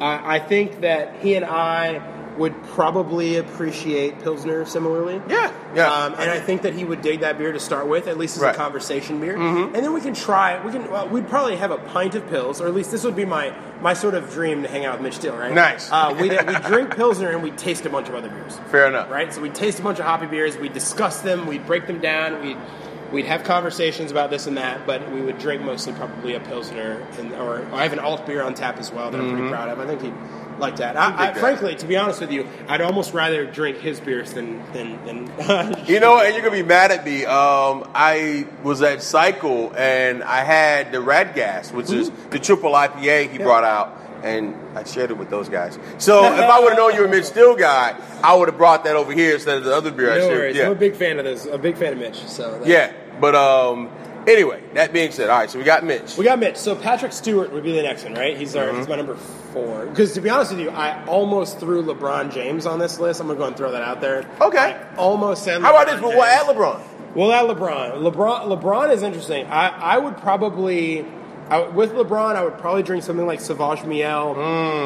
I, 0.00 0.36
I 0.36 0.38
think 0.38 0.82
that 0.82 1.16
he 1.20 1.34
and 1.34 1.44
I 1.44 1.98
would 2.38 2.60
probably 2.64 3.36
appreciate 3.36 4.20
Pilsner 4.20 4.64
similarly. 4.64 5.20
Yeah, 5.28 5.52
yeah. 5.74 5.92
Um, 5.92 6.14
and 6.14 6.30
I 6.30 6.40
think 6.40 6.62
that 6.62 6.74
he 6.74 6.84
would 6.84 7.02
dig 7.02 7.20
that 7.20 7.38
beer 7.38 7.52
to 7.52 7.60
start 7.60 7.86
with, 7.88 8.06
at 8.08 8.18
least 8.18 8.36
as 8.36 8.42
Right. 8.42 8.52
Mm-hmm. 8.52 8.60
a 8.60 8.64
conversation 8.64 9.20
beer. 9.20 9.36
And 9.36 9.74
then 9.74 9.92
we 9.92 10.00
can 10.00 10.14
try. 10.14 10.64
We 10.64 10.72
can. 10.72 10.90
Well, 10.90 11.08
we'd 11.08 11.28
probably 11.28 11.56
have 11.56 11.70
a 11.70 11.78
pint 11.78 12.14
of 12.14 12.24
pils, 12.26 12.60
or 12.60 12.66
at 12.66 12.74
least 12.74 12.90
this 12.90 13.04
would 13.04 13.16
be 13.16 13.24
my 13.24 13.54
my 13.80 13.94
sort 13.94 14.14
of 14.14 14.30
dream 14.32 14.62
to 14.62 14.68
hang 14.68 14.84
out 14.84 14.94
with 14.94 15.02
Mitch 15.02 15.14
Steele. 15.14 15.36
Right? 15.36 15.52
Nice. 15.52 15.90
Uh, 15.92 16.16
we 16.20 16.28
we 16.30 16.54
drink 16.68 16.96
Pilsner 16.96 17.30
and 17.30 17.42
we 17.42 17.50
taste 17.52 17.84
a 17.86 17.90
bunch 17.90 18.08
of 18.08 18.14
other 18.14 18.28
beers. 18.28 18.58
fair 18.70 18.86
enough. 18.86 19.10
Right. 19.10 19.32
So 19.32 19.40
we 19.40 19.50
taste 19.50 19.78
a 19.80 19.82
bunch 19.82 19.98
of 19.98 20.04
hoppy 20.06 20.26
beers. 20.26 20.56
We 20.56 20.68
discuss 20.68 21.20
them. 21.20 21.46
We 21.46 21.58
break 21.58 21.86
them 21.86 22.00
down. 22.00 22.42
We. 22.42 22.56
We'd 23.12 23.26
have 23.26 23.44
conversations 23.44 24.10
about 24.10 24.30
this 24.30 24.46
and 24.46 24.56
that, 24.56 24.86
but 24.86 25.12
we 25.12 25.20
would 25.20 25.36
drink 25.38 25.60
mostly 25.60 25.92
probably 25.92 26.32
a 26.34 26.40
pilsner, 26.40 27.06
and, 27.18 27.34
or 27.34 27.62
I 27.70 27.82
have 27.82 27.92
an 27.92 27.98
alt 27.98 28.24
beer 28.26 28.42
on 28.42 28.54
tap 28.54 28.78
as 28.78 28.90
well 28.90 29.10
that 29.10 29.20
I'm 29.20 29.30
pretty 29.30 29.48
proud 29.50 29.68
of. 29.68 29.78
I 29.80 29.86
think 29.86 30.00
he'd 30.00 30.14
like 30.58 30.76
that. 30.76 30.96
I, 30.96 31.06
I, 31.06 31.30
Mm-hmm. 31.32 31.40
frankly, 31.40 31.74
to 31.76 31.86
be 31.86 31.96
honest 31.96 32.20
with 32.20 32.30
you, 32.32 32.46
I'd 32.68 32.80
almost 32.80 33.14
rather 33.14 33.46
drink 33.46 33.78
his 33.78 34.00
beers 34.00 34.32
than 34.32 34.62
than, 34.72 35.04
than 35.04 35.84
You 35.86 36.00
know, 36.00 36.20
and 36.20 36.34
you're 36.34 36.42
gonna 36.42 36.50
be 36.56 36.62
mad 36.62 36.90
at 36.90 37.04
me. 37.04 37.24
Um, 37.24 37.88
I 37.94 38.46
was 38.62 38.82
at 38.82 39.02
Cycle 39.02 39.72
and 39.76 40.22
I 40.22 40.44
had 40.44 40.92
the 40.92 41.00
Rat 41.00 41.34
Gas, 41.34 41.72
which 41.72 41.90
is 41.90 42.10
the 42.30 42.38
triple 42.38 42.72
IPA 42.72 43.30
he 43.30 43.38
brought 43.38 43.64
out, 43.64 43.98
and 44.22 44.54
I 44.76 44.84
shared 44.84 45.10
it 45.10 45.18
with 45.18 45.30
those 45.30 45.48
guys. 45.48 45.78
So 45.98 46.24
if 46.24 46.40
I 46.40 46.60
would 46.60 46.70
have 46.70 46.78
known 46.78 46.94
you 46.94 47.00
were 47.00 47.06
a 47.06 47.10
Mitch 47.10 47.24
Steele 47.32 47.56
guy, 47.56 47.96
I 48.22 48.34
would 48.34 48.48
have 48.48 48.58
brought 48.58 48.84
that 48.84 48.96
over 48.96 49.12
here 49.12 49.34
instead 49.34 49.58
of 49.58 49.64
the 49.64 49.74
other 49.74 49.90
beer 49.90 50.12
I 50.12 50.18
No 50.18 50.28
shared. 50.28 50.38
worries. 50.38 50.56
Yeah. 50.56 50.66
I'm 50.66 50.72
a 50.72 50.76
big 50.76 50.96
fan 50.96 51.18
of 51.18 51.24
this. 51.24 51.44
I'm 51.46 51.54
a 51.54 51.58
big 51.58 51.76
fan 51.76 51.92
of 51.92 51.98
Mitch. 51.98 52.16
So 52.26 52.62
yeah, 52.64 52.92
but 53.20 53.34
um, 53.34 53.88
anyway, 54.26 54.62
that 54.74 54.92
being 54.92 55.10
said, 55.12 55.28
all 55.30 55.38
right, 55.38 55.50
so 55.50 55.58
we 55.58 55.64
got 55.64 55.84
Mitch. 55.84 56.16
we 56.16 56.24
got 56.24 56.38
Mitch. 56.38 56.56
So 56.56 56.74
Patrick 56.74 57.12
Stewart 57.12 57.52
would 57.52 57.62
be 57.64 57.72
the 57.72 57.82
next 57.82 58.04
one, 58.04 58.14
right? 58.14 58.36
He's 58.36 58.54
our 58.56 58.66
Mm-hmm. 58.68 58.78
he's 58.78 58.88
my 58.88 58.96
number 58.96 59.14
four. 59.16 59.86
Because 59.86 60.12
to 60.14 60.20
be 60.20 60.30
honest 60.30 60.52
with 60.52 60.60
you, 60.60 60.70
I 60.70 61.04
almost 61.06 61.58
threw 61.60 61.82
LeBron 61.82 62.32
James 62.32 62.66
on 62.66 62.78
this 62.78 62.98
list. 62.98 63.20
I'm 63.20 63.26
gonna 63.26 63.38
go 63.38 63.46
and 63.46 63.56
throw 63.56 63.72
that 63.72 63.82
out 63.82 64.00
there. 64.00 64.28
Okay. 64.40 64.58
I 64.58 64.96
almost 64.96 65.42
said. 65.44 65.60
How 65.62 65.70
about 65.76 65.88
LeBron 65.88 66.00
this? 66.02 66.10
James. 66.12 66.24
at 66.24 66.56
LeBron? 66.56 67.14
Well, 67.14 67.32
at 67.32 67.44
LeBron, 67.56 68.12
LeBron, 68.12 68.60
LeBron 68.62 68.92
is 68.92 69.02
interesting. 69.02 69.44
I, 69.46 69.68
I 69.68 69.98
would 69.98 70.16
probably, 70.16 71.04
I, 71.50 71.60
with 71.68 71.92
LeBron, 71.92 72.36
I 72.36 72.42
would 72.44 72.56
probably 72.56 72.82
drink 72.82 73.02
something 73.02 73.26
like 73.26 73.40
Sauvage 73.42 73.84
Miel. 73.84 74.32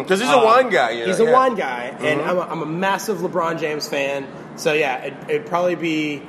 Because 0.03 0.19
he's 0.21 0.29
a 0.29 0.37
Uh, 0.37 0.45
wine 0.45 0.69
guy. 0.71 0.91
You 0.91 1.01
know? 1.03 1.07
He's 1.07 1.21
a 1.21 1.23
yeah. 1.23 1.29
Mm-hmm. 1.29 1.33
wine 1.35 1.55
guy, 1.55 1.83
and 2.01 2.21
I'm, 2.23 2.37
a, 2.37 2.41
I'm 2.41 2.63
a 2.63 2.67
massive 2.67 3.19
LeBron 3.19 3.61
James 3.61 3.89
fan. 3.89 4.27
So 4.57 4.73
yeah, 4.73 4.97
it, 5.05 5.15
it'd 5.29 5.47
probably 5.47 5.77
be 5.77 6.23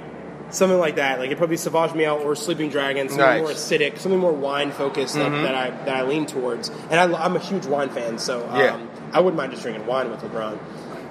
something 0.50 0.80
like 0.80 0.96
that. 0.96 1.20
Like 1.20 1.28
it'd 1.28 1.38
probably 1.38 1.58
Sauvage 1.58 1.94
Miel 1.96 2.16
or 2.16 2.36
Sleeping 2.36 2.70
Dragon, 2.70 3.10
something 3.10 3.26
Nice. 3.26 3.38
Mm-hmm. 3.40 3.44
more 3.46 3.54
acidic, 3.92 3.98
something 4.00 4.20
more 4.20 4.32
wine 4.34 4.72
focused 4.72 5.16
that, 5.16 5.30
that 5.30 5.56
I 5.56 5.70
that 5.86 5.96
I 5.96 6.02
lean 6.04 6.26
towards. 6.26 6.70
And 6.90 6.94
I, 7.00 7.24
I'm 7.24 7.36
a 7.36 7.40
huge 7.40 7.66
wine 7.66 7.90
fan, 7.90 8.18
so 8.18 8.48
um, 8.48 8.60
Yeah. 8.60 8.80
I 9.14 9.20
wouldn't 9.20 9.38
mind 9.38 9.52
just 9.52 9.64
drinking 9.64 9.86
wine 9.86 10.10
with 10.12 10.22
LeBron. 10.22 10.58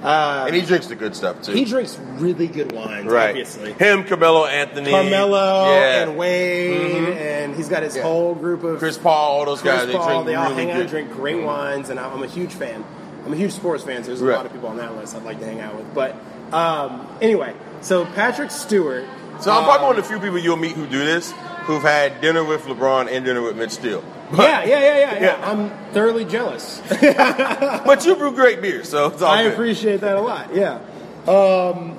Uh, 0.03 0.45
And 0.47 0.55
he 0.55 0.61
drinks 0.63 0.87
the 0.89 0.95
good 0.95 1.17
stuff 1.17 1.41
too. 1.43 1.53
he 1.53 1.65
drinks 1.65 1.99
really 2.17 2.47
good 2.47 2.71
wines, 2.73 3.07
right. 3.07 3.31
obviously. 3.31 3.73
Him, 3.73 4.05
Carmelo 4.05 4.45
Anthony, 4.45 4.91
Carmelo 4.91 5.71
yeah. 5.73 6.03
and 6.03 6.17
Wade, 6.19 7.09
and 7.17 7.57
he's 7.57 7.69
got 7.69 7.83
his 7.83 7.97
Yeah. 7.97 8.03
whole 8.03 8.35
group 8.35 8.63
of 8.63 8.79
Chris 8.79 8.99
Paul, 8.99 9.39
all 9.41 9.45
those 9.47 9.63
Chris 9.63 9.75
guys. 9.75 9.87
They 9.87 9.93
Paul, 9.95 10.07
drink 10.25 10.27
they 10.27 10.35
all 10.35 10.51
really 10.51 10.55
hang 10.63 10.71
out 10.71 10.75
good. 10.75 10.81
and 10.83 10.91
drink 10.91 11.13
great 11.13 11.43
wines, 11.43 11.89
and 11.89 11.99
I'm 11.99 12.23
a 12.23 12.27
huge 12.27 12.53
fan. 12.53 12.85
I'm 13.25 13.33
a 13.33 13.37
huge 13.37 13.53
sports 13.53 13.83
fan, 13.85 14.03
so 14.05 14.09
there's 14.09 14.21
a 14.21 14.27
lot 14.27 14.47
of 14.47 14.53
people 14.53 14.69
on 14.69 14.77
that 14.77 14.95
list 14.97 15.17
I'd 15.17 15.25
like 15.25 15.41
to 15.41 15.47
hang 15.47 15.61
out 15.61 15.75
with. 15.75 15.93
But 15.95 16.15
um, 16.53 17.09
anyway, 17.21 17.55
so 17.81 18.05
Patrick 18.05 18.51
Stewart. 18.51 19.05
So 19.41 19.51
I'm 19.51 19.59
um, 19.59 19.65
probably 19.65 19.87
one 19.87 19.97
of 19.99 20.03
the 20.03 20.09
few 20.09 20.19
people 20.21 20.39
you'll 20.39 20.57
meet 20.57 20.73
who 20.73 20.87
do 20.87 20.99
this, 20.99 21.33
who've 21.65 21.83
had 21.83 22.21
dinner 22.21 22.45
with 22.45 22.63
LeBron 22.63 23.11
and 23.11 23.25
dinner 23.25 23.43
with 23.43 23.57
Mitch 23.57 23.73
Steele. 23.73 24.03
Yeah, 24.33 24.65
yeah, 24.65 24.65
yeah, 24.65 24.81
yeah, 24.81 24.99
yeah. 24.99 25.21
Yeah. 25.21 25.51
I'm 25.51 25.71
thoroughly 25.93 26.25
jealous. 26.25 26.83
But 26.91 28.05
you 28.05 28.17
brew 28.17 28.33
great 28.33 28.61
beer, 28.61 28.83
so 28.83 29.07
it's 29.09 29.23
all 29.23 29.33
I 29.33 29.45
good. 29.45 29.53
appreciate 29.53 30.01
that 30.01 30.17
a 30.17 30.21
lot. 30.21 30.55
Yeah. 30.55 30.81
Um, 31.29 31.97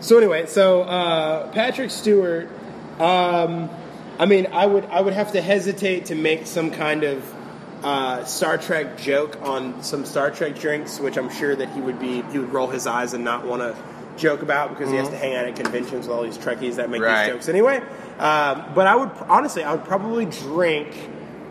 so 0.00 0.16
anyway, 0.18 0.46
so 0.46 0.82
uh, 0.82 1.48
Patrick 1.52 1.90
Stewart. 1.90 2.48
Um, 3.00 3.68
I 4.18 4.26
mean, 4.26 4.48
I 4.52 4.66
would 4.66 4.84
I 4.86 5.00
would 5.00 5.14
have 5.14 5.32
to 5.32 5.40
hesitate 5.40 6.06
to 6.06 6.14
make 6.14 6.46
some 6.46 6.70
kind 6.70 7.02
of 7.04 7.34
uh, 7.82 8.24
Star 8.24 8.58
Trek 8.58 8.98
joke 8.98 9.38
on 9.42 9.82
some 9.82 10.04
Star 10.04 10.30
Trek 10.30 10.56
drinks, 10.58 10.98
which 11.00 11.16
I'm 11.16 11.30
sure 11.30 11.54
that 11.56 11.70
he 11.70 11.80
would 11.80 11.98
be 12.00 12.22
he 12.22 12.38
would 12.38 12.52
roll 12.52 12.66
his 12.68 12.86
eyes 12.86 13.14
and 13.14 13.24
not 13.24 13.44
want 13.46 13.62
to 13.62 13.76
joke 14.18 14.42
about 14.42 14.70
because 14.70 14.90
he 14.90 14.96
has 14.96 15.08
to 15.08 15.16
hang 15.16 15.34
out 15.36 15.46
at 15.46 15.56
conventions 15.56 16.06
with 16.06 16.14
all 16.16 16.22
these 16.22 16.36
Trekkies 16.38 16.74
that 16.76 16.90
make 16.90 17.00
Mm-hmm. 17.00 17.04
Right. 17.10 17.24
these 17.26 17.34
jokes 17.34 17.48
anyway. 17.48 17.76
Um, 18.18 18.64
but 18.74 18.86
I 18.86 18.96
would 18.96 19.10
honestly, 19.28 19.62
I 19.64 19.72
would 19.74 19.84
probably 19.84 20.26
drink. 20.26 20.94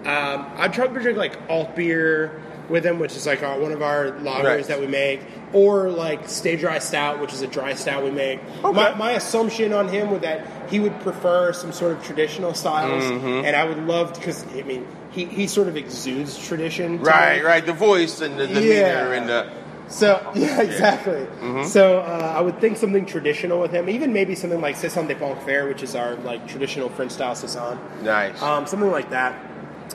Um, 0.06 0.46
I'd 0.58 0.74
probably 0.74 1.02
drink 1.02 1.18
like 1.18 1.38
alt 1.50 1.76
beer 1.76 2.42
with 2.70 2.86
him, 2.86 3.00
which 3.00 3.16
is 3.16 3.26
like 3.26 3.44
our, 3.44 3.58
one 3.60 3.72
of 3.72 3.82
our 3.82 4.12
lagers 4.12 4.44
Right. 4.44 4.66
that 4.66 4.80
we 4.80 4.88
make, 4.88 5.22
or 5.54 5.90
like 5.90 6.28
Stay 6.28 6.58
Dry 6.58 6.80
Stout, 6.80 7.20
which 7.22 7.32
is 7.34 7.42
a 7.42 7.48
dry 7.48 7.74
stout 7.76 8.04
we 8.04 8.12
make. 8.12 8.42
Okay. 8.64 8.72
My, 8.74 8.94
my 8.96 9.12
assumption 9.14 9.72
on 9.72 9.88
him 9.88 10.12
would 10.12 10.22
that 10.24 10.46
he 10.70 10.80
would 10.82 11.00
prefer 11.00 11.54
some 11.54 11.72
sort 11.72 11.94
of 11.94 12.04
traditional 12.04 12.54
styles, 12.54 13.04
Mm-hmm. 13.04 13.46
and 13.46 13.56
I 13.56 13.64
would 13.66 13.80
love 13.88 14.14
because 14.14 14.46
I 14.54 14.64
mean 14.64 14.86
he, 15.12 15.26
he 15.26 15.48
sort 15.48 15.70
of 15.70 15.78
exudes 15.78 16.38
tradition. 16.38 17.00
Right, 17.00 17.38
me. 17.40 17.46
right. 17.46 17.66
The 17.66 17.72
voice 17.74 18.20
and 18.22 18.38
the 18.38 18.48
demeanor 18.48 18.66
Yeah. 18.70 19.12
and 19.14 19.30
the. 19.30 19.52
So 19.88 20.20
yeah, 20.36 20.62
exactly. 20.62 21.14
Mm-hmm. 21.42 21.64
So 21.68 22.00
uh, 22.00 22.34
I 22.36 22.42
would 22.42 22.60
think 22.60 22.78
something 22.78 23.06
traditional 23.06 23.60
with 23.60 23.72
him, 23.72 23.90
even 23.90 24.12
maybe 24.14 24.36
something 24.36 24.60
like 24.62 24.76
Saison 24.76 25.08
de 25.08 25.16
Banc 25.16 25.42
Vert, 25.44 25.68
which 25.70 25.84
is 25.84 25.96
our 25.96 26.16
like 26.18 26.48
traditional 26.48 26.90
French 26.90 27.12
style 27.12 27.36
saison. 27.36 27.80
Nice. 28.04 28.42
Um, 28.42 28.66
something 28.68 28.92
like 28.92 29.10
that. 29.12 29.34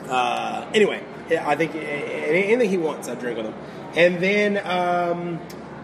Uh, 0.09 0.65
anyway, 0.73 1.03
I 1.29 1.55
think 1.55 1.75
anything 1.75 2.69
he 2.69 2.77
wants, 2.77 3.07
I 3.07 3.15
drink 3.15 3.37
with 3.37 3.45
him. 3.45 3.53
And 3.95 4.17
then 4.19 4.57
um, 4.65 5.37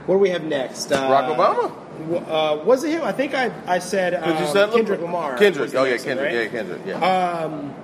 what 0.07 0.15
do 0.15 0.19
we 0.19 0.29
have 0.31 0.43
next? 0.43 0.91
Uh, 0.91 1.07
Barack 1.07 1.35
Obama. 1.35 1.75
w- 2.09 2.25
Uh, 2.25 2.63
was 2.65 2.83
it 2.83 2.89
him? 2.89 3.03
I 3.03 3.11
think 3.11 3.35
I 3.35 3.51
I 3.67 3.77
said, 3.79 4.15
um, 4.15 4.37
you 4.41 4.47
said 4.51 4.71
Kendrick 4.71 5.01
Lamar. 5.01 5.37
Kendrick. 5.37 5.75
Oh 5.75 5.83
yeah, 5.83 5.97
Kendrick. 5.97 6.33
right? 6.33 6.33
Yeah, 6.33 6.47
Kendrick. 6.47 6.81
Yeah. 6.85 6.95
Um, 6.97 7.75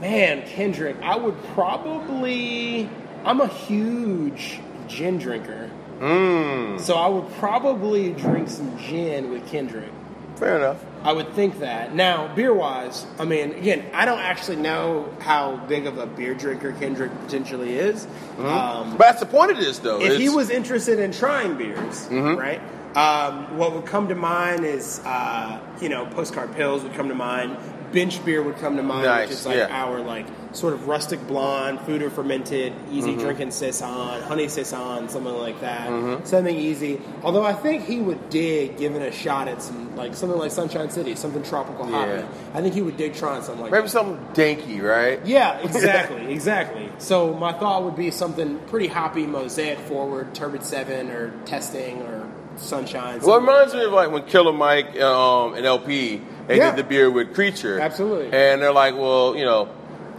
man, 0.00 0.42
Kendrick. 0.48 0.96
I 1.02 1.16
would 1.16 1.40
probably. 1.54 2.90
I'm 3.24 3.40
a 3.40 3.46
huge 3.48 4.60
gin 4.88 5.18
drinker, 5.18 5.70
Mmm. 6.00 6.80
so 6.80 6.94
I 6.94 7.08
would 7.08 7.30
probably 7.34 8.10
drink 8.12 8.48
some 8.48 8.76
gin 8.78 9.30
with 9.30 9.46
Kendrick. 9.48 9.90
Fair 10.36 10.56
enough. 10.56 10.84
I 11.02 11.12
would 11.12 11.32
think 11.34 11.58
that. 11.60 11.94
Now, 11.96 12.32
beer 12.34 12.52
wise, 12.54 13.06
I 13.18 13.24
mean, 13.24 13.52
again, 13.54 13.84
I 13.92 14.04
don't 14.04 14.20
actually 14.20 14.56
know 14.56 15.12
how 15.20 15.56
big 15.68 15.86
of 15.86 15.98
a 15.98 16.06
beer 16.06 16.34
drinker 16.34 16.72
Kendrick 16.72 17.10
potentially 17.24 17.74
is. 17.74 18.06
Um, 18.38 18.92
But 18.92 18.98
that's 18.98 19.20
the 19.20 19.26
point 19.26 19.50
of 19.50 19.58
this, 19.58 19.78
though. 19.78 20.00
if 20.00 20.16
he 20.18 20.28
was 20.28 20.50
interested 20.50 20.98
in 21.00 21.10
trying 21.12 21.56
beers, 21.56 22.06
Mm-hmm. 22.08 22.36
right? 22.36 22.60
Um, 22.96 23.58
what 23.58 23.74
would 23.74 23.86
come 23.86 24.08
to 24.08 24.14
mind 24.14 24.64
is, 24.64 25.00
uh, 25.04 25.60
you 25.80 25.88
know, 25.88 26.06
Postcard 26.06 26.52
Pils 26.52 26.82
would 26.84 26.94
come 26.94 27.08
to 27.08 27.14
mind. 27.14 27.56
Bench 27.92 28.24
beer 28.24 28.42
would 28.42 28.56
come 28.58 28.76
to 28.76 28.82
mind, 28.82 29.04
Nice, 29.06 29.28
which 29.28 29.38
is 29.38 29.46
like 29.46 29.56
yeah. 29.56 29.68
our 29.70 30.00
like 30.00 30.26
sort 30.52 30.72
of 30.72 30.88
rustic 30.88 31.24
blonde, 31.26 31.78
foeder 31.80 32.10
fermented, 32.10 32.72
easy 32.90 33.10
Mm-hmm. 33.10 33.20
drinking 33.20 33.50
saison, 33.50 34.22
honey 34.22 34.48
saison, 34.48 35.08
something 35.08 35.34
like 35.34 35.60
that. 35.60 35.88
Mm-hmm. 35.88 36.24
Something 36.24 36.56
easy. 36.56 37.00
Although 37.22 37.44
I 37.44 37.52
think 37.52 37.84
he 37.84 37.98
would 38.00 38.30
dig 38.30 38.76
giving 38.78 39.02
a 39.02 39.12
shot 39.12 39.46
at 39.48 39.62
some 39.62 39.94
like 39.96 40.14
something 40.14 40.38
like 40.38 40.50
Sunshine 40.52 40.90
City, 40.90 41.14
something 41.16 41.42
tropical 41.42 41.90
Yeah. 41.90 42.22
hoppy. 42.22 42.28
I 42.54 42.62
think 42.62 42.74
he 42.74 42.82
would 42.82 42.96
dig 42.96 43.14
trying 43.14 43.42
something 43.42 43.62
like 43.62 43.72
maybe 43.72 43.82
that. 43.82 43.88
something 43.90 44.16
danky, 44.34 44.80
right? 44.82 45.24
Yeah, 45.26 45.58
exactly, 45.62 46.32
exactly. 46.32 46.88
So 46.98 47.34
my 47.34 47.52
thought 47.52 47.84
would 47.84 47.96
be 47.96 48.10
something 48.10 48.58
pretty 48.68 48.86
hoppy, 48.86 49.26
mosaic 49.26 49.78
forward, 49.80 50.34
turbid 50.34 50.62
seven, 50.64 51.10
or 51.10 51.32
testing, 51.44 52.02
or 52.02 52.26
sunshine. 52.56 53.20
Well, 53.20 53.36
it 53.36 53.40
reminds 53.40 53.72
like 53.74 53.80
me 53.82 53.84
of 53.86 53.92
like 53.92 54.10
when 54.10 54.24
Killer 54.24 54.52
Mike 54.52 54.98
um, 55.00 55.54
and 55.54 55.64
El-P 55.66 56.20
they 56.46 56.56
Yeah. 56.56 56.70
did 56.74 56.84
the 56.84 56.88
beer 56.88 57.10
with 57.10 57.34
Creature. 57.34 57.78
Absolutely. 57.80 58.26
And 58.32 58.62
they're 58.62 58.72
like, 58.72 58.94
well, 58.96 59.36
you 59.36 59.44
know, 59.44 59.68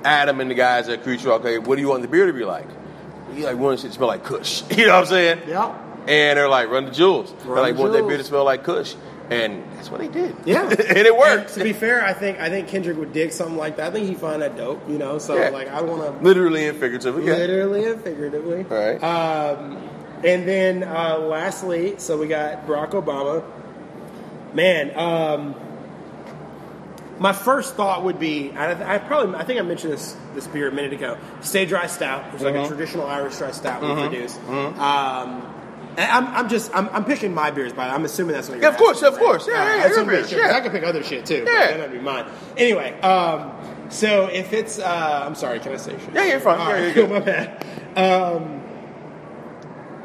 Adam 0.03 0.39
and 0.39 0.49
the 0.49 0.55
guys 0.55 0.87
at 0.89 1.03
Creature, 1.03 1.31
okay, 1.33 1.57
what 1.57 1.75
do 1.75 1.81
you 1.81 1.89
want 1.89 2.01
the 2.01 2.07
beer 2.07 2.25
to 2.25 2.33
be 2.33 2.45
like? 2.45 2.67
You 3.35 3.45
like 3.45 3.57
want 3.57 3.79
it 3.79 3.87
to 3.87 3.91
smell 3.93 4.07
like 4.07 4.23
Kush. 4.23 4.63
You 4.71 4.85
know 4.87 4.93
what 4.93 4.99
I'm 5.01 5.05
saying? 5.05 5.41
Yeah. 5.47 5.75
And 6.07 6.37
they're 6.37 6.49
like, 6.49 6.69
run 6.69 6.85
the 6.85 6.91
jewels. 6.91 7.31
they're 7.43 7.51
Run 7.53 7.61
like, 7.63 7.75
the 7.75 7.81
want 7.81 7.93
that 7.93 8.07
beer 8.07 8.17
to 8.17 8.23
smell 8.23 8.43
like 8.45 8.63
Kush. 8.63 8.95
And 9.29 9.63
that's 9.75 9.91
what 9.91 9.99
they 10.01 10.07
did. 10.07 10.35
Yeah, 10.43 10.63
and 10.69 10.97
it 10.97 11.15
worked. 11.15 11.51
And 11.51 11.59
to 11.59 11.63
be 11.63 11.71
fair, 11.73 12.03
I 12.03 12.13
think 12.13 12.39
I 12.39 12.49
think 12.49 12.67
Kendrick 12.67 12.97
would 12.97 13.13
dig 13.13 13.31
something 13.31 13.57
like 13.57 13.77
that. 13.77 13.89
I 13.89 13.91
think 13.91 14.07
he'd 14.07 14.17
find 14.17 14.41
that 14.41 14.57
dope, 14.57 14.89
you 14.89 14.97
know. 14.97 15.19
So 15.19 15.37
Yeah. 15.37 15.49
like, 15.49 15.67
I 15.67 15.81
want 15.81 16.01
to 16.01 16.23
Literally 16.23 16.67
and 16.67 16.79
figuratively. 16.79 17.27
Yeah. 17.27 17.33
literally 17.35 17.85
and 17.85 18.01
figuratively. 18.01 18.65
All 18.71 18.75
right. 18.75 19.03
Um, 19.03 19.77
and 20.23 20.47
then 20.47 20.83
uh, 20.83 21.19
lastly, 21.19 21.93
so 21.99 22.17
we 22.17 22.27
got 22.27 22.65
Barack 22.65 22.91
Obama. 22.91 23.43
Man, 24.55 24.97
um, 24.97 25.53
my 27.19 27.33
first 27.33 27.75
thought 27.75 28.03
would 28.03 28.19
be 28.19 28.51
I, 28.51 28.95
I 28.95 28.97
probably 28.97 29.35
I 29.35 29.43
think 29.43 29.59
I 29.59 29.63
mentioned 29.63 29.93
this 29.93 30.15
this 30.35 30.47
beer 30.47 30.67
a 30.69 30.71
minute 30.71 30.93
ago. 30.93 31.17
Stay 31.41 31.65
dry 31.65 31.87
stout, 31.87 32.25
which 32.31 32.35
is 32.35 32.41
like 32.43 32.55
a 32.55 32.67
traditional 32.67 33.05
Irish 33.05 33.37
dry 33.37 33.51
stout 33.51 33.81
we 33.81 33.93
produce. 33.93 34.37
Um, 34.47 35.55
I'm, 35.97 36.27
I'm 36.27 36.49
just 36.49 36.73
I'm, 36.73 36.87
I'm 36.89 37.03
picking 37.03 37.33
my 37.33 37.51
beers 37.51 37.73
by 37.73 37.89
I'm 37.89 38.05
assuming 38.05 38.33
that's 38.33 38.47
what 38.47 38.55
you're 38.55 38.63
Yeah, 38.63 38.69
of 38.69 38.77
course, 38.77 39.01
of 39.01 39.17
course. 39.17 39.47
Yeah, 39.47 39.53
right, 39.55 39.77
yeah, 39.89 39.95
your 39.95 40.05
beers, 40.05 40.29
sure, 40.29 40.39
yeah. 40.39 40.55
I 40.55 40.61
could 40.61 40.71
pick 40.71 40.83
other 40.83 41.03
shit 41.03 41.25
too. 41.25 41.43
but 41.43 41.51
Yeah. 41.51 41.67
that 41.77 41.79
might 41.79 41.91
be 41.91 41.99
mine. 41.99 42.25
Anyway, 42.55 42.97
um, 43.01 43.51
so 43.89 44.27
if 44.27 44.53
it's 44.53 44.79
uh, 44.79 45.23
I'm 45.25 45.35
sorry, 45.35 45.59
can 45.59 45.73
I 45.73 45.77
say 45.77 45.97
shit? 45.99 46.13
Yeah, 46.13 46.23
you're 46.25 46.39
fine. 46.39 46.59
All 46.59 46.69
Yeah, 46.69 46.73
right, 46.73 46.95
you're 46.95 47.07
good. 47.07 47.09
my 47.09 47.19
bad. 47.19 47.65
Um, 47.97 48.58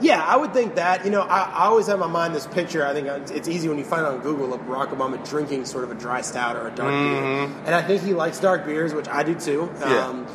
yeah, 0.05 0.22
I 0.22 0.36
would 0.36 0.52
think 0.52 0.74
that. 0.74 1.05
You 1.05 1.11
know, 1.11 1.22
I, 1.22 1.42
I 1.44 1.64
always 1.64 1.86
have 1.86 1.94
in 1.94 2.00
my 2.00 2.07
mind 2.07 2.34
this 2.34 2.46
picture. 2.46 2.86
I 2.86 2.92
think 2.92 3.09
it's 3.30 3.48
easy 3.48 3.68
when 3.68 3.78
you 3.78 3.84
find 3.84 4.02
it 4.02 4.12
on 4.12 4.20
Google 4.20 4.52
of 4.52 4.61
Barack 4.61 4.88
Obama 4.88 5.24
drinking 5.26 5.64
sort 5.64 5.82
of 5.82 5.90
a 5.90 5.94
dry 5.94 6.20
stout 6.20 6.57
or 6.57 6.68
a 6.68 6.70
dark 6.70 6.90
beer. 6.90 7.44
And 7.64 7.74
I 7.74 7.82
think 7.82 8.02
he 8.02 8.12
likes 8.12 8.38
dark 8.38 8.66
beers, 8.66 8.92
which 8.92 9.09
I 9.09 9.22
do 9.22 9.34
too. 9.34 9.62
Mm-hmm. 9.62 9.90
Yeah. 9.90 10.07
Um, 10.07 10.26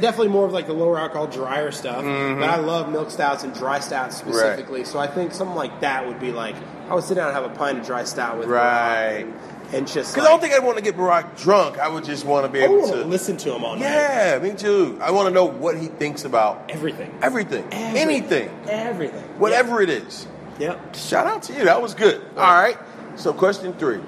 definitely 0.00 0.28
more 0.28 0.46
of 0.46 0.52
like 0.52 0.68
the 0.68 0.74
lower 0.74 0.98
alcohol, 0.98 1.26
drier 1.26 1.72
stuff. 1.72 2.04
Mm-hmm. 2.04 2.40
But 2.40 2.48
I 2.50 2.56
love 2.56 2.88
milk 2.90 3.10
stouts 3.10 3.42
and 3.42 3.52
dry 3.52 3.80
stouts 3.80 4.16
specifically. 4.16 4.84
So 4.84 5.00
I 5.00 5.08
think 5.08 5.32
something 5.32 5.56
like 5.56 5.80
that 5.80 6.06
would 6.06 6.20
be 6.20 6.30
like, 6.30 6.54
I 6.88 6.94
would 6.94 7.02
sit 7.02 7.16
down 7.16 7.26
and 7.26 7.34
have 7.34 7.50
a 7.50 7.54
pint 7.54 7.78
of 7.78 7.86
dry 7.86 8.04
stout 8.04 8.38
with 8.38 8.48
Right. 8.48 9.26
And 9.72 9.86
just 9.86 10.14
Because 10.14 10.16
like, 10.16 10.26
I 10.26 10.28
don't 10.30 10.40
think 10.40 10.54
I'd 10.54 10.64
want 10.64 10.76
to 10.78 10.82
get 10.84 10.96
Barack 10.96 11.40
drunk. 11.40 11.78
I 11.78 11.88
would 11.88 12.04
just 12.04 12.24
want 12.24 12.46
to 12.46 12.52
be 12.52 12.60
able 12.60 12.86
to 12.88 13.04
listen 13.04 13.36
to 13.38 13.54
him 13.54 13.64
all 13.64 13.74
night. 13.74 13.82
Yeah, 13.82 14.38
me 14.40 14.52
too. 14.54 14.98
I 15.02 15.10
want 15.10 15.26
to 15.28 15.34
know 15.34 15.44
what 15.44 15.76
he 15.76 15.88
thinks 15.88 16.24
about 16.24 16.64
Everything. 16.70 17.12
everything, 17.22 17.64
Everything. 17.72 17.96
anything, 18.08 18.50
Everything. 18.68 19.22
whatever 19.38 19.82
it 19.82 19.90
is. 19.90 20.26
Yep. 20.58 20.94
Shout 20.94 21.26
out 21.26 21.42
to 21.44 21.52
you. 21.52 21.64
That 21.64 21.82
was 21.82 21.94
good. 21.94 22.22
All 22.36 22.54
right. 22.54 22.78
So, 23.16 23.32
question 23.32 23.72
three: 23.74 24.00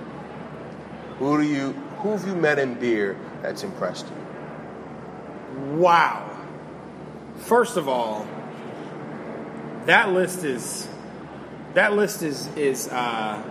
Who 1.19 1.37
do 1.39 1.45
you, 1.47 1.73
who 1.99 2.11
have 2.13 2.27
you 2.27 2.35
met 2.35 2.59
in 2.59 2.75
beer 2.75 3.17
that's 3.43 3.65
impressed 3.65 4.07
you? 4.07 5.77
Wow. 5.77 6.25
First 7.39 7.77
of 7.77 7.89
all, 7.89 8.27
that 9.87 10.11
list 10.13 10.45
is 10.45 10.89
that 11.75 11.95
list 11.95 12.23
is 12.23 12.47
is 12.57 12.89
uh, 12.89 13.43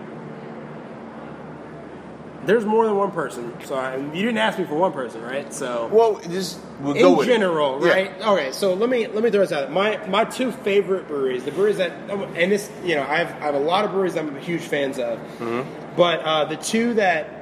there's 2.47 2.65
more 2.65 2.85
than 2.85 2.95
one 2.95 3.11
person. 3.11 3.53
So 3.65 3.75
I, 3.75 3.97
you 3.97 4.23
didn't 4.23 4.37
ask 4.39 4.57
me 4.57 4.65
for 4.65 4.75
one 4.75 4.91
person, 4.93 5.21
right? 5.21 5.53
So 5.53 5.87
Well, 5.91 6.19
just 6.29 6.59
we'll 6.79 6.95
go 6.95 7.21
in 7.21 7.27
general, 7.27 7.83
it. 7.83 7.87
Yeah. 7.87 7.93
right? 7.93 8.21
Okay, 8.21 8.51
so 8.53 8.73
let 8.73 8.89
me 8.89 9.05
let 9.07 9.23
me 9.23 9.29
throw 9.29 9.41
this 9.41 9.51
out. 9.51 9.71
My 9.71 9.97
my 10.07 10.23
two 10.25 10.51
favorite 10.51 11.07
breweries, 11.07 11.43
the 11.43 11.51
breweries 11.51 11.77
that, 11.77 11.91
and 12.09 12.51
this, 12.51 12.71
you 12.83 12.95
know, 12.95 13.03
I 13.03 13.17
have 13.17 13.31
I 13.41 13.45
have 13.45 13.55
a 13.55 13.59
lot 13.59 13.85
of 13.85 13.91
breweries 13.91 14.15
I'm 14.17 14.35
huge 14.39 14.61
fans 14.61 14.97
of, 14.97 15.19
Mm-hmm. 15.39 15.95
but 15.95 16.21
uh, 16.21 16.45
the 16.45 16.55
two 16.57 16.95
that 16.95 17.33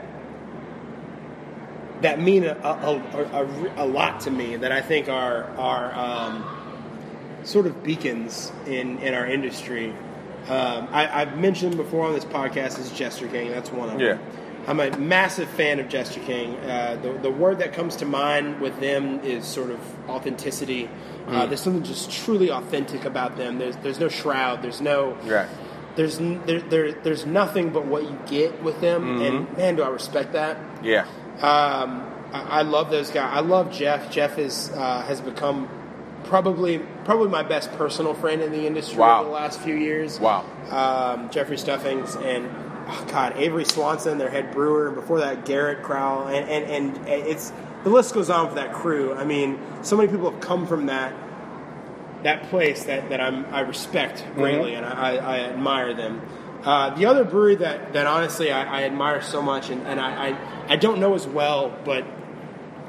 that 2.01 2.19
mean 2.19 2.43
a, 2.43 2.53
a, 2.53 3.01
a, 3.13 3.43
a, 3.45 3.85
a 3.85 3.87
lot 3.87 4.19
to 4.21 4.31
me 4.31 4.57
that 4.57 4.71
I 4.71 4.81
think 4.81 5.07
are 5.09 5.45
are 5.57 5.93
um, 5.95 6.43
sort 7.43 7.65
of 7.67 7.83
beacons 7.83 8.51
in 8.67 8.99
in 8.99 9.13
our 9.13 9.25
industry. 9.25 9.91
Um, 10.47 10.87
I, 10.91 11.21
I've 11.21 11.37
mentioned 11.39 11.75
before 11.77 12.05
on 12.05 12.13
this 12.13 12.25
podcast 12.25 12.77
is 12.79 12.91
Jester 12.91 13.27
King. 13.27 13.49
That's 13.49 13.71
one 13.71 13.89
of 13.89 13.97
them. 13.97 14.01
Yeah. 14.01 14.17
I'm 14.67 14.79
a 14.79 14.97
massive 14.97 15.47
fan 15.49 15.79
of 15.79 15.89
Jester 15.89 16.19
King. 16.21 16.55
Uh, 16.57 16.97
the, 17.01 17.13
the 17.13 17.29
word 17.31 17.59
that 17.59 17.73
comes 17.73 17.95
to 17.97 18.05
mind 18.05 18.59
with 18.61 18.79
them 18.79 19.19
is 19.21 19.45
sort 19.45 19.69
of 19.69 19.79
authenticity. 20.09 20.89
Uh, 21.27 21.45
there's 21.45 21.61
something 21.61 21.83
just 21.83 22.11
truly 22.11 22.49
authentic 22.51 23.05
about 23.05 23.37
them. 23.37 23.57
There's 23.59 23.75
there's 23.77 23.99
no 23.99 24.09
shroud. 24.09 24.61
There's 24.61 24.81
no 24.81 25.13
Right. 25.23 25.47
there's 25.95 26.19
n- 26.19 26.41
there, 26.45 26.61
there 26.61 26.91
there's 26.93 27.25
nothing 27.25 27.69
but 27.71 27.85
what 27.85 28.03
you 28.03 28.17
get 28.27 28.61
with 28.63 28.79
them. 28.81 29.21
And 29.21 29.57
man, 29.57 29.75
do 29.75 29.83
I 29.83 29.89
respect 29.89 30.33
that. 30.33 30.57
Yeah. 30.83 31.05
Um, 31.41 32.11
I, 32.33 32.59
I 32.59 32.61
love 32.63 32.89
those 32.91 33.09
guys. 33.11 33.31
I 33.35 33.41
love 33.41 33.71
Jeff. 33.71 34.11
Jeff 34.11 34.37
is 34.37 34.71
uh, 34.75 35.01
has 35.03 35.21
become 35.21 35.67
probably 36.25 36.79
probably 37.05 37.29
my 37.29 37.43
best 37.43 37.71
personal 37.73 38.13
friend 38.13 38.41
in 38.41 38.51
the 38.51 38.65
industry 38.65 38.97
Wow. 38.97 39.19
over 39.21 39.29
the 39.29 39.35
last 39.35 39.59
few 39.61 39.75
years. 39.75 40.19
Wow. 40.19 40.43
Um, 40.71 41.29
Jeffrey 41.29 41.57
Stuffings 41.57 42.15
and 42.15 42.49
oh 42.87 43.05
God, 43.09 43.37
Avery 43.37 43.65
Swanson, 43.65 44.17
their 44.17 44.29
head 44.29 44.51
brewer, 44.51 44.87
and 44.87 44.95
before 44.95 45.19
that 45.19 45.45
Garrett 45.45 45.83
Crowell, 45.83 46.27
and, 46.27 46.49
and 46.49 46.97
and 46.97 47.07
it's 47.07 47.51
the 47.83 47.89
list 47.89 48.13
goes 48.13 48.29
on 48.29 48.49
for 48.49 48.55
that 48.55 48.73
crew. 48.73 49.13
I 49.13 49.25
mean, 49.25 49.59
so 49.81 49.95
many 49.95 50.09
people 50.09 50.31
have 50.31 50.39
come 50.39 50.65
from 50.65 50.87
that 50.87 51.13
that 52.25 52.49
place 52.49 52.85
that, 52.85 53.09
that 53.09 53.21
I'm, 53.21 53.45
I 53.53 53.59
respect 53.61 54.25
greatly 54.33 54.73
and 54.73 54.83
I, 54.83 55.15
I 55.15 55.39
admire 55.41 55.93
them. 55.93 56.21
Uh, 56.63 56.89
the 56.95 57.05
other 57.05 57.23
brewery 57.23 57.55
that, 57.57 57.93
that 57.93 58.07
honestly 58.07 58.51
I, 58.51 58.81
I 58.81 58.83
admire 58.85 59.21
so 59.21 59.43
much 59.43 59.69
and, 59.69 59.85
and 59.85 59.99
I, 59.99 60.29
I, 60.29 60.73
I 60.73 60.75
don't 60.75 60.99
know 60.99 61.13
as 61.13 61.27
well, 61.27 61.77
but 61.85 62.03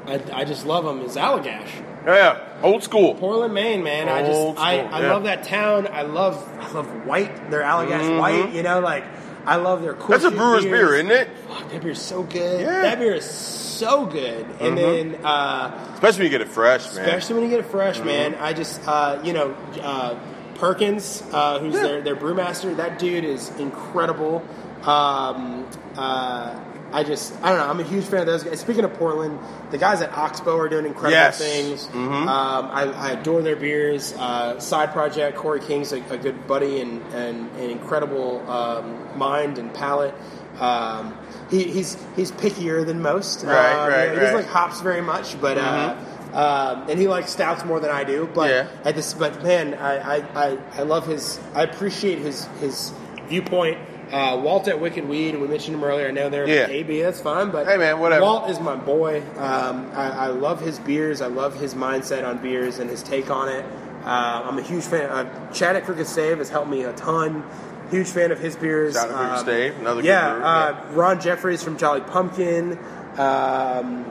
I, 0.07 0.23
I 0.33 0.43
just 0.43 0.65
love 0.65 0.85
them 0.85 1.01
is 1.01 1.15
Allagash. 1.15 1.69
Yeah. 2.03 2.59
Old 2.63 2.83
school. 2.83 3.13
Portland, 3.13 3.53
Maine, 3.53 3.83
man. 3.83 4.09
I 4.09 4.23
Old 4.23 4.25
just 4.25 4.39
school, 4.39 4.65
I 4.65 4.73
yeah. 4.75 5.13
love 5.13 5.25
that 5.25 5.43
town. 5.43 5.87
I 5.87 6.01
love 6.01 6.43
I 6.59 6.71
love 6.71 7.05
white. 7.05 7.51
Their 7.51 7.61
Allagash 7.61 8.17
white. 8.17 8.53
You 8.53 8.63
know, 8.63 8.79
like 8.79 9.03
I 9.47 9.55
love 9.55 9.81
their. 9.81 9.93
Mm-hmm. 9.95 10.11
That's 10.11 10.23
a 10.25 10.31
brewer's 10.31 10.63
beers. 10.65 10.73
beer, 10.89 10.95
isn't 10.95 11.11
it? 11.11 11.29
Fuck, 11.47 11.71
that 11.71 11.81
beer's 11.81 12.01
so 12.01 12.23
good. 12.23 12.61
Yeah. 12.61 12.67
Mm-hmm. 12.67 12.81
That 12.83 12.99
beer 12.99 13.13
is 13.15 13.25
so 13.29 14.05
good. 14.05 14.45
And 14.59 14.77
then, 14.77 15.15
uh, 15.25 15.91
Especially 15.93 16.19
when 16.19 16.31
you 16.31 16.37
get 16.37 16.41
it 16.41 16.49
fresh, 16.49 16.93
man. 16.93 17.05
especially 17.05 17.35
when 17.35 17.43
you 17.45 17.49
get 17.49 17.59
it 17.65 17.71
fresh, 17.71 17.97
Mm-hmm. 17.97 18.05
man. 18.07 18.35
I 18.35 18.53
just, 18.53 18.81
uh, 18.87 19.19
you 19.23 19.33
know, 19.33 19.55
uh, 19.81 20.19
Perkins, 20.55 21.23
uh, 21.31 21.59
who's 21.59 21.75
Yeah. 21.75 21.83
their, 21.83 22.01
their 22.01 22.15
brewmaster, 22.15 22.75
that 22.77 22.99
dude 22.99 23.23
is 23.23 23.49
incredible. 23.59 24.43
Um, 24.83 25.67
uh, 25.95 26.59
I 26.93 27.03
just, 27.03 27.33
I 27.43 27.49
don't 27.49 27.57
know. 27.57 27.67
I'm 27.67 27.79
a 27.79 27.83
huge 27.83 28.05
fan 28.05 28.21
of 28.21 28.25
those 28.27 28.43
guys. 28.43 28.59
Speaking 28.61 28.85
of 28.85 28.93
Portland, 28.93 29.37
the 29.71 29.77
guys 29.77 30.01
at 30.01 30.11
Oxbow 30.17 30.57
are 30.57 30.69
doing 30.69 30.85
incredible 30.85 31.11
Yes. 31.11 31.37
things. 31.37 31.87
Mhm. 31.87 32.27
Um, 32.27 32.27
I, 32.71 32.83
I 32.95 33.09
adore 33.11 33.41
their 33.41 33.57
beers. 33.57 34.13
Uh, 34.17 34.57
side 34.59 34.93
project, 34.93 35.37
Cory 35.37 35.59
King's 35.59 35.91
a, 35.91 35.97
a 36.09 36.17
good 36.17 36.47
buddy 36.47 36.79
and, 36.79 37.01
and 37.13 37.51
an 37.57 37.69
incredible 37.69 38.39
um, 38.49 39.17
mind 39.17 39.57
and 39.57 39.73
palate. 39.73 40.13
Um, 40.59 41.13
he, 41.51 41.63
he's 41.65 41.97
he's 42.15 42.31
pickier 42.31 42.85
than 42.85 43.01
most. 43.01 43.43
Right, 43.43 43.73
Um, 43.73 43.89
right, 43.89 44.01
you 44.03 44.07
know, 44.07 44.13
He 44.13 44.19
doesn't 44.21 44.35
like 44.37 44.45
hops 44.47 44.81
very 44.81 45.01
much, 45.01 45.39
but 45.41 45.57
uh, 45.57 45.93
Mm-hmm. 45.95 46.35
Um, 46.35 46.89
and 46.89 46.99
he 46.99 47.07
likes 47.07 47.31
stouts 47.31 47.63
more 47.65 47.79
than 47.79 47.89
I 47.89 48.03
do, 48.03 48.29
but 48.33 48.49
Yeah. 48.49 48.67
at 48.83 48.95
this, 48.95 49.13
but 49.13 49.41
man, 49.43 49.73
I, 49.75 50.17
I, 50.17 50.17
I, 50.35 50.57
I 50.77 50.81
love 50.83 51.07
his. 51.07 51.39
I 51.55 51.63
appreciate 51.63 52.19
his 52.19 52.45
his 52.59 52.91
viewpoint. 53.27 53.77
Uh, 54.11 54.39
Walt 54.41 54.67
at 54.67 54.79
Wicked 54.79 55.07
Weed, 55.07 55.35
we 55.35 55.47
mentioned 55.47 55.75
him 55.75 55.83
earlier. 55.83 56.07
I 56.07 56.11
know 56.11 56.29
they're 56.29 56.47
Yeah. 56.47 56.67
AB, 56.67 57.01
that's 57.01 57.19
fine, 57.21 57.49
but 57.51 57.67
Hey, 57.67 57.77
man, 57.77 57.99
whatever. 57.99 58.21
Walt 58.23 58.49
is 58.49 58.59
my 58.59 58.75
boy. 58.75 59.21
Um, 59.37 59.91
I, 59.93 60.09
I 60.09 60.27
love 60.27 60.61
his 60.61 60.79
beers. 60.79 61.21
I 61.21 61.27
love 61.27 61.59
his 61.59 61.73
mindset 61.73 62.25
on 62.27 62.37
beers 62.37 62.79
and 62.79 62.89
his 62.89 63.03
take 63.03 63.29
on 63.29 63.49
it. 63.49 63.65
Uh, 64.05 64.43
I'm 64.45 64.57
a 64.57 64.61
huge 64.61 64.85
fan. 64.85 65.09
Uh, 65.09 65.51
Chad 65.51 65.75
at 65.75 65.83
Crooked 65.83 66.07
Stave 66.07 66.37
has 66.37 66.49
helped 66.49 66.69
me 66.69 66.83
a 66.83 66.93
ton. 66.93 67.43
Huge 67.91 68.07
fan 68.07 68.31
of 68.31 68.39
his 68.39 68.55
beers. 68.55 68.93
Shout 68.95 69.09
out 69.11 69.31
Um, 69.33 69.39
Stave, 69.39 69.77
another 69.79 70.01
good 70.01 70.07
yeah, 70.07 70.33
brewer, 70.33 70.45
uh, 70.45 70.69
yeah. 70.71 70.77
Ron 70.93 71.19
Jeffries 71.21 71.61
from 71.63 71.77
Jolly 71.77 72.01
Pumpkin. 72.01 72.77
Um, 73.17 74.05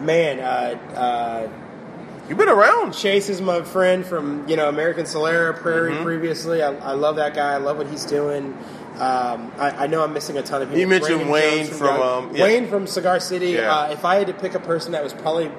man, 0.00 0.38
uh, 0.40 0.78
uh, 0.96 1.48
You've 2.28 2.38
been 2.38 2.48
around. 2.48 2.92
Chase 2.92 3.28
is 3.28 3.40
my 3.40 3.62
friend 3.62 4.04
from 4.04 4.48
you 4.48 4.56
know 4.56 4.68
American 4.68 5.04
Solera 5.04 5.54
Prairie. 5.56 5.92
Mm-hmm. 5.92 6.04
Previously, 6.04 6.62
I, 6.62 6.74
I 6.74 6.92
love 6.92 7.16
that 7.16 7.34
guy. 7.34 7.52
I 7.52 7.58
love 7.58 7.78
what 7.78 7.86
he's 7.86 8.04
doing. 8.04 8.56
Um, 8.94 9.52
I, 9.58 9.84
I 9.84 9.86
know 9.86 10.02
I'm 10.02 10.12
missing 10.12 10.38
a 10.38 10.42
ton 10.42 10.62
of 10.62 10.68
people. 10.68 10.80
You 10.80 10.88
mentioned 10.88 11.16
Brandon 11.16 11.30
Wayne 11.30 11.66
Jones 11.66 11.78
from, 11.78 11.86
Young- 11.86 12.02
um, 12.30 12.36
yeah. 12.36 12.42
Wayne 12.44 12.66
from 12.66 12.86
Cigar 12.86 13.20
City. 13.20 13.50
Yeah. 13.50 13.72
Uh, 13.72 13.90
if 13.90 14.04
I 14.04 14.16
had 14.16 14.26
to 14.28 14.32
pick 14.32 14.54
a 14.54 14.58
person 14.58 14.92
that 14.92 15.04
was 15.04 15.12
probably 15.12 15.52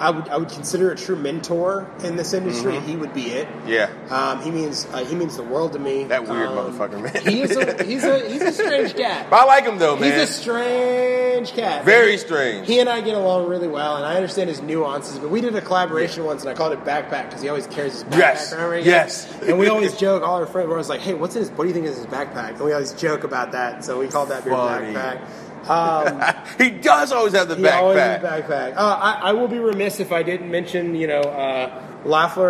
I 0.00 0.10
would 0.10 0.28
I 0.28 0.36
would 0.38 0.48
consider 0.48 0.90
a 0.90 0.96
true 0.96 1.16
mentor 1.16 1.86
in 2.02 2.16
this 2.16 2.32
industry, 2.32 2.80
he 2.80 2.96
would 2.96 3.12
be 3.14 3.26
it. 3.30 3.46
Mm-hmm. 3.48 3.68
Yeah. 3.68 3.90
Um, 4.10 4.42
he 4.42 4.50
means 4.50 4.86
uh, 4.92 5.04
he 5.04 5.14
means 5.14 5.36
the 5.36 5.42
world 5.42 5.72
to 5.74 5.78
me. 5.78 6.04
That 6.04 6.26
weird 6.26 6.48
Um, 6.48 6.56
motherfucker, 6.56 7.00
man. 7.02 7.22
He 7.24 7.42
is 7.42 7.56
a 7.56 7.84
he's 7.90 8.04
a 8.04 8.28
he's 8.28 8.42
a 8.42 8.52
strange 8.52 8.94
cat. 8.96 9.28
But 9.30 9.36
I 9.40 9.44
like 9.44 9.64
him 9.64 9.78
though, 9.78 9.96
man. 9.96 10.10
He's 10.12 10.22
a 10.22 10.32
strange 10.32 11.52
cat. 11.52 11.84
Very 11.84 12.16
strange. 12.16 12.66
He 12.66 12.80
and 12.80 12.88
I 12.88 13.00
get 13.00 13.14
along 13.16 13.48
really 13.48 13.68
well, 13.68 13.96
and 13.96 14.04
I 14.04 14.14
understand 14.16 14.48
his 14.48 14.60
nuances. 14.62 15.18
But 15.18 15.30
we 15.30 15.40
did 15.40 15.54
a 15.54 15.60
collaboration 15.60 16.24
once, 16.24 16.42
and 16.42 16.50
I 16.50 16.54
called 16.54 16.72
it 16.72 16.84
backpack 16.84 17.26
because 17.28 17.42
he 17.42 17.48
always 17.48 17.66
carries 17.66 17.92
his 17.94 18.04
backpack 18.04 18.18
Yes. 18.18 18.52
around. 18.52 18.84
Yes. 18.84 19.40
And 19.42 19.58
we 19.58 19.68
always 19.68 19.96
joke. 19.96 20.22
All 20.22 20.36
our 20.36 20.46
friends 20.46 20.66
were 20.68 20.74
always 20.74 20.88
like, 20.88 21.00
"Hey, 21.00 21.14
what's 21.14 21.34
in 21.36 21.42
his? 21.42 21.50
What 21.50 21.64
do 21.64 21.68
you 21.68 21.74
think 21.74 21.86
is 21.86 21.96
his 21.96 22.06
backpack?" 22.06 22.50
And 22.56 22.60
we 22.60 22.72
always 22.72 22.92
joke 22.92 23.24
about 23.24 23.52
that. 23.52 23.84
So 23.84 23.98
we 23.98 24.08
called 24.08 24.30
that 24.30 24.44
beer 24.44 24.52
backpack. 24.54 25.20
Um, 25.68 26.22
he 26.58 26.70
does 26.70 27.12
always 27.12 27.32
have 27.34 27.48
the 27.48 27.56
he 27.56 27.68
always 27.68 27.98
backpack. 27.98 28.20
has 28.20 28.24
a 28.24 28.42
backpack. 28.42 28.76
Uh, 28.76 28.98
I, 29.00 29.12
I 29.30 29.32
will 29.32 29.48
be 29.48 29.58
remiss 29.58 30.00
if 30.00 30.12
I 30.12 30.22
didn't 30.22 30.50
mention, 30.50 30.94
you 30.94 31.06
know, 31.06 31.20
uh, 31.20 31.82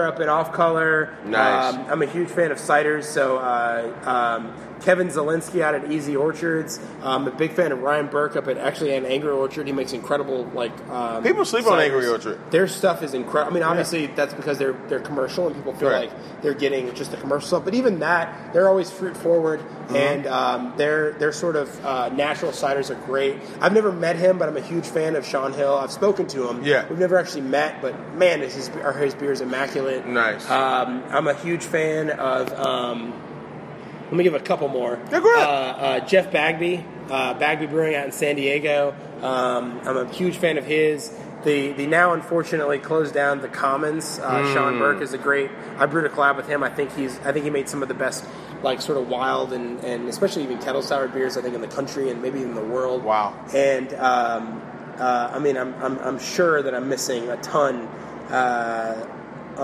up 0.07 0.21
in 0.21 0.29
Off 0.29 0.53
Color. 0.53 1.17
Nice. 1.25 1.75
Um, 1.75 1.87
I'm 1.89 2.03
a 2.03 2.07
huge 2.07 2.29
fan 2.29 2.53
of 2.53 2.59
ciders, 2.59 3.05
so 3.05 3.39
uh, 3.39 3.93
um, 4.05 4.53
Kevin 4.83 5.09
Zielinski 5.09 5.61
out 5.61 5.75
at 5.75 5.91
E.Z. 5.91 6.15
Orchards. 6.17 6.81
I'm 7.03 7.27
a 7.27 7.31
big 7.31 7.53
fan 7.53 7.73
of 7.73 7.81
Ryan 7.81 8.07
Burke 8.09 8.37
up 8.37 8.49
at 8.49 8.57
actually 8.59 8.95
an 8.95 9.05
Angry 9.05 9.31
Orchard. 9.31 9.67
He 9.67 9.73
makes 9.73 9.93
incredible 9.93 10.45
like 10.55 10.73
um, 10.89 11.23
People 11.23 11.45
sleep 11.45 11.67
on. 11.67 11.79
Angry 11.81 12.07
Orchard. 12.09 12.39
Their 12.51 12.67
stuff 12.69 13.03
is 13.03 13.15
incredible. 13.15 13.53
I 13.53 13.55
mean, 13.55 13.63
obviously 13.63 14.07
that's 14.07 14.35
because 14.35 14.59
they're 14.59 14.73
they're 14.89 15.01
commercial 15.01 15.47
and 15.47 15.57
people 15.57 15.75
feel 15.75 15.91
like 15.91 16.11
they're 16.43 16.55
getting 16.55 16.95
just 16.95 17.11
the 17.11 17.17
commercial 17.17 17.47
stuff. 17.49 17.65
But 17.65 17.75
even 17.75 18.01
that, 18.01 18.53
they're 18.53 18.69
always 18.69 18.91
fruit 18.91 19.17
forward, 19.17 19.61
Mm-hmm. 19.61 19.97
and 19.97 20.27
um, 20.29 20.73
their 20.77 21.13
their 21.15 21.33
sort 21.33 21.57
of 21.57 21.85
uh, 21.85 22.09
natural 22.11 22.53
ciders 22.53 22.91
are 22.91 23.07
great. 23.07 23.37
I've 23.61 23.73
never 23.73 23.91
met 23.91 24.15
him, 24.17 24.39
but 24.39 24.49
I'm 24.49 24.57
a 24.57 24.61
huge 24.61 24.87
fan 24.87 25.17
of 25.17 25.27
Shaun 25.27 25.53
Hill. 25.53 25.75
I've 25.75 25.91
spoken 25.91 26.27
to 26.29 26.49
him. 26.49 26.63
Yeah. 26.63 26.89
we've 26.89 26.99
never 26.99 27.19
actually 27.19 27.41
met, 27.43 27.83
but 27.83 28.15
man, 28.15 28.41
is 28.43 28.55
his 28.55 28.69
are 28.85 28.93
his 28.93 29.15
beers 29.15 29.41
immaculate. 29.41 30.07
Nice. 30.07 30.49
Um, 30.49 31.03
I'm 31.11 31.27
a 31.27 31.35
huge 31.35 31.65
fan 31.65 32.11
of. 32.11 32.53
Let 34.11 34.17
me 34.17 34.25
give 34.25 34.35
a 34.35 34.41
couple 34.41 34.69
more. 34.69 34.97
Go. 35.11 35.19
Uh, 35.19 35.41
uh, 35.41 36.01
Jeff 36.01 36.33
Bagby, 36.33 36.85
uh, 37.11 37.35
Bagby 37.35 37.67
Brewing 37.67 37.95
out 37.95 38.07
in 38.07 38.13
San 38.13 38.35
Diego. 38.37 38.95
Um, 39.23 39.81
I'm 39.85 39.97
a 39.97 40.09
huge 40.13 40.37
fan 40.37 40.59
of 40.59 40.65
his. 40.65 41.13
The 41.45 41.73
the 41.73 41.87
now 41.87 42.13
unfortunately 42.13 42.79
closed 42.81 43.15
down 43.15 43.41
the 43.41 43.49
Commons. 43.49 44.19
Uh, 44.19 44.43
Hmm. 44.43 44.53
Sean 44.53 44.79
Burke 44.79 45.01
is 45.01 45.13
a 45.15 45.19
great. 45.19 45.51
I 45.79 45.87
brewed 45.87 46.05
a 46.05 46.09
collab 46.09 46.37
with 46.37 46.49
him. 46.49 46.63
I 46.63 46.69
think 46.71 46.95
he's. 46.95 47.19
I 47.21 47.33
think 47.33 47.45
he 47.45 47.51
made 47.51 47.69
some 47.69 47.83
of 47.83 47.89
the 47.89 47.95
best, 47.95 48.27
like 48.63 48.83
sort 48.83 48.99
of 48.99 49.09
wild 49.09 49.53
and, 49.53 49.79
and 49.85 50.09
especially 50.09 50.43
even 50.43 50.59
kettle 50.59 50.83
sour 50.83 51.09
beers. 51.09 51.37
I 51.39 51.43
think 51.43 51.55
in 51.55 51.61
the 51.61 51.69
country 51.69 52.11
and 52.11 52.21
maybe 52.21 52.43
in 52.43 52.55
the 52.55 52.61
world. 52.65 53.05
Wow. 53.05 53.35
And 53.55 53.95
um, 53.95 54.61
uh, 54.99 55.31
I 55.33 55.39
mean, 55.39 55.57
I'm, 55.57 55.73
I'm 55.83 55.99
I'm 56.01 56.19
sure 56.19 56.63
that 56.63 56.75
I'm 56.75 56.89
missing 56.91 57.31
a 57.31 57.37
ton. 57.39 57.87
Uh, 58.29 59.07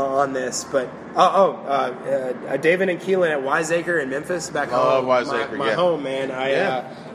on 0.04 0.32
this, 0.32 0.64
but 0.64 0.88
oh, 1.16 1.60
oh 1.64 1.66
uh, 1.66 2.34
uh, 2.48 2.56
David 2.58 2.88
and 2.88 3.00
Kellan 3.00 3.30
at 3.32 3.42
Wiseacre 3.42 3.98
in 3.98 4.10
Memphis, 4.10 4.50
back 4.50 4.68
Oh, 4.72 4.96
home, 5.00 5.06
Wiseacre, 5.06 5.52
my, 5.52 5.56
my 5.58 5.66
yeah. 5.70 5.74
home, 5.74 6.02
man. 6.02 6.30
I 6.30 6.50
Yeah. 6.52 6.68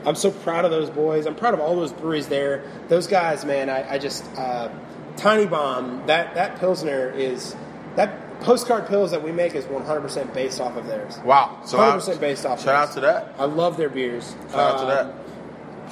uh, 0.04 0.08
I'm 0.08 0.14
so 0.16 0.30
proud 0.30 0.64
of 0.64 0.70
those 0.70 0.90
boys. 0.90 1.26
I'm 1.26 1.34
proud 1.34 1.54
of 1.54 1.60
all 1.60 1.76
those 1.76 1.92
breweries 1.92 2.28
there. 2.28 2.64
Those 2.88 3.06
guys, 3.06 3.44
man. 3.44 3.70
I, 3.70 3.94
I 3.94 3.98
just 3.98 4.24
uh, 4.36 4.68
Tiny 5.16 5.46
Bomb. 5.46 6.06
That 6.06 6.34
that 6.34 6.58
pilsner 6.58 7.10
is 7.10 7.54
that 7.96 8.40
Postcard 8.40 8.86
Pils 8.86 9.10
that 9.10 9.22
we 9.22 9.30
make 9.30 9.54
is 9.54 9.64
100 9.66 10.00
percent 10.00 10.34
based 10.34 10.60
off 10.60 10.76
of 10.76 10.86
theirs. 10.88 11.18
Wow. 11.24 11.60
So 11.64 11.76
100 11.78 11.92
I- 11.92 11.94
percent 11.98 12.20
based 12.20 12.44
off. 12.46 12.58
Shout 12.60 12.68
of 12.68 12.74
out 12.74 12.84
theirs. 12.86 12.94
to 12.96 13.00
that. 13.02 13.34
I 13.38 13.44
love 13.44 13.76
their 13.76 13.88
beers. 13.90 14.34
Shout 14.50 14.58
out 14.58 14.76
to 14.78 14.82
Um, 14.82 14.88
that. 14.88 15.14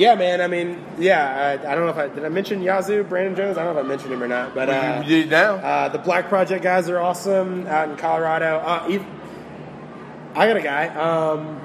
Yeah, 0.01 0.15
man. 0.15 0.41
I 0.41 0.47
mean, 0.47 0.83
yeah. 0.99 1.59
I, 1.63 1.73
I 1.73 1.75
don't 1.75 1.85
know 1.85 1.91
if 1.91 1.99
I 1.99 2.09
did. 2.09 2.25
I 2.25 2.31
mention 2.31 2.63
Yazoo, 2.63 3.05
Brandon 3.05 3.37
Jones. 3.37 3.59
I 3.59 3.65
don't 3.65 3.75
know 3.75 3.81
if 3.81 3.85
I 3.85 3.89
mentioned 3.89 4.13
him 4.15 4.23
or 4.23 4.29
not, 4.29 4.55
but 4.55 4.71
uh, 4.71 5.03
you 5.05 5.09
did 5.23 5.31
now. 5.31 5.57
uh, 5.57 5.89
the 5.91 5.99
Black 5.99 6.29
Project 6.31 6.63
guys 6.63 6.89
are 6.89 6.99
awesome 6.99 7.67
out 7.67 7.91
in 7.91 7.97
Colorado. 7.97 8.59
Uh, 8.65 8.87
ev- 8.91 9.07
I 10.35 10.47
got 10.47 10.57
a 10.57 10.63
guy. 10.63 10.87
Um, 10.89 11.61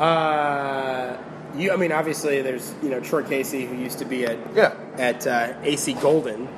uh, 0.00 1.16
you, 1.56 1.72
I 1.72 1.76
mean, 1.76 1.92
obviously, 1.92 2.42
there's 2.42 2.74
you 2.82 2.88
know 2.90 3.00
Troy 3.00 3.22
Casey 3.22 3.66
who 3.66 3.76
used 3.76 3.98
to 3.98 4.04
be 4.04 4.24
at 4.24 4.38
Yeah. 4.54 4.74
at 4.98 5.26
uh, 5.26 5.54
AC 5.62 5.92
Golden, 5.94 6.48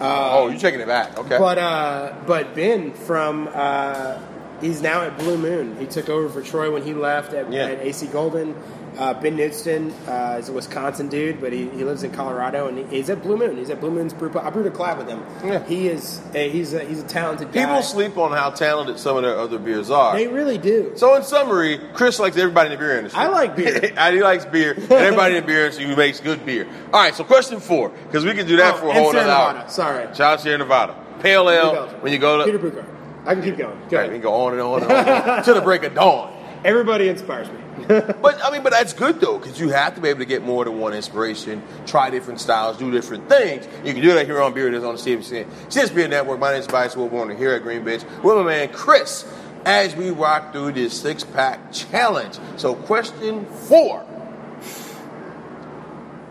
oh, 0.00 0.48
you're 0.48 0.58
taking 0.58 0.80
it 0.80 0.86
back. 0.86 1.18
Okay. 1.18 1.38
but 1.38 1.58
uh, 1.58 2.14
but 2.26 2.54
Ben 2.54 2.92
from 2.94 3.48
uh, 3.52 4.18
he's 4.60 4.80
now 4.80 5.02
at 5.02 5.18
Blue 5.18 5.36
Moon. 5.38 5.76
He 5.78 5.86
took 5.86 6.08
over 6.08 6.28
for 6.28 6.46
Troy 6.46 6.70
when 6.72 6.82
he 6.82 6.94
left 6.94 7.32
at, 7.32 7.52
Yeah. 7.52 7.66
at 7.66 7.80
AC 7.80 8.06
Golden. 8.08 8.54
Uh, 8.96 9.14
ben 9.14 9.36
Newston 9.36 9.92
uh, 10.06 10.36
is 10.38 10.48
a 10.48 10.52
Wisconsin 10.52 11.08
dude, 11.08 11.40
but 11.40 11.52
he, 11.52 11.68
he 11.70 11.84
lives 11.84 12.02
in 12.04 12.10
Colorado 12.12 12.68
and 12.68 12.78
he- 12.78 12.96
he's 12.96 13.10
at 13.10 13.22
Blue 13.22 13.36
Moon. 13.36 13.56
He's 13.56 13.70
at 13.70 13.80
Blue 13.80 13.90
Moon's 13.90 14.12
Brew 14.14 14.30
Pub. 14.30 14.44
I 14.44 14.50
brewed 14.50 14.66
a 14.66 14.70
collab 14.70 14.98
with 14.98 15.08
him. 15.08 15.22
Yeah. 15.44 15.64
He 15.66 15.88
is 15.88 16.20
a, 16.34 16.48
he's 16.50 16.72
a, 16.74 16.84
he's 16.84 17.00
a 17.00 17.04
talented 17.06 17.52
guy. 17.52 17.64
People 17.66 17.82
sleep 17.82 18.16
on 18.18 18.32
how 18.32 18.50
talented 18.50 18.98
some 18.98 19.16
of 19.16 19.22
their 19.22 19.36
other 19.38 19.58
beers 19.58 19.90
are. 19.90 20.16
They 20.16 20.28
really 20.28 20.58
do. 20.58 20.92
so 20.96 21.14
in 21.16 21.22
summary, 21.24 21.80
Chris 21.94 22.18
likes 22.20 22.36
everybody 22.36 22.68
in 22.68 22.72
the 22.72 22.78
beer 22.78 22.96
industry. 22.98 23.20
I 23.20 23.26
like 23.28 23.56
beer. 23.56 23.92
and 23.96 24.14
he 24.16 24.22
likes 24.22 24.44
beer. 24.44 24.72
And 24.74 24.92
everybody 24.92 25.36
in 25.36 25.40
the 25.42 25.46
beer 25.46 25.60
industry 25.64 25.86
who 25.86 25.96
makes 25.96 26.20
good 26.20 26.44
beer. 26.46 26.66
All 26.92 27.00
right. 27.02 27.14
So 27.14 27.24
question 27.24 27.60
four, 27.60 27.88
because 27.90 28.24
we 28.24 28.34
can 28.34 28.46
do 28.46 28.56
that 28.58 28.74
Oh, 28.74 28.78
for 28.78 28.86
a 28.88 28.92
whole 28.92 29.10
Sierra 29.12 29.26
other 29.28 29.58
hour. 29.60 29.68
Sorry. 29.68 30.06
To 30.14 30.38
Sierra 30.38 30.58
Nevada. 30.58 30.94
Pale 31.20 31.50
ale. 31.50 31.88
When 32.00 32.12
you 32.12 32.18
go 32.18 32.38
to, 32.38 32.44
Peter 32.44 32.58
Brugger. 32.58 32.86
I 33.26 33.34
can 33.34 33.42
keep 33.42 33.56
going. 33.56 33.78
Go 33.88 33.96
Right, 33.96 34.08
we 34.10 34.16
can 34.16 34.20
go 34.22 34.34
on 34.34 34.52
and 34.52 34.60
on 34.60 34.82
and 34.82 34.92
on 34.92 35.42
to 35.44 35.54
the 35.54 35.62
break 35.62 35.82
of 35.84 35.94
dawn. 35.94 36.33
Everybody 36.64 37.08
inspires 37.08 37.48
me. 37.50 37.58
But 37.88 38.42
I 38.42 38.50
mean, 38.50 38.62
but 38.62 38.72
that's 38.72 38.94
good 38.94 39.20
though, 39.20 39.38
because 39.38 39.60
you 39.60 39.68
have 39.68 39.94
to 39.96 40.00
be 40.00 40.08
able 40.08 40.20
to 40.20 40.24
get 40.24 40.42
more 40.42 40.64
than 40.64 40.78
one 40.78 40.94
inspiration, 40.94 41.62
try 41.86 42.08
different 42.08 42.40
styles, 42.40 42.78
do 42.78 42.90
different 42.90 43.28
things. 43.28 43.68
You 43.84 43.92
can 43.92 44.00
do 44.00 44.14
that 44.14 44.24
here 44.24 44.40
on 44.40 44.54
Beer 44.54 44.68
It 44.68 44.74
Is 44.74 44.84
on 44.84 44.94
the 44.94 45.00
CBC 45.00 45.44
CSB 45.68 46.08
Network. 46.08 46.38
My 46.40 46.52
name 46.52 46.60
is 46.60 46.66
Vice 46.66 46.94
Wilborn 46.94 47.36
here 47.36 47.52
at 47.52 47.62
Green 47.62 47.84
Bench 47.84 48.02
with 48.22 48.36
my 48.36 48.42
man 48.42 48.72
Chris 48.72 49.26
as 49.66 49.94
we 49.96 50.10
rock 50.10 50.52
through 50.52 50.72
this 50.72 50.98
six 50.98 51.24
pack 51.24 51.72
challenge. 51.72 52.38
So, 52.56 52.74
question 52.74 53.44
four: 53.44 54.06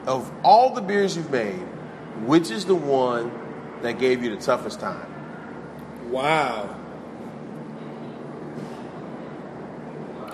Of 0.07 0.31
all 0.43 0.73
the 0.73 0.81
beers 0.81 1.15
you've 1.15 1.31
made, 1.31 1.61
which 2.25 2.49
is 2.49 2.65
the 2.65 2.75
one 2.75 3.31
that 3.83 3.99
gave 3.99 4.23
you 4.23 4.35
the 4.35 4.41
toughest 4.41 4.79
time? 4.79 5.05
Wow. 6.09 6.82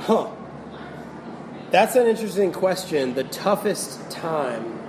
Huh. 0.09 0.27
That's 1.69 1.95
an 1.95 2.07
interesting 2.07 2.51
question. 2.51 3.13
The 3.13 3.25
toughest 3.25 4.09
time. 4.09 4.79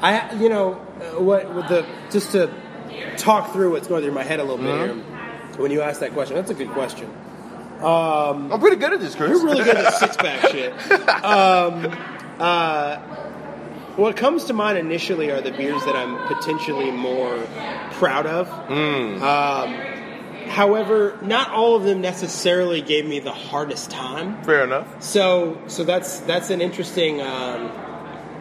I, 0.00 0.32
you 0.40 0.48
know, 0.48 0.72
uh, 0.72 1.22
what 1.22 1.54
with 1.54 1.68
the 1.68 1.86
just 2.10 2.32
to 2.32 2.50
talk 3.18 3.52
through 3.52 3.72
what's 3.72 3.86
going 3.86 4.02
through 4.02 4.14
my 4.14 4.22
head 4.22 4.40
a 4.40 4.44
little 4.44 4.56
bit 4.56 4.74
here. 4.74 4.94
When 5.58 5.70
you 5.70 5.82
ask 5.82 6.00
that 6.00 6.14
question, 6.14 6.36
that's 6.36 6.50
a 6.50 6.54
good 6.54 6.70
question. 6.70 7.10
I'm 8.50 8.60
pretty 8.60 8.76
good 8.76 8.94
at 8.94 9.00
this, 9.00 9.14
Chris. 9.14 9.28
You're 9.28 9.44
really 9.44 9.62
good 9.62 9.76
at 9.76 9.92
six 9.92 10.16
pack 10.16 10.50
shit. 10.50 10.72
Um, 11.22 11.94
uh, 12.38 12.96
what 13.96 14.16
comes 14.16 14.44
to 14.44 14.54
mind 14.54 14.78
initially 14.78 15.30
are 15.30 15.42
the 15.42 15.52
beers 15.52 15.84
that 15.84 15.94
I'm 15.94 16.16
potentially 16.34 16.90
more 16.90 17.46
proud 17.92 18.24
of. 18.24 18.48
Um, 19.22 19.93
however, 20.54 21.18
not 21.22 21.50
all 21.50 21.76
of 21.76 21.82
them 21.84 22.00
necessarily 22.00 22.80
gave 22.80 23.04
me 23.06 23.18
the 23.20 23.32
hardest 23.32 23.90
time. 23.90 24.42
Fair 24.44 24.64
enough. 24.64 25.02
So, 25.02 25.58
so 25.66 25.84
that's 25.84 26.20
that's 26.20 26.50
an 26.50 26.60
interesting. 26.60 27.20
Um, 27.20 27.70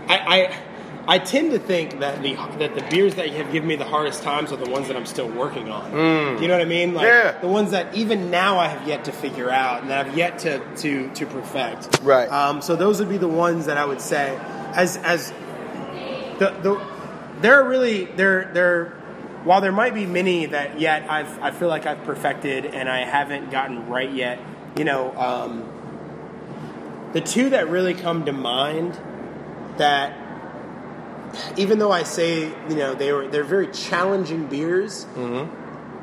I, 0.08 0.18
I 0.18 0.58
I 1.06 1.20
tend 1.20 1.52
to 1.52 1.60
think 1.60 2.00
that 2.00 2.22
the 2.22 2.36
that 2.60 2.76
the 2.76 2.86
beers 2.90 3.16
that 3.16 3.28
have 3.30 3.52
given 3.52 3.68
me 3.68 3.76
the 3.76 3.84
hardest 3.86 4.24
times 4.24 4.52
are 4.54 4.58
the 4.58 4.70
ones 4.70 4.88
that 4.88 4.96
I'm 4.96 5.06
still 5.06 5.28
working 5.30 5.70
on. 5.70 5.92
You 6.42 6.48
know 6.48 6.54
what 6.54 6.62
I 6.62 6.66
mean? 6.66 6.94
Like 6.94 7.08
Yeah. 7.08 7.38
the 7.40 7.48
ones 7.48 7.72
that 7.72 7.94
even 7.96 8.32
now 8.32 8.58
I 8.58 8.68
have 8.68 8.88
yet 8.88 9.06
to 9.06 9.12
figure 9.12 9.50
out 9.50 9.82
and 9.82 9.90
that 9.92 10.06
I've 10.08 10.18
yet 10.18 10.40
to 10.40 10.60
to 10.78 11.10
to 11.10 11.26
perfect. 11.26 12.00
Right. 12.04 12.30
Um, 12.32 12.62
so 12.62 12.76
those 12.76 13.00
would 13.00 13.10
be 13.10 13.18
the 13.18 13.28
ones 13.28 13.66
that 13.66 13.78
I 13.78 13.86
would 13.86 14.00
say 14.02 14.38
as 14.74 14.98
as 14.98 15.32
the 16.40 16.50
the 16.62 16.82
there 17.42 17.60
are 17.62 17.68
really 17.68 18.06
there 18.06 18.50
there 18.54 18.94
while 19.44 19.62
there 19.62 19.72
might 19.72 19.94
be 19.94 20.06
many 20.06 20.46
that 20.48 20.80
yet 20.80 21.10
I've 21.10 21.40
I 21.42 21.52
feel 21.52 21.68
like 21.68 21.86
I've 21.86 22.04
perfected 22.04 22.66
and 22.66 22.90
I 22.90 23.04
haven't 23.06 23.52
gotten 23.52 23.88
right 23.88 24.12
yet. 24.12 24.40
You 24.78 24.86
know, 24.86 25.16
um, 25.18 27.12
the 27.14 27.22
two 27.22 27.52
that 27.52 27.70
really 27.70 27.94
come 27.94 28.26
to 28.26 28.34
mind 28.34 29.00
that 29.78 30.18
even 31.58 31.80
though 31.80 31.92
I 31.92 32.04
say 32.04 32.42
you 32.42 32.76
know 32.76 32.94
they 32.94 33.12
were 33.12 33.28
they're 33.28 33.44
very 33.44 33.68
challenging 33.68 34.48
beers. 34.48 35.06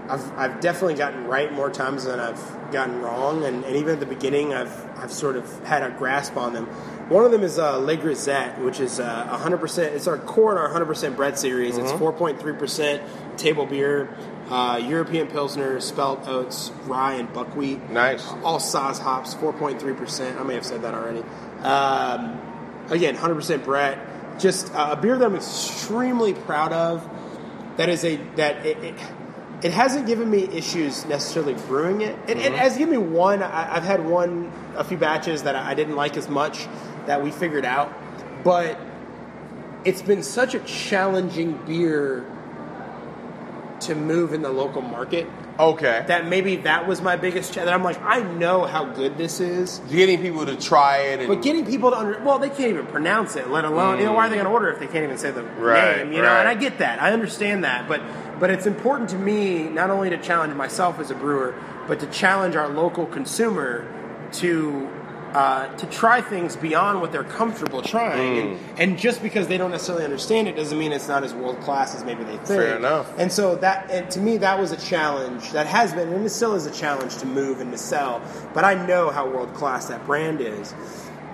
I've, 0.09 0.39
I've 0.39 0.61
definitely 0.61 0.95
gotten 0.95 1.27
right 1.29 1.53
more 1.53 1.71
times 1.71 2.05
than 2.05 2.19
I've 2.19 2.73
gotten 2.73 3.01
wrong, 3.01 3.45
and, 3.45 3.65
and 3.65 3.77
even 3.77 3.95
at 3.95 4.01
the 4.01 4.07
beginning, 4.07 4.53
I've 4.53 4.99
I've 4.99 5.13
sort 5.13 5.37
of 5.37 5.65
had 5.65 5.85
a 5.85 5.91
grasp 5.91 6.37
on 6.37 6.53
them. 6.53 6.69
One 7.11 7.25
of 7.25 7.33
them 7.33 7.43
is 7.43 7.59
uh, 7.59 7.77
Le 7.79 7.97
Grisette, 7.97 8.61
which 8.61 8.79
is 8.79 9.01
uh, 9.01 9.27
100%. 9.43 9.79
It's 9.79 10.07
our 10.07 10.17
core 10.17 10.53
in 10.53 10.59
our 10.59 10.69
100% 10.69 11.17
Brett 11.17 11.37
series. 11.37 11.77
It's 11.77 11.91
4.3% 11.91 13.37
table 13.37 13.67
beer, 13.67 14.17
uh, 14.49 14.81
European 14.81 15.27
Pilsner, 15.27 15.81
spelt 15.81 16.29
oats, 16.29 16.71
rye, 16.85 17.15
and 17.15 17.33
buckwheat. 17.33 17.91
Nice. 17.91 18.25
All 18.45 18.61
Saaz 18.61 19.01
hops, 19.01 19.35
4.3%. 19.35 20.39
I 20.39 20.43
may 20.45 20.55
have 20.55 20.65
said 20.65 20.83
that 20.83 20.95
already. 20.95 21.25
Um, 21.65 22.41
again, 22.91 23.17
100% 23.17 23.65
Brett. 23.65 24.39
Just 24.39 24.73
uh, 24.73 24.91
a 24.93 24.97
beer 24.97 25.19
that 25.19 25.25
I'm 25.25 25.35
extremely 25.35 26.35
proud 26.35 26.73
of. 26.73 27.09
That 27.77 27.89
is 27.89 28.05
a 28.05 28.17
that 28.37 28.65
it, 28.65 28.79
it, 28.85 28.95
it 29.63 29.73
hasn't 29.73 30.07
given 30.07 30.31
me 30.31 30.45
issues 30.45 31.05
necessarily 31.07 31.55
brewing 31.55 32.03
it. 32.03 32.17
It, 32.29 32.39
it 32.39 32.53
has 32.53 32.77
given 32.77 32.93
me 32.93 32.99
one. 32.99 33.43
I, 33.43 33.77
I've 33.77 33.85
had 33.85 34.07
one 34.07 34.53
a 34.77 34.85
few 34.85 34.97
batches 34.97 35.43
that 35.43 35.57
I 35.57 35.75
didn't 35.75 35.97
like 35.97 36.17
as 36.17 36.29
much 36.29 36.67
that 37.07 37.23
we 37.23 37.31
figured 37.31 37.65
out, 37.65 37.93
but 38.45 38.79
it's 39.85 40.03
been 40.03 40.23
such 40.23 40.55
a 40.55 40.61
challenging 40.61 41.53
beer 41.67 42.25
to 43.81 43.95
move 43.95 44.35
in 44.35 44.43
the 44.43 44.51
local 44.51 44.83
market 44.83 45.27
Okay. 45.59 46.05
that 46.07 46.27
maybe 46.27 46.57
that 46.57 46.87
was 46.87 47.03
my 47.03 47.17
biggest 47.17 47.53
challenge. 47.53 47.73
I'm 47.75 47.83
like, 47.83 48.01
I 48.03 48.21
know 48.23 48.65
how 48.65 48.85
good 48.85 49.19
this 49.19 49.41
is, 49.41 49.81
Getting 49.91 50.21
people 50.23 50.47
to 50.47 50.57
try 50.57 50.99
it 50.99 51.21
and 51.21 51.29
but 51.29 51.43
getting 51.43 51.67
people 51.67 51.91
to 51.91 51.97
under 51.99 52.21
well, 52.23 52.39
they 52.39 52.49
can't 52.49 52.71
even 52.71 52.87
pronounce 52.87 53.37
it, 53.37 53.49
let 53.51 53.65
alone 53.67 53.99
you 53.99 54.05
know 54.05 54.13
why 54.15 54.27
are 54.27 54.29
they 54.31 54.37
going 54.37 54.47
to 54.47 54.53
order 54.53 54.71
if 54.71 54.79
they 54.79 54.87
can't 54.87 55.05
even 55.05 55.19
say 55.19 55.31
the 55.31 55.43
Right, 55.43 55.99
name? 55.99 56.13
You 56.13 56.23
know, 56.23 56.29
right. 56.29 56.41
and 56.41 56.49
I 56.49 56.55
get 56.55 56.79
that, 56.79 57.03
I 57.03 57.13
understand 57.13 57.65
that, 57.65 57.89
but 57.89 58.01
but 58.39 58.49
it's 58.51 58.65
important 58.67 59.11
to 59.11 59.17
me 59.17 59.65
not 59.65 59.91
only 59.91 60.09
to 60.11 60.17
challenge 60.19 60.55
myself 60.55 60.99
as 60.99 61.11
a 61.11 61.15
brewer, 61.15 61.55
but 61.87 62.01
to 62.01 62.07
challenge 62.07 62.57
our 62.57 62.69
local 62.69 63.05
consumer 63.07 63.87
to. 64.33 64.89
Uh, 65.33 65.69
to 65.77 65.87
try 65.87 66.21
things 66.21 66.57
beyond 66.57 67.01
what 67.01 67.13
they're 67.13 67.23
comfortable 67.23 67.83
trying, 67.83 68.35
Mm. 68.35 68.41
and, 68.41 68.79
and 68.81 68.99
just 68.99 69.23
because 69.23 69.47
they 69.47 69.57
don't 69.59 69.71
necessarily 69.71 70.03
understand 70.05 70.49
it 70.49 70.57
doesn't 70.57 70.77
mean 70.77 70.91
it's 70.91 71.07
not 71.07 71.23
as 71.23 71.33
world 71.33 71.61
class 71.61 71.95
as 71.95 72.03
maybe 72.05 72.25
they 72.25 72.33
think. 72.39 72.47
Fair 72.49 72.77
enough. 72.77 73.07
And 73.17 73.31
so 73.31 73.55
that, 73.57 73.89
and 73.93 74.11
to 74.11 74.19
me, 74.19 74.39
that 74.39 74.59
was 74.59 74.73
a 74.73 74.77
challenge. 74.77 75.53
That 75.53 75.69
has 75.69 75.93
been, 75.95 76.13
and 76.13 76.27
it 76.27 76.31
still 76.31 76.55
is 76.57 76.67
a 76.67 76.73
challenge 76.73 77.17
to 77.19 77.27
move 77.27 77.61
and 77.61 77.71
to 77.71 77.79
sell. 77.79 78.21
But 78.55 78.65
I 78.65 78.75
know 78.87 79.11
how 79.11 79.25
world 79.29 79.55
class 79.55 79.87
that 79.87 80.05
brand 80.05 80.41
is. 80.41 80.75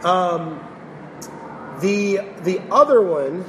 Um, 0.04 0.60
the 1.80 2.20
the 2.42 2.60
other 2.70 3.00
one, 3.00 3.44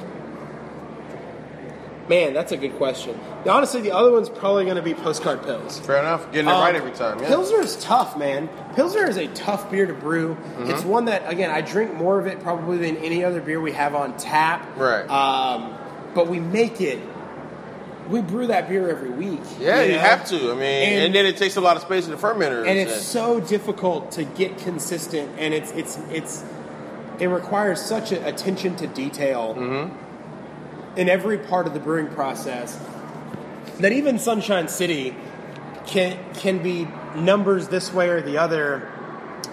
man, 2.09 2.33
that's 2.33 2.51
a 2.51 2.57
good 2.57 2.75
question. 2.77 3.19
Honestly, 3.47 3.81
the 3.81 3.91
other 3.91 4.11
one's 4.11 4.29
probably 4.29 4.63
going 4.65 4.77
to 4.77 4.81
be 4.81 4.93
Postcard 4.93 5.41
Pils. 5.41 5.79
fair 5.85 5.97
enough. 5.99 6.31
Getting 6.31 6.49
it 6.49 6.53
Um, 6.53 6.61
right 6.61 6.75
every 6.75 6.91
time. 6.91 7.19
Yeah. 7.19 7.27
Pilsner 7.27 7.59
is 7.61 7.75
tough, 7.77 8.17
man. 8.17 8.49
Pilsner 8.75 9.07
is 9.09 9.17
a 9.17 9.27
tough 9.27 9.69
beer 9.71 9.85
to 9.85 9.93
brew. 9.93 10.35
Mm-hmm. 10.35 10.71
It's 10.71 10.83
one 10.83 11.05
that, 11.05 11.29
again, 11.31 11.49
I 11.51 11.61
drink 11.61 11.93
more 11.93 12.19
of 12.19 12.27
it 12.27 12.39
probably 12.41 12.77
than 12.77 12.97
any 12.97 13.23
other 13.23 13.41
beer 13.41 13.59
we 13.61 13.71
have 13.73 13.93
on 13.95 14.15
tap. 14.17 14.65
Right. 14.77 15.07
Um, 15.09 15.77
but 16.15 16.27
we 16.27 16.39
make 16.39 16.81
it. 16.81 16.99
We 18.09 18.21
brew 18.21 18.47
that 18.47 18.69
beer 18.69 18.89
every 18.89 19.09
week. 19.09 19.41
yeah, 19.59 19.83
you 19.83 19.91
know? 19.93 19.99
have 19.99 20.25
to. 20.27 20.35
I 20.51 20.53
mean, 20.53 20.61
and, 20.63 21.05
And- 21.07 21.15
then 21.15 21.25
it 21.25 21.35
takes 21.35 21.57
a 21.57 21.61
lot 21.61 21.75
of 21.75 21.81
space 21.81 22.05
in 22.05 22.11
the 22.11 22.17
fermenter. 22.17 22.65
and 22.65 22.79
it's 22.79 23.01
so 23.01 23.41
difficult 23.41 24.11
to 24.13 24.23
get 24.23 24.57
consistent 24.59 25.29
and 25.37 25.53
it's 25.53 25.71
it's 25.71 25.97
it's 26.09 26.45
it 27.19 27.27
requires 27.27 27.81
such 27.81 28.13
a, 28.13 28.25
attention 28.25 28.77
to 28.77 28.87
detail 28.87 29.55
Mm-hmm. 29.55 30.06
In 30.97 31.07
every 31.07 31.37
part 31.37 31.65
of 31.67 31.73
the 31.73 31.79
brewing 31.79 32.07
process 32.07 32.77
that 33.79 33.91
even 33.93 34.17
sunshine 34.19 34.67
city 34.67 35.15
can 35.85 36.17
can 36.33 36.61
be 36.61 36.87
numbers 37.15 37.67
this 37.69 37.93
way 37.93 38.09
or 38.09 38.21
the 38.21 38.37
other 38.37 38.91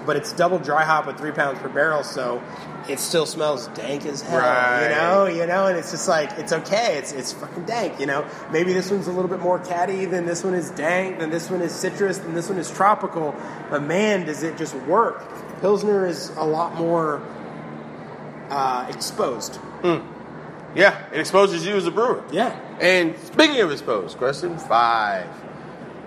but 0.07 0.17
it's 0.17 0.33
double 0.33 0.59
dry 0.59 0.83
hop 0.85 1.07
with 1.07 1.17
three 1.19 1.31
pounds 1.31 1.59
per 1.61 1.69
barrel 1.69 2.03
so 2.03 2.43
it 2.89 2.99
still 2.99 3.25
smells 3.27 3.69
dank 3.69 4.05
as 4.07 4.21
hell 4.23 4.41
Right. 4.41 4.83
you 4.83 4.89
know 4.97 5.27
you 5.27 5.47
know 5.47 5.67
and 5.67 5.79
it's 5.79 5.91
just 5.93 6.09
like 6.09 6.31
it's 6.39 6.53
okay 6.53 6.97
it's 6.99 7.13
it's 7.13 7.33
fucking 7.33 7.65
dank 7.67 8.01
you 8.01 8.07
know. 8.07 8.27
Maybe 8.51 8.73
this 8.73 8.91
one's 8.91 9.07
a 9.07 9.13
little 9.13 9.31
bit 9.31 9.41
more 9.41 9.59
catty 9.59 10.05
than 10.07 10.27
this 10.27 10.43
one 10.45 10.55
is 10.55 10.71
dank 10.71 11.19
than 11.21 11.31
this 11.31 11.51
one 11.51 11.63
is 11.63 11.73
citrus 11.73 12.19
than 12.19 12.35
this 12.35 12.49
one 12.49 12.59
is 12.59 12.71
tropical 12.71 13.35
but 13.71 13.83
man 13.83 14.27
does 14.27 14.43
it 14.43 14.57
just 14.59 14.75
work. 14.87 15.23
Pilsner 15.61 16.07
is 16.07 16.31
a 16.37 16.45
lot 16.45 16.75
more 16.75 17.23
uh, 18.51 18.87
exposed 18.91 19.59
yeah, 20.75 21.07
it 21.13 21.21
exposes 21.21 21.65
you 21.65 21.77
as 21.77 21.87
a 21.87 21.91
brewer. 21.91 22.23
yeah 22.33 22.59
And 22.81 23.17
speaking 23.19 23.61
of 23.61 23.71
exposed, 23.71 24.17
question 24.19 24.59
five: 24.59 25.27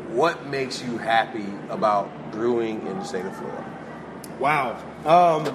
What 0.09 0.45
makes 0.47 0.81
you 0.81 0.97
happy 0.97 1.47
about 1.69 2.31
brewing 2.31 2.85
in 2.87 2.99
the 2.99 3.05
state 3.05 3.25
of 3.25 3.35
Florida? 3.35 3.63
Wow. 4.39 4.77
Um, 5.05 5.45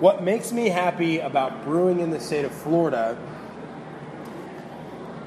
what 0.00 0.22
makes 0.22 0.52
me 0.52 0.68
happy 0.68 1.20
about 1.20 1.64
brewing 1.64 2.00
in 2.00 2.10
the 2.10 2.20
state 2.20 2.44
of 2.44 2.52
Florida, 2.52 3.16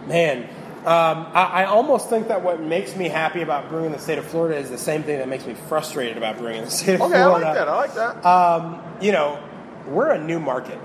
man, 0.07 0.43
um, 0.85 1.27
I, 1.33 1.63
I 1.63 1.65
almost 1.65 2.09
think 2.09 2.27
that 2.29 2.41
what 2.43 2.61
makes 2.61 2.95
me 2.95 3.09
happy 3.09 3.41
about 3.41 3.67
brewing 3.69 3.87
in 3.87 3.91
the 3.91 3.99
state 3.99 4.17
of 4.17 4.25
Florida 4.25 4.57
is 4.57 4.69
the 4.69 4.77
same 4.77 5.03
thing 5.03 5.17
that 5.19 5.27
makes 5.27 5.45
me 5.45 5.53
frustrated 5.53 6.17
about 6.17 6.37
brewing 6.37 6.57
in 6.57 6.65
the 6.65 6.71
state 6.71 6.93
of 6.95 6.99
Florida. 6.99 7.17
Okay, 7.17 7.23
I 7.23 7.27
like 7.27 7.53
that. 7.55 7.67
I 7.67 7.75
like 7.75 7.93
that. 7.95 8.25
Um, 8.25 8.81
you 9.01 9.11
know, 9.11 9.43
we're 9.87 10.11
a 10.11 10.23
new 10.23 10.39
market, 10.39 10.79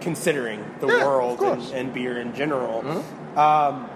considering 0.00 0.60
the 0.80 0.86
Mm-hmm. 0.86 0.98
Yeah, 0.98 1.06
world 1.06 1.40
and. 1.40 1.62
Mm-hmm. 1.62 1.76
and 1.76 1.94
beer 1.94 2.18
in 2.20 2.34
general. 2.34 3.04
Um, 3.36 3.88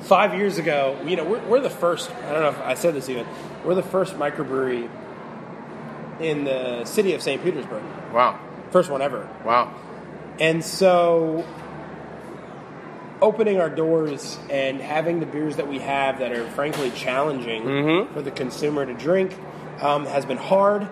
five 0.00 0.34
years 0.34 0.58
ago, 0.58 0.98
you 1.06 1.16
know, 1.16 1.24
we're, 1.24 1.44
we're 1.46 1.60
the 1.60 1.70
first. 1.70 2.10
I 2.10 2.32
don't 2.32 2.42
know 2.42 2.48
if 2.50 2.60
I 2.60 2.74
said 2.74 2.94
this 2.94 3.08
even. 3.08 3.26
We're 3.64 3.74
the 3.74 3.82
first 3.82 4.14
microbrewery 4.14 4.88
in 6.20 6.44
the 6.44 6.84
city 6.84 7.14
of 7.14 7.22
St. 7.22 7.42
Petersburg. 7.42 7.82
wow, 8.12 8.38
First 8.70 8.90
one 8.90 9.02
ever. 9.02 9.28
wow. 9.44 9.74
And 10.38 10.64
so, 10.64 11.44
opening 13.20 13.60
our 13.60 13.68
doors 13.70 14.38
and 14.48 14.80
having 14.80 15.20
the 15.20 15.26
beers 15.26 15.56
that 15.56 15.68
we 15.68 15.78
have 15.80 16.18
that 16.20 16.32
are 16.32 16.46
frankly 16.50 16.90
challenging 16.92 17.62
Mm-hmm. 17.64 18.14
for 18.14 18.22
the 18.22 18.30
consumer 18.30 18.86
to 18.86 18.94
drink 18.94 19.36
um, 19.80 20.06
has 20.06 20.24
been 20.24 20.38
hard. 20.38 20.88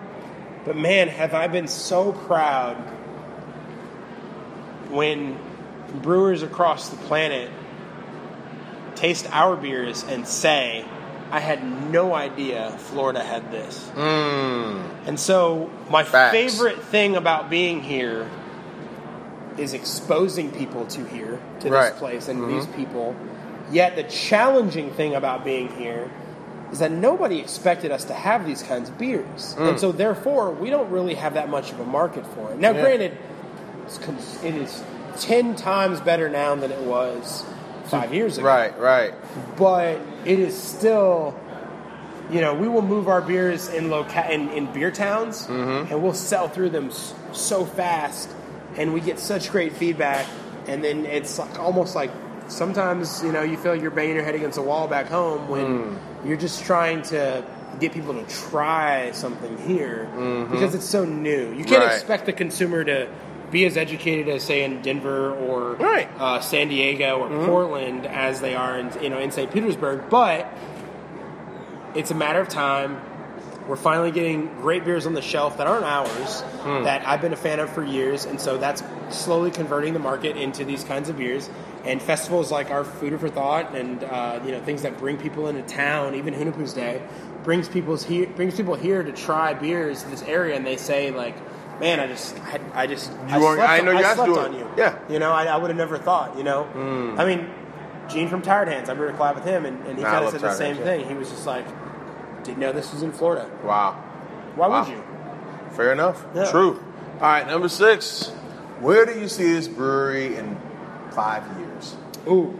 But 0.65 0.75
man, 0.77 1.07
have 1.07 1.33
I 1.33 1.47
been 1.47 1.67
so 1.67 2.11
proud 2.11 2.77
when 4.89 5.37
brewers 6.01 6.43
across 6.43 6.89
the 6.89 6.97
planet 6.97 7.49
taste 8.95 9.27
our 9.31 9.55
beers 9.55 10.03
and 10.03 10.27
say, 10.27 10.85
I 11.31 11.39
had 11.39 11.63
no 11.91 12.13
idea 12.13 12.71
Florida 12.77 13.23
had 13.23 13.51
this. 13.51 13.89
Mm. 13.95 15.07
And 15.07 15.19
so, 15.19 15.69
my 15.89 16.03
Facts. 16.03 16.31
favorite 16.31 16.81
thing 16.83 17.15
about 17.15 17.49
being 17.49 17.81
here 17.81 18.29
is 19.57 19.73
exposing 19.73 20.51
people 20.51 20.85
to 20.87 21.05
here, 21.05 21.39
to 21.59 21.69
Right. 21.69 21.89
this 21.91 21.99
place, 21.99 22.27
and 22.27 22.49
these 22.49 22.65
mm-hmm. 22.65 22.73
people. 22.73 23.15
Yet, 23.71 23.95
the 23.95 24.03
challenging 24.03 24.91
thing 24.91 25.13
about 25.15 25.43
being 25.45 25.69
here 25.69 26.09
is 26.71 26.79
that 26.79 26.91
nobody 26.91 27.39
expected 27.39 27.91
us 27.91 28.05
to 28.05 28.13
have 28.13 28.45
these 28.45 28.63
kinds 28.63 28.89
of 28.89 28.97
beers. 28.97 29.55
And 29.57 29.75
mm. 29.75 29.79
so, 29.79 29.91
therefore, 29.91 30.51
we 30.51 30.69
don't 30.69 30.89
really 30.89 31.15
have 31.15 31.35
that 31.35 31.49
much 31.49 31.71
of 31.71 31.79
a 31.79 31.85
market 31.85 32.25
for 32.25 32.51
it. 32.51 32.59
Now, 32.59 32.71
Yeah. 32.71 32.81
granted, 32.81 33.17
it 34.43 34.55
is 34.55 34.83
10 35.17 35.55
times 35.55 35.99
better 36.01 36.29
now 36.29 36.55
than 36.55 36.71
it 36.71 36.81
was 36.81 37.45
five 37.85 38.13
years 38.13 38.37
ago. 38.37 38.47
Right, 38.47 38.77
right. 38.79 39.13
but 39.57 39.99
it 40.25 40.39
is 40.39 40.55
still 40.55 41.39
you 42.29 42.41
know 42.41 42.53
we 42.53 42.67
will 42.67 42.83
move 42.83 43.07
our 43.07 43.21
beers 43.21 43.69
in 43.69 43.89
loca- 43.89 44.31
in, 44.31 44.49
in 44.49 44.71
beer 44.71 44.91
towns 44.91 45.47
mm-hmm. 45.47 45.91
and 45.91 46.03
we'll 46.03 46.13
sell 46.13 46.47
through 46.47 46.69
them 46.69 46.91
so 47.31 47.65
fast 47.65 48.29
and 48.77 48.93
we 48.93 49.01
get 49.01 49.17
such 49.17 49.49
great 49.51 49.73
feedback 49.73 50.27
and 50.67 50.83
then 50.83 51.05
it's 51.07 51.39
like 51.39 51.57
almost 51.57 51.95
like 51.95 52.11
sometimes 52.47 53.23
you 53.23 53.31
know 53.31 53.41
you 53.41 53.57
feel 53.57 53.75
you're 53.75 53.89
banging 53.89 54.15
your 54.15 54.23
head 54.23 54.35
against 54.35 54.59
a 54.59 54.61
wall 54.61 54.87
back 54.87 55.07
home 55.07 55.47
when 55.47 55.65
mm. 55.65 55.97
you're 56.23 56.37
just 56.37 56.63
trying 56.63 57.01
to 57.01 57.43
get 57.79 57.93
people 57.93 58.13
to 58.13 58.23
try 58.25 59.11
something 59.11 59.57
here 59.59 60.07
mm-hmm. 60.13 60.51
because 60.51 60.75
it's 60.75 60.85
so 60.85 61.05
new. 61.05 61.53
You 61.53 61.63
can't 61.63 61.83
Right. 61.83 61.93
expect 61.93 62.25
the 62.25 62.33
consumer 62.33 62.83
to 62.83 63.07
be 63.51 63.65
as 63.65 63.77
educated 63.77 64.27
as 64.29 64.43
say 64.43 64.63
in 64.63 64.81
Denver 64.81 65.31
or 65.33 65.73
Right. 65.75 66.07
uh, 66.19 66.39
San 66.41 66.67
Diego 66.69 67.17
or 67.19 67.45
Portland 67.45 68.05
as 68.05 68.41
they 68.41 68.55
are 68.55 68.77
in 68.77 68.91
you 69.01 69.09
know 69.09 69.19
in 69.19 69.31
St. 69.31 69.51
Petersburg, 69.51 70.09
but 70.09 70.47
it's 71.95 72.11
a 72.11 72.15
matter 72.15 72.39
of 72.39 72.47
time. 72.49 73.01
We're 73.67 73.75
finally 73.75 74.09
getting 74.09 74.47
great 74.61 74.83
beers 74.83 75.05
on 75.05 75.13
the 75.13 75.21
shelf 75.21 75.57
that 75.59 75.67
aren't 75.67 75.85
ours, 75.85 76.41
that 76.63 77.07
I've 77.07 77.21
been 77.21 77.33
a 77.33 77.37
fan 77.37 77.59
of 77.59 77.69
for 77.69 77.83
years, 77.83 78.25
and 78.25 78.41
so 78.41 78.57
that's 78.57 78.81
slowly 79.09 79.51
converting 79.51 79.93
the 79.93 79.99
market 79.99 80.37
into 80.37 80.65
these 80.65 80.83
kinds 80.83 81.07
of 81.09 81.17
beers. 81.17 81.49
And 81.85 82.01
festivals 82.01 82.51
like 82.51 82.71
our 82.71 82.83
Food 82.83 83.17
for 83.19 83.29
Thought, 83.29 83.75
and 83.75 84.03
uh, 84.03 84.39
you 84.43 84.51
know 84.51 84.59
things 84.61 84.81
that 84.81 84.97
bring 84.97 85.17
people 85.17 85.47
into 85.47 85.61
town, 85.61 86.15
even 86.15 86.33
Hunahpu's 86.33 86.73
Day, 86.73 87.01
brings 87.43 87.69
people's 87.69 88.03
here 88.03 88.25
brings 88.27 88.55
people 88.55 88.73
here 88.75 89.03
to 89.03 89.11
try 89.11 89.53
beers 89.53 90.03
in 90.03 90.09
this 90.11 90.23
area, 90.23 90.55
and 90.55 90.65
they 90.65 90.75
say 90.77 91.11
like, 91.11 91.35
"Man, 91.79 91.99
I 91.99 92.07
just, 92.07 92.35
I, 92.39 92.59
I 92.73 92.87
just, 92.87 93.11
I, 93.27 93.39
weren't- 93.39 93.57
slept, 93.59 93.69
I 93.71 93.79
know 93.81 93.91
on, 93.91 93.97
you 93.97 94.03
I 94.05 94.15
slept 94.15 94.31
on 94.37 94.53
you." 94.53 94.69
Yeah. 94.77 94.99
you 95.09 95.19
know, 95.19 95.31
I, 95.31 95.45
I 95.45 95.57
would 95.57 95.69
have 95.69 95.77
never 95.77 95.97
thought. 95.97 96.37
You 96.37 96.43
know, 96.43 96.65
I 97.17 97.25
mean, 97.25 97.49
Gene 98.09 98.27
from 98.29 98.41
Tired 98.41 98.67
Hands, 98.67 98.87
I 98.89 98.93
remember 98.93 99.13
a 99.13 99.17
collab 99.17 99.35
with 99.35 99.45
him, 99.45 99.65
and, 99.65 99.85
and 99.87 99.97
he 99.97 100.03
Nah, 100.03 100.11
kind 100.11 100.25
of 100.25 100.31
said 100.31 100.41
the 100.41 100.53
same 100.53 100.75
Hands, 100.75 100.79
yeah. 100.79 100.97
thing. 100.97 101.07
He 101.07 101.13
was 101.15 101.29
just 101.29 101.45
like, 101.45 101.65
"Didn't 102.43 102.59
know 102.59 102.71
this 102.71 102.91
was 102.93 103.03
in 103.03 103.11
Florida. 103.11 103.49
Wow. 103.63 103.93
Why 104.55 104.67
Wow. 104.67 104.83
would 104.83 104.89
you?" 104.91 105.03
Fair 105.75 105.91
enough. 105.93 106.25
Yeah. 106.35 106.45
True. 106.49 106.83
All 107.15 107.19
right, 107.21 107.45
number 107.47 107.69
six. 107.69 108.29
Where 108.79 109.05
do 109.05 109.19
you 109.19 109.27
see 109.27 109.51
this 109.53 109.67
brewery 109.67 110.35
in 110.37 110.57
five 111.11 111.43
years? 111.59 111.95
Ooh. 112.27 112.57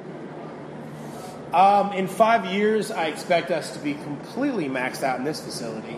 Um, 1.53 1.93
in 1.93 2.07
five 2.07 2.45
years, 2.45 2.91
I 2.91 3.05
expect 3.05 3.49
us 3.49 3.73
to 3.73 3.79
be 3.79 3.95
completely 3.95 4.67
maxed 4.69 5.01
out 5.01 5.17
in 5.17 5.23
this 5.25 5.41
facility. 5.43 5.97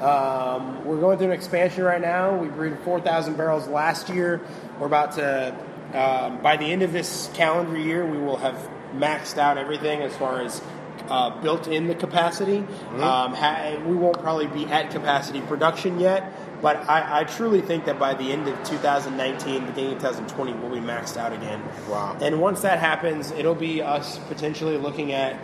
Um, 0.00 0.84
we're 0.84 1.00
going 1.00 1.18
through 1.18 1.28
an 1.28 1.32
expansion 1.32 1.84
right 1.84 2.00
now. 2.00 2.36
We 2.36 2.48
brewed 2.48 2.78
4,000 2.80 3.36
barrels 3.36 3.68
last 3.68 4.08
year. 4.08 4.40
We're 4.78 4.86
about 4.86 5.12
to, 5.12 5.54
um, 5.92 6.40
by 6.42 6.56
the 6.56 6.64
end 6.64 6.82
of 6.82 6.92
this 6.92 7.30
calendar 7.34 7.78
year, 7.78 8.06
we 8.06 8.18
will 8.18 8.38
have 8.38 8.56
maxed 8.94 9.38
out 9.38 9.58
everything 9.58 10.00
as 10.02 10.16
far 10.16 10.40
as 10.40 10.62
uh, 11.08 11.40
built 11.42 11.66
in 11.66 11.86
the 11.86 11.94
capacity. 11.94 12.58
Um, 12.94 13.34
ha- 13.34 13.76
we 13.86 13.94
won't 13.94 14.18
probably 14.20 14.46
be 14.46 14.66
at 14.66 14.90
capacity 14.90 15.40
production 15.42 15.98
yet, 15.98 16.32
but 16.62 16.76
I, 16.88 17.20
I 17.20 17.24
truly 17.24 17.60
think 17.60 17.84
that 17.86 17.98
by 17.98 18.14
the 18.14 18.32
end 18.32 18.48
of 18.48 18.62
2019, 18.64 19.66
beginning 19.66 19.92
of 19.92 19.98
2020, 19.98 20.52
we'll 20.54 20.70
be 20.70 20.78
maxed 20.78 21.16
out 21.16 21.32
again. 21.32 21.62
Wow. 21.88 22.16
And 22.20 22.40
once 22.40 22.60
that 22.62 22.78
happens, 22.78 23.32
it'll 23.32 23.54
be 23.54 23.82
us 23.82 24.18
potentially 24.28 24.76
looking 24.76 25.12
at 25.12 25.38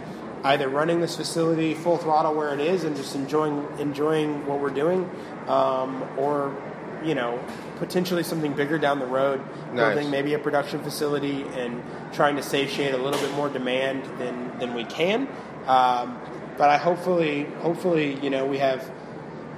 either 0.47 0.69
running 0.69 1.01
this 1.01 1.17
facility 1.17 1.75
full 1.75 1.99
throttle 1.99 2.35
where 2.35 2.55
it 2.55 2.61
is 2.61 2.85
and 2.85 2.97
just 2.97 3.15
enjoying 3.15 3.67
enjoying 3.79 4.47
what 4.47 4.61
we're 4.61 4.71
doing, 4.71 5.11
um, 5.49 6.03
or 6.17 6.55
you 7.05 7.15
know 7.15 7.43
potentially 7.79 8.23
something 8.23 8.53
bigger 8.53 8.79
down 8.79 8.99
the 8.99 9.07
road, 9.07 9.41
Nice. 9.73 9.95
building 9.95 10.11
maybe 10.11 10.35
a 10.35 10.39
production 10.39 10.83
facility 10.83 11.43
and 11.55 11.83
trying 12.13 12.37
to 12.37 12.43
satiate 12.43 12.95
a 12.95 12.99
little 12.99 13.21
bit 13.21 13.33
more 13.35 13.49
demand 13.49 14.05
than 14.19 14.59
than 14.59 14.75
we 14.75 14.85
can. 14.85 15.29
Um, 15.67 16.19
but 16.57 16.71
I 16.71 16.79
hopefully 16.79 17.45
hopefully 17.61 18.19
you 18.23 18.31
know 18.31 18.47
we 18.47 18.59
have. 18.59 18.91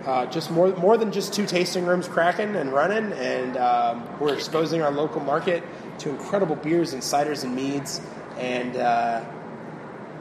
Uh, 0.07 0.25
just 0.27 0.51
more, 0.51 0.69
more 0.77 0.97
than 0.97 1.11
just 1.13 1.35
two 1.35 1.45
tasting 1.45 1.85
rooms 1.85 2.09
cracking 2.09 2.55
and 2.57 2.73
running, 2.73 3.13
and 3.19 3.57
um, 3.59 4.09
we're 4.21 4.33
exposing 4.33 4.81
our 4.81 4.93
local 4.93 5.21
market 5.21 5.63
to 5.99 6.09
incredible 6.09 6.55
beers 6.57 6.95
and 6.95 7.03
ciders 7.03 7.43
and 7.45 7.55
meads. 7.55 8.01
And 8.39 8.77
uh, 8.77 9.23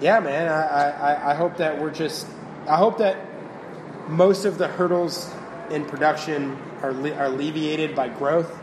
yeah, 0.02 0.20
man, 0.20 0.48
I, 0.48 0.90
I, 0.90 1.32
I 1.32 1.34
hope 1.36 1.58
that 1.58 1.80
we're 1.80 1.92
just, 1.92 2.28
I 2.68 2.78
hope 2.78 2.98
that 3.00 3.18
most 4.08 4.46
of 4.46 4.58
the 4.58 4.68
hurdles 4.68 5.34
in 5.70 5.86
production 5.86 6.58
are, 6.82 6.94
le- 6.94 7.14
are 7.14 7.26
alleviated 7.26 7.96
by 7.96 8.10
growth 8.10 8.58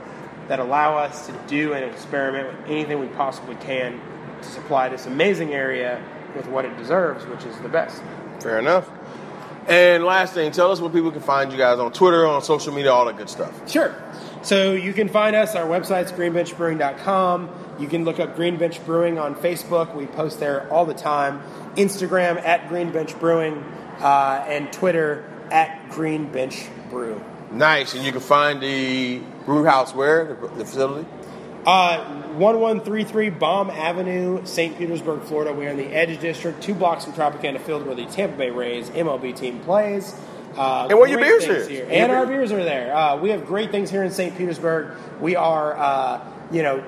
that 0.48 0.58
allow 0.58 0.96
us 0.96 1.26
to 1.26 1.32
do 1.46 1.72
and 1.72 1.84
experiment 1.84 2.46
with 2.48 2.70
anything 2.70 2.98
we 3.00 3.06
possibly 3.08 3.56
can 3.56 4.00
to 4.42 4.48
supply 4.48 4.88
this 4.88 5.06
amazing 5.06 5.52
area 5.52 6.02
with 6.36 6.46
what 6.48 6.64
it 6.64 6.76
deserves, 6.76 7.24
which 7.26 7.44
is 7.44 7.58
the 7.60 7.68
best. 7.68 8.02
Fair 8.40 8.58
enough. 8.58 8.88
And 9.66 10.04
last 10.04 10.34
thing, 10.34 10.52
tell 10.52 10.70
us 10.70 10.80
where 10.80 10.90
people 10.90 11.10
can 11.10 11.22
find 11.22 11.50
you 11.50 11.56
guys 11.56 11.78
on 11.78 11.92
Twitter, 11.92 12.26
on 12.26 12.42
social 12.42 12.72
media, 12.74 12.92
all 12.92 13.06
that 13.06 13.16
good 13.16 13.30
stuff. 13.30 13.70
Sure. 13.70 13.94
So 14.42 14.72
you 14.72 14.92
can 14.92 15.08
find 15.08 15.34
us. 15.34 15.54
Our 15.54 15.66
website's 15.66 16.12
greenbenchbrewing.com. 16.12 17.63
You 17.78 17.88
can 17.88 18.04
look 18.04 18.20
up 18.20 18.36
Green 18.36 18.56
Bench 18.56 18.84
Brewing 18.86 19.18
on 19.18 19.34
Facebook. 19.34 19.94
We 19.94 20.06
post 20.06 20.38
there 20.40 20.70
all 20.72 20.86
the 20.86 20.94
time. 20.94 21.42
Instagram 21.76 22.36
at 22.44 22.68
Green 22.68 22.90
Bench 22.92 23.18
Brewing 23.18 23.54
uh, 24.00 24.44
and 24.46 24.72
Twitter 24.72 25.24
at 25.50 25.90
Green 25.90 26.30
Bench 26.30 26.66
Brew. 26.90 27.20
Nice. 27.50 27.94
And 27.94 28.04
you 28.04 28.12
can 28.12 28.20
find 28.20 28.60
the 28.62 29.20
brew 29.44 29.64
house 29.64 29.94
where? 29.94 30.24
The, 30.24 30.34
the 30.48 30.64
facility? 30.64 31.08
Uh, 31.66 32.04
1133 32.36 33.30
Baum 33.30 33.70
Avenue, 33.70 34.44
St. 34.44 34.76
Petersburg, 34.76 35.22
Florida. 35.22 35.52
We 35.52 35.66
are 35.66 35.70
in 35.70 35.76
the 35.78 35.86
Edge 35.86 36.20
District, 36.20 36.60
two 36.62 36.74
blocks 36.74 37.04
from 37.04 37.14
Tropicana 37.14 37.60
Field, 37.60 37.86
where 37.86 37.94
the 37.94 38.04
Tampa 38.06 38.36
Bay 38.36 38.50
Rays 38.50 38.90
MLB 38.90 39.34
team 39.34 39.60
plays. 39.60 40.14
Uh, 40.56 40.86
And 40.90 40.98
where 40.98 41.08
your 41.08 41.18
beers 41.18 41.44
here? 41.44 41.66
here. 41.66 41.84
And 41.84 41.92
And 41.92 42.12
our 42.12 42.26
beer- 42.26 42.36
beers 42.38 42.52
are 42.52 42.62
there. 42.62 42.94
Uh, 42.94 43.16
we 43.16 43.30
have 43.30 43.46
great 43.46 43.70
things 43.70 43.90
here 43.90 44.02
in 44.04 44.10
St. 44.10 44.36
Petersburg. 44.36 44.94
We 45.20 45.36
are, 45.36 45.76
uh, 45.76 46.20
you 46.52 46.62
know, 46.62 46.84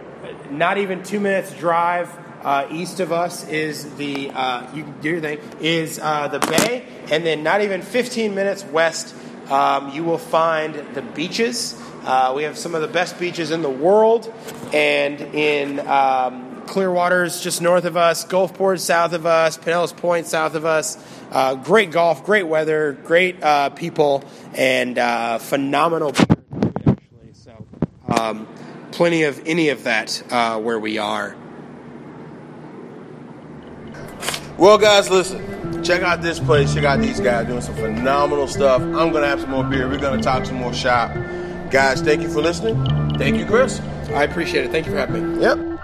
not 0.50 0.78
even 0.78 1.02
two 1.02 1.20
minutes 1.20 1.52
drive. 1.54 2.10
Uh, 2.42 2.66
east 2.70 3.00
of 3.00 3.10
us 3.10 3.48
is 3.48 3.96
the 3.96 4.30
uh, 4.30 4.72
you 4.74 4.84
do 5.00 5.10
your 5.10 5.20
thing 5.20 5.40
is 5.60 5.98
uh, 6.00 6.28
the 6.28 6.38
bay, 6.38 6.84
and 7.10 7.26
then 7.26 7.42
not 7.42 7.60
even 7.60 7.82
15 7.82 8.34
minutes 8.34 8.64
west, 8.66 9.14
um, 9.50 9.90
you 9.90 10.04
will 10.04 10.18
find 10.18 10.74
the 10.94 11.02
beaches. 11.02 11.80
Uh, 12.04 12.32
we 12.36 12.44
have 12.44 12.56
some 12.56 12.76
of 12.76 12.82
the 12.82 12.88
best 12.88 13.18
beaches 13.18 13.50
in 13.50 13.62
the 13.62 13.70
world, 13.70 14.32
and 14.72 15.20
in 15.20 15.80
um, 15.88 16.62
Clearwater's 16.66 17.40
just 17.40 17.60
north 17.60 17.84
of 17.84 17.96
us, 17.96 18.24
Gulfport 18.24 18.78
south 18.78 19.12
of 19.12 19.26
us, 19.26 19.58
Pinellas 19.58 19.96
Point 19.96 20.26
south 20.26 20.54
of 20.54 20.64
us. 20.64 20.96
Uh, 21.32 21.56
great 21.56 21.90
golf, 21.90 22.24
great 22.24 22.46
weather, 22.46 22.92
great 22.92 23.42
uh, 23.42 23.70
people, 23.70 24.22
and 24.54 24.96
phenomenal 25.42 26.14
actually. 26.86 27.32
So, 27.32 27.66
um, 28.08 28.46
plenty 28.96 29.24
of 29.24 29.42
any 29.46 29.68
of 29.68 29.84
that 29.84 30.22
uh, 30.30 30.58
where 30.58 30.78
we 30.78 30.96
are. 30.96 31.36
Well, 34.56 34.78
guys, 34.78 35.10
listen. 35.10 35.84
Check 35.84 36.00
out 36.00 36.22
this 36.22 36.40
place. 36.40 36.72
Check 36.72 36.84
out 36.84 37.00
these 37.00 37.20
guys 37.20 37.46
doing 37.46 37.60
some 37.60 37.74
phenomenal 37.74 38.48
stuff. 38.48 38.80
I'm 38.80 39.10
going 39.12 39.22
to 39.22 39.28
have 39.28 39.42
some 39.42 39.50
more 39.50 39.64
beer. 39.64 39.86
We're 39.86 39.98
going 39.98 40.16
to 40.16 40.24
talk 40.24 40.46
some 40.46 40.56
more 40.56 40.72
shop. 40.72 41.12
Guys, 41.70 42.00
thank 42.00 42.22
you 42.22 42.30
for 42.30 42.40
listening. 42.40 42.82
Thank 43.18 43.36
you, 43.36 43.44
Chris. 43.44 43.80
I 44.14 44.24
appreciate 44.24 44.64
it. 44.64 44.70
Thank 44.70 44.86
you 44.86 44.92
for 44.92 44.98
having 44.98 45.36
me. 45.36 45.42
Yep. 45.42 45.75